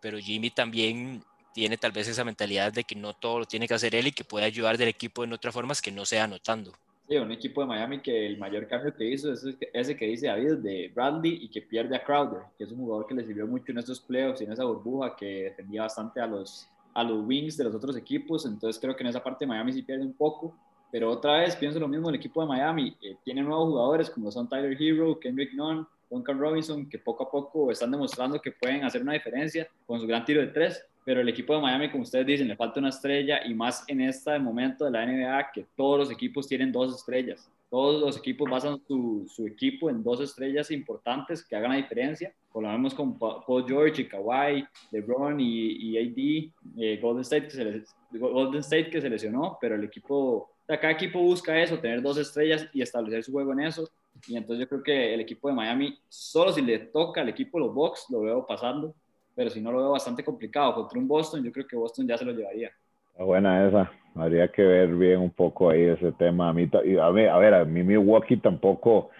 Pero 0.00 0.18
Jimmy 0.18 0.50
también 0.50 1.24
tiene 1.52 1.76
tal 1.76 1.92
vez 1.92 2.08
esa 2.08 2.24
mentalidad 2.24 2.72
de 2.72 2.84
que 2.84 2.94
no 2.94 3.14
todo 3.14 3.40
lo 3.40 3.46
tiene 3.46 3.68
que 3.68 3.74
hacer 3.74 3.94
él 3.94 4.08
y 4.08 4.12
que 4.12 4.24
puede 4.24 4.46
ayudar 4.46 4.78
del 4.78 4.88
equipo 4.88 5.24
en 5.24 5.32
otras 5.32 5.52
formas 5.52 5.82
que 5.82 5.92
no 5.92 6.06
sea 6.06 6.24
anotando. 6.24 6.72
Un 7.20 7.32
equipo 7.32 7.60
de 7.60 7.66
Miami 7.66 8.00
que 8.00 8.26
el 8.26 8.38
mayor 8.38 8.66
cambio 8.66 8.94
que 8.94 9.04
hizo 9.04 9.32
es 9.32 9.44
ese 9.72 9.96
que 9.96 10.06
dice 10.06 10.28
David 10.28 10.58
de 10.58 10.90
Bradley 10.94 11.38
y 11.42 11.48
que 11.48 11.62
pierde 11.62 11.96
a 11.96 12.04
Crowder, 12.04 12.42
que 12.56 12.64
es 12.64 12.70
un 12.70 12.78
jugador 12.78 13.06
que 13.06 13.14
le 13.14 13.24
sirvió 13.24 13.46
mucho 13.46 13.72
en 13.72 13.78
estos 13.78 14.00
playoffs 14.00 14.40
y 14.40 14.44
en 14.44 14.52
esa 14.52 14.64
burbuja 14.64 15.14
que 15.16 15.44
defendía 15.44 15.82
bastante 15.82 16.20
a 16.20 16.26
los, 16.26 16.68
a 16.94 17.02
los 17.02 17.26
wings 17.26 17.56
de 17.56 17.64
los 17.64 17.74
otros 17.74 17.96
equipos. 17.96 18.46
Entonces 18.46 18.80
creo 18.80 18.96
que 18.96 19.02
en 19.02 19.08
esa 19.08 19.22
parte 19.22 19.46
Miami 19.46 19.72
sí 19.72 19.82
pierde 19.82 20.04
un 20.04 20.14
poco. 20.14 20.54
Pero 20.90 21.10
otra 21.10 21.38
vez 21.38 21.56
pienso 21.56 21.80
lo 21.80 21.88
mismo, 21.88 22.10
el 22.10 22.16
equipo 22.16 22.42
de 22.42 22.48
Miami 22.48 22.96
eh, 23.02 23.16
tiene 23.24 23.42
nuevos 23.42 23.70
jugadores 23.70 24.10
como 24.10 24.30
son 24.30 24.48
Tyler 24.48 24.76
Hero, 24.78 25.18
Kendrick 25.18 25.54
Nunn, 25.54 25.86
Duncan 26.10 26.38
Robinson, 26.38 26.88
que 26.88 26.98
poco 26.98 27.24
a 27.24 27.30
poco 27.30 27.70
están 27.70 27.90
demostrando 27.90 28.40
que 28.40 28.52
pueden 28.52 28.84
hacer 28.84 29.00
una 29.00 29.14
diferencia 29.14 29.66
con 29.86 29.98
su 29.98 30.06
gran 30.06 30.24
tiro 30.24 30.42
de 30.42 30.48
tres 30.48 30.84
pero 31.04 31.20
el 31.20 31.28
equipo 31.28 31.54
de 31.54 31.60
Miami, 31.60 31.90
como 31.90 32.04
ustedes 32.04 32.26
dicen, 32.26 32.48
le 32.48 32.56
falta 32.56 32.80
una 32.80 32.90
estrella 32.90 33.44
y 33.44 33.54
más 33.54 33.84
en 33.88 34.00
este 34.00 34.38
momento 34.38 34.84
de 34.84 34.90
la 34.92 35.04
NBA 35.04 35.50
que 35.52 35.66
todos 35.76 35.98
los 35.98 36.10
equipos 36.10 36.46
tienen 36.46 36.70
dos 36.70 36.94
estrellas. 36.94 37.50
Todos 37.70 38.02
los 38.02 38.18
equipos 38.18 38.50
basan 38.50 38.80
su, 38.86 39.26
su 39.34 39.46
equipo 39.46 39.88
en 39.88 40.02
dos 40.02 40.20
estrellas 40.20 40.70
importantes 40.70 41.42
que 41.42 41.56
hagan 41.56 41.70
la 41.70 41.78
diferencia. 41.78 42.32
Como 42.50 42.66
lo 42.66 42.72
vemos 42.72 42.94
con 42.94 43.18
Paul 43.18 43.64
George 43.66 44.02
y 44.02 44.08
Kawhi, 44.08 44.64
LeBron 44.90 45.40
y, 45.40 45.72
y 45.72 45.98
AD, 45.98 46.82
eh, 46.82 46.98
Golden, 47.00 47.22
State 47.22 47.44
que 47.44 47.50
se 47.50 47.84
Golden 48.18 48.60
State 48.60 48.90
que 48.90 49.00
se 49.00 49.08
lesionó, 49.08 49.56
pero 49.58 49.74
el 49.74 49.84
equipo, 49.84 50.50
cada 50.66 50.90
equipo 50.90 51.18
busca 51.20 51.58
eso, 51.60 51.78
tener 51.78 52.02
dos 52.02 52.18
estrellas 52.18 52.68
y 52.74 52.82
establecer 52.82 53.24
su 53.24 53.32
juego 53.32 53.52
en 53.54 53.60
eso. 53.60 53.88
Y 54.28 54.36
entonces 54.36 54.60
yo 54.60 54.68
creo 54.68 54.82
que 54.82 55.14
el 55.14 55.20
equipo 55.20 55.48
de 55.48 55.54
Miami, 55.54 55.98
solo 56.08 56.52
si 56.52 56.60
le 56.60 56.78
toca 56.78 57.22
al 57.22 57.30
equipo 57.30 57.58
los 57.58 57.74
Bucks, 57.74 58.06
lo 58.10 58.20
veo 58.20 58.46
pasando 58.46 58.94
pero 59.34 59.50
si 59.50 59.60
no 59.60 59.72
lo 59.72 59.78
veo 59.78 59.90
bastante 59.92 60.24
complicado 60.24 60.74
contra 60.74 60.98
un 60.98 61.08
Boston, 61.08 61.42
yo 61.42 61.52
creo 61.52 61.66
que 61.66 61.76
Boston 61.76 62.06
ya 62.06 62.18
se 62.18 62.24
lo 62.24 62.32
llevaría. 62.32 62.70
Buena 63.18 63.66
esa. 63.66 63.90
Habría 64.14 64.48
que 64.48 64.62
ver 64.62 64.94
bien 64.94 65.20
un 65.20 65.30
poco 65.30 65.70
ahí 65.70 65.82
ese 65.82 66.12
tema. 66.12 66.50
A 66.50 66.52
mí, 66.52 66.68
a 67.00 67.10
ver, 67.10 67.28
a 67.28 67.38
ver, 67.38 67.54
a 67.54 67.64
mí 67.64 67.82
Milwaukee 67.82 68.36
tampoco. 68.36 69.10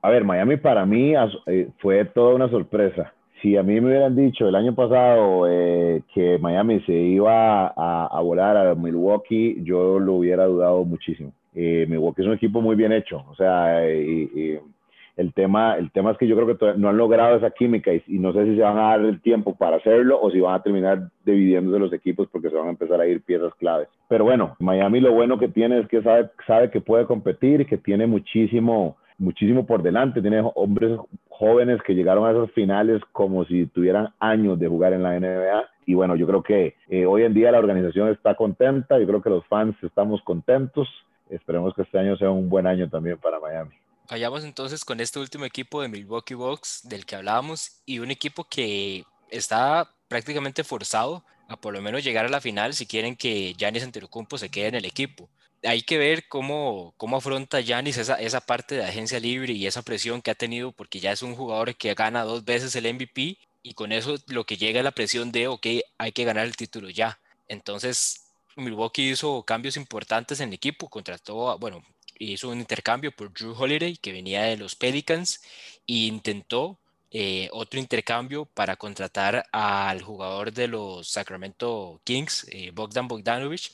A 0.00 0.10
ver, 0.10 0.24
Miami 0.24 0.56
para 0.56 0.86
mí 0.86 1.14
eh, 1.46 1.68
fue 1.78 2.04
toda 2.06 2.34
una 2.34 2.48
sorpresa. 2.48 3.12
Si 3.42 3.56
a 3.56 3.62
mí 3.62 3.80
me 3.80 3.88
hubieran 3.88 4.16
dicho 4.16 4.48
el 4.48 4.54
año 4.54 4.74
pasado 4.74 5.46
eh, 5.48 6.02
que 6.12 6.38
Miami 6.38 6.80
se 6.80 6.92
iba 6.92 7.68
a, 7.68 8.20
volar 8.20 8.56
a 8.56 8.74
Milwaukee, 8.74 9.62
yo 9.62 9.98
lo 9.98 10.14
hubiera 10.14 10.44
dudado 10.46 10.84
muchísimo. 10.84 11.32
Eh, 11.54 11.86
Milwaukee 11.88 12.22
es 12.22 12.28
un 12.28 12.34
equipo 12.34 12.60
muy 12.60 12.74
bien 12.74 12.92
hecho. 12.92 13.24
O 13.28 13.34
sea, 13.34 13.88
y, 13.88 14.58
el 15.18 15.34
tema, 15.34 15.76
el 15.76 15.90
tema 15.90 16.12
es 16.12 16.16
que 16.16 16.28
yo 16.28 16.36
creo 16.36 16.56
que 16.56 16.78
no 16.78 16.88
han 16.88 16.96
logrado 16.96 17.36
esa 17.36 17.50
química 17.50 17.90
y, 17.92 18.02
no 18.20 18.32
sé 18.32 18.44
si 18.44 18.54
se 18.54 18.62
van 18.62 18.78
a 18.78 18.82
dar 18.82 19.00
el 19.00 19.20
tiempo 19.20 19.56
para 19.56 19.76
hacerlo 19.76 20.16
o 20.22 20.30
si 20.30 20.38
van 20.38 20.54
a 20.54 20.62
terminar 20.62 21.10
dividiéndose 21.24 21.80
los 21.80 21.92
equipos 21.92 22.28
porque 22.30 22.48
se 22.48 22.54
van 22.54 22.68
a 22.68 22.70
empezar 22.70 23.00
a 23.00 23.06
ir 23.06 23.20
piezas 23.22 23.52
claves. 23.56 23.88
Pero 24.08 24.24
bueno, 24.24 24.54
Miami 24.60 25.00
lo 25.00 25.12
bueno 25.12 25.36
que 25.36 25.48
tiene 25.48 25.80
es 25.80 25.88
que 25.88 26.02
sabe, 26.02 26.30
sabe 26.46 26.70
que 26.70 26.80
puede 26.80 27.04
competir 27.04 27.66
que 27.66 27.78
tiene 27.78 28.06
muchísimo, 28.06 28.96
muchísimo 29.18 29.66
por 29.66 29.82
delante. 29.82 30.22
Tiene 30.22 30.40
hombres 30.54 30.96
jóvenes 31.30 31.82
que 31.82 31.96
llegaron 31.96 32.24
a 32.24 32.30
esos 32.30 32.52
finales 32.52 33.02
como 33.10 33.44
si 33.44 33.66
tuvieran 33.66 34.10
años 34.20 34.56
de 34.60 34.68
jugar 34.68 34.92
en 34.92 35.02
la 35.02 35.18
NBA. 35.18 35.64
Y 35.86 35.94
bueno, 35.94 36.14
yo 36.14 36.28
creo 36.28 36.44
que 36.44 36.76
eh, 36.88 37.06
hoy 37.06 37.24
en 37.24 37.34
día 37.34 37.50
la 37.50 37.58
organización 37.58 38.08
está 38.10 38.36
contenta, 38.36 39.00
yo 39.00 39.06
creo 39.08 39.20
que 39.20 39.30
los 39.30 39.44
fans 39.46 39.74
estamos 39.82 40.22
contentos. 40.22 40.88
Esperemos 41.28 41.74
que 41.74 41.82
este 41.82 41.98
año 41.98 42.16
sea 42.16 42.30
un 42.30 42.48
buen 42.48 42.68
año 42.68 42.88
también 42.88 43.18
para 43.18 43.40
Miami. 43.40 43.72
Vayamos 44.10 44.42
entonces 44.42 44.86
con 44.86 45.00
este 45.00 45.18
último 45.18 45.44
equipo 45.44 45.82
de 45.82 45.88
Milwaukee 45.88 46.32
Bucks 46.32 46.80
del 46.84 47.04
que 47.04 47.16
hablábamos 47.16 47.82
y 47.84 47.98
un 47.98 48.10
equipo 48.10 48.44
que 48.44 49.04
está 49.30 49.94
prácticamente 50.08 50.64
forzado 50.64 51.24
a 51.46 51.60
por 51.60 51.74
lo 51.74 51.82
menos 51.82 52.02
llegar 52.02 52.24
a 52.24 52.30
la 52.30 52.40
final 52.40 52.72
si 52.72 52.86
quieren 52.86 53.16
que 53.16 53.54
Giannis 53.58 53.82
Antetokounmpo 53.82 54.38
se 54.38 54.48
quede 54.48 54.68
en 54.68 54.74
el 54.76 54.86
equipo. 54.86 55.28
Hay 55.62 55.82
que 55.82 55.98
ver 55.98 56.26
cómo, 56.28 56.94
cómo 56.96 57.18
afronta 57.18 57.60
Giannis 57.60 57.98
esa, 57.98 58.14
esa 58.14 58.40
parte 58.40 58.76
de 58.76 58.84
agencia 58.84 59.20
libre 59.20 59.52
y 59.52 59.66
esa 59.66 59.82
presión 59.82 60.22
que 60.22 60.30
ha 60.30 60.34
tenido 60.34 60.72
porque 60.72 61.00
ya 61.00 61.12
es 61.12 61.22
un 61.22 61.34
jugador 61.34 61.76
que 61.76 61.92
gana 61.92 62.24
dos 62.24 62.46
veces 62.46 62.74
el 62.76 62.92
MVP 62.94 63.36
y 63.62 63.74
con 63.74 63.92
eso 63.92 64.16
lo 64.28 64.44
que 64.44 64.56
llega 64.56 64.80
es 64.80 64.84
la 64.84 64.92
presión 64.92 65.32
de, 65.32 65.48
ok, 65.48 65.66
hay 65.98 66.12
que 66.12 66.24
ganar 66.24 66.46
el 66.46 66.56
título 66.56 66.88
ya. 66.88 67.20
Entonces, 67.46 68.22
Milwaukee 68.56 69.10
hizo 69.10 69.42
cambios 69.42 69.76
importantes 69.76 70.40
en 70.40 70.48
el 70.48 70.54
equipo, 70.54 70.88
contrató, 70.88 71.58
bueno, 71.58 71.82
hizo 72.18 72.48
un 72.50 72.60
intercambio 72.60 73.12
por 73.12 73.32
Drew 73.32 73.54
Holiday, 73.56 73.96
que 73.96 74.12
venía 74.12 74.42
de 74.44 74.56
los 74.56 74.74
Pelicans, 74.76 75.40
e 75.86 76.06
intentó 76.06 76.78
eh, 77.10 77.48
otro 77.52 77.80
intercambio 77.80 78.44
para 78.46 78.76
contratar 78.76 79.46
al 79.52 80.02
jugador 80.02 80.52
de 80.52 80.68
los 80.68 81.08
Sacramento 81.08 82.00
Kings, 82.04 82.46
eh, 82.50 82.70
Bogdan 82.72 83.08
Bogdanovich, 83.08 83.72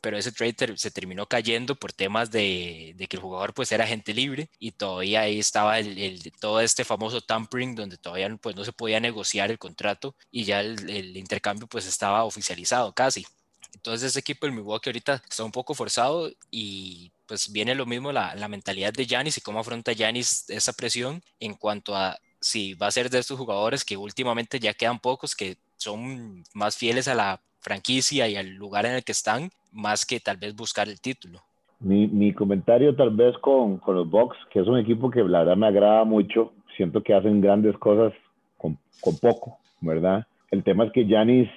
pero 0.00 0.16
ese 0.16 0.32
trade 0.32 0.76
se 0.78 0.90
terminó 0.90 1.26
cayendo 1.26 1.74
por 1.76 1.92
temas 1.92 2.30
de, 2.30 2.94
que 3.08 3.16
el 3.16 3.22
jugador 3.22 3.52
pues 3.54 3.70
era 3.72 3.86
gente 3.86 4.14
libre 4.14 4.48
y 4.58 4.72
todavía 4.72 5.22
ahí 5.22 5.38
estaba 5.38 5.78
el, 5.78 6.32
todo 6.40 6.60
este 6.60 6.84
famoso 6.84 7.20
tampering 7.20 7.74
donde 7.74 7.98
todavía 7.98 8.34
pues 8.40 8.56
no 8.56 8.64
se 8.64 8.72
podía 8.72 9.00
negociar 9.00 9.50
el 9.50 9.58
contrato 9.58 10.16
y 10.30 10.44
ya 10.44 10.60
el, 10.60 10.88
el 10.88 11.16
intercambio 11.16 11.66
pues 11.66 11.86
estaba 11.86 12.24
oficializado 12.24 12.92
casi. 12.94 13.26
Entonces 13.74 14.10
ese 14.10 14.20
equipo 14.20 14.46
del 14.46 14.54
Milwaukee 14.54 14.90
ahorita 14.90 15.22
está 15.28 15.44
un 15.44 15.52
poco 15.52 15.74
forzado 15.74 16.30
y 16.50 17.12
pues 17.26 17.52
viene 17.52 17.74
lo 17.74 17.86
mismo 17.86 18.12
la, 18.12 18.34
la 18.34 18.48
mentalidad 18.48 18.92
de 18.92 19.06
Yanis 19.06 19.38
y 19.38 19.40
cómo 19.40 19.60
afronta 19.60 19.92
Yanis 19.92 20.48
esa 20.50 20.72
presión 20.72 21.22
en 21.38 21.54
cuanto 21.54 21.94
a 21.94 22.18
si 22.40 22.74
va 22.74 22.86
a 22.86 22.90
ser 22.90 23.10
de 23.10 23.18
estos 23.18 23.38
jugadores 23.38 23.84
que 23.84 23.96
últimamente 23.96 24.58
ya 24.58 24.72
quedan 24.72 24.98
pocos, 24.98 25.36
que 25.36 25.56
son 25.76 26.42
más 26.54 26.76
fieles 26.76 27.06
a 27.08 27.14
la 27.14 27.40
franquicia 27.60 28.28
y 28.28 28.36
al 28.36 28.54
lugar 28.54 28.86
en 28.86 28.94
el 28.94 29.04
que 29.04 29.12
están, 29.12 29.50
más 29.70 30.04
que 30.06 30.20
tal 30.20 30.38
vez 30.38 30.56
buscar 30.56 30.88
el 30.88 31.00
título. 31.00 31.40
Mi, 31.78 32.06
mi 32.08 32.32
comentario 32.32 32.94
tal 32.94 33.10
vez 33.10 33.36
con, 33.38 33.78
con, 33.78 33.94
los 33.94 34.10
Bucks, 34.10 34.36
que 34.50 34.60
es 34.60 34.66
un 34.66 34.78
equipo 34.78 35.10
que 35.10 35.22
la 35.22 35.40
verdad 35.40 35.56
me 35.56 35.66
agrada 35.66 36.04
mucho, 36.04 36.52
siento 36.76 37.02
que 37.02 37.14
hacen 37.14 37.40
grandes 37.40 37.76
cosas 37.78 38.12
con, 38.58 38.76
con 39.00 39.16
poco, 39.18 39.58
¿verdad? 39.80 40.26
El 40.50 40.62
tema 40.62 40.84
es 40.84 40.92
que 40.92 41.06
Yanis, 41.06 41.48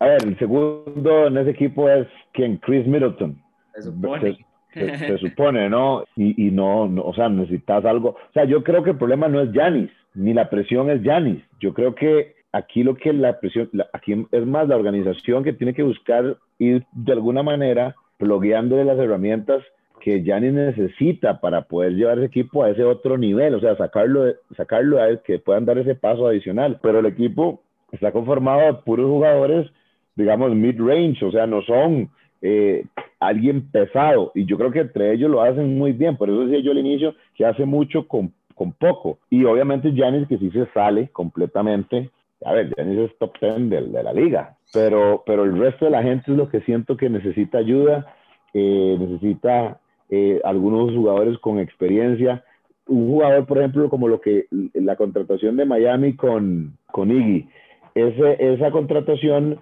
a 0.00 0.06
ver, 0.06 0.24
el 0.24 0.38
segundo 0.38 1.28
en 1.28 1.38
ese 1.38 1.50
equipo 1.50 1.88
es 1.88 2.08
quien, 2.32 2.56
Chris 2.58 2.86
Middleton. 2.86 3.40
Se 3.74 3.82
supone 3.82 4.36
se, 4.74 5.18
supone, 5.18 5.68
¿no? 5.68 6.04
Y, 6.16 6.46
y 6.46 6.50
no, 6.50 6.88
no, 6.88 7.02
o 7.02 7.14
sea, 7.14 7.28
necesitas 7.28 7.84
algo. 7.84 8.10
O 8.10 8.32
sea, 8.32 8.44
yo 8.44 8.62
creo 8.62 8.82
que 8.82 8.90
el 8.90 8.98
problema 8.98 9.28
no 9.28 9.40
es 9.40 9.52
Yanis, 9.52 9.90
ni 10.14 10.34
la 10.34 10.48
presión 10.48 10.90
es 10.90 11.02
Yanis. 11.02 11.42
Yo 11.60 11.74
creo 11.74 11.94
que 11.94 12.34
aquí 12.52 12.82
lo 12.82 12.94
que 12.94 13.12
la 13.12 13.38
presión, 13.40 13.70
aquí 13.92 14.26
es 14.30 14.46
más 14.46 14.68
la 14.68 14.76
organización 14.76 15.44
que 15.44 15.52
tiene 15.52 15.74
que 15.74 15.82
buscar 15.82 16.36
ir 16.58 16.84
de 16.92 17.12
alguna 17.12 17.42
manera 17.42 17.96
blogueándole 18.18 18.84
las 18.84 18.98
herramientas 18.98 19.62
que 20.00 20.22
Yanis 20.22 20.52
necesita 20.52 21.40
para 21.40 21.62
poder 21.62 21.92
llevar 21.92 22.18
ese 22.18 22.26
equipo 22.26 22.62
a 22.62 22.70
ese 22.70 22.84
otro 22.84 23.18
nivel, 23.18 23.54
o 23.54 23.60
sea, 23.60 23.76
sacarlo, 23.76 24.32
sacarlo 24.56 24.98
a 24.98 25.08
él, 25.08 25.20
que 25.24 25.38
puedan 25.38 25.66
dar 25.66 25.78
ese 25.78 25.94
paso 25.94 26.26
adicional. 26.26 26.78
Pero 26.82 27.00
el 27.00 27.06
equipo 27.06 27.62
está 27.92 28.12
conformado 28.12 28.60
de 28.60 28.74
puros 28.82 29.06
jugadores, 29.06 29.70
digamos, 30.16 30.54
mid-range, 30.54 31.24
o 31.24 31.30
sea, 31.30 31.46
no 31.46 31.62
son 31.62 32.10
eh, 32.42 32.84
alguien 33.18 33.70
pesado. 33.70 34.32
Y 34.34 34.44
yo 34.46 34.56
creo 34.56 34.70
que 34.70 34.80
entre 34.80 35.12
ellos 35.12 35.30
lo 35.30 35.42
hacen 35.42 35.76
muy 35.76 35.92
bien. 35.92 36.16
Por 36.16 36.30
eso 36.30 36.46
decía 36.46 36.60
yo 36.60 36.72
al 36.72 36.78
inicio 36.78 37.14
que 37.34 37.44
hace 37.44 37.64
mucho 37.64 38.06
con, 38.08 38.32
con 38.54 38.72
poco. 38.72 39.18
Y 39.28 39.44
obviamente 39.44 39.92
Janis 39.94 40.26
que 40.28 40.38
sí 40.38 40.50
se 40.50 40.66
sale 40.72 41.08
completamente. 41.08 42.10
A 42.44 42.52
ver, 42.52 42.74
Janis 42.74 43.10
es 43.10 43.18
top 43.18 43.32
10 43.40 43.70
de, 43.70 43.82
de, 43.82 44.02
la 44.02 44.12
liga. 44.12 44.56
Pero, 44.72 45.22
pero 45.26 45.44
el 45.44 45.58
resto 45.58 45.84
de 45.84 45.90
la 45.90 46.02
gente 46.02 46.30
es 46.30 46.36
lo 46.36 46.48
que 46.48 46.60
siento 46.62 46.96
que 46.96 47.10
necesita 47.10 47.58
ayuda. 47.58 48.14
Necesita 48.52 49.78
eh, 50.08 50.40
algunos 50.44 50.92
jugadores 50.92 51.38
con 51.38 51.58
experiencia. 51.58 52.44
Un 52.86 53.08
jugador, 53.08 53.46
por 53.46 53.58
ejemplo, 53.58 53.88
como 53.88 54.08
lo 54.08 54.20
que 54.20 54.46
la 54.74 54.96
contratación 54.96 55.56
de 55.56 55.66
Miami 55.66 56.16
con, 56.16 56.76
con 56.90 57.10
Iggy. 57.10 57.48
Ese, 57.94 58.54
esa 58.54 58.70
contratación 58.70 59.60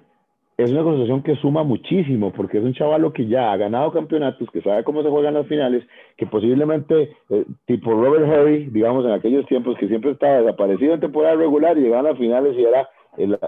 es 0.59 0.73
una 0.73 0.83
conversación 0.83 1.23
que 1.23 1.37
suma 1.37 1.63
muchísimo, 1.63 2.33
porque 2.33 2.59
es 2.59 2.65
un 2.65 2.75
chavalo 2.75 3.13
que 3.13 3.29
ya 3.29 3.53
ha 3.53 3.57
ganado 3.57 3.93
campeonatos, 3.93 4.51
que 4.51 4.61
sabe 4.61 4.83
cómo 4.83 5.05
se 5.05 5.09
juegan 5.09 5.35
las 5.35 5.47
finales, 5.47 5.85
que 6.17 6.27
posiblemente, 6.27 7.13
eh, 7.31 7.45
tipo 7.65 7.93
Robert 7.93 8.29
Harry, 8.29 8.65
digamos, 8.65 9.07
en 9.07 9.13
aquellos 9.13 9.47
tiempos, 9.47 9.79
que 9.79 9.87
siempre 9.87 10.11
estaba 10.11 10.43
desaparecido 10.43 10.95
en 10.95 11.01
temporada 11.01 11.37
regular 11.37 11.79
y 11.79 11.83
llegaba 11.83 12.01
a 12.01 12.11
las 12.11 12.19
finales 12.19 12.57
y 12.59 12.65
era, 12.65 12.89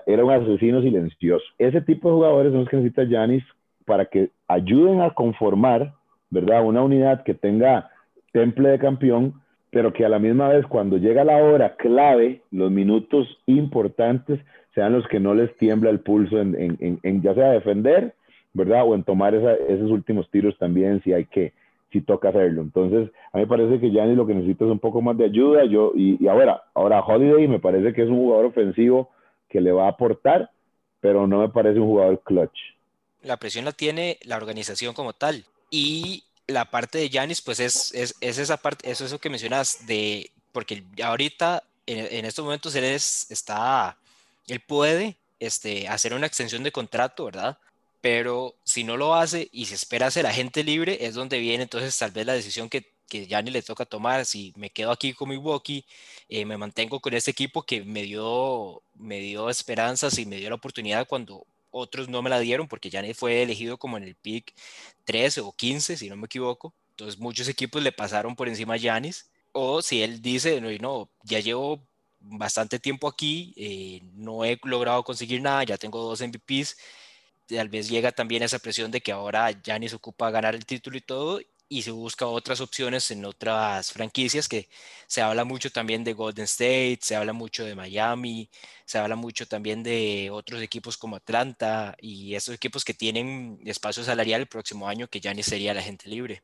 era 0.06 0.24
un 0.24 0.30
asesino 0.30 0.80
silencioso. 0.82 1.44
Ese 1.58 1.80
tipo 1.80 2.08
de 2.08 2.14
jugadores 2.14 2.52
son 2.52 2.61
los 2.61 2.68
que 2.68 2.76
necesita 2.76 3.02
Yanis 3.02 3.42
para 3.86 4.04
que 4.04 4.30
ayuden 4.46 5.00
a 5.00 5.11
conformar, 5.11 5.94
¿verdad? 6.30 6.64
Una 6.64 6.84
unidad 6.84 7.24
que 7.24 7.34
tenga 7.34 7.90
temple 8.30 8.68
de 8.68 8.78
campeón, 8.78 9.34
pero 9.72 9.92
que 9.92 10.04
a 10.04 10.08
la 10.08 10.20
misma 10.20 10.48
vez 10.48 10.64
cuando 10.66 10.96
llega 10.96 11.24
la 11.24 11.38
hora 11.38 11.74
clave, 11.74 12.42
los 12.52 12.70
minutos 12.70 13.26
importantes, 13.46 14.38
sean 14.74 14.92
los 14.92 15.06
que 15.08 15.20
no 15.20 15.34
les 15.34 15.56
tiembla 15.56 15.90
el 15.90 16.00
pulso 16.00 16.40
en, 16.40 16.54
en, 16.54 17.00
en 17.02 17.22
ya 17.22 17.34
sea 17.34 17.50
defender, 17.50 18.14
¿verdad? 18.52 18.84
O 18.84 18.94
en 18.94 19.04
tomar 19.04 19.34
esa, 19.34 19.54
esos 19.54 19.90
últimos 19.90 20.30
tiros 20.30 20.56
también 20.58 21.02
si 21.02 21.12
hay 21.12 21.24
que, 21.26 21.52
si 21.92 22.00
toca 22.00 22.28
hacerlo. 22.28 22.62
Entonces, 22.62 23.10
a 23.32 23.38
mí 23.38 23.44
me 23.44 23.48
parece 23.48 23.80
que 23.80 23.90
Gianni 23.90 24.14
lo 24.14 24.26
que 24.26 24.34
necesita 24.34 24.64
es 24.64 24.70
un 24.70 24.78
poco 24.78 25.02
más 25.02 25.16
de 25.16 25.24
ayuda. 25.24 25.64
Yo, 25.64 25.92
y, 25.94 26.22
y 26.22 26.28
ahora, 26.28 26.62
ahora 26.74 27.00
Holiday 27.00 27.48
me 27.48 27.58
parece 27.58 27.92
que 27.92 28.02
es 28.02 28.08
un 28.08 28.16
jugador 28.16 28.46
ofensivo 28.46 29.10
que 29.48 29.60
le 29.60 29.72
va 29.72 29.86
a 29.86 29.90
aportar, 29.90 30.50
pero 31.00 31.26
no 31.26 31.40
me 31.40 31.48
parece 31.48 31.80
un 31.80 31.86
jugador 31.86 32.20
clutch. 32.22 32.58
La 33.22 33.36
presión 33.36 33.64
la 33.64 33.72
tiene 33.72 34.18
la 34.22 34.36
organización 34.36 34.94
como 34.94 35.12
tal. 35.12 35.44
Y 35.70 36.24
la 36.46 36.64
parte 36.64 36.98
de 36.98 37.10
Yanis, 37.10 37.42
pues 37.42 37.60
es, 37.60 37.94
es, 37.94 38.14
es, 38.20 38.38
esa 38.38 38.56
parte, 38.56 38.90
eso 38.90 39.04
es 39.04 39.10
eso 39.10 39.20
que 39.20 39.30
mencionas 39.30 39.86
de, 39.86 40.30
porque 40.52 40.82
ahorita, 41.02 41.62
en, 41.86 42.18
en 42.18 42.24
estos 42.24 42.44
momentos, 42.44 42.74
él 42.74 42.84
es, 42.84 43.30
está, 43.30 43.96
él 44.51 44.61
puede 44.61 45.16
este, 45.38 45.88
hacer 45.88 46.12
una 46.12 46.26
extensión 46.26 46.62
de 46.62 46.72
contrato, 46.72 47.24
¿verdad? 47.24 47.59
Pero 48.01 48.57
si 48.64 48.84
no 48.84 48.96
lo 48.96 49.14
hace 49.14 49.48
y 49.53 49.66
se 49.66 49.74
espera 49.74 50.11
ser 50.11 50.26
agente 50.26 50.64
libre, 50.64 51.07
es 51.07 51.14
donde 51.14 51.38
viene 51.38 51.64
entonces 51.64 51.96
tal 51.96 52.11
vez 52.11 52.26
la 52.26 52.32
decisión 52.32 52.68
que, 52.68 52.92
que 53.09 53.26
ya 53.26 53.42
le 53.42 53.62
toca 53.62 53.84
tomar. 53.84 54.26
Si 54.26 54.53
me 54.57 54.70
quedo 54.70 54.90
aquí 54.90 55.12
con 55.12 55.28
Milwaukee, 55.28 55.84
eh, 56.28 56.44
me 56.44 56.57
mantengo 56.57 57.01
con 57.01 57.14
este 57.14 57.30
equipo 57.30 57.62
que 57.62 57.84
me 57.84 58.03
dio, 58.03 58.82
me 58.94 59.20
dio 59.20 59.51
esperanzas 59.51 60.18
y 60.18 60.26
me 60.26 60.36
dio 60.36 60.48
la 60.48 60.57
oportunidad 60.57 61.07
cuando 61.07 61.46
otros 61.70 62.09
no 62.09 62.20
me 62.22 62.30
la 62.30 62.40
dieron, 62.40 62.66
porque 62.66 62.90
Giannis 62.90 63.16
fue 63.16 63.42
elegido 63.42 63.78
como 63.78 63.96
en 63.98 64.05
el 64.05 64.16
pick 64.16 64.53
13 65.05 65.42
o 65.42 65.53
15, 65.53 65.96
si 65.96 66.09
no 66.09 66.16
me 66.16 66.26
equivoco. 66.26 66.74
Entonces 66.90 67.20
muchos 67.20 67.48
equipos 67.48 67.82
le 67.82 67.92
pasaron 67.92 68.34
por 68.34 68.48
encima 68.48 68.74
a 68.74 68.78
Giannis. 68.78 69.30
O 69.53 69.82
si 69.82 70.03
él 70.03 70.22
dice, 70.22 70.61
no, 70.61 70.70
no 70.80 71.09
ya 71.22 71.40
llevo 71.40 71.80
bastante 72.20 72.78
tiempo 72.78 73.08
aquí, 73.08 73.54
eh, 73.56 74.00
no 74.14 74.44
he 74.44 74.58
logrado 74.64 75.04
conseguir 75.04 75.42
nada, 75.42 75.64
ya 75.64 75.78
tengo 75.78 76.02
dos 76.02 76.20
MVPs, 76.20 76.76
tal 77.46 77.68
vez 77.68 77.88
llega 77.88 78.12
también 78.12 78.42
esa 78.42 78.58
presión 78.58 78.90
de 78.90 79.00
que 79.02 79.12
ahora 79.12 79.50
Giannis 79.52 79.94
ocupa 79.94 80.30
ganar 80.30 80.54
el 80.54 80.66
título 80.66 80.96
y 80.98 81.00
todo, 81.02 81.40
y 81.72 81.82
se 81.82 81.92
busca 81.92 82.26
otras 82.26 82.60
opciones 82.60 83.10
en 83.12 83.24
otras 83.24 83.92
franquicias 83.92 84.48
que 84.48 84.68
se 85.06 85.22
habla 85.22 85.44
mucho 85.44 85.70
también 85.70 86.02
de 86.04 86.14
Golden 86.14 86.44
State, 86.44 86.98
se 87.02 87.14
habla 87.16 87.32
mucho 87.32 87.64
de 87.64 87.76
Miami, 87.76 88.50
se 88.84 88.98
habla 88.98 89.14
mucho 89.16 89.46
también 89.46 89.82
de 89.84 90.30
otros 90.32 90.62
equipos 90.62 90.96
como 90.96 91.16
Atlanta 91.16 91.96
y 92.00 92.34
esos 92.34 92.56
equipos 92.56 92.84
que 92.84 92.94
tienen 92.94 93.60
espacio 93.64 94.02
salarial 94.04 94.42
el 94.42 94.48
próximo 94.48 94.88
año 94.88 95.08
que 95.08 95.20
ya 95.20 95.32
ni 95.32 95.44
sería 95.44 95.72
la 95.72 95.82
gente 95.82 96.08
libre. 96.08 96.42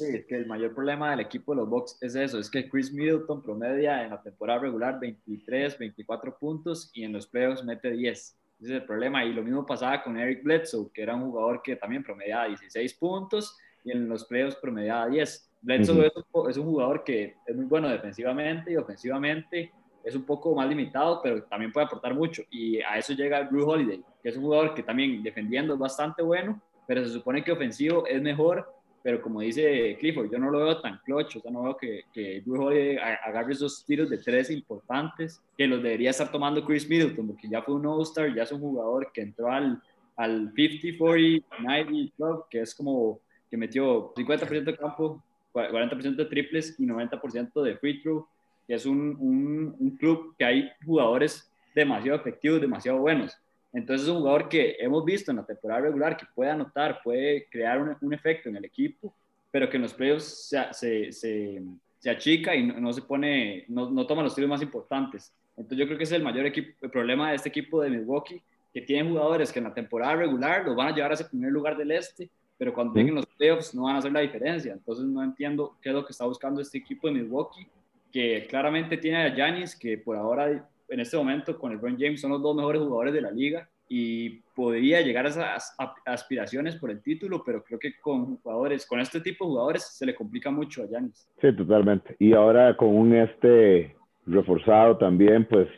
Sí, 0.00 0.16
es 0.16 0.24
que 0.24 0.36
el 0.36 0.46
mayor 0.46 0.74
problema 0.74 1.10
del 1.10 1.20
equipo 1.20 1.52
de 1.52 1.60
los 1.60 1.68
Bucks 1.68 1.98
es 2.00 2.14
eso, 2.14 2.38
es 2.38 2.48
que 2.48 2.66
Chris 2.70 2.90
Middleton 2.90 3.42
promedia 3.42 4.02
en 4.02 4.08
la 4.08 4.22
temporada 4.22 4.60
regular 4.60 4.98
23, 4.98 5.78
24 5.78 6.38
puntos 6.38 6.90
y 6.94 7.04
en 7.04 7.12
los 7.12 7.26
playoffs 7.26 7.62
mete 7.62 7.90
10. 7.90 8.18
Ese 8.18 8.36
es 8.60 8.70
el 8.70 8.86
problema. 8.86 9.26
Y 9.26 9.34
lo 9.34 9.42
mismo 9.42 9.66
pasaba 9.66 10.02
con 10.02 10.18
Eric 10.18 10.42
Bledsoe, 10.42 10.90
que 10.94 11.02
era 11.02 11.14
un 11.14 11.30
jugador 11.30 11.60
que 11.62 11.76
también 11.76 12.02
promediaba 12.02 12.48
16 12.48 12.94
puntos 12.94 13.58
y 13.84 13.92
en 13.92 14.08
los 14.08 14.24
playoffs 14.24 14.56
promediaba 14.56 15.06
10. 15.06 15.50
Bledsoe 15.60 16.10
es, 16.48 16.56
un 16.56 16.64
jugador 16.64 17.04
que 17.04 17.36
es 17.46 17.54
muy 17.54 17.66
bueno 17.66 17.90
defensivamente 17.90 18.72
y 18.72 18.76
ofensivamente 18.76 19.70
es 20.02 20.14
un 20.14 20.24
poco 20.24 20.54
más 20.54 20.66
limitado, 20.66 21.20
pero 21.22 21.42
también 21.42 21.72
puede 21.72 21.84
aportar 21.84 22.14
mucho. 22.14 22.42
Y 22.50 22.80
a 22.80 22.96
eso 22.96 23.12
llega 23.12 23.44
Drew 23.44 23.68
Holiday, 23.68 24.02
que 24.22 24.30
es 24.30 24.36
un 24.38 24.44
jugador 24.44 24.72
que 24.72 24.82
también 24.82 25.22
defendiendo 25.22 25.74
es 25.74 25.78
bastante 25.78 26.22
bueno, 26.22 26.58
pero 26.86 27.04
se 27.04 27.10
supone 27.10 27.44
que 27.44 27.52
ofensivo 27.52 28.06
es 28.06 28.22
mejor. 28.22 28.79
Pero 29.02 29.22
como 29.22 29.40
dice 29.40 29.96
Clifford, 29.98 30.30
yo 30.30 30.38
no 30.38 30.50
lo 30.50 30.58
veo 30.58 30.80
tan 30.80 30.98
clutch, 31.04 31.36
o 31.36 31.40
sea, 31.40 31.50
no 31.50 31.62
veo 31.62 31.76
que, 31.76 32.02
que 32.12 32.42
Drew 32.42 32.62
Holiday 32.62 32.96
agarre 32.96 33.52
esos 33.52 33.84
tiros 33.84 34.10
de 34.10 34.18
tres 34.18 34.50
importantes 34.50 35.40
que 35.56 35.66
los 35.66 35.82
debería 35.82 36.10
estar 36.10 36.30
tomando 36.30 36.64
Chris 36.64 36.88
Middleton, 36.88 37.26
porque 37.26 37.48
ya 37.48 37.62
fue 37.62 37.74
un 37.74 37.86
All-Star, 37.86 38.34
ya 38.34 38.42
es 38.42 38.52
un 38.52 38.60
jugador 38.60 39.10
que 39.12 39.22
entró 39.22 39.50
al, 39.50 39.82
al 40.16 40.52
50, 40.54 40.98
40, 40.98 41.46
90 41.60 42.14
club, 42.16 42.44
que 42.50 42.60
es 42.60 42.74
como 42.74 43.20
que 43.50 43.56
metió 43.56 44.14
50% 44.14 44.64
de 44.64 44.76
campo, 44.76 45.22
40% 45.52 46.16
de 46.16 46.24
triples 46.26 46.78
y 46.78 46.86
90% 46.86 47.62
de 47.62 47.76
free 47.76 48.00
throw, 48.00 48.26
que 48.66 48.74
es 48.74 48.86
un, 48.86 49.74
un, 49.78 49.96
club 49.96 50.34
que 50.38 50.44
hay 50.44 50.70
jugadores 50.84 51.50
demasiado 51.74 52.18
efectivos, 52.18 52.60
demasiado 52.60 52.98
buenos. 52.98 53.36
Entonces 53.72 54.06
es 54.06 54.12
un 54.12 54.18
jugador 54.18 54.48
que 54.48 54.76
hemos 54.78 55.04
visto 55.04 55.30
en 55.30 55.38
la 55.38 55.46
temporada 55.46 55.82
regular 55.82 56.16
que 56.16 56.26
puede 56.34 56.50
anotar, 56.50 57.00
puede 57.02 57.46
crear 57.48 57.80
un, 57.80 57.96
un 58.00 58.12
efecto 58.14 58.48
en 58.48 58.56
el 58.56 58.64
equipo, 58.64 59.14
pero 59.50 59.68
que 59.68 59.76
en 59.76 59.82
los 59.82 59.94
playoffs 59.94 60.48
se, 60.48 60.58
se, 60.72 61.12
se, 61.12 61.62
se 61.98 62.10
achica 62.10 62.54
y 62.54 62.66
no, 62.66 62.92
se 62.92 63.02
pone, 63.02 63.64
no, 63.68 63.90
no, 63.90 64.06
toma 64.06 64.22
los 64.22 64.34
tiros 64.34 64.50
más 64.50 64.62
importantes. 64.62 65.32
Entonces 65.56 65.78
yo 65.78 65.86
creo 65.86 65.98
que 65.98 66.04
ese 66.04 66.14
es 66.14 66.18
el 66.18 66.24
mayor 66.24 66.46
equipo, 66.46 66.70
el 66.80 66.90
problema 66.90 67.30
de 67.30 67.36
este 67.36 67.48
equipo 67.48 67.80
de 67.80 67.90
Milwaukee, 67.90 68.42
que 68.72 68.82
tienen 68.82 69.10
jugadores 69.10 69.52
que 69.52 69.58
en 69.58 69.64
la 69.66 69.74
temporada 69.74 70.16
regular 70.16 70.64
los 70.64 70.76
van 70.76 70.88
a 70.88 70.94
llevar 70.94 71.10
a 71.10 71.14
ese 71.14 71.24
primer 71.24 71.50
lugar 71.52 71.76
del 71.76 71.90
este 71.90 72.30
pero 72.60 72.74
cuando 72.74 72.92
lleguen 72.92 73.14
los 73.14 73.24
playoffs 73.24 73.74
no 73.74 73.84
van 73.84 73.96
a 73.96 74.00
hacer 74.00 74.12
la 74.12 74.20
diferencia. 74.20 74.74
Entonces 74.74 75.06
no 75.06 75.24
entiendo 75.24 75.78
qué 75.80 75.88
es 75.88 75.94
lo 75.94 76.04
que 76.04 76.12
está 76.12 76.26
buscando 76.26 76.60
este 76.60 76.76
equipo 76.76 77.08
de 77.08 77.14
Milwaukee, 77.14 77.66
que 78.12 78.46
claramente 78.50 78.98
tiene 78.98 79.24
a 79.24 79.34
Giannis, 79.34 79.74
que 79.74 79.96
por 79.96 80.14
ahora, 80.14 80.68
en 80.90 81.00
este 81.00 81.16
momento, 81.16 81.58
con 81.58 81.70
el 81.70 81.78
LeBron 81.78 81.96
James 81.98 82.20
son 82.20 82.32
los 82.32 82.42
dos 82.42 82.54
mejores 82.54 82.82
jugadores 82.82 83.14
de 83.14 83.20
la 83.20 83.30
liga 83.30 83.68
y 83.88 84.40
podría 84.54 85.00
llegar 85.00 85.26
a 85.26 85.30
esas 85.30 85.74
aspiraciones 86.04 86.76
por 86.76 86.90
el 86.90 87.02
título, 87.02 87.42
pero 87.44 87.64
creo 87.64 87.78
que 87.78 87.98
con 88.00 88.36
jugadores, 88.36 88.86
con 88.86 89.00
este 89.00 89.20
tipo 89.20 89.44
de 89.44 89.50
jugadores 89.50 89.96
se 89.96 90.06
le 90.06 90.14
complica 90.14 90.50
mucho 90.50 90.82
a 90.82 90.86
Giannis. 90.86 91.28
Sí, 91.40 91.54
totalmente. 91.56 92.14
Y 92.18 92.32
ahora 92.32 92.76
con 92.76 92.94
un 92.94 93.14
este 93.14 93.96
reforzado 94.26 94.96
también, 94.96 95.46
pues 95.48 95.68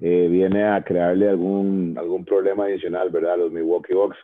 eh, 0.00 0.28
viene 0.30 0.64
a 0.64 0.82
crearle 0.82 1.28
algún, 1.28 1.94
algún 1.98 2.24
problema 2.24 2.64
adicional, 2.64 3.10
¿verdad? 3.10 3.38
Los 3.38 3.52
Milwaukee 3.52 3.94
Bucks 3.94 4.16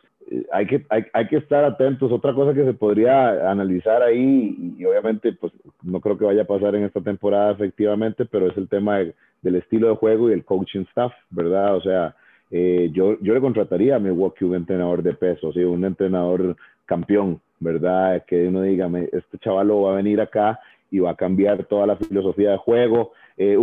hay 0.51 0.65
que, 0.67 0.85
hay, 0.89 1.05
hay, 1.13 1.27
que 1.27 1.37
estar 1.37 1.63
atentos. 1.63 2.11
Otra 2.11 2.33
cosa 2.33 2.53
que 2.53 2.65
se 2.65 2.73
podría 2.73 3.49
analizar 3.49 4.01
ahí, 4.01 4.75
y, 4.77 4.85
obviamente 4.85 5.33
pues 5.33 5.53
no 5.83 6.01
creo 6.01 6.17
que 6.17 6.25
vaya 6.25 6.41
a 6.41 6.47
pasar 6.47 6.75
en 6.75 6.83
esta 6.83 7.01
temporada 7.01 7.51
efectivamente, 7.51 8.25
pero 8.25 8.47
es 8.47 8.57
el 8.57 8.67
tema 8.67 8.99
del 9.41 9.55
estilo 9.55 9.89
de 9.89 9.95
juego 9.95 10.29
y 10.29 10.33
el 10.33 10.43
coaching 10.43 10.81
staff, 10.89 11.13
¿verdad? 11.29 11.75
O 11.75 11.81
sea, 11.81 12.15
eh, 12.51 12.89
yo, 12.91 13.17
yo 13.21 13.33
le 13.33 13.41
contrataría 13.41 13.95
a 13.95 13.99
Milwaukee 13.99 14.45
un 14.45 14.55
entrenador 14.55 15.03
de 15.03 15.13
peso, 15.13 15.51
¿sí? 15.53 15.63
un 15.63 15.85
entrenador 15.85 16.55
campeón, 16.85 17.39
¿verdad? 17.59 18.23
Que 18.25 18.47
uno 18.47 18.61
diga, 18.61 18.89
este 19.11 19.37
chaval 19.39 19.71
va 19.71 19.93
a 19.93 19.95
venir 19.95 20.21
acá 20.21 20.59
y 20.89 20.99
va 20.99 21.11
a 21.11 21.15
cambiar 21.15 21.65
toda 21.65 21.87
la 21.87 21.97
filosofía 21.97 22.51
de 22.51 22.57
juego. 22.57 23.11
Eh, 23.37 23.57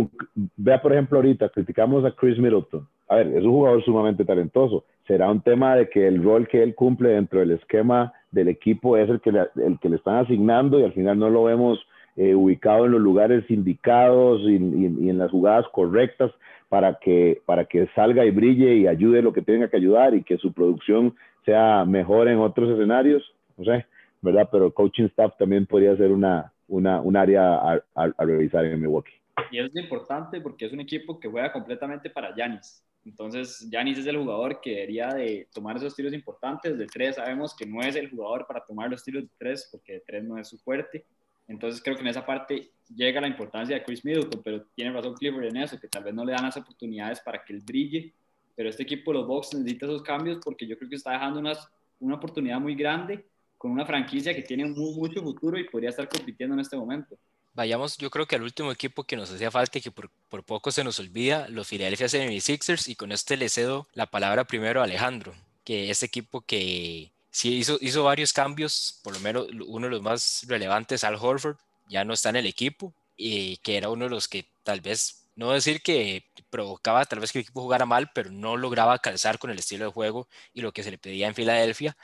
vea, 0.55 0.81
por 0.81 0.93
ejemplo, 0.93 1.17
ahorita 1.17 1.49
criticamos 1.49 2.05
a 2.05 2.11
Chris 2.11 2.39
Middleton. 2.39 2.87
A 3.07 3.17
ver, 3.17 3.27
es 3.27 3.43
un 3.43 3.51
jugador 3.51 3.83
sumamente 3.83 4.25
talentoso, 4.25 4.85
será 5.05 5.29
un 5.29 5.41
tema 5.41 5.75
de 5.75 5.89
que 5.89 6.07
el 6.07 6.23
rol 6.23 6.47
que 6.47 6.63
él 6.63 6.73
cumple 6.73 7.09
dentro 7.09 7.39
del 7.39 7.51
esquema 7.51 8.13
del 8.31 8.47
equipo 8.47 8.97
es 8.97 9.09
el 9.09 9.21
que 9.21 9.31
le, 9.31 9.41
el 9.57 9.77
que 9.79 9.89
le 9.89 9.97
están 9.97 10.15
asignando 10.15 10.79
y 10.79 10.83
al 10.83 10.93
final 10.93 11.19
no 11.19 11.29
lo 11.29 11.43
vemos 11.43 11.79
eh, 12.17 12.33
ubicado 12.33 12.85
en 12.85 12.93
los 12.93 13.01
lugares 13.01 13.43
indicados 13.51 14.41
y, 14.43 14.55
en 14.55 15.17
las 15.17 15.31
jugadas 15.31 15.65
correctas 15.73 16.31
para 16.69 16.95
que, 16.95 17.41
para 17.45 17.65
que 17.65 17.87
salga 17.93 18.25
y 18.25 18.31
brille 18.31 18.75
y 18.75 18.87
ayude 18.87 19.21
lo 19.21 19.33
que 19.33 19.41
tenga 19.41 19.69
que 19.69 19.77
ayudar 19.77 20.15
y 20.15 20.23
que 20.23 20.37
su 20.37 20.53
producción 20.53 21.13
sea 21.45 21.83
mejor 21.85 22.29
en 22.29 22.39
otros 22.39 22.69
escenarios, 22.69 23.21
no 23.57 23.65
sé, 23.65 23.85
¿verdad? 24.21 24.47
Pero 24.49 24.73
coaching 24.73 25.05
staff 25.05 25.33
también 25.37 25.65
podría 25.65 25.95
ser 25.97 26.11
una, 26.11 26.53
una, 26.69 27.01
un 27.01 27.17
área 27.17 27.81
a, 27.95 28.07
revisar 28.19 28.65
en 28.65 28.79
Milwaukee. 28.79 29.11
Y 29.51 29.59
es 29.59 29.75
importante 29.75 30.39
porque 30.41 30.65
es 30.65 30.73
un 30.73 30.79
equipo 30.79 31.19
que 31.19 31.29
juega 31.29 31.51
completamente 31.51 32.09
para 32.09 32.35
Yanis. 32.35 32.83
Entonces, 33.05 33.67
Yanis 33.69 33.99
es 33.99 34.07
el 34.07 34.17
jugador 34.17 34.59
que 34.61 34.71
debería 34.71 35.13
de 35.13 35.47
tomar 35.53 35.77
esos 35.77 35.95
tiros 35.95 36.13
importantes. 36.13 36.77
De 36.77 36.87
tres 36.87 37.15
sabemos 37.15 37.55
que 37.55 37.65
no 37.65 37.81
es 37.81 37.95
el 37.95 38.09
jugador 38.09 38.47
para 38.47 38.65
tomar 38.65 38.89
los 38.89 39.03
tiros 39.03 39.23
de 39.23 39.29
tres, 39.37 39.69
porque 39.71 39.93
de 39.93 39.99
tres 39.99 40.23
no 40.23 40.37
es 40.37 40.47
su 40.47 40.57
fuerte. 40.57 41.05
Entonces, 41.47 41.81
creo 41.83 41.95
que 41.95 42.01
en 42.01 42.07
esa 42.07 42.25
parte 42.25 42.71
llega 42.93 43.21
la 43.21 43.27
importancia 43.27 43.75
de 43.75 43.83
Chris 43.83 44.03
Middleton, 44.03 44.41
pero 44.43 44.63
tiene 44.73 44.91
razón 44.91 45.13
Clifford 45.13 45.45
en 45.45 45.57
eso, 45.57 45.79
que 45.79 45.87
tal 45.87 46.03
vez 46.03 46.13
no 46.13 46.25
le 46.25 46.31
dan 46.31 46.45
las 46.45 46.57
oportunidades 46.57 47.19
para 47.19 47.43
que 47.43 47.53
él 47.53 47.61
brille. 47.61 48.13
Pero 48.55 48.69
este 48.69 48.83
equipo 48.83 49.11
de 49.11 49.19
los 49.19 49.27
Bucks 49.27 49.53
necesita 49.53 49.85
esos 49.85 50.01
cambios 50.01 50.39
porque 50.43 50.65
yo 50.65 50.77
creo 50.77 50.89
que 50.89 50.95
está 50.95 51.11
dejando 51.11 51.39
unas, 51.39 51.69
una 51.99 52.15
oportunidad 52.15 52.59
muy 52.59 52.73
grande 52.73 53.25
con 53.57 53.71
una 53.71 53.85
franquicia 53.85 54.33
que 54.33 54.41
tiene 54.41 54.65
mucho 54.65 55.21
futuro 55.21 55.59
y 55.59 55.65
podría 55.65 55.89
estar 55.89 56.07
compitiendo 56.09 56.55
en 56.55 56.61
este 56.61 56.75
momento. 56.75 57.17
Vayamos, 57.55 57.97
yo 57.97 58.11
creo 58.11 58.27
que 58.27 58.35
al 58.35 58.43
último 58.43 58.69
equipo 58.71 59.05
que 59.05 59.15
nos 59.15 59.31
hacía 59.31 59.49
falta 59.49 59.77
y 59.77 59.81
que 59.81 59.89
por, 59.89 60.09
poco 60.43 60.71
se 60.71 60.83
nos 60.83 60.99
olvida, 60.99 61.47
los 61.47 61.69
Philadelphia 61.69 62.07
76ers, 62.07 62.89
y 62.89 62.95
con 62.95 63.13
este 63.13 63.37
le 63.37 63.47
cedo 63.47 63.87
la 63.93 64.07
palabra 64.07 64.43
primero 64.43 64.81
a 64.81 64.83
Alejandro, 64.83 65.33
que 65.63 65.89
es 65.89 66.03
equipo 66.03 66.41
que 66.41 67.13
sí 67.31 67.55
hizo, 67.55 67.77
hizo 67.79 68.03
varios 68.03 68.33
cambios, 68.33 68.99
por 69.03 69.13
lo 69.13 69.21
menos 69.21 69.47
uno 69.67 69.87
de 69.87 69.91
los 69.91 70.01
más 70.01 70.43
relevantes, 70.49 71.05
Al 71.05 71.15
Horford, 71.15 71.55
ya 71.87 72.03
no 72.03 72.13
está 72.13 72.29
en 72.29 72.35
el 72.35 72.45
equipo, 72.45 72.93
y 73.15 73.55
que 73.57 73.77
era 73.77 73.89
uno 73.89 74.05
de 74.05 74.11
los 74.11 74.27
que 74.27 74.45
tal 74.63 74.81
vez, 74.81 75.29
no 75.35 75.51
decir 75.51 75.81
que 75.81 76.25
provocaba 76.49 77.05
tal 77.05 77.19
vez 77.19 77.31
que 77.31 77.39
el 77.39 77.43
equipo 77.43 77.61
jugara 77.61 77.85
mal, 77.85 78.11
pero 78.13 78.31
no 78.31 78.57
lograba 78.57 78.99
calzar 78.99 79.39
con 79.39 79.49
el 79.49 79.59
estilo 79.59 79.85
de 79.85 79.91
juego 79.91 80.27
y 80.53 80.59
lo 80.61 80.73
que 80.73 80.83
se 80.83 80.91
le 80.91 80.97
pedía 80.97 81.27
en 81.27 81.35
Filadelfia, 81.35 81.95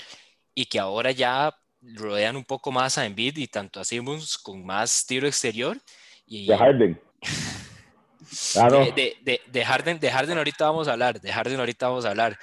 y 0.56 0.68
que 0.68 0.80
ahora 0.80 1.12
ya 1.12 1.58
rodean 1.82 2.36
un 2.36 2.44
poco 2.44 2.72
más 2.72 2.98
a 2.98 3.06
Embiid 3.06 3.38
y 3.38 3.48
tanto 3.48 3.80
a 3.80 3.86
Simmons 3.86 4.38
con 4.38 4.66
más 4.66 5.06
tiro 5.06 5.28
exterior. 5.28 5.78
Y, 6.26 6.48
de 6.48 6.58
Harden. 6.58 7.02
de, 8.96 9.18
de, 9.22 9.42
de, 9.48 9.66
Harden. 9.66 10.00
De 10.00 10.12
Harden 10.12 10.38
ahorita 10.38 10.66
vamos 10.66 10.88
a 10.88 10.94
hablar, 10.94 11.20
de 11.20 11.32
Harden 11.32 11.60
ahorita 11.60 11.88
vamos 11.88 12.06
a 12.06 12.10
hablar, 12.10 12.38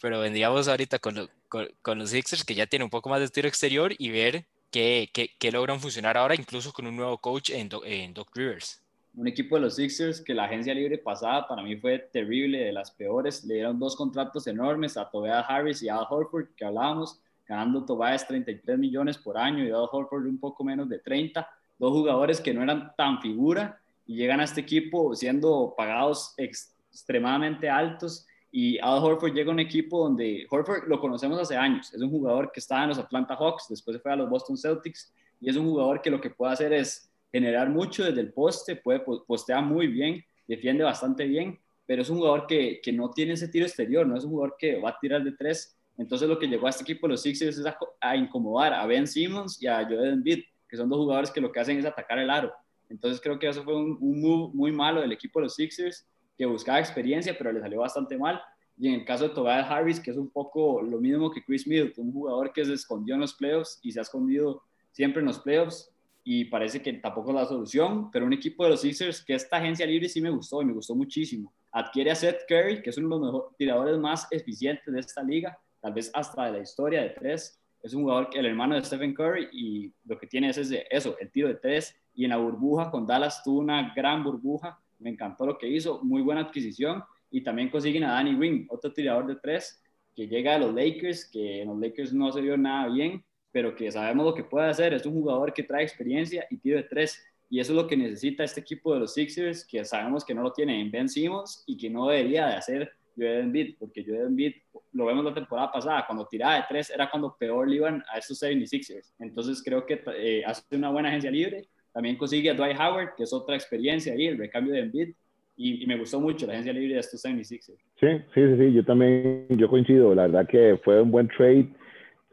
pero 0.00 0.20
vendríamos 0.20 0.68
ahorita 0.68 0.98
con, 0.98 1.28
con, 1.48 1.98
los 1.98 2.10
Sixers 2.10 2.44
que 2.44 2.54
ya 2.54 2.66
tienen 2.66 2.84
un 2.84 2.90
poco 2.90 3.08
más 3.08 3.20
de 3.20 3.28
tiro 3.28 3.48
exterior 3.48 3.92
y 3.98 4.10
ver 4.10 4.46
qué, 4.70 5.10
qué, 5.12 5.30
qué 5.38 5.50
logran 5.50 5.80
funcionar 5.80 6.16
ahora, 6.16 6.34
incluso 6.34 6.72
con 6.72 6.86
un 6.86 6.96
nuevo 6.96 7.18
coach 7.18 7.50
en, 7.50 7.68
en 7.84 8.14
Doc 8.14 8.34
Rivers. 8.34 8.82
Un 9.14 9.26
equipo 9.26 9.56
de 9.56 9.62
los 9.62 9.76
Sixers 9.76 10.20
que 10.20 10.34
la 10.34 10.44
agencia 10.44 10.74
libre 10.74 10.98
pasada 10.98 11.48
para 11.48 11.62
mí 11.62 11.76
fue 11.76 11.98
terrible, 11.98 12.58
de 12.58 12.72
las 12.72 12.90
peores. 12.90 13.44
Le 13.44 13.54
dieron 13.54 13.78
dos 13.78 13.96
contratos 13.96 14.46
enormes 14.46 14.98
a 14.98 15.08
Tobias 15.08 15.44
Harris 15.48 15.82
y 15.82 15.88
a 15.88 15.96
Al 15.96 16.06
Horford, 16.08 16.48
que 16.54 16.66
hablábamos 16.66 17.18
ganando 17.46 17.84
Tobias 17.84 18.26
33 18.26 18.78
millones 18.78 19.18
por 19.18 19.38
año 19.38 19.64
y 19.64 19.68
Al 19.68 19.88
Horford 19.90 20.26
un 20.26 20.38
poco 20.38 20.64
menos 20.64 20.88
de 20.88 20.98
30, 20.98 21.48
dos 21.78 21.92
jugadores 21.92 22.40
que 22.40 22.52
no 22.52 22.62
eran 22.62 22.92
tan 22.96 23.20
figura 23.20 23.80
y 24.06 24.16
llegan 24.16 24.40
a 24.40 24.44
este 24.44 24.60
equipo 24.60 25.14
siendo 25.14 25.74
pagados 25.76 26.34
extremadamente 26.36 27.68
altos 27.68 28.26
y 28.50 28.78
Al 28.78 29.02
Horford 29.02 29.34
llega 29.34 29.50
a 29.50 29.54
un 29.54 29.60
equipo 29.60 30.04
donde 30.04 30.46
Horford 30.50 30.88
lo 30.88 31.00
conocemos 31.00 31.40
hace 31.40 31.56
años, 31.56 31.92
es 31.92 32.00
un 32.00 32.10
jugador 32.10 32.50
que 32.52 32.60
estaba 32.60 32.82
en 32.82 32.90
los 32.90 32.98
Atlanta 32.98 33.36
Hawks, 33.36 33.66
después 33.68 33.96
se 33.96 34.02
fue 34.02 34.12
a 34.12 34.16
los 34.16 34.28
Boston 34.28 34.56
Celtics 34.56 35.12
y 35.40 35.50
es 35.50 35.56
un 35.56 35.66
jugador 35.66 36.00
que 36.00 36.10
lo 36.10 36.20
que 36.20 36.30
puede 36.30 36.52
hacer 36.52 36.72
es 36.72 37.10
generar 37.30 37.68
mucho 37.68 38.04
desde 38.04 38.20
el 38.20 38.32
poste, 38.32 38.76
puede 38.76 39.00
postear 39.00 39.62
muy 39.62 39.88
bien, 39.88 40.24
defiende 40.46 40.84
bastante 40.84 41.26
bien, 41.26 41.58
pero 41.84 42.02
es 42.02 42.10
un 42.10 42.18
jugador 42.18 42.46
que, 42.46 42.80
que 42.82 42.92
no 42.92 43.10
tiene 43.10 43.34
ese 43.34 43.48
tiro 43.48 43.66
exterior, 43.66 44.06
no 44.06 44.16
es 44.16 44.24
un 44.24 44.30
jugador 44.30 44.56
que 44.58 44.80
va 44.80 44.90
a 44.90 44.98
tirar 44.98 45.22
de 45.22 45.32
tres. 45.32 45.75
Entonces 45.98 46.28
lo 46.28 46.38
que 46.38 46.46
llegó 46.46 46.66
a 46.66 46.70
este 46.70 46.82
equipo 46.82 47.08
los 47.08 47.22
Sixers 47.22 47.58
es 47.58 47.66
a, 48.00 48.16
incomodar 48.16 48.74
a 48.74 48.86
Ben 48.86 49.06
Simmons 49.06 49.62
y 49.62 49.66
a 49.66 49.84
Joel 49.84 50.14
Embiid, 50.14 50.44
que 50.68 50.76
son 50.76 50.88
dos 50.88 50.98
jugadores 50.98 51.30
que 51.30 51.40
lo 51.40 51.50
que 51.50 51.60
hacen 51.60 51.78
es 51.78 51.86
atacar 51.86 52.18
el 52.18 52.30
aro. 52.30 52.52
Entonces 52.88 53.20
creo 53.20 53.38
que 53.38 53.48
eso 53.48 53.64
fue 53.64 53.76
un, 53.76 53.96
un 54.00 54.20
move 54.20 54.50
muy 54.54 54.72
malo 54.72 55.00
del 55.00 55.12
equipo 55.12 55.40
de 55.40 55.44
los 55.44 55.54
Sixers, 55.54 56.06
que 56.36 56.46
buscaba 56.46 56.78
experiencia, 56.78 57.34
pero 57.36 57.52
le 57.52 57.60
salió 57.60 57.80
bastante 57.80 58.16
mal. 58.18 58.40
Y 58.78 58.88
en 58.88 58.94
el 58.94 59.04
caso 59.04 59.28
de 59.28 59.34
Tobias 59.34 59.70
Harris, 59.70 59.98
que 59.98 60.10
es 60.10 60.16
un 60.16 60.28
poco 60.28 60.82
lo 60.82 60.98
mismo 61.00 61.30
que 61.30 61.42
Chris 61.42 61.66
Middleton, 61.66 62.08
un 62.08 62.12
jugador 62.12 62.52
que 62.52 62.64
se 62.64 62.74
escondió 62.74 63.14
en 63.14 63.22
los 63.22 63.34
playoffs 63.34 63.78
y 63.82 63.90
se 63.92 63.98
ha 63.98 64.02
escondido 64.02 64.62
siempre 64.92 65.20
en 65.20 65.26
los 65.26 65.38
playoffs 65.38 65.90
y 66.28 66.46
parece 66.46 66.82
que 66.82 66.92
tampoco 66.94 67.30
es 67.30 67.36
la 67.36 67.46
solución, 67.46 68.10
pero 68.10 68.26
un 68.26 68.32
equipo 68.32 68.64
de 68.64 68.70
los 68.70 68.80
Sixers 68.80 69.24
que 69.24 69.34
esta 69.34 69.58
agencia 69.58 69.86
libre 69.86 70.08
sí 70.08 70.20
me 70.20 70.28
gustó 70.28 70.60
y 70.60 70.64
me 70.64 70.72
gustó 70.72 70.94
muchísimo. 70.94 71.54
Adquiere 71.70 72.10
a 72.10 72.16
Seth 72.16 72.40
Curry, 72.48 72.82
que 72.82 72.90
es 72.90 72.98
uno 72.98 73.08
de 73.08 73.22
los 73.22 73.32
mejores 73.32 73.56
tiradores 73.56 73.98
más 73.98 74.26
eficientes 74.32 74.92
de 74.92 75.00
esta 75.00 75.22
liga, 75.22 75.58
tal 75.80 75.92
vez 75.92 76.10
hasta 76.14 76.46
de 76.46 76.52
la 76.52 76.58
historia 76.60 77.02
de 77.02 77.10
tres. 77.10 77.60
Es 77.82 77.94
un 77.94 78.02
jugador 78.02 78.30
el 78.34 78.46
hermano 78.46 78.74
de 78.74 78.82
Stephen 78.82 79.14
Curry 79.14 79.48
y 79.52 79.92
lo 80.04 80.18
que 80.18 80.26
tiene 80.26 80.50
es 80.50 80.58
ese, 80.58 80.86
eso, 80.90 81.16
el 81.18 81.30
tiro 81.30 81.48
de 81.48 81.54
tres. 81.54 81.94
Y 82.14 82.24
en 82.24 82.30
la 82.30 82.38
burbuja 82.38 82.90
con 82.90 83.06
Dallas 83.06 83.42
tuvo 83.44 83.60
una 83.60 83.92
gran 83.94 84.24
burbuja. 84.24 84.80
Me 84.98 85.10
encantó 85.10 85.46
lo 85.46 85.58
que 85.58 85.68
hizo, 85.68 86.02
muy 86.02 86.22
buena 86.22 86.42
adquisición 86.42 87.02
y 87.30 87.42
también 87.42 87.68
consiguen 87.68 88.04
a 88.04 88.12
Danny 88.12 88.34
Green, 88.36 88.66
otro 88.70 88.92
tirador 88.92 89.26
de 89.26 89.36
tres 89.36 89.82
que 90.16 90.26
llega 90.26 90.54
a 90.54 90.58
los 90.58 90.74
Lakers, 90.74 91.30
que 91.30 91.60
en 91.60 91.68
los 91.68 91.78
Lakers 91.78 92.14
no 92.14 92.32
se 92.32 92.40
vio 92.40 92.56
nada 92.56 92.88
bien, 92.88 93.22
pero 93.52 93.76
que 93.76 93.92
sabemos 93.92 94.24
lo 94.24 94.34
que 94.34 94.44
puede 94.44 94.68
hacer. 94.68 94.94
Es 94.94 95.04
un 95.04 95.12
jugador 95.12 95.52
que 95.52 95.62
trae 95.62 95.84
experiencia 95.84 96.46
y 96.50 96.56
tiro 96.56 96.78
de 96.78 96.84
tres. 96.84 97.22
Y 97.50 97.60
eso 97.60 97.72
es 97.72 97.76
lo 97.76 97.86
que 97.86 97.96
necesita 97.96 98.42
este 98.42 98.60
equipo 98.60 98.94
de 98.94 99.00
los 99.00 99.12
Sixers, 99.12 99.64
que 99.64 99.84
sabemos 99.84 100.24
que 100.24 100.34
no 100.34 100.42
lo 100.42 100.52
tiene 100.52 100.80
en 100.80 100.90
Ben 100.90 101.08
Simmons 101.08 101.62
y 101.66 101.76
que 101.76 101.90
no 101.90 102.08
debería 102.08 102.46
de 102.46 102.54
hacer 102.54 102.92
Joel 103.16 103.40
Embiid, 103.40 103.76
porque 103.78 104.04
Joel 104.04 104.26
Embiid, 104.28 104.54
lo 104.92 105.06
vemos 105.06 105.24
la 105.24 105.34
temporada 105.34 105.72
pasada, 105.72 106.04
cuando 106.06 106.26
tiraba 106.26 106.56
de 106.56 106.64
tres 106.68 106.90
era 106.90 107.10
cuando 107.10 107.36
peor 107.38 107.68
le 107.68 107.76
iban 107.76 108.02
a 108.12 108.18
estos 108.18 108.42
76ers. 108.42 109.14
Entonces 109.18 109.62
creo 109.64 109.86
que 109.86 110.02
eh, 110.16 110.42
hace 110.44 110.76
una 110.76 110.90
buena 110.90 111.08
agencia 111.08 111.30
libre. 111.30 111.68
También 111.92 112.16
consigue 112.16 112.50
a 112.50 112.54
Dwight 112.54 112.78
Howard, 112.78 113.14
que 113.16 113.22
es 113.22 113.32
otra 113.32 113.54
experiencia 113.54 114.12
ahí, 114.12 114.26
el 114.26 114.38
recambio 114.38 114.74
de 114.74 114.80
Embiid 114.80 115.14
y, 115.56 115.86
me 115.86 115.96
gustó 115.96 116.20
mucho 116.20 116.46
la 116.46 116.52
agencia 116.52 116.72
libre 116.72 116.94
de 116.94 117.00
estos 117.00 117.24
76ers. 117.24 117.78
Sí, 117.98 118.08
sí, 118.34 118.56
sí, 118.58 118.72
yo 118.72 118.84
también, 118.84 119.46
yo 119.50 119.68
coincido, 119.68 120.14
la 120.14 120.22
verdad 120.22 120.46
que 120.46 120.78
fue 120.84 121.00
un 121.00 121.10
buen 121.10 121.28
trade. 121.28 121.68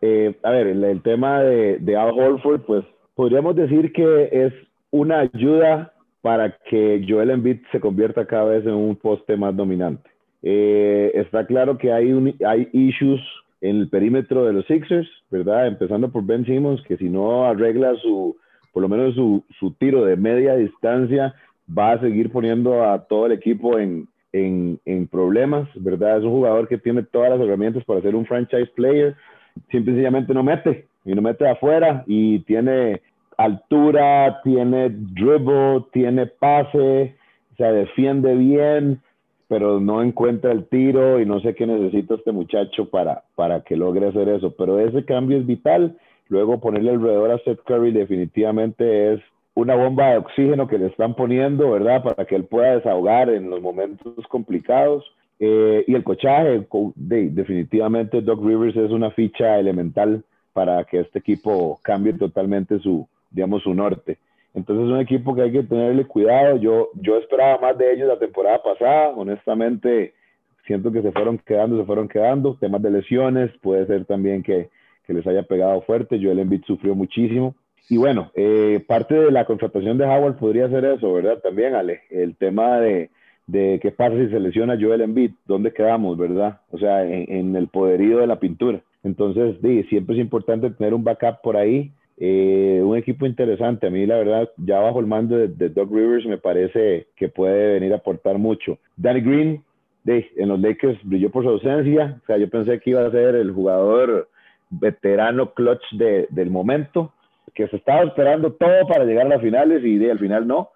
Eh, 0.01 0.35
a 0.43 0.51
ver, 0.51 0.67
el, 0.67 1.01
tema 1.01 1.41
de, 1.41 1.77
de, 1.79 1.95
Al 1.95 2.11
Horford, 2.11 2.61
pues 2.63 2.83
podríamos 3.15 3.55
decir 3.55 3.93
que 3.93 4.29
es 4.31 4.53
una 4.91 5.21
ayuda 5.21 5.93
para 6.21 6.57
que 6.69 7.05
Joel 7.07 7.31
Embiid 7.31 7.61
se 7.71 7.79
convierta 7.79 8.25
cada 8.25 8.45
vez 8.45 8.65
en 8.65 8.73
un 8.73 8.95
poste 8.97 9.37
más 9.37 9.55
dominante. 9.55 10.09
Eh, 10.43 11.11
está 11.15 11.45
claro 11.45 11.77
que 11.77 11.91
hay, 11.91 12.11
un, 12.11 12.35
hay 12.45 12.67
issues 12.73 13.21
en 13.61 13.77
el 13.77 13.89
perímetro 13.89 14.45
de 14.45 14.53
los 14.53 14.65
Sixers, 14.67 15.07
¿verdad? 15.31 15.67
Empezando 15.67 16.11
por 16.11 16.25
Ben 16.25 16.45
Simmons, 16.45 16.81
que 16.83 16.97
si 16.97 17.09
no 17.09 17.45
arregla 17.45 17.95
su, 17.95 18.35
por 18.73 18.81
lo 18.81 18.89
menos 18.89 19.15
su, 19.15 19.43
su 19.57 19.71
tiro 19.71 20.03
de 20.03 20.17
media 20.17 20.55
distancia, 20.55 21.33
va 21.65 21.93
a 21.93 21.99
seguir 22.01 22.29
poniendo 22.29 22.83
a 22.83 23.05
todo 23.05 23.27
el 23.27 23.31
equipo 23.31 23.79
en, 23.79 24.09
en, 24.33 24.79
en, 24.83 25.07
problemas, 25.07 25.69
¿verdad? 25.75 26.17
Es 26.17 26.23
un 26.25 26.31
jugador 26.31 26.67
que 26.67 26.77
tiene 26.77 27.03
todas 27.03 27.29
las 27.29 27.39
herramientas 27.39 27.85
para 27.85 28.01
ser 28.01 28.13
un 28.13 28.25
franchise 28.25 28.69
player, 28.75 29.15
simple 29.71 29.93
y 29.93 29.95
sencillamente 29.95 30.33
no 30.33 30.43
mete, 30.43 30.87
y 31.05 31.15
no 31.15 31.21
mete 31.21 31.47
afuera, 31.47 32.03
y 32.05 32.39
tiene 32.39 33.01
altura, 33.37 34.41
tiene 34.43 34.89
dribble, 34.89 35.85
tiene 35.93 36.27
pase, 36.27 37.15
o 37.53 37.55
sea, 37.55 37.71
defiende 37.71 38.35
bien, 38.35 38.99
pero 39.53 39.79
no 39.79 40.01
encuentra 40.01 40.51
el 40.51 40.65
tiro 40.65 41.19
y 41.19 41.27
no 41.27 41.39
sé 41.39 41.53
qué 41.53 41.67
necesita 41.67 42.15
este 42.15 42.31
muchacho 42.31 42.89
para, 42.89 43.21
para 43.35 43.61
que 43.61 43.77
logre 43.77 44.07
hacer 44.07 44.27
eso, 44.27 44.55
pero 44.57 44.79
ese 44.79 45.05
cambio 45.05 45.37
es 45.37 45.45
vital. 45.45 45.95
Luego 46.27 46.59
ponerle 46.59 46.89
alrededor 46.89 47.29
a 47.29 47.37
Seth 47.37 47.61
Curry 47.63 47.91
definitivamente 47.91 49.13
es 49.13 49.21
una 49.53 49.75
bomba 49.75 50.09
de 50.09 50.17
oxígeno 50.17 50.67
que 50.67 50.79
le 50.79 50.87
están 50.87 51.13
poniendo, 51.13 51.69
¿verdad? 51.69 52.01
Para 52.01 52.25
que 52.25 52.35
él 52.35 52.45
pueda 52.45 52.77
desahogar 52.77 53.29
en 53.29 53.51
los 53.51 53.61
momentos 53.61 54.25
complicados. 54.27 55.05
Eh, 55.39 55.83
y 55.85 55.93
el 55.93 56.03
cochaje, 56.03 56.65
definitivamente 56.95 58.21
Doc 58.21 58.43
Rivers 58.43 58.75
es 58.75 58.89
una 58.89 59.11
ficha 59.11 59.59
elemental 59.59 60.23
para 60.53 60.83
que 60.85 61.01
este 61.01 61.19
equipo 61.19 61.79
cambie 61.83 62.13
totalmente 62.13 62.79
su, 62.79 63.07
digamos, 63.29 63.61
su 63.61 63.75
norte. 63.75 64.17
Entonces 64.53 64.85
es 64.85 64.91
un 64.91 64.99
equipo 64.99 65.33
que 65.35 65.41
hay 65.41 65.51
que 65.51 65.63
tenerle 65.63 66.05
cuidado. 66.05 66.57
Yo, 66.57 66.89
yo 66.95 67.17
esperaba 67.17 67.59
más 67.59 67.77
de 67.77 67.93
ellos 67.93 68.07
la 68.07 68.19
temporada 68.19 68.61
pasada. 68.61 69.09
Honestamente, 69.15 70.13
siento 70.67 70.91
que 70.91 71.01
se 71.01 71.11
fueron 71.11 71.39
quedando, 71.39 71.77
se 71.77 71.85
fueron 71.85 72.07
quedando. 72.07 72.55
Temas 72.59 72.81
de 72.81 72.91
lesiones, 72.91 73.51
puede 73.61 73.87
ser 73.87 74.05
también 74.05 74.43
que, 74.43 74.69
que 75.05 75.13
les 75.13 75.25
haya 75.25 75.43
pegado 75.43 75.81
fuerte. 75.81 76.19
Joel 76.21 76.39
Embiid 76.39 76.63
sufrió 76.65 76.95
muchísimo. 76.95 77.55
Y 77.89 77.97
bueno, 77.97 78.31
eh, 78.35 78.83
parte 78.87 79.15
de 79.15 79.31
la 79.31 79.45
contratación 79.45 79.97
de 79.97 80.05
Howard 80.05 80.37
podría 80.37 80.69
ser 80.69 80.85
eso, 80.85 81.13
¿verdad? 81.13 81.39
También, 81.39 81.75
Ale, 81.75 82.01
el 82.09 82.35
tema 82.37 82.79
de, 82.79 83.09
de 83.47 83.79
qué 83.81 83.91
pasa 83.91 84.15
si 84.15 84.29
se 84.29 84.39
lesiona 84.39 84.77
Joel 84.79 85.01
Embiid, 85.01 85.31
dónde 85.45 85.73
quedamos, 85.73 86.17
¿verdad? 86.17 86.61
O 86.71 86.77
sea, 86.77 87.05
en, 87.05 87.55
el 87.55 87.67
poderío 87.67 88.19
de 88.19 88.27
la 88.27 88.39
pintura. 88.39 88.81
Entonces, 89.03 89.57
sí, 89.61 89.83
siempre 89.83 90.15
es 90.15 90.21
importante 90.21 90.69
tener 90.71 90.93
un 90.93 91.03
backup 91.03 91.41
por 91.43 91.57
ahí. 91.57 91.91
Eh, 92.17 92.81
un 92.83 92.97
equipo 92.97 93.25
interesante. 93.25 93.87
A 93.87 93.89
mí, 93.89 94.05
la 94.05 94.17
verdad, 94.17 94.49
ya 94.57 94.79
bajo 94.79 94.99
el 94.99 95.07
mando 95.07 95.37
de, 95.37 95.47
de, 95.47 95.69
Doug 95.69 95.93
Rivers, 95.93 96.25
me 96.25 96.37
parece 96.37 97.07
que 97.15 97.29
puede 97.29 97.73
venir 97.73 97.93
a 97.93 97.97
aportar 97.97 98.37
mucho. 98.37 98.77
Danny 98.95 99.21
Green, 99.21 99.63
de, 100.03 100.29
en 100.37 100.49
los 100.49 100.59
Lakers, 100.59 100.99
brilló 101.03 101.31
por 101.31 101.43
su 101.43 101.49
ausencia. 101.49 102.19
O 102.23 102.25
sea, 102.25 102.37
yo 102.37 102.49
pensé 102.49 102.79
que 102.79 102.91
iba 102.91 103.05
a 103.05 103.11
ser 103.11 103.35
el 103.35 103.51
jugador 103.51 104.29
veterano 104.69 105.53
clutch 105.53 105.83
de, 105.91 106.27
del 106.29 106.49
momento 106.49 107.13
que 107.53 107.67
se 107.67 107.77
estaba 107.77 108.03
esperando 108.03 108.53
todo 108.53 108.87
para 108.87 109.05
llegar 109.05 109.25
a 109.27 109.29
las 109.29 109.41
finales 109.41 109.83
y 109.83 109.97
de, 109.97 110.11
al 110.11 110.19
final 110.19 110.47
no. 110.47 110.69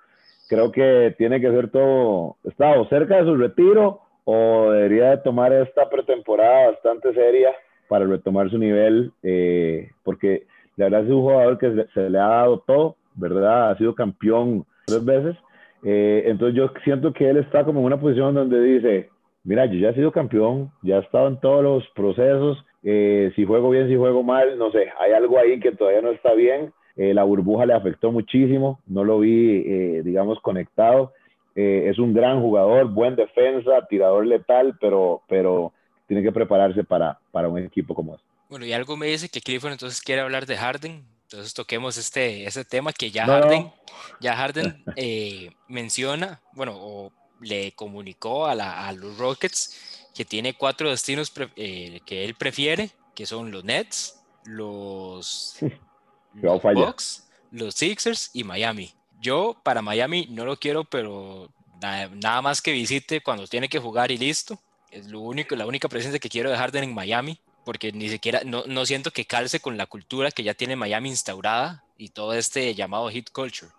Creo 0.48 0.72
que 0.72 1.14
tiene 1.18 1.42
que 1.42 1.52
ser 1.52 1.70
todo, 1.70 2.38
está 2.44 2.74
cerca 2.90 3.18
de 3.18 3.26
su 3.26 3.36
retiro 3.36 4.02
o 4.24 4.72
debería 4.72 5.12
de 5.12 5.18
tomar 5.18 5.52
esta 5.52 5.90
pretemporada 5.90 6.72
bastante 6.72 7.14
seria 7.14 7.52
para 7.90 8.06
retomar 8.06 8.50
su 8.50 8.58
nivel, 8.58 9.12
eh, 9.24 9.90
porque 10.04 10.46
la 10.78 10.86
verdad 10.86 11.04
es 11.06 11.10
un 11.10 11.22
jugador 11.22 11.58
que 11.58 11.88
se, 11.94 12.10
le 12.10 12.20
ha 12.20 12.28
dado 12.28 12.60
todo, 12.60 12.96
¿verdad? 13.16 13.72
Ha 13.72 13.78
sido 13.78 13.96
campeón 13.96 14.64
tres 14.86 15.04
veces. 15.04 15.36
Eh, 15.84 16.24
entonces 16.28 16.56
yo 16.56 16.72
siento 16.84 17.12
que 17.14 17.30
él 17.30 17.38
está 17.38 17.66
como 17.66 17.80
en 17.80 17.88
una 17.88 18.00
posición 18.00 18.36
donde 18.36 18.62
dice, 18.62 19.10
mira, 19.44 19.66
yo 19.66 19.80
ya 19.80 19.90
he 19.90 19.96
sido 19.96 20.12
campeón, 20.12 20.72
ya 20.84 20.98
he 20.98 21.02
estado 21.02 21.28
en 21.28 21.40
todos 21.40 21.64
los 21.64 21.88
procesos, 21.96 22.64
eh, 22.84 23.32
si 23.36 23.44
juego 23.44 23.72
bien, 23.72 23.88
si 23.88 23.96
juego 23.96 24.22
mal, 24.22 24.58
no 24.58 24.72
sé, 24.72 24.88
hay 25.00 25.14
algo 25.14 25.40
ahí 25.40 25.60
que 25.60 25.72
todavía 25.72 26.02
no 26.02 26.12
está 26.12 26.34
bien. 26.34 26.72
Eh, 26.96 27.14
la 27.14 27.24
burbuja 27.24 27.66
le 27.66 27.74
afectó 27.74 28.12
muchísimo, 28.12 28.80
no 28.88 29.04
lo 29.04 29.20
vi, 29.20 29.62
digamos, 30.02 30.40
conectado. 30.42 31.12
es 31.56 31.98
un 31.98 32.14
gran 32.14 32.42
jugador, 32.42 32.88
buen 32.94 33.16
defensa, 33.16 33.88
tirador 33.90 34.26
letal, 34.28 34.76
pero, 34.80 35.22
pero 35.28 35.74
tiene 36.08 36.22
que 36.22 36.32
prepararse 36.32 36.84
para, 36.84 37.20
para 37.32 37.50
un 37.50 37.58
equipo 37.60 37.96
como 37.96 38.16
este. 38.16 38.37
Bueno, 38.50 38.66
y 38.66 38.74
algo 38.74 38.96
me 38.98 39.08
dice 39.08 39.30
que 39.30 39.42
Clifford 39.42 39.74
entonces 39.74 40.02
quiere 40.02 40.22
hablar 40.22 40.46
de 40.46 40.58
Harden. 40.58 41.06
Entonces 41.24 41.54
toquemos 41.54 41.98
este, 41.98 42.46
ese 42.46 42.64
tema 42.64 42.94
que 42.94 43.12
ya 43.12 43.26
Harden, 43.26 43.72
ya 44.22 44.36
Harden 44.36 44.84
menciona, 45.68 46.42
bueno, 46.54 46.74
o 46.76 47.12
le 47.42 47.74
comunicó 47.74 48.46
a, 48.46 48.56
la, 48.56 48.88
a 48.88 48.94
los 48.94 49.18
Rockets 49.18 50.10
que 50.18 50.26
tiene 50.26 50.56
cuatro 50.56 50.90
destinos 50.90 51.32
eh, 51.56 52.00
que 52.06 52.26
él 52.26 52.34
prefiere, 52.36 52.90
que 53.14 53.26
son 53.26 53.52
los 53.52 53.64
Nets, 53.64 54.20
los, 54.46 55.58
los 56.34 56.62
Bucks, 56.62 57.28
los 57.52 57.76
Sixers 57.76 58.32
y 58.34 58.44
Miami. 58.44 58.94
Yo 59.20 59.60
para 59.64 59.82
Miami 59.82 60.28
no 60.32 60.46
lo 60.46 60.58
quiero, 60.58 60.86
pero 60.86 61.52
nada, 61.82 62.42
más 62.42 62.62
que 62.62 62.72
visite 62.72 63.22
cuando 63.22 63.46
tiene 63.46 63.70
que 63.70 63.80
jugar 63.80 64.10
y 64.12 64.18
listo. 64.18 64.60
Es 64.90 65.08
lo 65.08 65.20
único, 65.20 65.56
la 65.56 65.68
única 65.68 65.88
presencia 65.88 66.20
que 66.20 66.30
quiero 66.30 66.50
de 66.50 66.80
en 66.80 66.94
Miami, 66.94 67.40
porque 67.68 67.92
ni 67.92 68.08
siquiera, 68.08 68.44
no, 68.46 68.64
no 68.66 68.86
siento 68.86 69.12
que 69.12 69.26
calce 69.26 69.60
con 69.60 69.76
la 69.76 69.88
cultura 69.88 70.32
que 70.32 70.42
ya 70.42 70.54
tiene 70.54 70.78
Miami 70.78 71.10
instaurada 71.10 71.84
y 71.98 72.08
todo 72.08 72.34
este 72.34 72.74
llamado 72.76 73.10
hit 73.10 73.30
culture. 73.30 73.74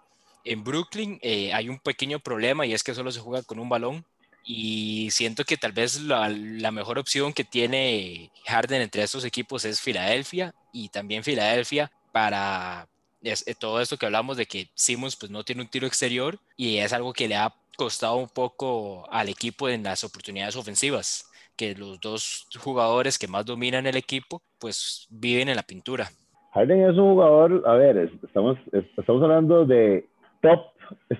En 0.44 0.62
Brooklyn 0.62 1.18
eh, 1.22 1.54
hay 1.54 1.70
un 1.70 1.78
pequeño 1.78 2.20
problema 2.20 2.66
y 2.66 2.74
es 2.74 2.82
que 2.82 2.94
solo 2.94 3.10
se 3.10 3.20
juega 3.20 3.42
con 3.42 3.58
un 3.58 3.70
balón 3.70 4.04
Y 4.44 5.08
siento 5.10 5.42
que 5.44 5.56
tal 5.56 5.72
vez 5.72 6.02
la, 6.02 6.28
la, 6.28 6.70
mejor 6.70 6.98
opción 6.98 7.32
que 7.32 7.44
tiene 7.44 8.30
Harden 8.44 8.82
entre 8.82 9.02
estos 9.02 9.24
equipos 9.24 9.64
es 9.64 9.80
Filadelfia 9.80 10.54
y 10.70 10.90
también 10.90 11.24
Filadelfia 11.24 11.90
para 12.12 12.88
eh, 13.22 13.54
todo 13.58 13.80
esto 13.80 13.96
que 13.96 14.04
hablamos 14.04 14.36
de 14.36 14.44
que 14.44 14.68
Simmons 14.74 15.16
pues 15.16 15.32
no 15.32 15.44
tiene 15.44 15.62
un 15.62 15.68
tiro 15.68 15.86
exterior 15.86 16.38
y 16.58 16.76
es 16.76 16.92
algo 16.92 17.14
que 17.14 17.26
le 17.26 17.36
ha 17.36 17.54
costado 17.78 18.16
un 18.16 18.28
poco 18.28 19.06
al 19.10 19.30
equipo 19.30 19.70
en 19.70 19.84
las 19.84 20.04
oportunidades 20.04 20.56
ofensivas, 20.56 21.27
que 21.58 21.74
los 21.74 22.00
dos 22.00 22.46
jugadores 22.58 23.18
que 23.18 23.26
más 23.26 23.44
dominan 23.44 23.86
el 23.86 23.96
equipo 23.96 24.40
pues 24.58 25.06
viven 25.10 25.48
en 25.48 25.56
la 25.56 25.62
pintura. 25.62 26.06
Harden 26.54 26.88
es 26.88 26.96
un 26.96 27.12
jugador, 27.14 27.62
a 27.66 27.74
ver, 27.74 28.10
estamos, 28.22 28.56
estamos 28.72 29.22
hablando 29.22 29.66
de 29.66 30.06
top 30.40 30.60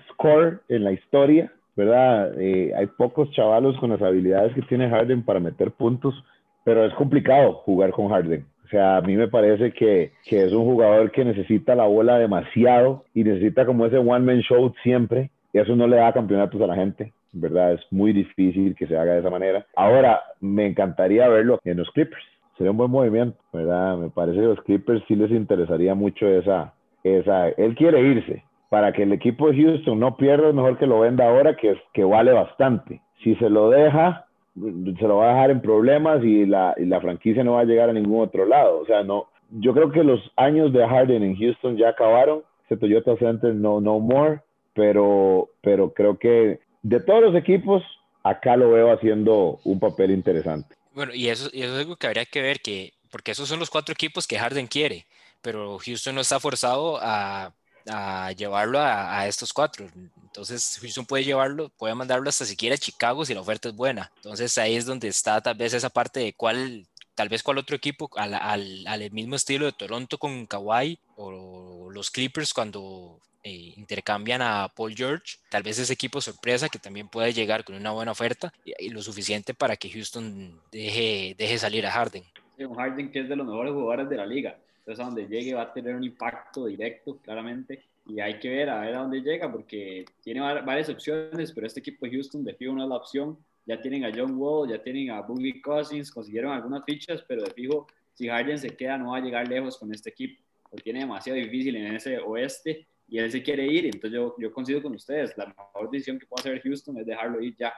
score 0.09 0.61
en 0.69 0.83
la 0.85 0.93
historia, 0.93 1.51
¿verdad? 1.75 2.33
Eh, 2.39 2.73
hay 2.75 2.87
pocos 2.87 3.29
chavalos 3.31 3.77
con 3.77 3.91
las 3.91 4.01
habilidades 4.01 4.53
que 4.55 4.61
tiene 4.63 4.89
Harden 4.89 5.23
para 5.23 5.39
meter 5.39 5.71
puntos, 5.71 6.15
pero 6.63 6.85
es 6.85 6.93
complicado 6.95 7.53
jugar 7.65 7.91
con 7.91 8.09
Harden. 8.09 8.45
O 8.65 8.69
sea, 8.69 8.97
a 8.97 9.01
mí 9.01 9.15
me 9.15 9.27
parece 9.27 9.71
que, 9.71 10.11
que, 10.25 10.45
es 10.45 10.53
un 10.53 10.63
jugador 10.63 11.11
que 11.11 11.25
necesita 11.25 11.73
la 11.73 11.85
bola 11.85 12.19
demasiado 12.19 13.03
y 13.13 13.23
necesita 13.23 13.65
como 13.65 13.85
ese 13.85 13.97
one-man 13.97 14.41
show 14.41 14.71
siempre. 14.83 15.31
Y 15.53 15.57
eso 15.57 15.75
no 15.75 15.87
le 15.87 15.97
da 15.97 16.13
campeonatos 16.13 16.61
a 16.61 16.67
la 16.67 16.75
gente, 16.75 17.11
¿verdad? 17.31 17.73
Es 17.73 17.81
muy 17.91 18.13
difícil 18.13 18.75
que 18.75 18.87
se 18.87 18.97
haga 18.97 19.13
de 19.13 19.19
esa 19.19 19.29
manera. 19.29 19.65
Ahora, 19.75 20.21
me 20.39 20.65
encantaría 20.65 21.27
verlo 21.27 21.59
en 21.63 21.77
los 21.77 21.89
Clippers. 21.91 22.23
Sería 22.57 22.71
un 22.71 22.77
buen 22.77 22.91
movimiento, 22.91 23.37
¿verdad? 23.53 23.97
Me 23.97 24.09
parece 24.09 24.39
que 24.39 24.45
los 24.45 24.61
Clippers 24.63 25.03
sí 25.07 25.15
les 25.15 25.31
interesaría 25.31 25.95
mucho 25.95 26.27
esa, 26.27 26.73
esa... 27.03 27.49
Él 27.49 27.75
quiere 27.75 28.01
irse. 28.01 28.43
Para 28.69 28.91
que 28.91 29.03
el 29.03 29.13
equipo 29.13 29.49
de 29.49 29.63
Houston 29.63 29.99
no 29.99 30.15
pierda, 30.15 30.49
es 30.49 30.53
mejor 30.53 30.77
que 30.77 30.85
lo 30.85 30.99
venda 30.99 31.27
ahora, 31.27 31.55
que, 31.55 31.75
que 31.93 32.03
vale 32.03 32.33
bastante. 32.33 33.01
Si 33.23 33.35
se 33.35 33.49
lo 33.49 33.69
deja, 33.69 34.27
se 34.55 35.07
lo 35.07 35.17
va 35.17 35.31
a 35.31 35.33
dejar 35.33 35.51
en 35.51 35.61
problemas 35.61 36.23
y 36.23 36.45
la, 36.45 36.75
y 36.77 36.85
la 36.85 37.01
franquicia 37.01 37.43
no 37.43 37.53
va 37.53 37.61
a 37.61 37.65
llegar 37.65 37.89
a 37.89 37.93
ningún 37.93 38.21
otro 38.21 38.45
lado. 38.45 38.79
O 38.79 38.85
sea, 38.85 39.03
no, 39.03 39.27
yo 39.51 39.73
creo 39.73 39.91
que 39.91 40.03
los 40.03 40.19
años 40.35 40.71
de 40.73 40.85
Harden 40.87 41.23
en 41.23 41.35
Houston 41.35 41.77
ya 41.77 41.89
acabaron. 41.89 42.43
Ese 42.65 42.77
Toyota 42.77 43.15
Center 43.17 43.55
no, 43.55 43.81
no 43.81 43.99
more, 43.99 44.41
pero, 44.75 45.49
pero 45.61 45.91
creo 45.93 46.19
que 46.19 46.59
de 46.81 46.99
todos 46.99 47.21
los 47.21 47.35
equipos, 47.35 47.83
acá 48.23 48.55
lo 48.55 48.71
veo 48.71 48.91
haciendo 48.91 49.59
un 49.63 49.79
papel 49.79 50.11
interesante. 50.11 50.75
Bueno, 50.93 51.13
y 51.13 51.29
eso, 51.29 51.49
es 51.53 51.69
algo 51.71 51.95
que 51.95 52.07
habría 52.07 52.25
que 52.25 52.41
ver, 52.41 52.61
que, 52.61 52.93
porque 53.11 53.31
esos 53.31 53.47
son 53.47 53.59
los 53.59 53.69
cuatro 53.69 53.93
equipos 53.93 54.27
que 54.27 54.39
Harden 54.39 54.67
quiere, 54.67 55.05
pero 55.41 55.77
Houston 55.79 56.15
no 56.15 56.21
está 56.21 56.39
forzado 56.39 56.99
a 57.01 57.53
a 57.87 58.31
llevarlo 58.31 58.79
a, 58.79 59.27
estos 59.27 59.53
cuatro. 59.53 59.87
Entonces, 60.23 60.77
Houston 60.81 61.05
puede 61.05 61.23
llevarlo, 61.23 61.69
puede 61.69 61.95
mandarlo 61.95 62.29
hasta 62.29 62.45
siquiera 62.45 62.75
a 62.75 62.77
Chicago 62.77 63.25
si 63.25 63.33
la 63.33 63.41
oferta 63.41 63.69
es 63.69 63.75
buena. 63.75 64.11
Entonces, 64.17 64.57
ahí 64.57 64.75
es 64.75 64.85
donde 64.85 65.07
está 65.07 65.41
tal 65.41 65.55
vez 65.55 65.73
esa 65.73 65.89
parte 65.89 66.19
de 66.19 66.33
cuál, 66.33 66.87
tal 67.15 67.29
vez 67.29 67.43
cuál 67.43 67.57
otro 67.57 67.75
equipo 67.75 68.09
al, 68.15 68.33
al, 68.33 69.11
mismo 69.11 69.35
estilo 69.35 69.65
de 69.65 69.71
Toronto 69.71 70.17
con 70.17 70.45
Kawhi 70.45 70.99
o 71.15 71.89
los 71.91 72.11
Clippers 72.11 72.53
cuando 72.53 73.19
eh, 73.43 73.73
intercambian 73.77 74.41
a 74.41 74.67
Paul 74.75 74.95
George, 74.95 75.37
tal 75.49 75.63
vez 75.63 75.79
ese 75.79 75.93
equipo 75.93 76.21
sorpresa 76.21 76.69
que 76.69 76.79
también 76.79 77.07
puede 77.07 77.33
llegar 77.33 77.63
con 77.63 77.75
una 77.75 77.91
buena 77.91 78.11
oferta 78.11 78.53
y, 78.63 78.89
lo 78.89 79.01
suficiente 79.01 79.53
para 79.53 79.75
que 79.77 79.89
Houston 79.89 80.59
deje, 80.71 81.35
deje 81.37 81.57
salir 81.57 81.85
a 81.85 81.91
Harden. 81.91 82.23
un 82.59 82.75
Harden 82.75 83.11
que 83.11 83.21
es 83.21 83.29
de 83.29 83.35
los 83.35 83.47
mejores 83.47 83.73
jugadores 83.73 84.09
de 84.09 84.17
la 84.17 84.25
liga 84.25 84.57
entonces, 84.89 85.05
a 85.05 85.05
donde 85.05 85.27
llegue 85.27 85.53
va 85.53 85.61
a 85.61 85.73
tener 85.73 85.95
un 85.95 86.03
impacto 86.03 86.65
directo, 86.65 87.17
claramente. 87.17 87.83
Y 88.07 88.19
hay 88.19 88.39
que 88.39 88.49
ver 88.49 88.71
a 88.71 88.81
ver 88.81 88.95
a 88.95 89.01
dónde 89.01 89.21
llega, 89.21 89.51
porque 89.51 90.03
tiene 90.23 90.41
varias 90.41 90.89
opciones, 90.89 91.51
pero 91.51 91.67
este 91.67 91.79
equipo 91.79 92.07
de 92.07 92.13
Houston 92.13 92.43
de 92.43 92.55
fijo 92.55 92.73
no 92.73 92.81
es 92.81 92.89
la 92.89 92.95
opción. 92.95 93.37
Ya 93.67 93.79
tienen 93.79 94.03
a 94.03 94.11
John 94.11 94.35
Wall, 94.35 94.67
ya 94.67 94.81
tienen 94.81 95.11
a 95.11 95.21
Boogie 95.21 95.61
Cousins, 95.61 96.11
consiguieron 96.11 96.53
algunas 96.53 96.83
fichas, 96.85 97.23
pero 97.27 97.43
de 97.43 97.51
fijo, 97.51 97.85
si 98.15 98.27
Harden 98.29 98.57
se 98.57 98.69
queda, 98.75 98.97
no 98.97 99.11
va 99.11 99.17
a 99.17 99.21
llegar 99.21 99.47
lejos 99.47 99.77
con 99.77 99.93
este 99.93 100.09
equipo. 100.09 100.41
Lo 100.71 100.79
tiene 100.79 101.01
demasiado 101.01 101.37
difícil 101.37 101.75
en 101.75 101.95
ese 101.95 102.17
oeste 102.17 102.87
y 103.09 103.19
él 103.19 103.31
se 103.31 103.41
quiere 103.41 103.65
ir. 103.65 103.85
Entonces, 103.85 104.11
yo, 104.11 104.35
yo 104.37 104.53
coincido 104.53 104.81
con 104.81 104.93
ustedes. 104.93 105.35
La 105.37 105.47
mejor 105.47 105.89
decisión 105.91 106.19
que 106.19 106.25
puede 106.25 106.41
hacer 106.41 106.61
Houston 106.61 106.97
es 106.97 107.05
dejarlo 107.05 107.41
ir 107.41 107.55
ya. 107.57 107.73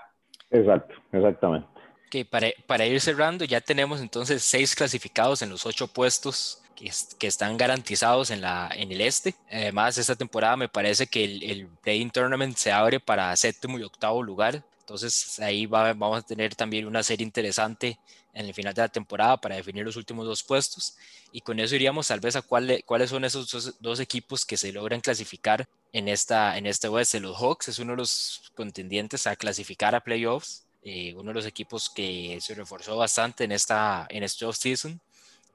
Exacto, 0.49 0.95
exactamente. 1.11 1.67
Que 2.09 2.25
para, 2.25 2.47
para 2.67 2.85
ir 2.85 2.99
cerrando, 2.99 3.45
ya 3.45 3.61
tenemos 3.61 4.01
entonces 4.01 4.43
seis 4.43 4.75
clasificados 4.75 5.41
en 5.41 5.49
los 5.49 5.65
ocho 5.65 5.87
puestos 5.87 6.61
que, 6.75 7.27
están 7.27 7.57
garantizados 7.57 8.31
en, 8.31 8.41
la, 8.41 8.69
en 8.75 8.91
el 8.91 9.01
este. 9.01 9.35
Además, 9.49 9.97
esta 9.97 10.15
temporada 10.15 10.57
me 10.57 10.67
parece 10.67 11.07
que 11.07 11.23
el, 11.23 11.43
el 11.43 11.67
Play-in 11.81 12.09
Tournament 12.09 12.57
se 12.57 12.71
abre 12.71 12.99
para 12.99 13.35
séptimo 13.37 13.79
y 13.79 13.83
octavo 13.83 14.21
lugar. 14.23 14.63
Entonces 14.81 15.39
ahí 15.39 15.65
vamos 15.65 16.19
a 16.19 16.21
tener 16.25 16.55
también 16.55 16.85
una 16.85 17.01
serie 17.03 17.25
interesante 17.25 17.97
en 18.33 18.45
el 18.45 18.53
final 18.53 18.73
de 18.73 18.81
la 18.81 18.89
temporada 18.89 19.37
para 19.37 19.55
definir 19.55 19.85
los 19.85 19.95
últimos 19.95 20.25
dos 20.25 20.43
puestos. 20.43 20.95
Y 21.31 21.41
con 21.41 21.59
eso 21.59 21.75
iríamos 21.75 22.07
tal 22.07 22.19
vez 22.19 22.35
a 22.35 22.41
cuáles 22.41 23.09
son 23.09 23.23
esos 23.25 23.75
dos, 23.79 23.99
equipos 23.99 24.45
que 24.45 24.57
se 24.57 24.71
logran 24.71 25.01
clasificar 25.01 25.67
en, 25.93 26.07
esta, 26.07 26.57
en 26.57 26.65
este 26.65 26.87
oeste. 26.87 27.19
Los 27.19 27.37
Hawks 27.37 27.69
es 27.69 27.79
uno 27.79 27.93
de 27.93 27.97
los 27.97 28.51
contendientes 28.55 29.27
a 29.27 29.35
clasificar 29.35 29.95
a 29.95 30.01
playoffs. 30.01 30.65
Eh, 30.83 31.13
uno 31.15 31.29
de 31.29 31.35
los 31.35 31.45
equipos 31.45 31.89
que 31.89 32.39
se 32.41 32.55
reforzó 32.55 32.97
bastante 32.97 33.43
en, 33.43 33.51
esta, 33.51 34.07
en 34.09 34.23
este 34.23 34.45
off-season. 34.45 34.99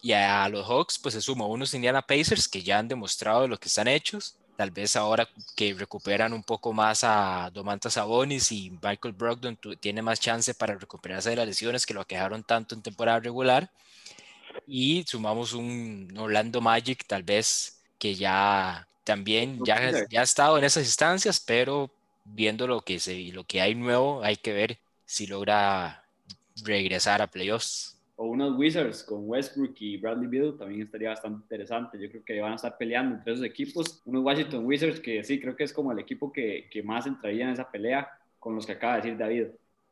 Y 0.02 0.12
a 0.12 0.48
los 0.48 0.66
Hawks 0.66 0.98
pues 0.98 1.14
se 1.14 1.20
suma 1.20 1.46
unos 1.46 1.74
Indiana 1.74 2.02
Pacers 2.02 2.48
que 2.48 2.62
ya 2.62 2.78
han 2.78 2.88
demostrado 2.88 3.48
lo 3.48 3.58
que 3.58 3.68
están 3.68 3.88
hechos. 3.88 4.36
Tal 4.56 4.70
vez 4.70 4.96
ahora 4.96 5.28
que 5.54 5.74
recuperan 5.74 6.32
un 6.32 6.42
poco 6.42 6.72
más 6.72 7.04
a 7.04 7.50
Domantas 7.52 7.94
Sabonis 7.94 8.50
y 8.52 8.70
Michael 8.82 9.14
Brogdon 9.14 9.58
tiene 9.80 10.00
más 10.00 10.18
chance 10.18 10.54
para 10.54 10.74
recuperarse 10.76 11.30
de 11.30 11.36
las 11.36 11.46
lesiones 11.46 11.84
que 11.84 11.94
lo 11.94 12.06
quejaron 12.06 12.42
tanto 12.42 12.74
en 12.74 12.82
temporada 12.82 13.20
regular. 13.20 13.70
Y 14.66 15.04
sumamos 15.06 15.52
un 15.52 16.12
Orlando 16.18 16.60
Magic 16.60 17.04
tal 17.06 17.22
vez 17.22 17.78
que 17.98 18.14
ya 18.14 18.88
también 19.04 19.60
ya, 19.64 20.08
ya 20.08 20.20
ha 20.20 20.24
estado 20.24 20.56
en 20.58 20.64
esas 20.64 20.84
instancias, 20.84 21.38
pero 21.38 21.90
viendo 22.24 22.66
lo 22.66 22.80
que, 22.80 22.98
se, 22.98 23.14
lo 23.32 23.44
que 23.44 23.60
hay 23.60 23.74
nuevo, 23.74 24.22
hay 24.24 24.36
que 24.36 24.52
ver 24.52 24.78
si 25.04 25.26
logra 25.26 26.02
regresar 26.64 27.20
a 27.22 27.26
playoffs 27.26 27.95
o 28.16 28.24
unos 28.26 28.56
Wizards 28.56 29.04
con 29.04 29.28
Westbrook 29.28 29.74
y 29.78 29.98
Bradley 29.98 30.26
Beal 30.26 30.56
también 30.56 30.82
estaría 30.82 31.10
bastante 31.10 31.42
interesante. 31.42 31.98
Yo 31.98 32.08
creo 32.08 32.24
que 32.24 32.40
van 32.40 32.52
a 32.52 32.56
estar 32.56 32.76
peleando 32.78 33.16
entre 33.16 33.34
esos 33.34 33.44
equipos. 33.44 34.02
Unos 34.06 34.24
Washington 34.24 34.64
Wizards 34.64 35.00
que 35.00 35.22
sí, 35.22 35.38
creo 35.38 35.54
que 35.54 35.64
es 35.64 35.72
como 35.72 35.92
el 35.92 35.98
equipo 35.98 36.32
que, 36.32 36.66
que 36.70 36.82
más 36.82 37.06
entraría 37.06 37.44
en 37.44 37.50
esa 37.50 37.70
pelea 37.70 38.08
con 38.38 38.54
los 38.54 38.66
que 38.66 38.72
acaba 38.72 38.94
de 38.94 39.02
decir 39.02 39.18
David. 39.18 39.46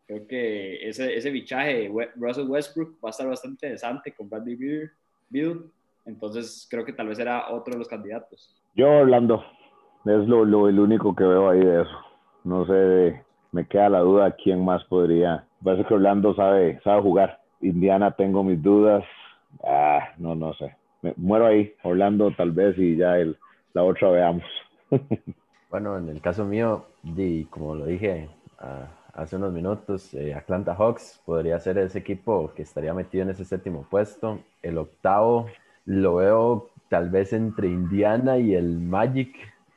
Creo 0.06 0.26
que 0.26 0.88
ese, 0.88 1.14
ese 1.14 1.30
bichaje 1.30 1.88
de 1.88 2.10
Russell 2.16 2.48
Westbrook 2.48 2.96
va 3.04 3.08
a 3.08 3.10
estar 3.10 3.28
bastante 3.28 3.66
interesante 3.66 4.12
con 4.12 4.28
Bradley 4.28 4.90
Beal. 5.28 5.64
Entonces 6.06 6.66
creo 6.70 6.84
que 6.84 6.92
tal 6.94 7.08
vez 7.08 7.18
era 7.18 7.50
otro 7.50 7.72
de 7.72 7.78
los 7.78 7.88
candidatos. 7.88 8.54
Yo 8.74 8.90
Orlando, 8.90 9.44
es 10.06 10.26
lo, 10.26 10.46
lo, 10.46 10.68
el 10.68 10.78
único 10.78 11.14
que 11.14 11.24
veo 11.24 11.50
ahí 11.50 11.60
de 11.60 11.82
eso. 11.82 11.98
No 12.44 12.66
sé, 12.66 13.22
me 13.52 13.66
queda 13.66 13.90
la 13.90 14.00
duda 14.00 14.36
quién 14.42 14.64
más 14.64 14.82
podría. 14.84 15.46
Parece 15.62 15.86
que 15.86 15.94
Orlando 15.94 16.34
sabe, 16.34 16.80
sabe 16.82 17.02
jugar 17.02 17.43
Indiana 17.64 18.12
tengo 18.12 18.44
mis 18.44 18.62
dudas. 18.62 19.04
Ah, 19.62 20.10
no, 20.18 20.34
no 20.34 20.54
sé. 20.54 20.76
Me 21.02 21.14
muero 21.16 21.46
ahí. 21.46 21.74
Orlando 21.82 22.30
tal 22.32 22.52
vez 22.52 22.78
y 22.78 22.96
ya 22.96 23.18
el, 23.18 23.36
la 23.72 23.82
otra 23.82 24.10
veamos. 24.10 24.44
bueno, 25.70 25.98
en 25.98 26.08
el 26.08 26.20
caso 26.20 26.44
mío, 26.44 26.86
y 27.02 27.44
como 27.46 27.74
lo 27.74 27.86
dije 27.86 28.28
ah, 28.58 28.86
hace 29.14 29.36
unos 29.36 29.52
minutos, 29.52 30.12
eh, 30.14 30.34
Atlanta 30.34 30.74
Hawks 30.74 31.20
podría 31.24 31.58
ser 31.60 31.78
ese 31.78 31.98
equipo 31.98 32.52
que 32.54 32.62
estaría 32.62 32.94
metido 32.94 33.24
en 33.24 33.30
ese 33.30 33.44
séptimo 33.44 33.86
puesto. 33.90 34.40
El 34.62 34.78
octavo 34.78 35.48
lo 35.86 36.16
veo 36.16 36.70
tal 36.88 37.10
vez 37.10 37.32
entre 37.32 37.68
Indiana 37.68 38.38
y 38.38 38.54
el 38.54 38.78
Magic. 38.78 39.34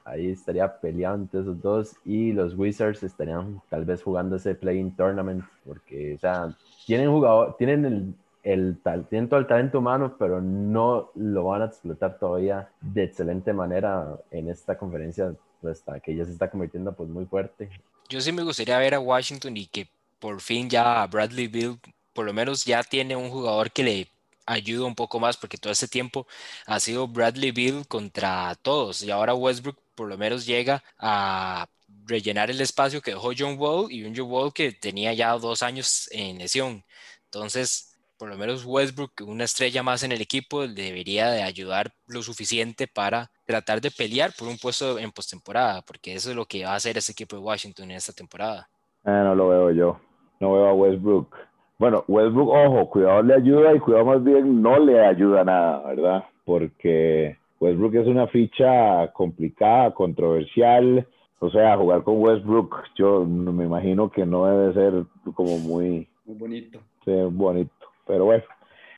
Ahí 0.07 0.29
estaría 0.31 0.79
peleando 0.79 1.23
entre 1.23 1.41
esos 1.41 1.61
dos 1.61 1.95
y 2.05 2.31
los 2.31 2.57
Wizards 2.57 3.03
estarían 3.03 3.61
tal 3.69 3.85
vez 3.85 4.01
jugando 4.01 4.37
ese 4.37 4.55
playing 4.55 4.95
tournament 4.95 5.43
porque, 5.65 6.15
o 6.15 6.19
sea, 6.19 6.55
tienen 6.85 7.11
jugador, 7.11 7.55
tienen 7.57 7.85
el, 7.85 8.13
el, 8.43 8.77
tienen 9.09 9.27
todo 9.27 9.39
el 9.39 9.47
talento 9.47 9.79
humano, 9.79 10.15
pero 10.17 10.41
no 10.41 11.11
lo 11.15 11.43
van 11.43 11.63
a 11.63 11.65
explotar 11.65 12.17
todavía 12.17 12.69
de 12.79 13.03
excelente 13.03 13.51
manera 13.51 14.17
en 14.31 14.49
esta 14.49 14.77
conferencia, 14.77 15.33
pues, 15.61 15.83
que 16.01 16.15
ya 16.15 16.23
se 16.23 16.31
está 16.31 16.49
convirtiendo 16.49 16.93
pues 16.93 17.09
muy 17.09 17.25
fuerte. 17.25 17.69
Yo 18.07 18.21
sí 18.21 18.31
me 18.31 18.43
gustaría 18.43 18.77
ver 18.77 18.95
a 18.95 19.01
Washington 19.01 19.57
y 19.57 19.65
que 19.65 19.89
por 20.19 20.39
fin 20.39 20.69
ya 20.69 21.05
Bradley 21.07 21.47
Bill 21.47 21.77
por 22.17 22.25
lo 22.25 22.33
menos 22.33 22.65
ya 22.65 22.81
tiene 22.83 23.15
un 23.15 23.29
jugador 23.29 23.69
que 23.69 23.83
le 23.83 24.07
ayuda 24.47 24.87
un 24.87 24.95
poco 24.95 25.19
más, 25.19 25.37
porque 25.37 25.57
todo 25.57 25.71
ese 25.71 25.87
tiempo 25.87 26.25
ha 26.65 26.79
sido 26.79 27.07
Bradley 27.07 27.51
Bill 27.51 27.85
contra 27.87 28.55
todos 28.63 29.03
y 29.03 29.11
ahora 29.11 29.35
Westbrook 29.35 29.77
por 29.97 30.07
lo 30.07 30.17
menos 30.17 30.45
llega 30.45 30.83
a 30.99 31.67
rellenar 32.05 32.51
el 32.51 32.61
espacio 32.61 33.01
que 33.01 33.11
dejó 33.11 33.31
John 33.37 33.57
Wall 33.57 33.91
y 33.91 34.05
un 34.05 34.15
John 34.15 34.31
Wall 34.31 34.53
que 34.53 34.71
tenía 34.71 35.11
ya 35.13 35.31
dos 35.37 35.63
años 35.63 36.07
en 36.11 36.37
lesión. 36.37 36.83
Entonces, 37.25 37.97
por 38.19 38.29
lo 38.29 38.37
menos 38.37 38.63
Westbrook, 38.63 39.13
una 39.25 39.43
estrella 39.43 39.81
más 39.81 40.03
en 40.03 40.11
el 40.11 40.21
equipo, 40.21 40.67
debería 40.67 41.31
de 41.31 41.41
ayudar 41.41 41.91
lo 42.07 42.21
suficiente 42.21 42.87
para 42.87 43.31
tratar 43.45 43.81
de 43.81 43.89
pelear 43.89 44.31
por 44.37 44.47
un 44.47 44.57
puesto 44.57 44.99
en 44.99 45.11
postemporada, 45.11 45.81
porque 45.81 46.13
eso 46.13 46.29
es 46.29 46.35
lo 46.35 46.45
que 46.45 46.63
va 46.63 46.73
a 46.73 46.75
hacer 46.75 46.97
ese 46.97 47.11
equipo 47.11 47.35
de 47.35 47.41
Washington 47.41 47.89
en 47.89 47.97
esta 47.97 48.13
temporada. 48.13 48.69
Eh, 49.03 49.09
no 49.09 49.33
lo 49.33 49.49
veo 49.49 49.71
yo. 49.71 49.99
no 50.39 50.53
veo 50.53 50.67
a 50.67 50.73
Westbrook. 50.73 51.35
Bueno, 51.79 52.03
Westbrook, 52.07 52.49
ojo, 52.49 52.89
cuidado 52.89 53.23
le 53.23 53.33
ayuda 53.33 53.75
y 53.75 53.79
cuidado 53.79 54.05
más 54.05 54.23
bien 54.23 54.61
no 54.61 54.77
le 54.79 55.03
ayuda 55.03 55.43
nada, 55.43 55.81
¿verdad? 55.87 56.23
Porque 56.45 57.37
Westbrook 57.59 57.95
es 57.95 58.07
una 58.07 58.27
ficha 58.27 59.11
complicada, 59.13 59.93
controversial. 59.93 61.07
O 61.39 61.49
sea, 61.49 61.77
jugar 61.77 62.03
con 62.03 62.21
Westbrook, 62.21 62.75
yo 62.95 63.23
me 63.25 63.65
imagino 63.65 64.09
que 64.09 64.25
no 64.25 64.45
debe 64.45 64.73
ser 64.73 65.05
como 65.35 65.57
muy... 65.59 66.07
Muy 66.25 66.35
bonito. 66.35 66.79
Sí, 67.05 67.11
bonito. 67.29 67.71
Pero 68.05 68.25
bueno, 68.25 68.43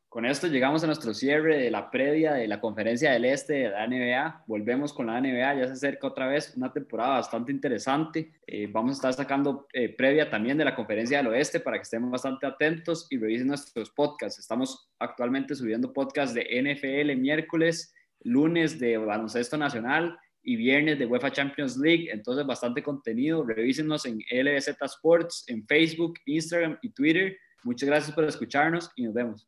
con 0.09 0.25
esto 0.25 0.47
llegamos 0.47 0.83
a 0.83 0.87
nuestro 0.87 1.13
cierre 1.13 1.59
de 1.59 1.69
la 1.69 1.91
previa 1.91 2.33
de 2.33 2.47
la 2.47 2.59
conferencia 2.59 3.11
del 3.11 3.25
este 3.25 3.53
de 3.53 3.69
la 3.69 3.85
NBA. 3.85 4.45
Volvemos 4.47 4.91
con 4.91 5.05
la 5.05 5.21
NBA, 5.21 5.53
ya 5.53 5.67
se 5.67 5.73
acerca 5.73 6.07
otra 6.07 6.25
vez 6.25 6.57
una 6.57 6.73
temporada 6.73 7.11
bastante 7.11 7.51
interesante. 7.51 8.31
Eh, 8.47 8.67
vamos 8.71 8.89
a 8.89 8.93
estar 8.93 9.13
sacando 9.13 9.67
eh, 9.71 9.89
previa 9.89 10.27
también 10.27 10.57
de 10.57 10.65
la 10.65 10.73
conferencia 10.73 11.19
del 11.19 11.27
oeste 11.27 11.59
para 11.59 11.77
que 11.77 11.83
estén 11.83 12.09
bastante 12.09 12.47
atentos 12.47 13.05
y 13.11 13.19
revisen 13.19 13.49
nuestros 13.49 13.91
podcasts. 13.91 14.39
Estamos 14.39 14.89
actualmente 14.97 15.53
subiendo 15.53 15.93
podcasts 15.93 16.33
de 16.33 16.59
NFL 16.59 17.15
miércoles, 17.15 17.93
lunes 18.21 18.79
de 18.79 18.97
baloncesto 18.97 19.57
nacional 19.57 20.17
y 20.43 20.55
viernes 20.55 20.97
de 20.99 21.05
UEFA 21.05 21.31
Champions 21.31 21.77
League. 21.77 22.09
Entonces, 22.11 22.45
bastante 22.45 22.81
contenido. 22.81 23.43
Revísenos 23.45 24.05
en 24.05 24.19
LBZ 24.31 24.75
Sports, 24.81 25.45
en 25.47 25.65
Facebook, 25.65 26.13
Instagram 26.25 26.77
y 26.81 26.89
Twitter. 26.89 27.37
Muchas 27.63 27.89
gracias 27.89 28.15
por 28.15 28.23
escucharnos 28.23 28.89
y 28.95 29.03
nos 29.03 29.13
vemos. 29.13 29.47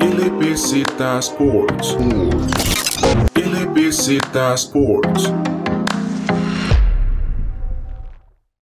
LBZ 0.00 0.84
Sports. 1.20 1.96
LBZ 3.34 4.18
Sports. 4.54 5.61